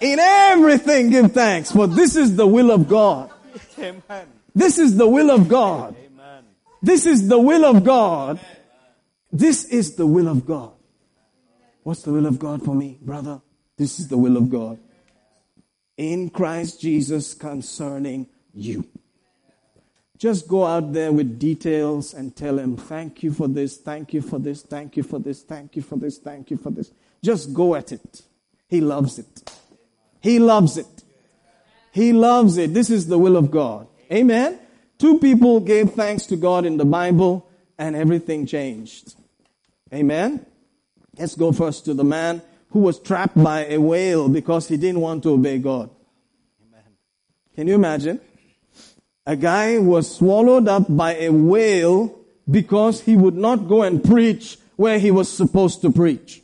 In 0.00 0.18
everything 0.18 1.10
give 1.10 1.32
thanks, 1.32 1.72
for 1.72 1.86
this 1.86 2.16
is 2.16 2.36
the 2.36 2.46
will 2.46 2.70
of 2.70 2.88
God. 2.88 3.30
Amen. 3.78 4.28
This 4.54 4.78
is 4.78 4.96
the 4.96 5.08
will 5.08 5.30
of 5.30 5.48
God. 5.48 5.96
Amen. 5.96 6.44
This 6.82 7.06
is 7.06 7.28
the 7.28 7.38
will 7.38 7.64
of 7.64 7.84
God. 7.84 8.40
This 9.32 9.64
is 9.64 9.96
the 9.96 10.06
will 10.06 10.28
of 10.28 10.46
God. 10.46 10.72
What's 11.82 12.02
the 12.02 12.12
will 12.12 12.26
of 12.26 12.38
God 12.38 12.64
for 12.64 12.74
me, 12.74 12.98
brother? 13.00 13.40
This 13.76 13.98
is 13.98 14.08
the 14.08 14.18
will 14.18 14.36
of 14.36 14.50
God. 14.50 14.78
In 15.96 16.30
Christ 16.30 16.80
Jesus 16.80 17.34
concerning 17.34 18.28
you. 18.52 18.86
Just 20.18 20.48
go 20.48 20.64
out 20.66 20.92
there 20.92 21.12
with 21.12 21.38
details 21.38 22.12
and 22.12 22.34
tell 22.34 22.58
him, 22.58 22.76
thank 22.76 23.22
you 23.22 23.32
for 23.32 23.46
this, 23.46 23.76
thank 23.76 24.12
you 24.12 24.20
for 24.20 24.40
this, 24.40 24.62
thank 24.62 24.96
you 24.96 25.02
for 25.04 25.20
this, 25.20 25.42
thank 25.42 25.76
you 25.76 25.82
for 25.82 25.96
this, 25.96 26.18
thank 26.18 26.50
you 26.50 26.56
for 26.56 26.70
this. 26.70 26.90
Just 27.22 27.54
go 27.54 27.76
at 27.76 27.92
it. 27.92 28.22
He 28.68 28.80
loves 28.80 29.18
it. 29.18 29.57
He 30.28 30.38
loves 30.38 30.76
it. 30.76 31.04
He 31.90 32.12
loves 32.12 32.58
it. 32.58 32.74
This 32.74 32.90
is 32.90 33.06
the 33.06 33.16
will 33.16 33.34
of 33.34 33.50
God. 33.50 33.86
Amen. 34.12 34.58
Two 34.98 35.18
people 35.20 35.58
gave 35.58 35.92
thanks 35.92 36.26
to 36.26 36.36
God 36.36 36.66
in 36.66 36.76
the 36.76 36.84
Bible 36.84 37.48
and 37.78 37.96
everything 37.96 38.44
changed. 38.44 39.14
Amen. 39.90 40.44
Let's 41.16 41.34
go 41.34 41.50
first 41.50 41.86
to 41.86 41.94
the 41.94 42.04
man 42.04 42.42
who 42.72 42.80
was 42.80 43.00
trapped 43.00 43.42
by 43.42 43.68
a 43.68 43.78
whale 43.78 44.28
because 44.28 44.68
he 44.68 44.76
didn't 44.76 45.00
want 45.00 45.22
to 45.22 45.30
obey 45.30 45.56
God. 45.56 45.88
Can 47.54 47.66
you 47.66 47.74
imagine? 47.74 48.20
A 49.24 49.34
guy 49.34 49.78
was 49.78 50.14
swallowed 50.14 50.68
up 50.68 50.94
by 50.94 51.16
a 51.16 51.30
whale 51.30 52.14
because 52.50 53.00
he 53.00 53.16
would 53.16 53.34
not 53.34 53.66
go 53.66 53.82
and 53.82 54.04
preach 54.04 54.58
where 54.76 54.98
he 54.98 55.10
was 55.10 55.32
supposed 55.32 55.80
to 55.80 55.90
preach. 55.90 56.42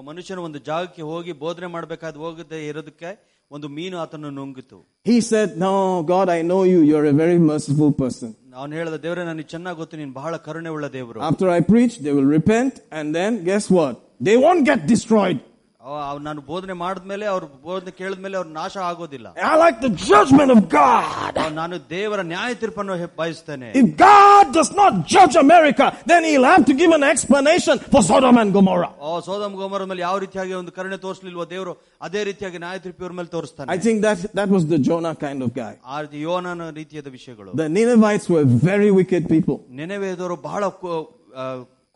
ಮನುಷ್ಯನು 0.08 0.42
ಒಂದು 0.42 0.58
ಜಾಗಕ್ಕೆ 0.68 1.02
ಹೋಗಿ 1.10 1.32
ಬೋಧನೆ 1.42 1.68
ಮಾಡಬೇಕಾದ 1.74 2.16
ಹೋಗದೆ 2.16 2.58
ಇರೋದಕ್ಕೆ 2.70 3.10
ಒಂದು 3.50 3.66
ಮೀನು 3.76 3.96
ಆತನು 4.04 4.30
ನುಂಗಿತು 4.38 4.78
He 5.06 5.16
said, 5.22 5.50
No, 5.64 5.72
God, 6.04 6.28
I 6.28 6.42
know 6.50 6.62
you. 6.64 6.80
You're 6.88 7.06
a 7.06 7.16
very 7.22 7.38
merciful 7.50 7.90
person. 8.02 8.30
ಅವನು 8.60 8.74
ಹೇಳಿದ 8.78 8.96
ದೇವರೇ 9.04 9.24
ನನಗೆ 9.24 9.46
ಚೆನ್ನಾಗಿ 9.52 9.78
ಗೊತ್ತು 9.82 9.96
ನೀನು 10.00 10.12
ಬಹಳ 10.20 10.34
ಕರುಣೆ 10.46 10.70
ಉಳ್ಳ 10.76 10.86
ದೇವರು 10.96 11.18
After 11.28 11.48
I 11.56 11.60
preach, 11.72 11.94
they 12.04 12.12
will 12.18 12.30
repent, 12.38 12.74
and 12.98 13.06
then 13.18 13.32
guess 13.50 13.66
what? 13.78 13.94
They 14.20 14.36
won't 14.44 14.64
get 14.70 14.80
destroyed. 14.94 15.38
ಅವ- 15.80 16.04
ಅವ್ 16.10 16.20
ನಾನು 16.22 16.40
ಬೋಧನೆ 16.48 16.74
ಮಾಡಿದ್ಮೇಲೆ 16.80 17.26
ಅವ್ರ 17.32 17.44
ಬೋಧನೆ 17.66 17.90
ಕೇಳಿದ್ಮೇಲೆ 17.98 18.36
ಅವ್ರ 18.38 18.48
ನಾಶ 18.56 18.74
ಆಗೋದಿಲ್ಲ 18.88 19.26
I 19.48 19.56
like 19.62 19.76
the 19.80 19.90
judgment 20.06 20.50
of 20.54 20.60
God. 20.74 21.34
ಅವ್ 21.42 21.52
ನಾನು 21.58 21.76
ದೇವರ 21.92 22.20
ನ್ಯಾಯ 22.30 22.54
ತೀರ್ಪನ್ನು 22.62 22.94
ಹೆ- 23.02 23.10
ಬಯಸ್ತೇನೆ 23.20 23.68
If 23.80 23.88
God 24.02 24.44
does 24.56 24.70
not 24.80 24.92
judge 25.14 25.34
America, 25.44 25.86
then 26.12 26.24
He'll 26.28 26.48
have 26.52 26.64
to 26.70 26.74
give 26.80 26.92
an 26.98 27.04
explanation 27.12 27.76
for 27.92 28.00
Sodom 28.10 28.38
and 28.42 28.52
Gomorrah. 28.56 28.90
ಆ 29.08 29.20
ಸೋದಮ್ 29.28 29.54
ಗೋಮರ 29.60 29.84
ಮೇಲೆ 29.92 30.02
ಯಾವ 30.06 30.16
ರೀತಿಯಾಗಿ 30.24 30.54
ಒಂದು 30.62 30.74
ಕರುಣೆ 30.78 30.98
ತೋರಿಸಲಿಲ್ವೋ 31.06 31.46
ದೇವರು 31.54 31.74
ಅದೇ 32.08 32.22
ರೀತಿಯಾಗಿ 32.30 32.60
ನ್ಯಾಯ 32.64 32.80
ತೀರ್ಪು 32.86 33.04
ಇವ್ರ 33.06 33.16
ಮೇಲೆ 33.20 33.30
ತೋರಿಸ್ತಾನೆ 33.36 33.70
I 33.76 33.80
think 33.86 34.00
that, 34.06 34.18
that 34.40 34.50
was 34.56 34.66
the 34.74 34.80
Jonah 34.88 35.14
kind 35.26 35.40
of 35.46 35.52
guy. 35.62 35.72
ಆ 35.94 36.00
ರೀತಿ 36.06 36.20
ಯೋನನ 36.28 36.66
ರೀತಿಯಾದ 36.80 37.10
ವಿಷಯಗಳು 37.18 37.52
The 37.62 37.68
Ninevites 37.78 38.28
were 38.36 38.46
very 38.70 38.90
wicked 39.00 39.24
people. 39.34 39.58
ನೆನೆವೇದವರು 39.82 40.38
ಬಹಳ 40.48 40.62
ಕು- 40.82 41.06
ಆ, 41.36 41.46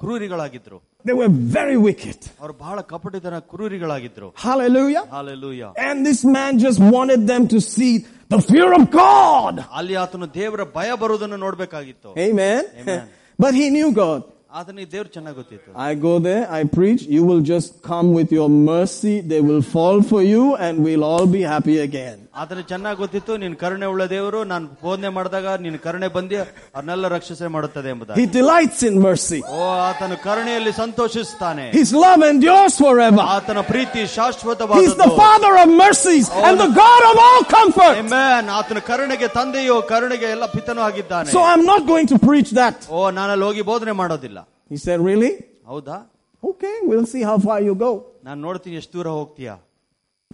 ಕ್ರೂರಿಗಳಾಗಿದ್ರು 0.00 0.78
They 1.04 1.14
were 1.20 1.30
very 1.58 1.76
wicked. 1.88 2.18
ಅವರು 2.42 2.54
ಬಹಳ 2.64 2.78
ಕಪಟಿತನ 2.92 3.36
ಕ್ರೂರಿಗಳಾಗಿದ್ರು 3.52 4.26
Hallelujah. 4.46 5.04
Hallelujah 5.14 5.62
And 5.88 5.96
this 6.08 6.20
man 6.36 6.52
just 6.66 6.80
wanted 6.96 7.22
them 7.32 7.44
to 7.54 7.60
see 7.74 7.92
the 8.34 8.40
fear 8.50 8.68
of 8.78 8.84
God. 9.04 9.54
ಅಲ್ಲಿ 9.78 9.96
ಆತನು 10.02 10.28
ದೇವರ 10.38 10.64
ಭಯ 10.76 10.90
ಬರುವುದನ್ನು 11.02 11.38
ನೋಡ್ಬೇಕಾಗಿತ್ತು 11.46 12.10
Amen. 12.26 12.62
Amen. 12.82 13.02
but 13.38 13.54
he 13.60 13.66
knew 13.76 13.88
God. 14.04 14.20
ಆತನಿಗೆ 14.60 14.88
ದೇವ್ರು 14.94 15.10
ಚೆನ್ನಾಗಿ 15.16 15.36
ಗೊತ್ತಿತ್ತು 15.40 15.70
I 15.88 15.94
go 16.06 16.14
there, 16.28 16.44
I 16.58 16.62
preach, 16.78 17.02
you 17.16 17.22
will 17.28 17.42
just 17.54 17.68
come 17.90 18.08
with 18.18 18.30
your 18.38 18.48
mercy, 18.72 19.16
they 19.32 19.40
will 19.48 19.62
fall 19.74 19.98
for 20.12 20.22
you, 20.32 20.44
and 20.64 20.72
we'll 20.86 21.04
all 21.10 21.26
be 21.38 21.42
happy 21.54 21.76
again. 21.88 22.16
ಆತನಿಗೆ 22.40 22.68
ಚೆನ್ನಾಗಿ 22.68 22.98
ಗೊತ್ತಿತ್ತು 23.00 23.32
ನೀನು 23.42 23.56
ಕರುಣೆ 23.62 23.86
ಉಳ್ಳ 23.92 24.04
ದೇವರು 24.12 24.40
ನಾನು 24.52 24.66
ಬೋಧನೆ 24.82 25.10
ಮಾಡಿದಾಗ 25.16 25.46
ನೀನು 25.64 25.78
ಕರುಣೆ 25.86 26.08
ಬಂದಿ 26.16 26.36
ಅವ್ರನ್ನೆಲ್ಲ 26.40 27.08
ರಕ್ಷಿಸೆ 27.14 27.48
ಮಾಡುತ್ತದೆ 27.56 27.88
ಎಂಬುದಾಗಿ 27.92 28.18
He 28.20 28.26
delights 28.36 28.80
in 28.88 28.94
mercy. 29.06 29.40
ಓ 29.54 29.60
ಆತನು 29.88 30.16
ಕರುಣೆಯಲ್ಲಿ 30.26 30.72
ಸಂತೋಷಿಸ್ತಾನೆ 30.80 31.66
His 31.72 31.90
love 32.04 32.22
endures 32.30 32.76
forever. 32.84 33.22
ಆತನ 33.36 33.62
ಪ್ರೀತಿ 33.72 34.00
He's 34.00 34.08
the 34.08 34.14
ಶಾಶ್ವತವಾದದ್ದು 34.18 35.08
Father 35.22 35.52
of 35.62 35.70
mercies 35.84 36.28
and 36.44 36.56
the 36.64 36.70
God 36.80 37.02
of 37.10 37.16
all 37.26 37.42
comfort. 37.56 37.96
Amen. 38.04 38.44
ಆತನ 38.58 38.82
ಕರುಣೆಗೆ 38.90 39.30
ತಂದೆಯೋ 39.38 39.76
ಕರುಣೆಗೆ 39.92 40.30
ಎಲ್ಲ 40.36 40.48
ಪಿತನೂ 40.56 40.82
ಆಗಿದ್ದಾನೆ 40.88 41.30
So 41.30 41.42
I'm 41.50 41.64
not 41.64 41.82
going 41.86 42.08
to 42.08 42.20
preach 42.28 42.52
that. 42.60 42.78
ಓ 42.90 43.10
ನಾನಲ್ಲಿ 43.18 43.46
ಹೋಗಿ 43.48 43.64
ಬೋಧನೆ 43.72 43.94
ಮಾಡೋದಿಲ್ಲ 44.02 44.38
He 44.70 44.78
said, 44.78 44.98
Really? 45.10 45.32
ಹೌದಾ 45.72 45.98
Okay, 46.42 46.76
we'll 46.82 47.06
see 47.06 47.22
how 47.22 47.38
far 47.40 47.58
you 47.62 47.74
go. 47.78 47.90
ನಾನು 48.26 48.40
ನೋಡ್ತೀನಿ 48.46 48.76
ಎಷ್ಟು 48.80 48.92
ದೂರ 48.96 49.08
ಹೋಗ್ತೀಯಾ 49.18 49.54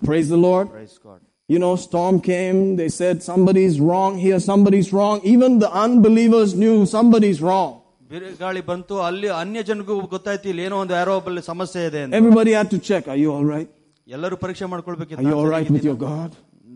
Praise 0.02 0.28
the 0.28 0.40
Lord. 0.44 0.66
Praise 0.74 0.96
God 1.06 1.22
You 1.50 1.58
know, 1.62 1.74
storm 1.76 2.20
came, 2.20 2.74
they 2.78 2.88
said 2.88 3.22
somebody's 3.22 3.74
wrong 3.80 4.12
here, 4.18 4.38
somebody's 4.40 4.88
wrong. 4.92 5.20
Even 5.32 5.60
the 5.64 5.70
unbelievers 5.84 6.54
knew 6.62 6.76
somebody's 6.96 7.40
wrong. 7.48 7.72
ಬಿರುಗಾಳಿ 8.10 8.60
ಬಂತು 8.70 8.94
ಅಲ್ಲಿ 9.06 9.28
ಅನ್ಯ 9.42 9.60
ಜನಗೂ 9.68 9.94
ಗೊತ್ತಾಯ್ತು 10.14 10.46
ಇಲ್ಲಿ 10.50 10.62
ಏನೋ 10.66 10.76
ಒಂದು 10.82 10.94
ಯಾರೋ 10.98 11.12
ಒಬ್ಬಲ್ಲಿ 11.20 11.42
ಸಮಸ್ಯೆ 11.52 11.80
ಇದೆ 11.90 12.00
ಅಂತ 12.04 12.18
Everybody 12.20 12.52
had 12.58 12.68
to 12.74 12.78
check. 12.88 13.04
Are 13.12 13.20
you 13.22 13.30
all 13.36 13.46
right? 13.54 13.70
ಎಲ್ಲರೂ 14.16 14.36
ಪರೀಕ್ಷೆ 14.44 14.62
Are 14.62 14.66
you 14.66 14.68
all 14.68 14.74
ಮಾಡ್ಕೊಳ್ಬೇಕಿತ್ತು 14.74 15.46
right 15.54 15.70
with 15.76 15.86
your 15.90 15.98
God? 16.08 16.30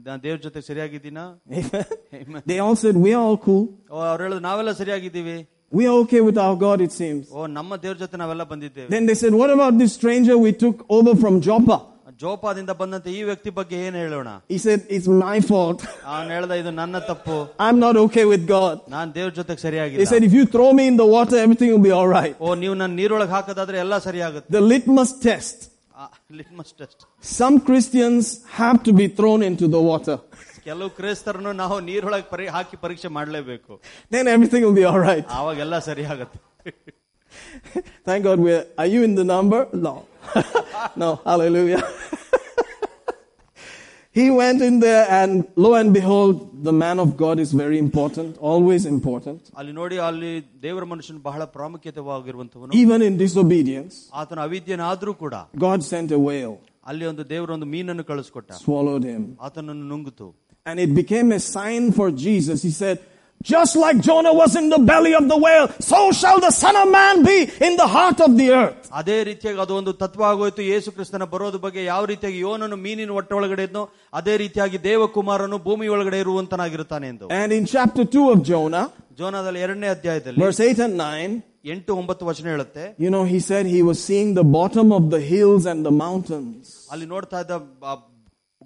ನಾನು 0.07 0.21
ದೇವ್ರ 0.27 0.39
ಜೊತೆ 0.47 0.61
ಸರಿಯಾಗಿದ್ದೀನಾ 0.69 1.25
Amen. 2.21 2.43
They 2.51 2.59
all 2.65 2.77
said, 2.83 2.97
we 3.07 3.11
are 3.19 3.25
all 3.29 3.39
cool. 3.49 3.65
ಓ 3.95 4.03
ಅವ್ರು 4.11 4.23
ಹೇಳುದು 4.27 4.43
ನಾವೆಲ್ಲ 4.49 4.73
ಸರಿಯಾಗಿದ್ದೀವಿ 4.83 5.37
We 5.73 5.85
are 5.91 5.97
okay 6.05 6.21
with 6.29 6.39
our 6.45 6.57
God, 6.67 6.79
it 6.87 6.93
seems. 7.01 7.25
ಓ 7.39 7.47
ನಮ್ಮ 7.59 7.77
ದೇವ್ರ 7.85 7.97
ಜೊತೆ 8.05 8.17
ನಾವೆಲ್ಲ 8.23 8.45
ಬಂದಿದ್ದೇವೆ 8.53 8.89
Then 8.97 9.05
they 9.11 9.19
said, 9.23 9.35
what 9.43 9.51
about 9.57 9.75
this 9.83 9.93
stranger 10.01 10.37
we 10.47 10.53
took 10.65 10.79
over 10.99 11.15
from 11.25 11.37
Joppa? 11.49 11.79
ಜೋಪಾದಿಂದ 12.23 12.73
ಬಂದಂತ 12.81 13.07
ಈ 13.17 13.21
ವ್ಯಕ್ತಿ 13.31 13.51
ಬಗ್ಗೆ 13.59 13.77
ಏನ್ 13.87 13.97
ಹೇಳೋಣ 14.03 14.29
He 14.55 14.59
said, 14.67 14.81
it's 14.97 15.09
my 15.25 15.37
fault. 15.51 15.81
ಅವನು 16.13 16.31
ಹೇಳ್ದ 16.37 16.53
ಇದು 16.63 16.73
ನನ್ನ 16.81 16.99
ತಪ್ಪು 17.11 17.37
I'm 17.67 17.79
not 17.87 17.97
okay 18.05 18.25
with 18.33 18.45
God. 18.57 18.77
ನಾನ್ 18.97 19.11
ದೇವ್ರ 19.19 19.33
ಜೊತೆಗೆ 19.41 19.61
He 19.61 19.65
ಸರಿಯಾಗಿಲ್ಲ 19.67 20.09
said, 20.13 20.25
if 20.29 20.35
you 20.39 20.45
throw 20.55 20.71
me 20.81 20.87
in 20.93 20.97
the 21.03 21.09
water, 21.17 21.37
everything 21.47 21.71
will 21.75 21.87
be 21.91 21.95
all 22.01 22.11
right. 22.19 22.35
ಓ 22.47 22.55
ನೀವು 22.63 22.77
ನನ್ನ 22.83 22.95
ನೀರೊಳಗೆ 23.03 23.33
ಹಾಕೋದಾದ್ರೆ 23.37 23.79
ಎಲ್ಲ 23.85 23.99
ಸರಿಯಾಗುತ್ತೆ 24.09 24.51
The 24.59 24.65
litmus 24.75 25.13
test. 25.29 25.59
Litmus 26.39 26.71
test 26.81 27.03
Some 27.39 27.57
Christians 27.67 28.27
have 28.61 28.79
to 28.87 28.93
be 29.01 29.07
thrown 29.19 29.41
into 29.49 29.67
the 29.77 29.83
water. 29.91 30.17
ಕೆಲವು 30.67 30.91
ಕ್ರೈಸ್ತರನ್ನು 30.99 31.53
ನಾವು 31.61 31.77
ನೀರೊಳಗೆ 31.89 32.27
ಪರಿ 32.33 32.47
ಹಾಕಿ 32.57 32.77
ಪರೀಕ್ಷೆ 32.85 33.09
ಮಾಡಲೇಬೇಕು 33.19 33.73
Then 34.17 34.27
everything 34.35 34.63
will 34.67 34.79
be 34.83 34.87
all 34.93 35.03
right. 35.09 35.27
ಆವಾಗೆಲ್ಲ 35.41 35.79
ಸರಿಯಾಗತ್ತೆ 35.91 36.39
Thank 38.09 38.25
God 38.25 38.39
we're, 38.41 38.65
are 38.79 38.87
you 38.87 39.03
in 39.03 39.15
the 39.15 39.25
number? 39.25 39.61
No. 39.87 39.95
no, 40.97 41.09
hallelujah. 41.25 41.83
he 44.13 44.29
went 44.31 44.61
in 44.61 44.81
there 44.81 45.07
and 45.11 45.33
lo 45.57 45.75
and 45.75 45.93
behold, 45.93 46.35
the 46.65 46.73
man 46.75 46.99
of 46.99 47.17
God 47.17 47.39
is 47.39 47.53
very 47.53 47.79
important, 47.79 48.31
always 48.51 48.83
important. 48.95 49.41
ಅಲ್ಲಿ 49.59 49.73
ನೋಡಿ 49.81 49.97
ಅಲ್ಲಿ 50.09 50.33
ದೇವರ 50.67 50.85
ಮನುಷ್ಯನು 50.93 51.21
ಬಹಳ 51.29 51.43
ಪ್ರಾಮುಖ್ಯತೆವಾಗಿರುವಂತವನು 51.57 52.71
Even 52.83 53.01
in 53.09 53.15
disobedience, 53.25 53.95
ಆತನ 54.23 54.41
ಅವಿದ್ಯನಾದ್ರೂ 54.49 55.15
ಕೂಡ 55.23 55.35
God 55.67 55.81
sent 55.93 56.11
a 56.19 56.23
whale, 56.29 56.57
ಅಲ್ಲಿ 56.91 57.07
ಒಂದು 57.13 57.25
ದೇವರ 57.33 57.51
ಒಂದು 57.59 57.69
ಮೀನನ್ನು 57.77 58.05
ಕಳಿಸ್ಕೊಟ್ಟ 58.11 58.51
swallowed 58.67 59.07
him. 59.13 59.23
ಆತನನ್ನು 59.49 59.87
ನುಂಗಿತು 59.95 60.29
And 60.67 60.79
it 60.79 60.91
became 61.01 61.29
a 61.33 61.41
sign 61.55 61.85
for 61.99 62.07
Jesus. 62.25 62.59
He 62.69 62.73
said, 62.81 62.97
just 63.43 63.75
like 63.77 63.99
Jonah 64.01 64.33
was 64.35 64.55
in 64.55 64.69
the 64.69 64.79
belly 64.81 65.13
of 65.15 65.27
the 65.29 65.37
whale, 65.37 65.67
so 65.81 65.99
shall 66.13 66.39
the 66.41 66.51
Son 66.53 66.77
of 66.77 66.89
Man 66.91 67.25
be 67.25 67.37
in 67.61 67.77
the 67.77 67.87
heart 67.89 68.21
of 68.21 68.33
the 68.37 68.49
earth. 68.53 68.77
ಅದೇ 69.01 69.17
ರೀತಿಯಾಗಿ 69.29 69.59
ಅದು 69.65 69.75
ಒಂದು 69.81 69.93
ತತ್ವ 70.01 70.23
ಆಗೋಯ್ತು 70.31 70.63
ಯೇಸು 70.71 70.89
ಕ್ರಿಸ್ತನ 70.95 71.25
ಬರೋದು 71.35 71.59
ಬಗ್ಗೆ 71.65 71.81
ಯಾವ 71.85 72.03
ರೀತಿಯಾಗಿ 72.11 72.39
ಯೋನನು 72.47 72.77
ಮೀನಿನ 72.87 73.13
ಹೊಟ್ಟೆ 73.17 73.35
ಒಳಗಡೆ 73.39 73.65
ಇದ್ನೋ 73.69 73.83
ಅದೇ 74.21 74.35
ರೀತಿಯಾಗಿ 74.43 74.79
ದೇವಕುಮಾರನು 74.89 75.59
ಭೂಮಿ 75.69 75.87
ಒಳಗಡೆ 75.97 76.19
ಇರುವಂತನಾಗಿರುತ್ತಾನೆ 76.25 77.09
ಎಂದು 77.13 77.29
And 77.41 77.53
in 77.59 77.65
chapter 77.75 78.05
2 78.09 78.25
of 78.35 78.41
Jonah, 78.51 78.85
ಜೋನದಲ್ಲಿ 79.21 79.63
ಎರಡನೇ 79.67 79.89
ಅಧ್ಯಾಯದಲ್ಲಿ 79.97 80.41
verse 80.45 80.61
8 80.67 80.85
and 80.89 80.97
9, 81.05 81.41
ಎಂಟು 81.73 81.93
ಒಂಬತ್ತು 82.01 82.25
ವಚನ 82.31 82.47
ಹೇಳುತ್ತೆ 82.55 82.85
you 83.05 83.11
know, 83.15 83.25
he 83.33 83.41
said 83.49 83.65
he 83.77 83.81
was 83.91 83.99
seeing 84.09 84.31
the 84.35 84.47
bottom 84.59 84.89
of 84.99 85.07
the 85.15 85.23
hills 85.33 85.65
and 85.73 85.81
the 85.89 85.95
mountains. 86.05 86.67
ಅಲ್ಲಿ 86.93 87.09
ನೋಡ್ತಾ 87.15 87.41
ಇದ್ದ 87.45 87.57
ಆ 87.91 87.97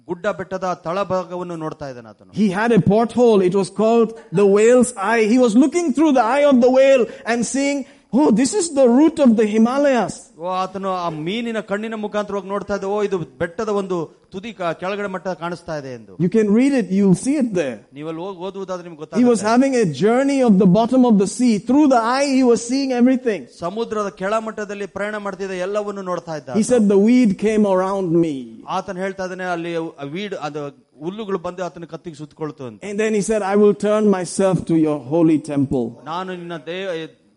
ಗುಡ್ಡ 0.09 0.25
ಬೆಟ್ಟದ 0.39 0.67
ತಳಭಾಗವನ್ನು 0.85 1.55
ನೋಡ್ತಾ 1.63 1.85
ಇದ್ದಾನೆ 1.91 2.09
ಆತನು 2.09 2.31
He 2.39 2.47
had 2.57 2.71
a 2.71 2.81
porthole. 2.91 3.39
It 3.49 3.55
was 3.61 3.69
called 3.79 4.09
the 4.39 4.45
whale's 4.55 4.91
eye. 5.11 5.23
He 5.33 5.37
was 5.45 5.53
looking 5.63 5.87
through 5.95 6.13
the 6.13 6.25
eye 6.35 6.45
of 6.51 6.57
the 6.65 6.71
whale 6.77 7.03
and 7.31 7.39
seeing, 7.53 7.79
oh, 8.13 8.27
this 8.33 8.51
is 8.53 8.67
the 8.73 8.85
root 8.89 9.17
of 9.19 9.31
the 9.37 9.45
Himalayas. 9.53 10.13
ಓ 10.39 10.47
ಆತನು 10.61 10.89
ಆ 10.97 11.09
ಮೀನಿನ 11.25 11.59
ಕಣ್ಣಿನ 11.69 11.95
ಮುಖಾಂತರವಾಗಿ 12.03 12.49
ನೋಡ್ತಾ 12.53 12.73
ಇದ್ದ 12.77 12.87
ಓ 12.93 12.97
ಇದು 13.07 13.17
ಬೆಟ್ಟದ 13.41 13.71
ಒಂದು 13.81 13.97
ತುದಿ 14.33 14.51
ಕ- 14.57 14.71
ಕೆಳಗಡೆ 14.81 15.09
ಮಟ್ಟ 15.13 15.33
ಕಾಣಿಸ್ತಾ 15.41 15.73
ಇದೆ 15.81 15.91
ಎಂದು 15.97 16.13
You 16.23 16.29
can 16.29 16.47
read 16.57 16.73
it. 16.79 16.87
You'll 16.97 17.19
see 17.23 17.35
it 17.41 17.49
there. 17.59 17.77
ನೀವಲ್ಲಿ 17.97 18.21
ಹೋಗಿ 18.25 18.39
ಓದುವುದಾದ್ರೆ 18.47 18.85
ನಿಮ್ಗೆ 18.87 18.99
He 19.21 19.25
was 19.25 19.39
ಗೊತ್ತಾಗುತ್ತೆ 19.39 19.49
having 19.51 19.75
a 19.83 19.85
journey 20.03 20.39
of 20.49 20.55
the 20.63 20.69
bottom 20.77 21.03
of 21.11 21.15
the 21.23 21.29
sea. 21.37 21.53
Through 21.69 21.87
the 21.95 22.01
eye, 22.15 22.29
he 22.37 22.43
was 22.51 22.61
seeing 22.69 22.91
everything. 23.01 23.41
ಸಮುದ್ರದ 23.63 24.11
ಕೆಳಮಟ್ಟದಲ್ಲಿ 24.21 24.87
ಪ್ರಯಾಣ 24.97 25.15
ಮಾಡ್ತಿದ್ದ 25.25 25.57
ಎಲ್ಲವನ್ನು 25.67 26.05
ನೋಡ್ತಾ 26.11 26.35
ಇದ್ದ 26.41 26.57
He 26.61 26.65
said, 26.71 26.85
the 26.95 26.99
weed 27.07 27.31
came 27.39 27.65
around 27.75 28.09
me. 28.25 28.35
ಆತನ 28.77 28.97
ಹೇಳ್ತಾ 29.05 29.25
ಇದ್ದಾನೆ 29.29 29.47
ಅಲ್ಲಿ 29.55 29.73
ವೀಡ್ 30.15 30.35
ಅದು 30.47 30.63
ಹುಲ್ಲುಗಳು 31.05 31.39
ಬಂದು 31.47 31.61
ಆತನ 31.65 31.85
ಕತ್ತಿಗೆ 31.93 32.17
ಸುತ್ತಕೊಳ್ತು 32.23 32.63
ಅಂತ 32.69 32.79
And 32.89 32.97
then 33.03 33.13
he 33.13 33.23
said, 33.29 33.41
I 33.53 33.57
will 33.63 33.75
turn 33.87 34.05
myself 34.17 34.57
to 34.71 34.77
your 34.87 34.99
holy 35.13 35.39
temple. 35.53 35.85
ನಾನು 36.11 36.29
ನಿನ್ನ 36.35 36.57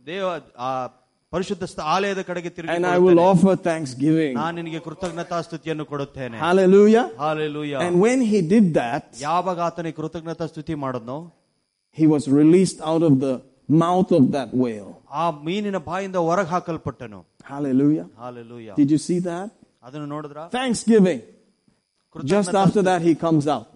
ದೇವ 0.06 0.26
ದೇವ 0.28 0.28
ಆ 0.60 0.70
ಪರಿಶುದ್ಧ 1.32 1.64
ಸ್ಥ- 1.64 1.86
ಆಲಯದ 1.94 2.20
ಕಡೆಗೆ 2.28 2.50
ತಿರುಗಿ 2.50 2.70
And 2.74 2.86
I 2.88 2.98
will 2.98 3.20
offer 3.22 3.54
thanksgiving. 3.66 4.32
ನಾನು 4.34 4.54
ನಿನಗೆ 4.58 4.80
ಕೃತಜ್ಞತಾ 4.86 5.38
ಸ್ತುತಿಯನ್ನು 5.46 5.84
ಕೊಡುತ್ತೇನೆ 5.86 6.36
Hallelujah. 6.44 7.04
Hallelujah 7.18 7.74
And 7.84 7.96
when 8.06 8.20
he 8.30 8.38
did 8.54 8.66
that, 8.74 9.04
ಯಾವಾಗ 9.26 9.58
ಆತನಿಗೆ 9.66 9.96
ಕೃತಜ್ಞತಾ 10.00 10.46
ಸ್ತುತಿ 10.46 10.76
ಮಾಡೋದ್ನೋ 10.84 11.18
he 11.96 12.06
was 12.06 12.24
released 12.40 12.80
out 12.90 13.02
of 13.02 13.14
the 13.24 13.34
mouth 13.68 14.10
of 14.12 14.24
that 14.36 14.50
whale. 14.62 14.90
ಆ 15.18 15.24
ಮೀನಿನ 15.46 15.78
ಬಾಯಿಂದ 15.88 16.18
ಹೊರಗೆ 16.28 16.50
ಹಾಕಲ್ಪಟ್ಟನು 16.54 17.20
Hallelujah. 17.50 18.06
Hallelujah 18.22 18.70
Did 18.80 18.90
you 18.90 19.00
see 19.08 19.20
that? 19.28 19.48
ಅದನ್ನು 19.82 20.06
ನೋಡಿದ್ರ 20.06 20.38
Thanksgiving. 20.52 21.20
Just 21.20 22.14
ಕೃತಜ್ಞತಾ 22.16 22.60
after 22.64 22.82
that, 22.82 23.00
he 23.02 23.14
comes 23.24 23.46
out. 23.56 23.68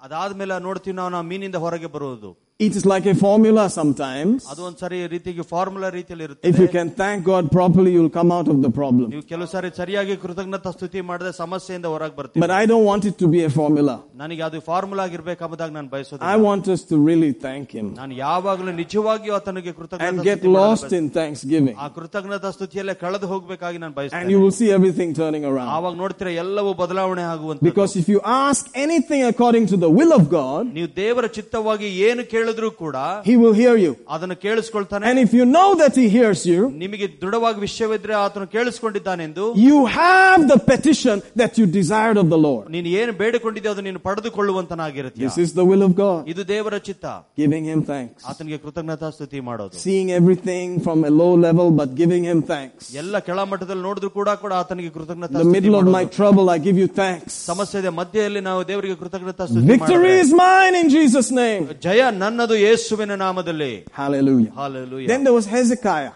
ಅದಾದ್ಮೇಲೆ 0.00 0.54
ನೋಡ್ತೀವಿ 0.60 0.96
ನಾವು 0.96 1.10
ನಾವು 1.10 1.24
ಮೀನಿಂದ 1.24 1.58
ಹೊರಗೆ 1.64 1.88
ಬರುವುದು 1.88 2.30
It 2.60 2.76
is 2.76 2.84
like 2.86 3.04
a 3.06 3.14
formula 3.16 3.62
sometimes. 3.76 4.42
ಅದು 4.52 4.60
ಒಂದ್ಸರಿ 4.66 4.98
ರೀತಿಗೆ 5.12 5.42
ಫಾರ್ಮುಲಾ 5.52 5.88
ರೀತಿಯಲ್ಲಿ 5.96 6.24
If 6.24 6.34
ಇರುತ್ತೆ 6.34 6.60
you 6.64 6.68
can 6.76 6.88
thank 7.00 7.18
God 7.30 7.44
properly, 7.54 7.90
you'll 7.94 8.12
come 8.18 8.30
out 8.36 8.48
of 8.52 8.58
the 8.64 8.70
problem. 8.76 9.06
ನೀವು 9.14 9.24
ಕೆಲವು 9.32 9.48
ಸಾರಿ 9.52 9.68
ಸರಿಯಾಗಿ 9.78 10.14
ಕೃತಜ್ಞತಾ 10.24 10.70
ಸ್ತುತಿ 10.76 11.00
ಮಾಡಿದ್ರೆ 11.08 11.32
ಸಮಸ್ಯೆಯಿಂದ 11.40 11.86
ಹೊರಗೆ 11.92 12.14
ಬರ್ತೀವಿ 12.18 12.42
But 12.44 12.52
I 12.60 12.66
don't 12.72 12.86
want 12.90 13.04
it 13.10 13.16
to 13.22 13.28
be 13.34 13.40
a 13.48 13.50
formula. 13.58 13.94
ನನಗೆ 14.22 14.42
ಅದು 14.48 14.60
ಫಾರ್ಮುಲಾ 14.68 15.02
ಆಗಿರ್ಬೇಕಂಬುದಾಗಿ 15.08 15.74
ನಾನು 15.78 15.90
ಬಯಸೋದು 15.94 16.22
I 16.34 16.38
want 16.46 16.68
us 16.74 16.84
to 16.92 16.98
really 17.08 17.32
thank 17.46 17.66
Him 17.78 17.88
ನಾನು 17.98 18.14
ಯಾವಾಗಲೂ 18.26 18.74
ನಿಜವಾಗಿಯೂ 18.82 19.34
ಆತನಿಗೆ 19.40 19.72
and 19.72 19.78
ಕೃತಜ್ಞತಾ 19.80 20.24
get 20.28 20.38
ಸ್ತುತಿ 20.38 20.52
ಮಾಡಲು 20.54 20.62
lost 20.68 20.94
in 21.00 21.08
thanksgiving. 21.18 21.74
ಆ 21.86 21.88
ಕೃತಜ್ಞತಾ 21.98 22.52
ಸ್ತುತಿಯಲ್ಲೇ 22.58 22.96
ಕಳೆದು 23.02 23.28
ಹೋಗ್ಬೇಕಾಗಿ 23.34 23.80
ನಾನು 23.84 23.92
And 23.92 23.98
ಬಯಸ್ತೇನೆ 24.00 24.32
you 24.34 24.40
will 24.44 24.56
see 24.60 24.70
everything 24.78 25.12
turning 25.22 25.46
around. 25.52 25.70
ಆವಾಗ 25.78 25.94
ನೋಡ್ತೀರಾ 26.04 26.34
ಎಲ್ಲವೂ 26.44 26.72
ಬದಲಾವಣೆ 26.84 27.26
ಆಗುವಂತ 27.34 27.68
Because 27.70 27.94
if 28.04 28.08
you 28.14 28.22
ask 28.46 28.64
anything 28.86 29.24
according 29.32 29.66
to 29.74 29.78
the 29.86 29.92
will 29.98 30.14
of 30.20 30.24
God, 30.38 30.64
ನೀವು 30.78 30.90
ದೇವರ 31.02 31.26
ಚಿತ್ತವಾಗಿ 31.40 31.90
ಏನು 32.08 32.22
ಕೇಳಿದ್ರು 32.48 32.70
ಕೂಡ 32.74 32.96
He 33.24 33.36
will 33.36 33.54
hear 33.54 33.74
you. 33.76 33.92
ಅದನ್ನು 34.14 34.36
ಕೇಳಿಸ್ಕೊಳ್ತಾನೆ 34.38 35.04
And 35.10 35.18
if 35.18 35.32
you 35.32 35.46
know 35.48 35.68
that 35.74 35.94
He 35.94 36.06
hears 36.10 36.42
you, 36.46 36.60
ನಿಮಗೆ 36.82 37.08
ದೃಢವಾಗಿ 37.22 37.60
ವಿಷಯವಿದ್ರೆ 37.60 38.14
ಆತನು 38.24 38.46
ಕೇಳಿಸ್ಕೊಂಡಿದ್ದಾನೆಂದು 38.54 39.44
you 39.64 39.78
have 39.96 40.40
the 40.48 40.58
petition 40.70 41.16
that 41.36 41.52
you 41.58 41.66
desired 41.78 42.18
of 42.22 42.28
the 42.28 42.40
Lord. 42.46 42.64
ನೀನು 42.74 42.88
ಏನು 43.00 43.12
ಬೇಡಿಕೊಂಡಿದ್ದೆ 43.20 43.70
ಅದು 43.74 43.82
ನೀನು 43.88 44.00
ಪಡೆದುಕೊಳ್ಳುವಂತನಾಗಿರುತ್ತೆ 44.08 45.22
This 45.24 45.38
is 45.38 45.52
the 45.54 45.64
will 45.64 45.82
of 45.82 45.94
God. 45.96 46.20
ಇದು 46.32 46.42
ದೇವರ 46.48 46.78
ಚಿತ್ತ 46.88 47.06
Giving 47.38 47.64
Him 47.64 47.80
thanks. 47.84 48.18
ಆತನಿಗೆ 48.30 48.58
ಕೃತಜ್ಞತಾ 48.64 49.10
ಸ್ತುತಿ 49.16 49.40
ಮಾಡೋದು 49.48 49.76
Seeing 49.84 50.08
everything 50.12 50.68
from 50.80 50.98
a 51.04 51.14
low 51.14 51.32
level, 51.38 51.68
but 51.72 51.90
giving 51.94 52.24
Him 52.24 52.40
thanks. 52.44 52.82
ಎಲ್ಲ 53.02 53.18
ಕೆಳಮಟ್ಟದಲ್ಲಿ 53.28 53.84
ನೋಡಿದ್ರು 53.88 54.10
ಕೂಡ 54.18 54.28
ಕೂಡ 54.44 54.52
ಆತನಿಗೆ 54.62 54.90
ಕೃತಜ್ಞತಾ 54.96 55.32
In 55.32 55.38
the 55.38 55.44
ಸ್ತುತಿ 55.44 55.56
middle 55.56 55.76
of 55.76 55.86
my 55.88 55.92
ಮಾಡೋದು. 55.96 56.14
trouble, 56.18 56.46
I 56.50 56.60
give 56.60 56.78
you 56.82 56.88
thanks. 57.00 57.32
ಸಮಸ್ಯೆಯ 57.50 57.90
ಮಧ್ಯೆಯಲ್ಲಿ 58.00 58.42
ನಾವು 58.48 58.60
ದೇವರಿಗೆ 58.70 58.96
ಕೃತಜ್ಞತಾ 59.02 59.44
ಸ್ತುತಿ 59.48 59.66
Victory 59.72 59.98
ಮಾಡಿದ್ರೆ, 60.02 60.20
is 60.22 60.30
mine 60.42 60.76
in 60.82 60.88
Jesus' 60.96 61.30
name. 61.34 61.62
ಜಯ 61.86 62.02
ನನ್ನದು 62.38 62.54
ಯೇಸುವಿನ 62.66 63.14
ನಾಮದಲ್ಲಿ 63.24 63.72
Hallelujah. 64.00 64.52
Hallelujah. 64.60 65.08
Then 65.12 65.24
there 65.26 65.36
was 65.40 65.48
Hezekiah. 65.54 66.12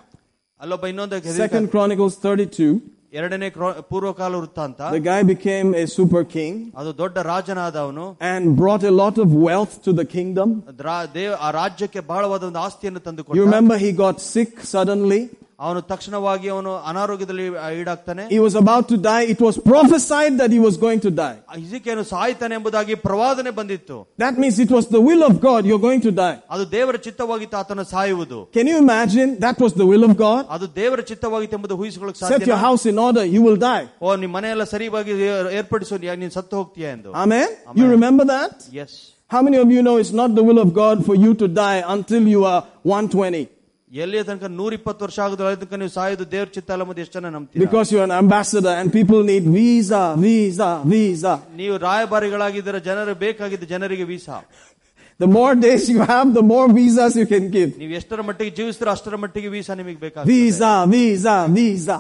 ಅಲ್ಲೊಬ್ಬ 0.61 0.87
ಇನ್ನೊಂದು 0.93 1.17
Second 1.43 1.67
Chronicles 1.75 2.15
32. 2.23 2.71
ಎರಡನೇ 3.19 3.49
ಕ್ರೋ- 3.51 3.77
ಪೂರ್ವಕಾಲ 3.91 4.33
ವೃತ್ತಾಂತ 4.41 4.81
The 4.95 5.03
guy 5.09 5.21
became 5.31 5.69
a 5.83 5.87
super 5.97 6.23
king 6.35 6.55
ಅದು 6.81 6.91
ದೊಡ್ಡ 6.99 7.17
ರಾಜನಾದವನು 7.31 8.07
and 8.31 8.43
brought 8.61 8.85
a 8.91 8.95
lot 9.03 9.17
of 9.25 9.29
wealth 9.47 9.75
to 9.87 9.93
the 10.01 10.07
kingdom. 10.17 10.49
ರಾ- 10.89 11.07
ದೇವ 11.15 11.31
ಆ 11.47 11.51
ರಾಜ್ಯಕ್ಕೆ 11.61 12.01
ಬಹಳವಾದ 12.11 12.43
ಒಂದು 12.51 12.61
ಆಸ್ತಿಯನ್ನು 12.67 13.03
ತಂದು 13.07 13.25
You 13.39 13.45
remember 13.49 13.79
he 13.87 13.93
got 14.05 14.19
sick 14.35 14.53
suddenly. 14.75 15.23
ಅವನು 15.67 15.81
ತಕ್ಷಣವಾಗಿ 15.91 16.49
ಅವನು 16.55 16.73
ಅನಾರೋಗ್ಯದಲ್ಲಿ 16.91 17.45
ಈಡಾಗ್ತಾನೆ 17.81 18.25
He 18.35 18.39
was 18.45 18.55
about 18.61 18.85
to 18.93 18.97
die. 19.07 19.23
It 19.35 19.41
was 19.47 19.57
prophesied 19.71 20.35
that 20.41 20.51
he 20.57 20.61
was 20.67 20.75
going 20.85 21.01
to 21.07 21.11
die. 21.23 21.37
ಹಿಜಿಕೇನು 21.57 22.03
ಸಾಯ್ತಾನೆ 22.13 22.55
ಎಂಬುದಾಗಿ 22.59 22.95
ಪ್ರವಾದನೆ 23.07 23.51
ಬಂದಿತ್ತು 23.59 23.97
That 24.25 24.37
means 24.43 24.59
it 24.67 24.71
was 24.77 24.87
the 24.97 25.03
will 25.09 25.23
of 25.31 25.35
God. 25.49 25.61
You're 25.71 25.85
going 25.89 26.03
to 26.09 26.13
die. 26.23 26.37
ಅದು 26.55 26.67
ದೇವರ 26.77 26.97
ಚಿತ್ತವಾಗಿತ್ತು 27.07 27.59
ಆತನ 27.63 27.85
ಸಾಯುವುದು 27.95 28.39
Can 28.59 28.69
you 28.73 28.79
imagine? 28.87 29.29
That 29.47 29.59
was 29.67 29.75
the 29.83 29.89
will 29.93 30.05
of 30.11 30.15
God. 30.27 30.43
ಅದು 30.57 30.69
ದೇವರ 30.81 31.01
ಚಿತ್ತವಾಗಿತ್ತು 31.11 31.59
ಎಂಬುದು 31.61 31.79
ಊಹಿಸಿಕೊಳ್ಳಕ್ 31.83 32.19
Set 32.23 32.29
your 32.29 32.39
ಸಾಧ್ಯ 32.39 32.61
house 32.67 32.87
in 32.93 32.99
order. 33.09 33.25
You 33.37 33.43
will 33.49 33.61
die. 33.71 33.85
ಓ 34.07 34.17
ನಿಮ್ 34.25 34.35
ಮನೆಯೆಲ್ಲ 34.39 34.67
ಸರಿಯಾಗಿ 34.75 35.15
ಏರ್ಪಡಿಸು 35.61 36.01
ನೀ- 36.05 36.19
ನೀನ್ 36.23 36.35
ಸತ್ತು 36.39 36.57
ಹೋಗ್ತೀಯ 36.63 36.89
ಎಂದು 36.97 37.13
Amen? 37.25 37.49
You 37.81 37.89
remember 37.97 38.27
that? 38.37 38.57
S 38.85 38.97
How 39.31 39.41
many 39.47 39.59
of 39.63 39.71
you 39.77 39.81
know 39.87 39.97
it's 40.03 40.15
not 40.23 40.31
the 40.37 40.45
will 40.49 40.61
of 40.67 40.71
God 40.83 40.99
for 41.09 41.15
you 41.25 41.33
to 41.41 41.47
die 41.65 41.81
until 41.97 42.23
you 42.35 42.43
are 42.53 42.61
120? 42.97 43.43
ಎಲ್ಲಿಯ 43.99 44.23
ತನಕ 44.29 44.47
ನೂರ 44.57 44.73
ಇಪ್ಪತ್ತು 44.79 45.03
ವರ್ಷ 45.05 45.19
ಆಗುದು 45.27 45.43
ಅಲ್ಲಿ 45.45 45.59
ತನಕ 45.61 45.75
ನೀವು 45.83 45.93
ಸಾಯುದು 45.97 46.25
ದೇವ್ರ 46.33 46.49
ಚಿತ್ತ 46.57 46.71
ಅಲ್ಲ 46.75 46.85
ಮತ್ತೆ 46.89 47.03
ಎಷ್ಟು 47.05 47.17
ಜನ 47.19 47.29
ನಂಬ್ತೀರಾ 47.37 47.63
Because 47.65 47.89
you're 47.93 48.07
an 48.09 48.17
ambassador 48.19 48.75
and 48.81 48.89
people 48.93 49.21
need 49.31 49.45
visa, 49.57 50.03
visa, 50.27 50.71
visa. 50.95 51.35
ನೀವು 51.61 51.77
ರಾಯಭಾರಿಗಳಾಗಿದ್ದರೆ 51.89 52.81
ಜನರು 52.89 53.15
ಬೇಕಾಗಿದ್ದ 53.25 53.67
ಜನರಿಗೆ 53.75 54.07
visa 54.13 54.39
The 55.21 55.31
more 55.31 55.55
days 55.59 55.85
you 55.93 56.01
have, 56.05 56.27
the 56.33 56.45
more 56.45 56.67
visas 56.75 57.13
you 57.21 57.27
can 57.27 57.47
give. 57.57 57.71
ನೀವು 57.81 57.95
ಎಷ್ಟರ 58.01 58.21
ಮಟ್ಟಿಗೆ 58.29 58.53
ಜೀವಿಸ್ತೀರೋ 58.59 58.91
ಅಷ್ಟರ 58.97 59.17
ಮಟ್ಟಿಗೆ 59.25 59.49
ವೀಸಾ 59.57 59.73
ನಿಮಗೆ 59.81 59.99
ಬೇಕಾಗುತ್ತೆ 60.05 60.35
Visa, 60.35 60.73
visa, 60.95 61.37
visa. 61.59 61.99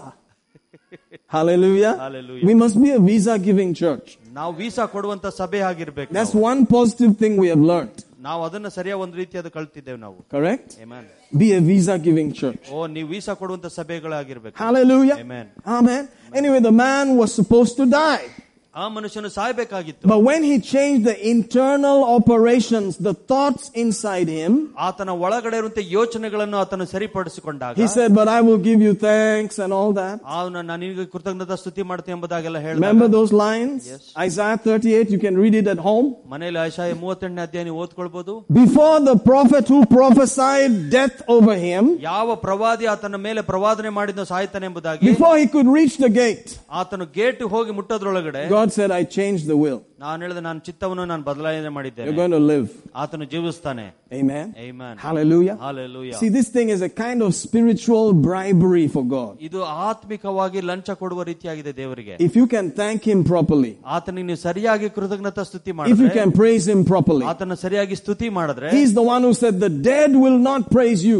Hallelujah. 1.28 1.94
Hallelujah. 1.99 2.44
We 2.44 2.55
must 2.55 2.80
be 2.80 2.90
a 2.90 3.01
visa 3.01 3.34
giving 3.38 3.72
church. 3.74 4.09
ನಾವು 4.32 4.53
ವೀಸಾ 4.61 4.84
ಕೊಡುವಂತ 4.92 5.26
ಸಭೆ 5.40 5.61
ಆಗಿರ್ಬೇಕು 5.70 6.11
That's 6.16 6.34
ನಾವು. 6.34 6.44
one 6.51 6.61
positive 6.76 7.14
thing 7.22 7.34
we 7.44 7.49
have 7.55 7.64
learned. 7.72 7.96
ನಾವು 8.20 8.40
ಅದನ್ನ 8.46 8.68
ಸರಿಯಾದ 8.76 9.01
ಒಂದು 9.05 9.16
ರೀತಿಯಾದ 9.22 9.49
ಕಳ್ತಿದ್ದೇವೆ 9.57 9.99
ನಾವು 10.05 10.16
Correct? 10.36 10.68
Amen. 10.84 11.05
Be 11.32 11.49
a 11.53 11.61
visa 11.61 11.94
giving 11.99 12.28
church. 12.32 12.64
ಓ 12.72 12.86
ನೀವು 12.94 13.09
ವೀಸಾ 13.14 13.32
ಕೊಡುವಂತ 13.40 13.66
ಸಭೆಗಳಾಗಿರ್ಬೇಕು 13.78 14.57
Hallelujah. 14.64 15.16
Amen. 15.24 15.46
Amen. 15.78 16.03
Anyway, 16.40 16.61
the 16.61 16.76
man 16.86 17.07
was 17.20 17.30
supposed 17.40 17.74
to 17.80 17.86
die. 18.03 18.26
ಆ 18.74 18.86
ಮನುಷ್ಯನು 18.96 19.28
ಸಾಯ್ಬೇಕಾಗಿತ್ತು 19.36 20.09
But 20.11 20.20
when 20.26 20.42
he 20.49 20.57
changed 20.72 21.03
the 21.09 21.14
internal 21.30 21.99
operations, 22.16 22.90
the 23.07 23.14
thoughts 23.30 23.64
inside 23.82 24.28
him, 24.34 24.53
ಆತನ 24.86 25.11
ಒಳಗಡೆ 25.24 25.57
ಇರುವಂತ 25.61 25.82
ಯೋಚನೆಗಳನ್ನು 25.94 26.57
ಆತನು 26.62 26.84
ಸರಿಪಡಿಸಿಕೊಂಡಾಗ 26.92 27.74
he 27.82 27.88
said, 27.94 28.11
But 28.18 28.28
I 28.34 28.40
will 28.49 28.61
give 28.68 28.80
you 28.86 28.92
thanks 29.07 29.57
and 29.64 29.72
all 29.78 29.90
that. 30.01 30.16
ಅವನು 30.36 30.57
ನಾನು 30.68 30.80
ನಿನಗೆ 30.84 31.07
ಕೃತಜ್ಞತಾ 31.14 31.57
ಸ್ತುತಿ 31.62 31.84
ಮಾಡ್ತೀನಿ 31.90 32.14
ಎಂಬುದಾಗೆಲ್ಲ 32.16 32.61
Remember 32.68 33.07
ಹೇಳಿದ 33.07 33.16
those 33.16 33.32
lines? 33.44 33.80
Yes. 33.92 34.05
Isaiah 34.26 34.59
38, 34.66 35.11
you 35.14 35.20
can 35.24 35.36
read 35.44 35.57
it 35.62 35.68
at 35.74 35.82
home. 35.88 36.07
ಮನೆಯಲ್ಲಿ 36.34 36.61
ಆಶಾಯ 36.66 36.92
ಮೂವತ್ತೆಂಟನೇ 37.03 37.42
ಅಧ್ಯಾಯ 37.46 37.64
ನೀವು 37.70 37.80
ಓದ್ಕೊಳ್ಬಹುದು 37.86 38.34
Before 38.62 38.96
the 39.11 39.16
prophet 39.30 39.64
who 39.74 39.80
prophesied 39.99 40.70
death 40.99 41.18
over 41.36 41.57
him, 41.66 41.84
ಯಾವ 42.11 42.38
ಪ್ರವಾದಿ 42.46 42.88
ಆತನ 42.94 43.22
ಮೇಲೆ 43.26 43.42
ಪ್ರವಾದನೆ 43.51 43.92
ಮಾಡಿದ 43.99 44.28
ಸಾಯ್ತಾನೆ 44.32 44.66
ಎಂಬುದಾಗಿ 44.70 45.11
before 45.12 45.34
he 45.42 45.49
could 45.57 45.70
reach 45.80 45.99
the 46.07 46.12
gate, 46.22 46.49
ಆತನು 46.82 47.09
ಗೇಟ್ 47.20 47.42
ಹೋಗಿ 47.57 47.74
ಮುಟ್ಟೋದ್ರೊಳಗಡೆ 47.80 48.44
God 48.59 48.61
said, 48.70 48.90
I 48.90 49.05
changed 49.05 49.46
the 49.46 49.57
will. 49.57 49.80
ನಾನು 50.05 50.22
ಹೇಳಿದ 50.24 50.40
ನಾನು 50.46 50.61
ಚಿತ್ತವನ್ನು 50.66 51.05
ನಾನು 51.12 51.22
ಬದಲಾವಣೆ 51.28 51.62
You're 51.62 51.76
ಮಾಡಿದ್ದೇನೆ 51.76 52.12
going 52.20 52.34
to 52.38 52.42
live. 52.53 52.66
ಆತನು 53.03 53.24
ಜೀವಿಸ್ತಾನೆ 53.32 53.86
Amen. 54.20 54.46
Amen. 54.66 54.94
Hallelujah. 55.07 55.57
Hallelujah. 55.66 56.14
See, 56.20 56.30
this 56.36 56.49
thing 56.57 56.68
is 56.74 56.80
a 56.80 56.90
kind 57.05 57.20
of 57.26 57.30
spiritual 57.44 58.07
bribery 58.28 58.86
for 58.94 59.05
God. 59.16 59.32
ಇದು 59.49 59.61
ಆತ್ಮಿಕವಾಗಿ 59.88 60.61
ಲಂಚ 60.70 60.90
ಕೊಡುವ 61.03 61.22
ರೀತಿಯಾಗಿದೆ 61.30 61.72
ದೇವರಿಗೆ 61.80 62.14
If 62.28 62.34
you 62.40 62.46
can 62.55 62.68
thank 62.82 63.01
Him 63.11 63.22
properly, 63.32 63.72
ಆತನಿಗೆ 63.96 64.26
ನೀವು 64.30 64.42
ಸರಿಯಾಗಿ 64.49 64.88
ಕೃತಜ್ಞತಾ 64.99 65.44
ಸ್ತುತಿ 65.51 65.70
if 65.70 65.74
you 65.74 65.78
ಮಾಡಿದ್ರೆ 65.80 66.12
can 66.20 66.32
praise 66.42 66.66
Him 66.72 66.82
properly, 66.92 67.26
ಆತನ 67.32 67.57
ಸರಿಯಾಗಿ 67.64 67.99
ಸ್ತುತಿ 68.03 68.28
ಮಾಡಿದ್ರೆ 68.38 68.70
He's 68.78 68.94
the 69.01 69.07
one 69.14 69.24
who 69.28 69.34
said, 69.42 69.57
The 69.68 69.74
dead 69.92 70.12
will 70.24 70.38
not 70.51 70.62
praise 70.76 71.03
you. 71.11 71.18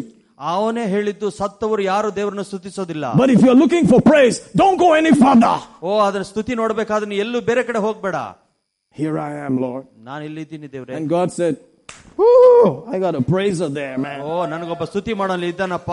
ಅವನೇ 0.51 0.85
ಹೇಳಿದ್ದು 0.95 1.29
ಸತ್ತವರು 1.39 1.83
ಯಾರು 1.89 2.09
ದೇವರನ್ನು 2.19 2.45
ಸ್ತುತಿಸೋದಿಲ್ಲ 2.51 3.05
But 3.21 3.31
if 3.31 3.41
you're 3.45 3.61
looking 3.63 3.87
for 3.93 4.01
praise, 4.03 4.37
don't 4.61 4.79
go 4.79 4.91
any 5.01 5.13
further. 5.23 5.55
ಓ 5.83 5.99
ಅದರ 6.09 6.23
ಸ್ತುತಿ 6.31 6.55
ನೋಡ್ಬೇಕಾದ್ರೆ 6.63 7.09
ನೀ 7.13 7.19
ಎಲ್ಲೂ 7.27 7.41
ಬೇರೆ 7.51 7.65
ಕಡೆ 7.71 7.83
ಹೋಗ್ಬೇಡ 7.87 8.17
Here 8.97 9.17
I 9.21 9.33
am, 9.47 9.57
Lord. 9.67 9.85
ನಾನು 10.09 10.23
ಇಲ್ಲಿದ್ದೀನಿ 10.29 10.69
ದೇವ್ರೆ 10.73 10.95
And 10.99 11.09
God 11.17 11.29
said, 11.39 11.55
Whoo, 12.19 12.63
I 12.87 12.99
got 12.99 13.15
a 13.15 13.25
praiser 13.33 13.69
there, 13.81 13.97
man. 14.07 14.19
ಓ 14.23 14.47
ನನಗೊಬ್ಬ 14.53 14.85
ಸ್ತುತಿ 14.91 15.13
ಮಾಡೋಲ್ಲಿ 15.21 15.49
ಇದ್ದಾನಪ್ಪ 15.53 15.93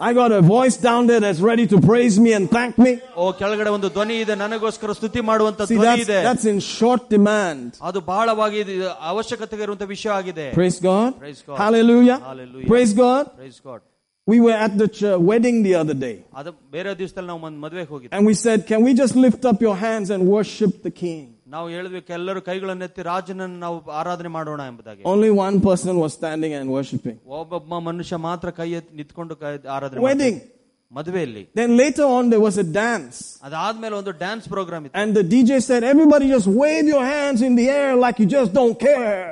I 0.00 0.12
got 0.14 0.32
a 0.32 0.40
voice 0.42 0.76
down 0.86 1.02
there 1.06 1.20
that's 1.24 1.40
ready 1.48 1.64
to 1.72 1.76
praise 1.80 2.14
me 2.24 2.30
and 2.38 2.44
thank 2.50 2.72
me. 2.84 2.92
ಓ 3.16 3.26
ಕೆಳಗಡೆ 3.40 3.70
ಒಂದು 3.76 3.88
ಧ್ವನಿ 3.96 4.16
ಇದೆ 4.24 4.34
ನನಗೋಸ್ಕರ 4.42 4.92
ಸ್ತುತಿ 4.98 5.20
ಮಾಡುವಂತ 5.30 5.60
See, 5.62 5.76
ಧ್ವನಿ 5.76 5.86
that's, 5.90 6.04
ಇದೆ 6.06 6.18
that's 6.28 6.46
in 6.52 6.58
short 6.78 7.02
demand. 7.16 7.68
ಅದು 7.90 8.00
ಬಹಳವಾಗಿ 8.10 8.58
ಇದು 8.64 8.74
ಅವಶ್ಯಕತೆ 9.12 9.62
ಇರುವಂತ 9.66 9.86
ವಿಷಯ 9.94 10.10
ಆಗಿದೆ 10.18 10.46
Praise 10.60 10.78
God. 10.90 11.10
Praise 11.24 11.42
God. 11.48 11.56
Hallelujah. 11.64 12.18
Hallelujah. 12.30 12.68
Praise 12.74 12.94
God. 13.04 13.24
Praise 13.40 13.60
God 13.68 13.82
We 14.28 14.38
were 14.46 14.56
at 14.66 14.74
the 14.80 14.86
ch- 14.98 15.16
wedding 15.30 15.56
the 15.68 15.74
other 15.82 15.96
day. 16.06 16.16
ಅದು 16.40 16.50
ಬೇರೆ 16.74 16.90
ದಿವಸದಲ್ಲಿ 17.00 17.30
ನಾವು 17.30 17.46
ಒಂದು 17.48 17.60
ಮದುವೆಗೆ 17.64 17.90
ಹೋಗಿದ್ವಿ 17.94 18.12
And 18.18 18.24
we 18.30 18.34
said, 18.44 18.58
Can 18.72 18.82
we 18.88 18.92
just 19.02 19.14
lift 19.26 19.44
up 19.50 19.60
your 19.66 19.76
hands 19.86 20.10
and 20.16 20.22
worship 20.36 20.74
the 20.88 20.94
King? 21.04 21.22
ನಾವು 21.54 21.66
ಹೇಳಿದ್ವಿ 21.74 22.00
ಎಲ್ಲರೂ 22.18 22.40
ಕೈಗಳನ್ನೆತ್ತಿ 22.48 23.02
ರಾಜನನ್ನು 23.10 23.58
ನಾವು 23.64 23.76
ಆರಾಧನೆ 24.00 24.32
ಮಾಡೋಣ 24.36 24.60
ಎಂಬುದಾಗಿ 24.70 25.02
Only 25.12 25.30
one 25.46 25.58
person 25.68 25.94
was 26.04 26.12
standing 26.20 26.54
and 26.58 26.68
worshiping. 26.78 27.16
ಒಬ್ಬೊಬ್ಬ 27.38 27.78
ಮನುಷ್ಯ 27.90 28.16
ಮಾತ್ರ 28.28 28.50
ಕೈ 28.60 28.68
ಎತ್ತಿ 28.80 28.92
ನಿಂತ್ಕೊಂಡು 29.00 29.36
ಕೈ 29.42 29.52
ಆರಾಧನೆ 29.76 30.02
Wedding. 30.08 30.36
ಮಾಡ್ತಾನೆ. 30.38 30.58
ಮದುವೆಯಲ್ಲಿ 30.92 31.42
Then 31.58 31.70
later 31.82 32.06
on, 32.16 32.24
there 32.32 32.42
was 32.46 32.56
a 32.64 32.66
dance. 32.80 33.18
ಅದಾದ್ಮೇಲೆ 33.48 33.94
ಒಂದು 34.00 34.12
ಡ್ಯಾನ್ಸ್ 34.22 34.46
ಪ್ರೋಗ್ರಾಮ್ 34.54 34.82
ಇತ್ತು 34.86 34.98
And 35.02 35.10
the 35.18 35.24
DJ 35.32 35.50
said, 35.68 35.82
Everybody 35.92 36.26
just 36.34 36.48
wave 36.62 36.86
your 36.94 37.04
hands 37.14 37.40
in 37.48 37.54
the 37.60 37.66
air 37.78 37.92
like 38.04 38.18
you 38.22 38.28
just 38.38 38.52
don't 38.60 38.76
care. 38.88 39.22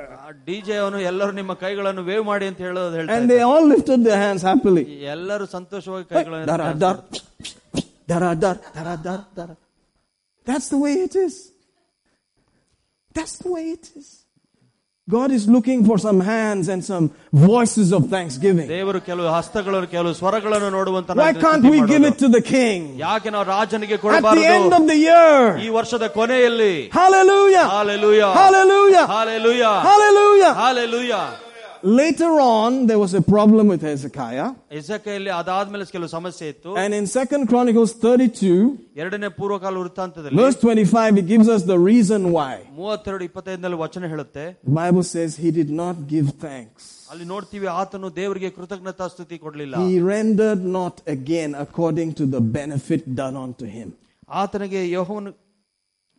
DJ 0.47 0.75
ಅವನು 0.83 0.97
ಎಲ್ಲರೂ 1.09 1.31
ನಿಮ್ಮ 1.39 1.53
ಕೈಗಳನ್ನು 1.63 2.03
ವೇವ್ 2.09 2.23
ಮಾಡಿ 2.31 2.45
ಅಂತ 2.51 2.59
ಹೇಳೋದು 2.67 2.95
ಹೇಳ್ತಾ 2.99 3.15
And 3.17 3.25
they 3.33 3.41
all 3.49 3.65
lifted 3.73 3.99
their 4.07 4.19
hands 4.25 4.43
happily. 4.51 4.83
ಇದ್ದ. 4.87 5.09
ಎಲ್ಲರೂ 5.15 5.45
ಸಂತೋಷವಾಗಿ 5.57 6.05
Dara, 6.05 6.15
ಕೈಗಳನ್ನು 6.17 6.79
dar, 6.83 6.95
dara, 8.11 8.31
dar, 8.43 8.55
dara, 8.75 8.95
dar, 9.07 9.19
dara. 9.37 9.55
That's 10.47 10.69
the 10.73 10.79
way 10.85 10.93
it 11.07 11.15
is. 11.25 11.33
That's 13.15 13.37
the 13.37 13.51
way 13.51 13.63
it 13.71 13.85
is. 13.95 14.09
God 15.07 15.31
is 15.31 15.43
looking 15.47 15.79
for 15.83 15.97
some 15.97 16.19
hands 16.21 16.65
and 16.69 16.81
some 16.85 17.05
voices 17.45 17.87
of 17.91 18.01
thanksgiving. 18.09 18.67
ದೇವರು 18.69 18.99
ಕೆಲವು 19.07 19.27
ಹಸ್ತಗಳನ್ನು 19.37 19.89
ಕೆಲವು 19.95 20.13
ಸ್ವರಗಳನ್ನು 20.13 20.69
ನೋಡುವಂತ 20.77 21.17
Why 21.21 21.33
can't 21.45 21.65
we 21.73 21.79
give 21.91 22.03
it 22.09 22.17
to 22.23 22.29
the 22.37 22.43
King 22.53 22.79
ಯಾಕೆ 23.01 23.29
ನಾವು 23.35 23.45
ರಾಜನಿಗೆ 23.53 23.97
at 23.97 24.01
the 24.01 24.09
end 24.09 24.15
ಕೊಡಬಾರದು 24.15 24.75
of 24.79 24.85
the 24.91 24.99
year? 25.07 25.33
ಈ 25.65 25.69
ವರ್ಷದ 25.77 26.07
ಕೊನೆಯಲ್ಲಿ 26.17 26.73
Hallelujah! 26.99 27.65
Hallelujah 27.75 28.21
Hallelujah! 28.41 29.05
Hallelujah 29.13 29.63
Hallelujah! 29.89 30.53
Hallelujah 30.61 31.13
Later 31.85 32.31
on, 32.39 32.85
there 32.85 32.99
was 32.99 33.13
a 33.13 33.21
problem 33.27 33.67
with 33.67 33.81
Hezekiah. 33.81 34.47
ಎಸಕೆಯಲ್ಲಿ 34.79 35.31
ಅದಾದ್ಮೇಲೆ 35.39 35.85
ಕೆಲವು 35.93 36.09
ಸಮಸ್ಯೆ 36.17 36.45
ಇತ್ತು 36.53 36.71
And 36.83 36.93
in 36.93 37.05
Second 37.17 37.43
Chronicles 37.51 37.91
32, 38.03 38.51
ಎರಡನೇ 38.95 39.29
ಪೂರ್ವಕಾಲ 39.39 39.73
ವೃತ್ತಾಂತದಲ್ಲಿ 39.83 40.39
verse 40.41 40.57
25, 40.61 41.17
it 41.21 41.27
gives 41.33 41.49
us 41.55 41.63
the 41.73 41.79
reason 41.91 42.21
why. 42.37 42.53
ಮೂವತ್ತೆರಡು 42.81 43.23
ಇಪ್ಪತ್ತೈದರಲ್ಲಿ 43.29 43.79
ವಚನ 43.85 44.09
ಹೇಳುತ್ತೆ 44.13 44.45
The 44.69 44.75
Bible 44.81 45.05
says 45.13 45.31
he 45.45 45.51
did 45.59 45.71
not 45.83 45.95
give 46.13 46.27
thanks. 46.47 46.83
ಅಲ್ಲಿ 47.13 47.25
ನೋಡ್ತೀವಿ 47.33 47.67
ಆತನು 47.79 48.09
ದೇವರಿಗೆ 48.21 48.51
ಕೃತಜ್ಞತಾ 48.57 49.07
ಸ್ತುತಿ 49.13 49.37
ಕೊಡ್ಲಿಲ್ಲ 49.45 49.75
He 49.85 49.95
rendered 50.13 50.63
not 50.79 50.95
again 51.17 51.51
according 51.65 52.11
to 52.19 52.25
the 52.35 52.43
benefit 52.59 53.03
done 53.21 53.37
unto 53.45 53.65
him. 53.77 53.89
ಆತನಿಗೆ 54.41 54.81
ಯಹೋವನು 54.97 55.31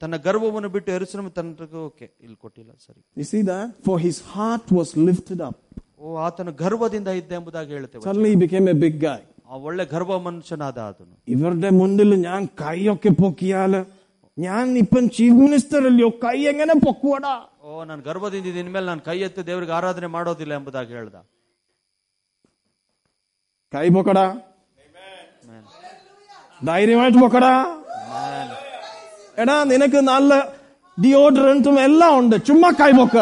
ತನ್ನ 0.03 0.16
ಗರ್ವವನ್ನು 0.24 0.68
ಬಿಟ್ಟು 0.74 0.91
ಎರುಸಲು 0.95 1.30
ತನ್ನ 1.37 1.51
ಓಕೆ 1.87 2.07
ಇಲ್ಲಿ 2.24 2.37
ಕೊಟ್ಟಿಲ್ಲ 2.45 2.70
ಸರಿ 2.87 3.01
You 3.16 3.26
see 3.33 3.43
that? 3.51 3.68
For 3.83 3.97
his 4.07 4.16
heart 4.33 4.66
was 4.78 4.91
lifted 5.09 5.41
up. 5.49 5.57
ಓ 5.99 6.14
ಆತನು 6.26 6.53
ಗರ್ವದಿಂದ 6.62 7.11
ಇದ್ದ 7.20 7.33
ಎಂಬುದಾಗಿ 7.39 7.72
ಹೇಳ್ತೇವೆ 7.76 8.03
Suddenly 8.07 8.30
he 8.33 8.39
became 8.45 8.68
a 8.68 8.78
big 8.85 8.97
guy. 9.05 9.20
ಆ 9.45 9.57
ಒಳ್ಳೆ 9.66 9.85
ಗರ್ವ 9.93 10.12
ಮನುಷ್ಯನಾದ 10.26 10.78
ಆತನು 10.89 11.14
ഇവരുടെ 11.28 11.70
മുന്നിൽ 11.78 12.11
ഞാൻ 12.26 12.43
കൈയൊക്കെ 12.62 13.11
പൊക്കിയാല് 13.18 13.80
ഞാൻ 14.39 14.66
ഇപ്പം 14.83 15.05
ചീഫ് 15.16 15.37
മിനിസ്റ്റർ 15.41 15.80
അല്ലയോ 15.89 16.09
കൈ 16.22 16.39
എങ്ങനെ 16.53 16.74
പൊക്കുവടാ 16.85 17.33
ಓ 17.64 17.85
ನಾನು 17.89 18.03
ಗರ್ವದಿಂದ 18.07 18.47
ಇದ್ದೀನಿ 18.51 18.70
ಮೇಲೆ 18.76 18.87
ನಾನು 18.91 19.03
ಕೈ 19.09 19.16
ಎತ್ತಿ 19.26 19.43
ದೇವರಿಗೆ 19.51 19.74
ಆರಾಧನೆ 19.78 20.09
ಮಾಡೋದಿಲ್ಲ 20.14 20.53
ಎಂಬುದಾಗಿ 20.59 20.93
ಹೇಳ್ದ 20.99 21.16
കൈ 23.72 23.87
പൊക്കടാ 23.97 24.24
ധൈര്യമായിട്ട് 26.62 27.18
പൊക്കടാ 27.18 27.53
എടാ 29.39 29.57
നിനക്ക് 29.64 30.01
നല്ല 30.12 30.33
ഡിയോഡറന്റും 31.05 31.76
എല്ലാം 31.89 32.18
ഉണ്ട് 32.18 32.37
ചുമ്മാ 32.49 32.72
കൈ 32.83 32.93
പൊക്ക 33.01 33.16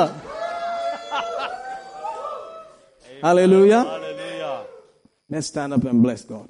Hallelujah. 3.23 3.83
Let's 5.31 5.49
stand 5.49 5.75
up 5.75 5.85
and 5.85 6.03
bless 6.03 6.25
God. 6.25 6.49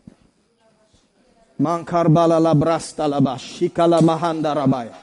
Mankarbala 1.61 2.41
la 2.41 2.55
brasta 2.55 3.09
la 3.09 3.21
ba 3.21 3.35
shikala 3.37 4.01
mahanda 4.01 4.55
rabaya. 4.55 4.95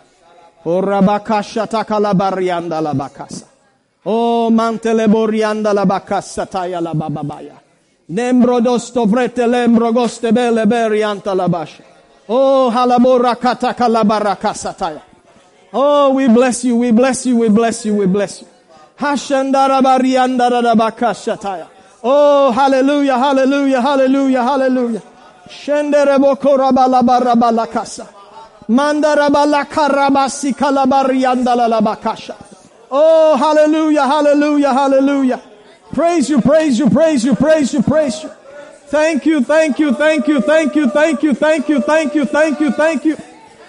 O 0.66 0.82
rabakasha 0.82 1.68
takala 1.68 2.14
barianda 2.14 2.82
la 2.82 2.94
bakasa. 2.94 3.46
O 4.06 4.50
mantele 4.50 5.08
borianda 5.08 5.74
la 5.74 5.86
bakasa 5.86 6.46
taya 6.48 6.82
la 6.82 6.94
bababaya. 6.94 7.58
Nembro 8.10 8.58
dosto 8.62 9.06
vrete 9.06 9.46
lembro 9.46 9.92
goste 9.92 10.32
bele 10.32 10.66
berianta 10.66 11.36
la 11.36 11.48
basha. 11.48 11.84
Oh 12.29 12.71
halabora 12.71 13.35
kataka 13.37 13.89
la 13.89 14.05
barakasa 14.05 14.77
taya. 14.77 15.03
Oh, 15.75 16.13
we 16.13 16.29
bless 16.29 16.65
you, 16.65 16.77
we 16.77 16.93
bless 16.93 17.25
you, 17.25 17.37
we 17.37 17.49
bless 17.49 17.87
you, 17.87 17.95
we 17.95 18.07
bless 18.07 18.43
you. 18.43 18.49
Hashandara 18.99 19.81
barianda 19.81 20.51
la 20.51 20.75
bakasha 20.75 21.41
taya. 21.41 21.67
Oh, 22.05 22.51
hallelujah, 22.53 23.17
hallelujah, 23.17 23.81
hallelujah, 23.81 24.43
hallelujah. 24.43 25.03
Shendere 25.49 26.19
bokora 26.19 26.73
balabara 26.73 27.35
balakasa. 27.35 28.07
Mandara 28.69 29.31
balakarabasi 29.31 30.55
kalabarianda 30.55 31.57
la. 31.57 31.97
Oh, 32.91 33.37
hallelujah, 33.37 34.07
hallelujah, 34.07 34.75
hallelujah. 34.75 35.43
Praise 35.93 36.29
you, 36.29 36.41
praise 36.43 36.79
you, 36.79 36.91
praise 36.91 37.25
you, 37.25 37.35
praise 37.35 37.73
you, 37.73 37.83
praise 37.83 38.23
you. 38.23 38.31
Thank 38.93 39.25
you, 39.25 39.43
thank 39.43 39.79
you, 39.79 39.95
thank 39.95 40.29
you, 40.29 40.43
thank 40.43 40.77
you, 40.77 40.87
thank 40.91 41.23
you, 41.23 41.33
thank 41.33 41.67
you, 41.71 41.81
thank 41.81 42.15
you, 42.15 42.27
thank 42.27 42.61
you, 42.61 42.71
thank 42.73 43.05
you. 43.07 43.17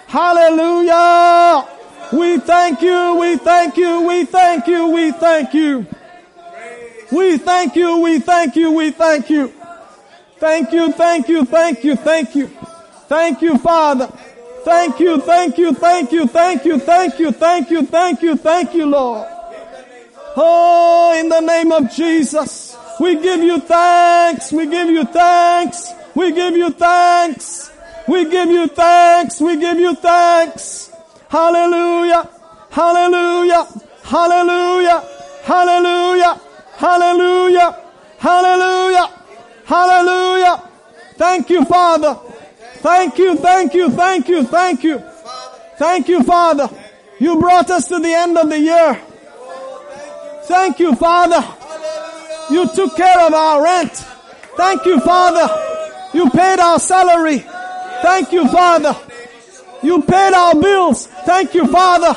Hallelujah. 0.05 1.65
We 2.11 2.39
thank 2.39 2.81
you, 2.81 3.15
we 3.17 3.37
thank 3.37 3.77
you, 3.77 4.01
we 4.01 4.25
thank 4.25 4.67
you, 4.67 4.87
we 4.89 5.11
thank 5.13 5.53
you. 5.53 5.87
We 7.09 7.37
thank 7.37 7.77
you, 7.77 7.99
we 8.01 8.19
thank 8.19 8.57
you, 8.57 8.71
we 8.73 8.91
thank 8.91 9.29
you. 9.29 9.53
Thank 10.39 10.73
you, 10.73 10.91
thank 10.91 11.29
you, 11.29 11.45
thank 11.45 11.85
you, 11.85 11.95
thank 11.95 12.35
you. 12.35 12.47
Thank 13.07 13.41
you, 13.41 13.57
Father. 13.59 14.07
Thank 14.65 14.99
you, 14.99 15.21
thank 15.21 15.57
you, 15.57 15.73
thank 15.73 16.11
you, 16.11 16.27
thank 16.27 16.65
you, 16.65 16.79
thank 16.79 17.19
you, 17.19 17.31
thank 17.31 17.71
you, 17.71 17.85
thank 17.85 18.21
you, 18.21 18.35
thank 18.35 18.73
you, 18.73 18.87
Lord. 18.87 19.25
Oh, 20.35 21.17
in 21.17 21.29
the 21.29 21.39
name 21.39 21.71
of 21.71 21.89
Jesus, 21.93 22.72
we 22.99 23.19
give 23.21 23.41
you 23.41 23.59
thanks, 23.59 24.51
we 24.51 24.65
give 24.67 24.89
you 24.89 25.05
thanks, 25.05 25.91
we 26.15 26.31
give 26.31 26.55
you 26.55 26.71
thanks, 26.71 27.71
we 28.07 28.29
give 28.29 28.49
you 28.49 28.67
thanks, 28.67 29.41
we 29.41 29.57
give 29.57 29.79
you 29.79 29.95
thanks. 29.95 30.91
Hallelujah, 31.29 32.29
hallelujah, 32.69 33.67
hallelujah, 34.03 35.03
hallelujah, 35.43 36.41
Hallelujah. 36.83 37.79
Hallelujah. 38.17 39.09
Hallelujah. 39.65 40.69
Thank 41.15 41.49
you, 41.49 41.65
Father. 41.65 42.19
Thank 42.77 43.17
you, 43.17 43.37
thank 43.37 43.73
you, 43.73 43.89
thank 43.91 44.27
you, 44.27 44.43
thank 44.43 44.83
you. 44.83 44.99
Thank 45.77 46.09
you, 46.09 46.23
Father. 46.23 46.69
You 47.19 47.39
brought 47.39 47.69
us 47.69 47.87
to 47.87 47.99
the 47.99 48.13
end 48.13 48.37
of 48.37 48.49
the 48.49 48.59
year. 48.59 49.01
Thank 50.43 50.79
you, 50.79 50.95
Father. 50.95 51.41
You 52.51 52.67
took 52.73 52.95
care 52.95 53.19
of 53.21 53.33
our 53.33 53.63
rent. 53.63 53.93
Thank 54.55 54.85
you, 54.85 54.99
Father. 54.99 55.47
You 56.13 56.29
paid 56.29 56.59
our 56.59 56.79
salary. 56.79 57.39
Thank 58.01 58.31
you, 58.31 58.47
Father. 58.49 58.95
You 59.81 60.01
paid 60.01 60.33
our 60.33 60.55
bills. 60.55 61.07
Thank 61.25 61.53
you, 61.53 61.67
Father. 61.67 62.13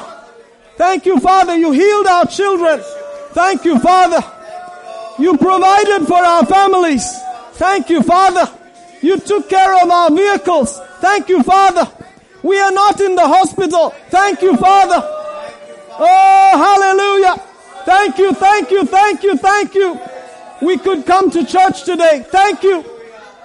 Thank 0.76 1.06
you, 1.06 1.18
Father. 1.20 1.56
You 1.56 1.72
healed 1.72 2.06
our 2.06 2.26
children. 2.26 2.80
Thank 3.30 3.64
you, 3.64 3.78
Father. 3.78 4.22
You 5.18 5.36
provided 5.38 6.06
for 6.06 6.18
our 6.18 6.44
families. 6.44 7.10
Thank 7.52 7.88
you, 7.88 8.02
Father. 8.02 8.50
You 9.00 9.18
took 9.18 9.48
care 9.48 9.82
of 9.82 9.90
our 9.90 10.10
vehicles. 10.10 10.78
Thank 11.00 11.28
you, 11.28 11.42
Father. 11.42 11.90
We 12.42 12.58
are 12.60 12.72
not 12.72 13.00
in 13.00 13.14
the 13.14 13.26
hospital. 13.26 13.90
Thank 14.10 14.42
you, 14.42 14.56
Father. 14.56 15.02
Oh, 15.98 16.50
hallelujah. 16.52 17.42
Thank 17.84 18.18
you, 18.18 18.34
thank 18.34 18.70
you, 18.70 18.84
thank 18.84 19.22
you, 19.22 19.36
thank 19.36 19.74
you. 19.74 19.98
We 20.62 20.78
could 20.78 21.06
come 21.06 21.30
to 21.30 21.44
church 21.44 21.84
today. 21.84 22.24
Thank 22.28 22.62
you. 22.62 22.84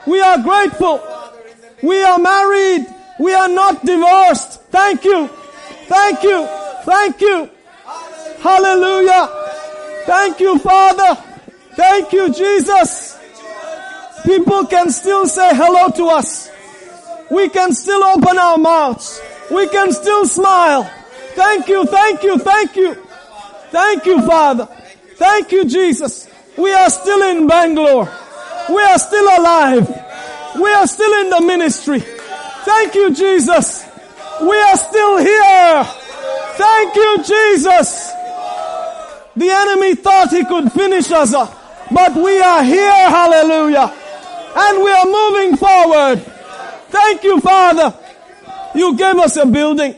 We 0.08 0.22
are 0.22 0.42
grateful. 0.42 1.02
We 1.84 2.02
are 2.04 2.18
married. 2.18 2.88
We 3.20 3.34
are 3.34 3.50
not 3.50 3.86
divorced. 3.86 4.62
Thank 4.72 5.04
you. 5.04 5.28
Thank 5.88 6.24
you. 6.24 6.48
Thank 6.84 7.22
you. 7.22 7.50
Hallelujah. 8.40 9.30
Thank 10.06 10.40
you, 10.40 10.58
Father. 10.60 11.22
Thank 11.76 12.12
you, 12.14 12.34
Jesus. 12.34 13.20
People 14.26 14.66
can 14.66 14.90
still 14.90 15.28
say 15.28 15.56
hello 15.56 15.90
to 15.92 16.08
us. 16.08 16.50
We 17.30 17.50
can 17.50 17.74
still 17.74 18.04
open 18.04 18.38
our 18.38 18.58
mouths. 18.58 19.22
We 19.50 19.68
can 19.70 19.92
still 19.92 20.26
smile. 20.26 20.84
Thank 21.36 21.68
you, 21.68 21.86
thank 21.86 22.24
you, 22.24 22.38
thank 22.38 22.76
you. 22.76 22.94
Thank 23.70 24.06
you, 24.06 24.22
Father. 24.28 24.68
Thank 25.16 25.52
you, 25.52 25.66
Jesus. 25.66 26.28
We 26.58 26.74
are 26.74 26.90
still 26.90 27.22
in 27.24 27.48
Bangalore. 27.48 28.10
We 28.70 28.82
are 28.82 29.00
still 29.00 29.26
alive. 29.40 29.88
We 30.56 30.70
are 30.74 30.88
still 30.88 31.22
in 31.22 31.30
the 31.30 31.42
ministry. 31.42 32.00
Thank 32.00 32.96
you, 32.96 33.14
Jesus. 33.14 33.86
We 34.42 34.62
are 34.62 34.78
still 34.78 35.18
here. 35.18 35.84
Thank 36.56 36.96
you, 36.96 37.18
Jesus. 37.24 38.12
The 39.36 39.50
enemy 39.50 39.96
thought 39.96 40.30
he 40.30 40.44
could 40.44 40.72
finish 40.72 41.10
us, 41.12 41.32
but 41.92 42.16
we 42.16 42.42
are 42.42 42.64
here. 42.64 43.10
Hallelujah. 43.10 43.94
And 44.56 44.84
we 44.84 44.92
are 44.92 45.06
moving 45.06 45.58
forward. 45.58 46.22
Thank 46.90 47.24
you, 47.24 47.40
Father. 47.40 47.94
You 48.76 48.98
gave 48.98 49.16
us 49.16 49.38
a 49.38 49.46
building. 49.46 49.96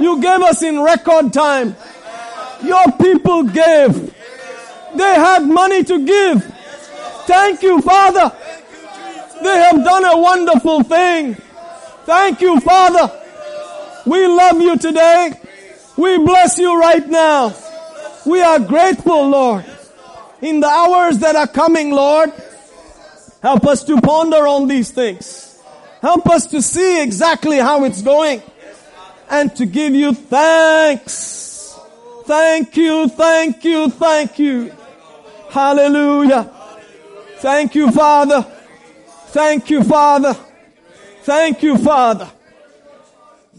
You 0.00 0.20
gave 0.20 0.40
us 0.40 0.62
in 0.62 0.80
record 0.80 1.32
time. 1.32 1.76
Your 2.64 2.90
people 2.92 3.44
gave. 3.44 4.14
They 4.94 5.14
had 5.14 5.46
money 5.46 5.84
to 5.84 6.04
give. 6.04 6.44
Thank 7.26 7.62
you, 7.62 7.80
Father. 7.80 8.36
They 9.42 9.58
have 9.58 9.84
done 9.84 10.04
a 10.04 10.18
wonderful 10.18 10.82
thing. 10.82 11.34
Thank 12.04 12.40
you, 12.40 12.60
Father. 12.60 13.10
We 14.06 14.26
love 14.26 14.60
you 14.60 14.76
today. 14.76 15.32
We 15.96 16.18
bless 16.18 16.58
you 16.58 16.78
right 16.78 17.06
now. 17.06 17.54
We 18.26 18.42
are 18.42 18.58
grateful, 18.58 19.28
Lord. 19.28 19.64
In 20.42 20.60
the 20.60 20.66
hours 20.66 21.18
that 21.18 21.36
are 21.36 21.46
coming, 21.46 21.90
Lord, 21.90 22.32
help 23.42 23.66
us 23.66 23.84
to 23.84 24.00
ponder 24.00 24.46
on 24.46 24.68
these 24.68 24.90
things. 24.90 25.58
Help 26.00 26.28
us 26.28 26.46
to 26.48 26.62
see 26.62 27.02
exactly 27.02 27.58
how 27.58 27.84
it's 27.84 28.00
going 28.02 28.42
and 29.28 29.54
to 29.56 29.66
give 29.66 29.94
you 29.94 30.14
thanks. 30.14 31.78
Thank 32.24 32.76
you, 32.76 33.08
thank 33.08 33.64
you, 33.64 33.90
thank 33.90 34.38
you. 34.38 34.72
Hallelujah. 35.50 36.50
Thank 37.38 37.74
you, 37.74 37.90
Father. 37.90 38.42
Thank 39.28 39.70
you, 39.70 39.82
Father. 39.84 40.34
Thank 41.22 41.62
you, 41.62 41.76
Father. 41.78 42.30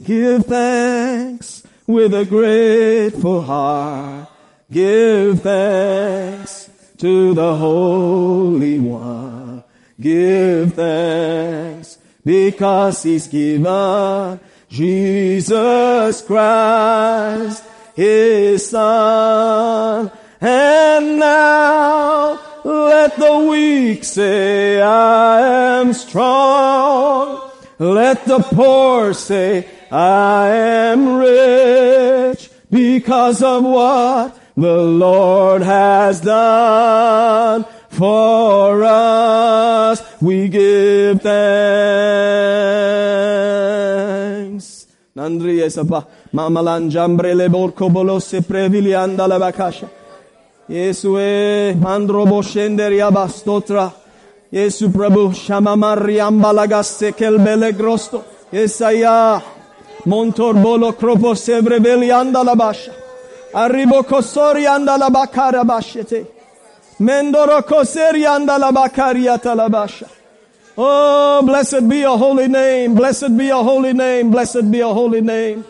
Give 0.03 0.45
thanks 0.45 1.63
with 1.85 2.13
a 2.13 2.26
grateful 2.26 3.41
heart. 3.41 4.30
Give 4.72 5.41
thanks 5.41 6.69
to 6.97 7.34
the 7.34 7.55
Holy 7.55 8.80
One. 8.80 9.63
Give 9.99 10.73
thanks 10.73 11.97
because 12.23 13.03
He's 13.03 13.27
given 13.27 14.39
Jesus 14.69 16.22
Christ, 16.22 17.63
His 17.95 18.69
Son. 18.69 20.11
And 20.43 21.19
now 21.19 22.39
let 22.63 23.15
the 23.15 23.47
weak 23.47 24.03
say, 24.03 24.81
I 24.81 25.80
am 25.80 25.93
strong. 25.93 27.51
Let 27.77 28.26
the 28.26 28.39
poor 28.39 29.13
say, 29.13 29.68
I 29.91 30.49
am 30.49 31.18
rich 31.18 32.49
because 32.72 33.43
of 33.43 33.63
what 33.63 34.35
the 34.57 34.77
Lord 34.77 35.61
has 35.61 36.22
done 36.22 37.65
for 37.89 38.84
us. 38.84 40.01
We 40.22 40.47
give 40.47 41.22
thanks. 41.22 41.41
Nandri 45.15 45.61
esapa 45.61 46.07
mamalanjambre 46.34 47.35
le 47.35 47.47
borco 47.49 47.89
bolose 47.91 48.41
previli 48.41 48.95
anda 50.72 50.80
la. 50.80 50.80
Yesue 50.80 51.76
mandrobo 51.76 52.41
scenderi 52.41 52.99
abastotra. 52.99 53.91
Yesu 54.52 54.89
Prabhu 54.89 55.34
Shamamari 55.34 56.19
Ambalagaste 56.19 57.14
Kelbele 57.14 57.72
Grosto. 57.73 58.23
Yesaya 58.52 59.41
Montor 60.06 60.61
Bolo 60.61 60.93
Kropo 60.93 61.35
Sevreveli 61.35 62.10
Andala 62.10 62.56
Basha. 62.56 62.93
Arribo 63.53 64.03
Kosori 64.03 64.65
Andala 64.65 65.10
Bakara 65.10 65.64
Bashete. 65.64 66.26
Mendoro 66.99 67.61
Koseri 67.61 68.26
Andala 68.26 68.72
Bakaria 68.72 69.38
Talabasha. 69.38 70.10
Oh, 70.77 71.41
blessed 71.45 71.88
be 71.88 71.99
your 71.99 72.18
holy 72.18 72.48
name. 72.48 72.95
Blessed 72.95 73.38
be 73.38 73.48
your 73.48 73.64
holy 73.64 73.93
name. 73.93 74.31
Blessed 74.31 74.72
be 74.72 74.77
your 74.77 74.93
holy 74.93 75.22
name. 75.22 75.65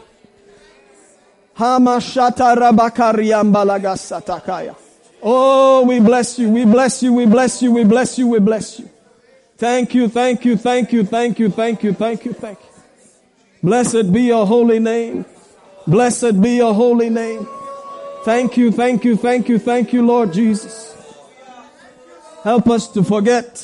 Hamashata 1.57 2.55
Rabakari 2.55 3.31
Ambalagassatakaya. 3.33 4.80
Oh, 5.23 5.85
we 5.85 5.99
bless 5.99 6.39
you, 6.39 6.49
we 6.49 6.65
bless 6.65 7.03
you, 7.03 7.13
we 7.13 7.25
bless 7.25 7.61
you, 7.61 7.71
we 7.71 7.83
bless 7.83 8.17
you, 8.17 8.27
we 8.27 8.39
bless 8.39 8.79
you. 8.79 8.89
Thank 9.57 9.93
you, 9.93 10.07
thank 10.07 10.43
you, 10.43 10.57
thank 10.57 10.91
you, 10.91 11.03
thank 11.03 11.37
you, 11.37 11.49
thank 11.49 11.83
you, 11.83 11.93
thank 11.93 12.25
you, 12.25 12.33
thank 12.33 12.59
you. 12.59 12.65
Blessed 13.61 14.11
be 14.11 14.23
your 14.23 14.47
holy 14.47 14.79
name. 14.79 15.25
Blessed 15.85 16.41
be 16.41 16.57
your 16.57 16.73
holy 16.73 17.09
name. 17.09 17.47
Thank 18.23 18.57
you, 18.57 18.71
thank 18.71 19.03
you, 19.03 19.15
thank 19.15 19.49
you, 19.49 19.59
thank 19.59 19.93
you, 19.93 20.05
Lord 20.05 20.33
Jesus. 20.33 20.95
Help 22.43 22.69
us 22.69 22.87
to 22.89 23.03
forget. 23.03 23.63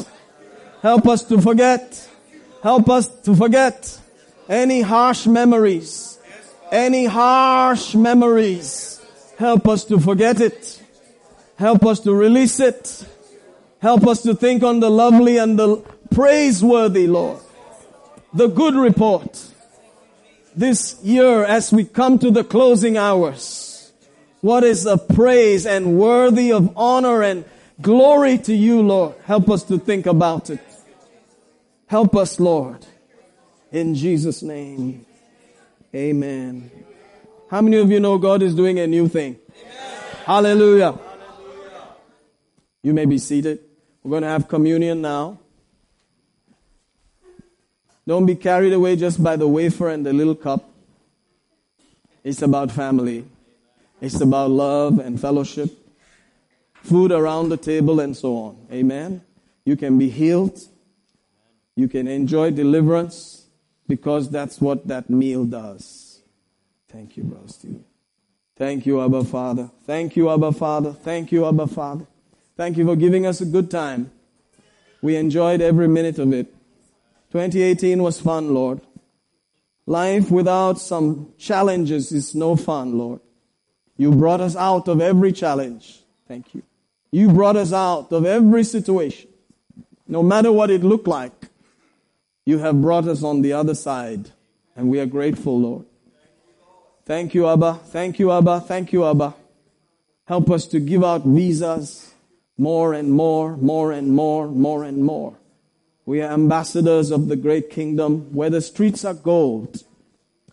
Help 0.84 1.08
us 1.08 1.24
to 1.26 1.42
forget. 1.42 2.10
Help 2.62 2.90
us 2.90 3.08
to 3.22 3.36
forget 3.36 4.00
any 4.48 4.82
harsh 4.82 5.26
memories. 5.26 6.20
Any 6.72 7.06
harsh 7.06 7.96
memories. 7.96 9.02
Help 9.40 9.68
us 9.68 9.84
to 9.86 10.00
forget 10.00 10.42
it. 10.42 10.77
Help 11.58 11.86
us 11.86 12.00
to 12.02 12.14
release 12.14 12.60
it. 12.60 13.06
Help 13.80 14.08
us 14.08 14.22
to 14.22 14.36
think 14.36 14.64
on 14.64 14.80
the 14.80 14.90
lovely 14.90 15.38
and 15.38 15.58
the 15.58 15.78
praiseworthy, 16.12 17.08
Lord. 17.08 17.40
The 18.34 18.48
good 18.48 18.76
report. 18.76 19.44
This 20.56 21.00
year 21.04 21.44
as 21.44 21.72
we 21.72 21.84
come 21.84 22.20
to 22.20 22.32
the 22.32 22.44
closing 22.44 22.96
hours. 22.98 23.92
What 24.42 24.64
is 24.64 24.86
a 24.86 24.98
praise 24.98 25.66
and 25.66 25.98
worthy 25.98 26.52
of 26.52 26.78
honor 26.78 27.24
and 27.24 27.44
glory 27.82 28.38
to 28.40 28.54
you, 28.54 28.82
Lord. 28.82 29.16
Help 29.26 29.50
us 29.50 29.64
to 29.64 29.80
think 29.80 30.06
about 30.06 30.52
it. 30.52 30.60
Help 31.88 32.16
us, 32.16 32.40
Lord. 32.40 32.86
In 33.72 33.96
Jesus' 33.96 34.44
name. 34.44 35.06
Amen. 35.96 36.70
How 37.50 37.62
many 37.62 37.78
of 37.78 37.90
you 37.90 38.00
know 38.00 38.18
God 38.18 38.44
is 38.44 38.54
doing 38.54 38.78
a 38.78 38.86
new 38.86 39.08
thing? 39.08 39.38
Hallelujah. 40.26 41.00
You 42.88 42.94
may 42.94 43.04
be 43.04 43.18
seated. 43.18 43.60
We're 44.02 44.12
going 44.12 44.24
to 44.24 44.30
have 44.30 44.48
communion 44.48 45.02
now. 45.02 45.40
Don't 48.08 48.26
be 48.26 48.36
carried 48.36 48.72
away 48.72 48.96
just 48.96 49.22
by 49.22 49.36
the 49.36 49.46
wafer 49.46 49.90
and 49.90 50.06
the 50.06 50.14
little 50.14 50.36
cup. 50.36 50.70
It's 52.24 52.42
about 52.42 52.72
family. 52.72 53.26
It's 54.00 54.22
about 54.22 54.52
love 54.52 55.00
and 55.00 55.20
fellowship. 55.20 55.70
food 56.76 57.12
around 57.12 57.50
the 57.50 57.58
table 57.58 58.00
and 58.00 58.16
so 58.16 58.38
on. 58.38 58.68
Amen. 58.72 59.22
You 59.66 59.76
can 59.76 60.00
be 60.00 60.10
healed. 60.10 60.58
You 61.76 61.90
can 61.90 62.08
enjoy 62.08 62.52
deliverance 62.52 63.48
because 63.90 64.30
that's 64.30 64.62
what 64.62 64.88
that 64.88 65.10
meal 65.10 65.44
does. 65.44 66.22
Thank 66.88 67.18
you, 67.18 67.24
Brother 67.24 67.50
Stephen. 67.50 67.84
Thank 68.56 68.86
you, 68.86 69.04
Abba 69.04 69.26
Father. 69.26 69.72
Thank 69.86 70.16
you, 70.16 70.30
Abba 70.30 70.54
Father. 70.54 70.94
Thank 70.94 71.34
you, 71.34 71.46
Abba 71.46 71.68
Father. 71.68 72.08
Thank 72.58 72.78
you 72.78 72.86
for 72.86 72.96
giving 72.96 73.28
us 73.28 73.40
a 73.40 73.46
good 73.46 73.70
time. 73.70 74.10
We 75.04 75.16
enjoyed 75.16 75.62
every 75.62 75.88
minute 75.88 76.18
of 76.18 76.34
it. 76.34 76.48
2018 77.32 78.02
was 78.02 78.20
fun, 78.20 78.56
Lord. 78.56 78.82
Life 79.86 80.32
without 80.32 80.80
some 80.80 81.34
challenges 81.38 82.12
is 82.12 82.34
no 82.34 82.56
fun, 82.56 82.98
Lord. 82.98 83.22
You 83.96 84.12
brought 84.12 84.42
us 84.42 84.56
out 84.56 84.88
of 84.88 85.02
every 85.02 85.32
challenge. 85.32 86.02
Thank 86.28 86.56
you. 86.56 86.64
You 87.12 87.30
brought 87.30 87.58
us 87.58 87.72
out 87.74 88.12
of 88.12 88.26
every 88.26 88.64
situation. 88.64 89.30
No 90.08 90.24
matter 90.24 90.52
what 90.52 90.72
it 90.72 90.84
looked 90.84 91.08
like, 91.08 91.50
you 92.44 92.58
have 92.58 92.82
brought 92.82 93.08
us 93.08 93.22
on 93.22 93.44
the 93.44 93.54
other 93.54 93.76
side. 93.76 94.32
And 94.76 94.90
we 94.90 95.00
are 95.00 95.06
grateful, 95.06 95.60
Lord. 95.60 95.86
Thank 97.06 97.36
you, 97.36 97.48
Abba. 97.48 97.82
Thank 97.86 98.18
you, 98.18 98.32
Abba. 98.32 98.62
Thank 98.62 98.94
you, 98.94 99.06
Abba. 99.06 99.36
Help 100.26 100.50
us 100.50 100.66
to 100.68 100.80
give 100.80 101.04
out 101.04 101.24
visas 101.24 102.16
more 102.58 102.94
and 102.94 103.12
more, 103.12 103.56
more 103.58 103.92
and 103.92 104.10
more, 104.10 104.48
more 104.48 104.84
and 104.84 105.04
more. 105.04 105.38
We 106.06 106.22
are 106.22 106.32
ambassadors 106.32 107.12
of 107.12 107.28
the 107.28 107.36
great 107.36 107.70
kingdom 107.70 108.34
where 108.34 108.50
the 108.50 108.62
streets 108.62 109.04
are 109.06 109.14
gold. 109.14 109.84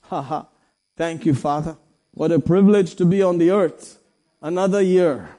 Ha 0.02 0.20
ha. 0.20 0.46
Thank 0.96 1.26
you, 1.26 1.34
Father. 1.34 1.76
What 2.12 2.32
a 2.32 2.38
privilege 2.38 2.94
to 2.96 3.04
be 3.04 3.22
on 3.22 3.38
the 3.38 3.50
earth. 3.50 3.98
Another 4.42 4.82
year. 4.82 5.30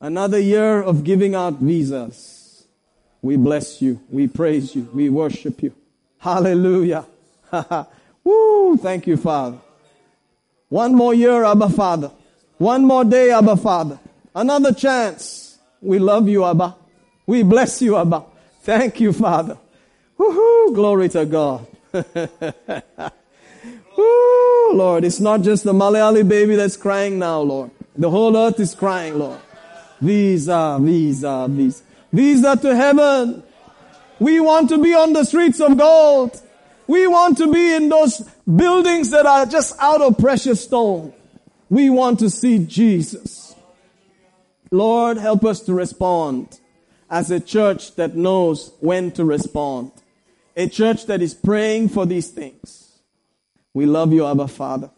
Another 0.00 0.38
year 0.38 0.80
of 0.80 1.04
giving 1.04 1.34
out 1.34 1.54
visas. 1.54 2.64
We 3.20 3.36
bless 3.36 3.82
you. 3.82 4.00
We 4.10 4.28
praise 4.28 4.74
you. 4.74 4.88
We 4.94 5.08
worship 5.08 5.62
you. 5.62 5.74
Hallelujah. 6.18 7.04
Woo. 8.24 8.76
Thank 8.76 9.06
you, 9.06 9.16
Father. 9.16 9.58
One 10.68 10.94
more 10.94 11.14
year, 11.14 11.44
Abba 11.44 11.70
Father. 11.70 12.12
One 12.58 12.84
more 12.84 13.04
day, 13.04 13.30
Abba 13.30 13.56
Father. 13.56 13.98
Another 14.34 14.72
chance. 14.72 15.47
We 15.80 15.98
love 15.98 16.28
you, 16.28 16.44
Abba. 16.44 16.76
We 17.26 17.42
bless 17.42 17.82
you, 17.82 17.96
Abba. 17.96 18.24
Thank 18.62 19.00
you, 19.00 19.12
Father. 19.12 19.58
Woohoo! 20.18 20.74
Glory 20.74 21.08
to 21.10 21.24
God. 21.26 21.66
Woo, 23.96 24.72
Lord, 24.72 25.04
it's 25.04 25.20
not 25.20 25.42
just 25.42 25.64
the 25.64 25.72
Malayali 25.72 26.26
baby 26.28 26.56
that's 26.56 26.76
crying 26.76 27.18
now, 27.18 27.40
Lord. 27.40 27.70
The 27.96 28.10
whole 28.10 28.36
earth 28.36 28.60
is 28.60 28.74
crying, 28.74 29.18
Lord. 29.18 29.40
Visa, 30.00 30.78
visa, 30.80 31.50
These 32.12 32.44
are 32.44 32.56
to 32.56 32.76
heaven. 32.76 33.42
We 34.20 34.40
want 34.40 34.68
to 34.70 34.78
be 34.78 34.94
on 34.94 35.12
the 35.12 35.24
streets 35.24 35.60
of 35.60 35.76
gold. 35.76 36.40
We 36.86 37.06
want 37.06 37.38
to 37.38 37.52
be 37.52 37.74
in 37.74 37.88
those 37.88 38.20
buildings 38.44 39.10
that 39.10 39.26
are 39.26 39.46
just 39.46 39.76
out 39.80 40.00
of 40.00 40.18
precious 40.18 40.64
stone. 40.64 41.12
We 41.68 41.90
want 41.90 42.20
to 42.20 42.30
see 42.30 42.58
Jesus. 42.64 43.47
Lord, 44.70 45.16
help 45.16 45.44
us 45.44 45.60
to 45.62 45.74
respond 45.74 46.60
as 47.10 47.30
a 47.30 47.40
church 47.40 47.94
that 47.96 48.14
knows 48.14 48.72
when 48.80 49.10
to 49.12 49.24
respond. 49.24 49.92
A 50.56 50.68
church 50.68 51.06
that 51.06 51.22
is 51.22 51.34
praying 51.34 51.88
for 51.88 52.04
these 52.04 52.28
things. 52.28 53.00
We 53.72 53.86
love 53.86 54.12
you, 54.12 54.26
Abba 54.26 54.48
Father. 54.48 54.90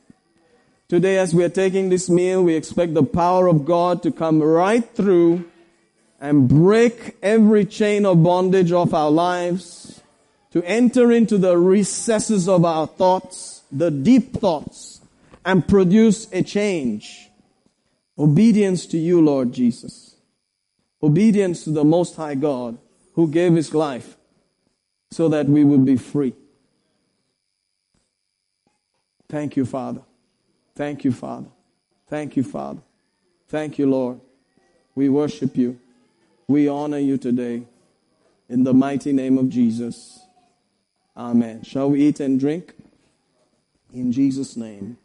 Today, 0.88 1.18
as 1.18 1.34
we 1.34 1.44
are 1.44 1.50
taking 1.50 1.88
this 1.88 2.10
meal, 2.10 2.42
we 2.42 2.54
expect 2.54 2.94
the 2.94 3.04
power 3.04 3.46
of 3.46 3.64
God 3.64 4.02
to 4.02 4.10
come 4.10 4.42
right 4.42 4.84
through 4.94 5.44
and 6.20 6.48
break 6.48 7.16
every 7.22 7.64
chain 7.64 8.04
of 8.04 8.22
bondage 8.22 8.72
of 8.72 8.92
our 8.92 9.10
lives, 9.10 10.00
to 10.50 10.62
enter 10.64 11.12
into 11.12 11.38
the 11.38 11.56
recesses 11.56 12.48
of 12.48 12.64
our 12.64 12.86
thoughts, 12.86 13.62
the 13.70 13.90
deep 13.90 14.34
thoughts, 14.34 15.00
and 15.44 15.66
produce 15.66 16.26
a 16.32 16.42
change. 16.42 17.29
Obedience 18.20 18.84
to 18.84 18.98
you, 18.98 19.22
Lord 19.22 19.50
Jesus. 19.50 20.16
Obedience 21.02 21.64
to 21.64 21.70
the 21.70 21.84
Most 21.84 22.16
High 22.16 22.34
God 22.34 22.76
who 23.14 23.26
gave 23.26 23.54
His 23.54 23.72
life 23.72 24.18
so 25.10 25.26
that 25.30 25.46
we 25.46 25.64
would 25.64 25.86
be 25.86 25.96
free. 25.96 26.34
Thank 29.26 29.56
you, 29.56 29.64
Father. 29.64 30.02
Thank 30.74 31.02
you, 31.02 31.12
Father. 31.12 31.48
Thank 32.08 32.36
you, 32.36 32.42
Father. 32.42 32.82
Thank 33.48 33.78
you, 33.78 33.88
Lord. 33.88 34.20
We 34.94 35.08
worship 35.08 35.56
you. 35.56 35.78
We 36.46 36.68
honor 36.68 36.98
you 36.98 37.16
today. 37.16 37.62
In 38.50 38.64
the 38.64 38.74
mighty 38.74 39.12
name 39.12 39.38
of 39.38 39.48
Jesus. 39.48 40.20
Amen. 41.16 41.62
Shall 41.62 41.88
we 41.88 42.02
eat 42.02 42.20
and 42.20 42.38
drink? 42.38 42.74
In 43.94 44.12
Jesus' 44.12 44.56
name. 44.56 44.98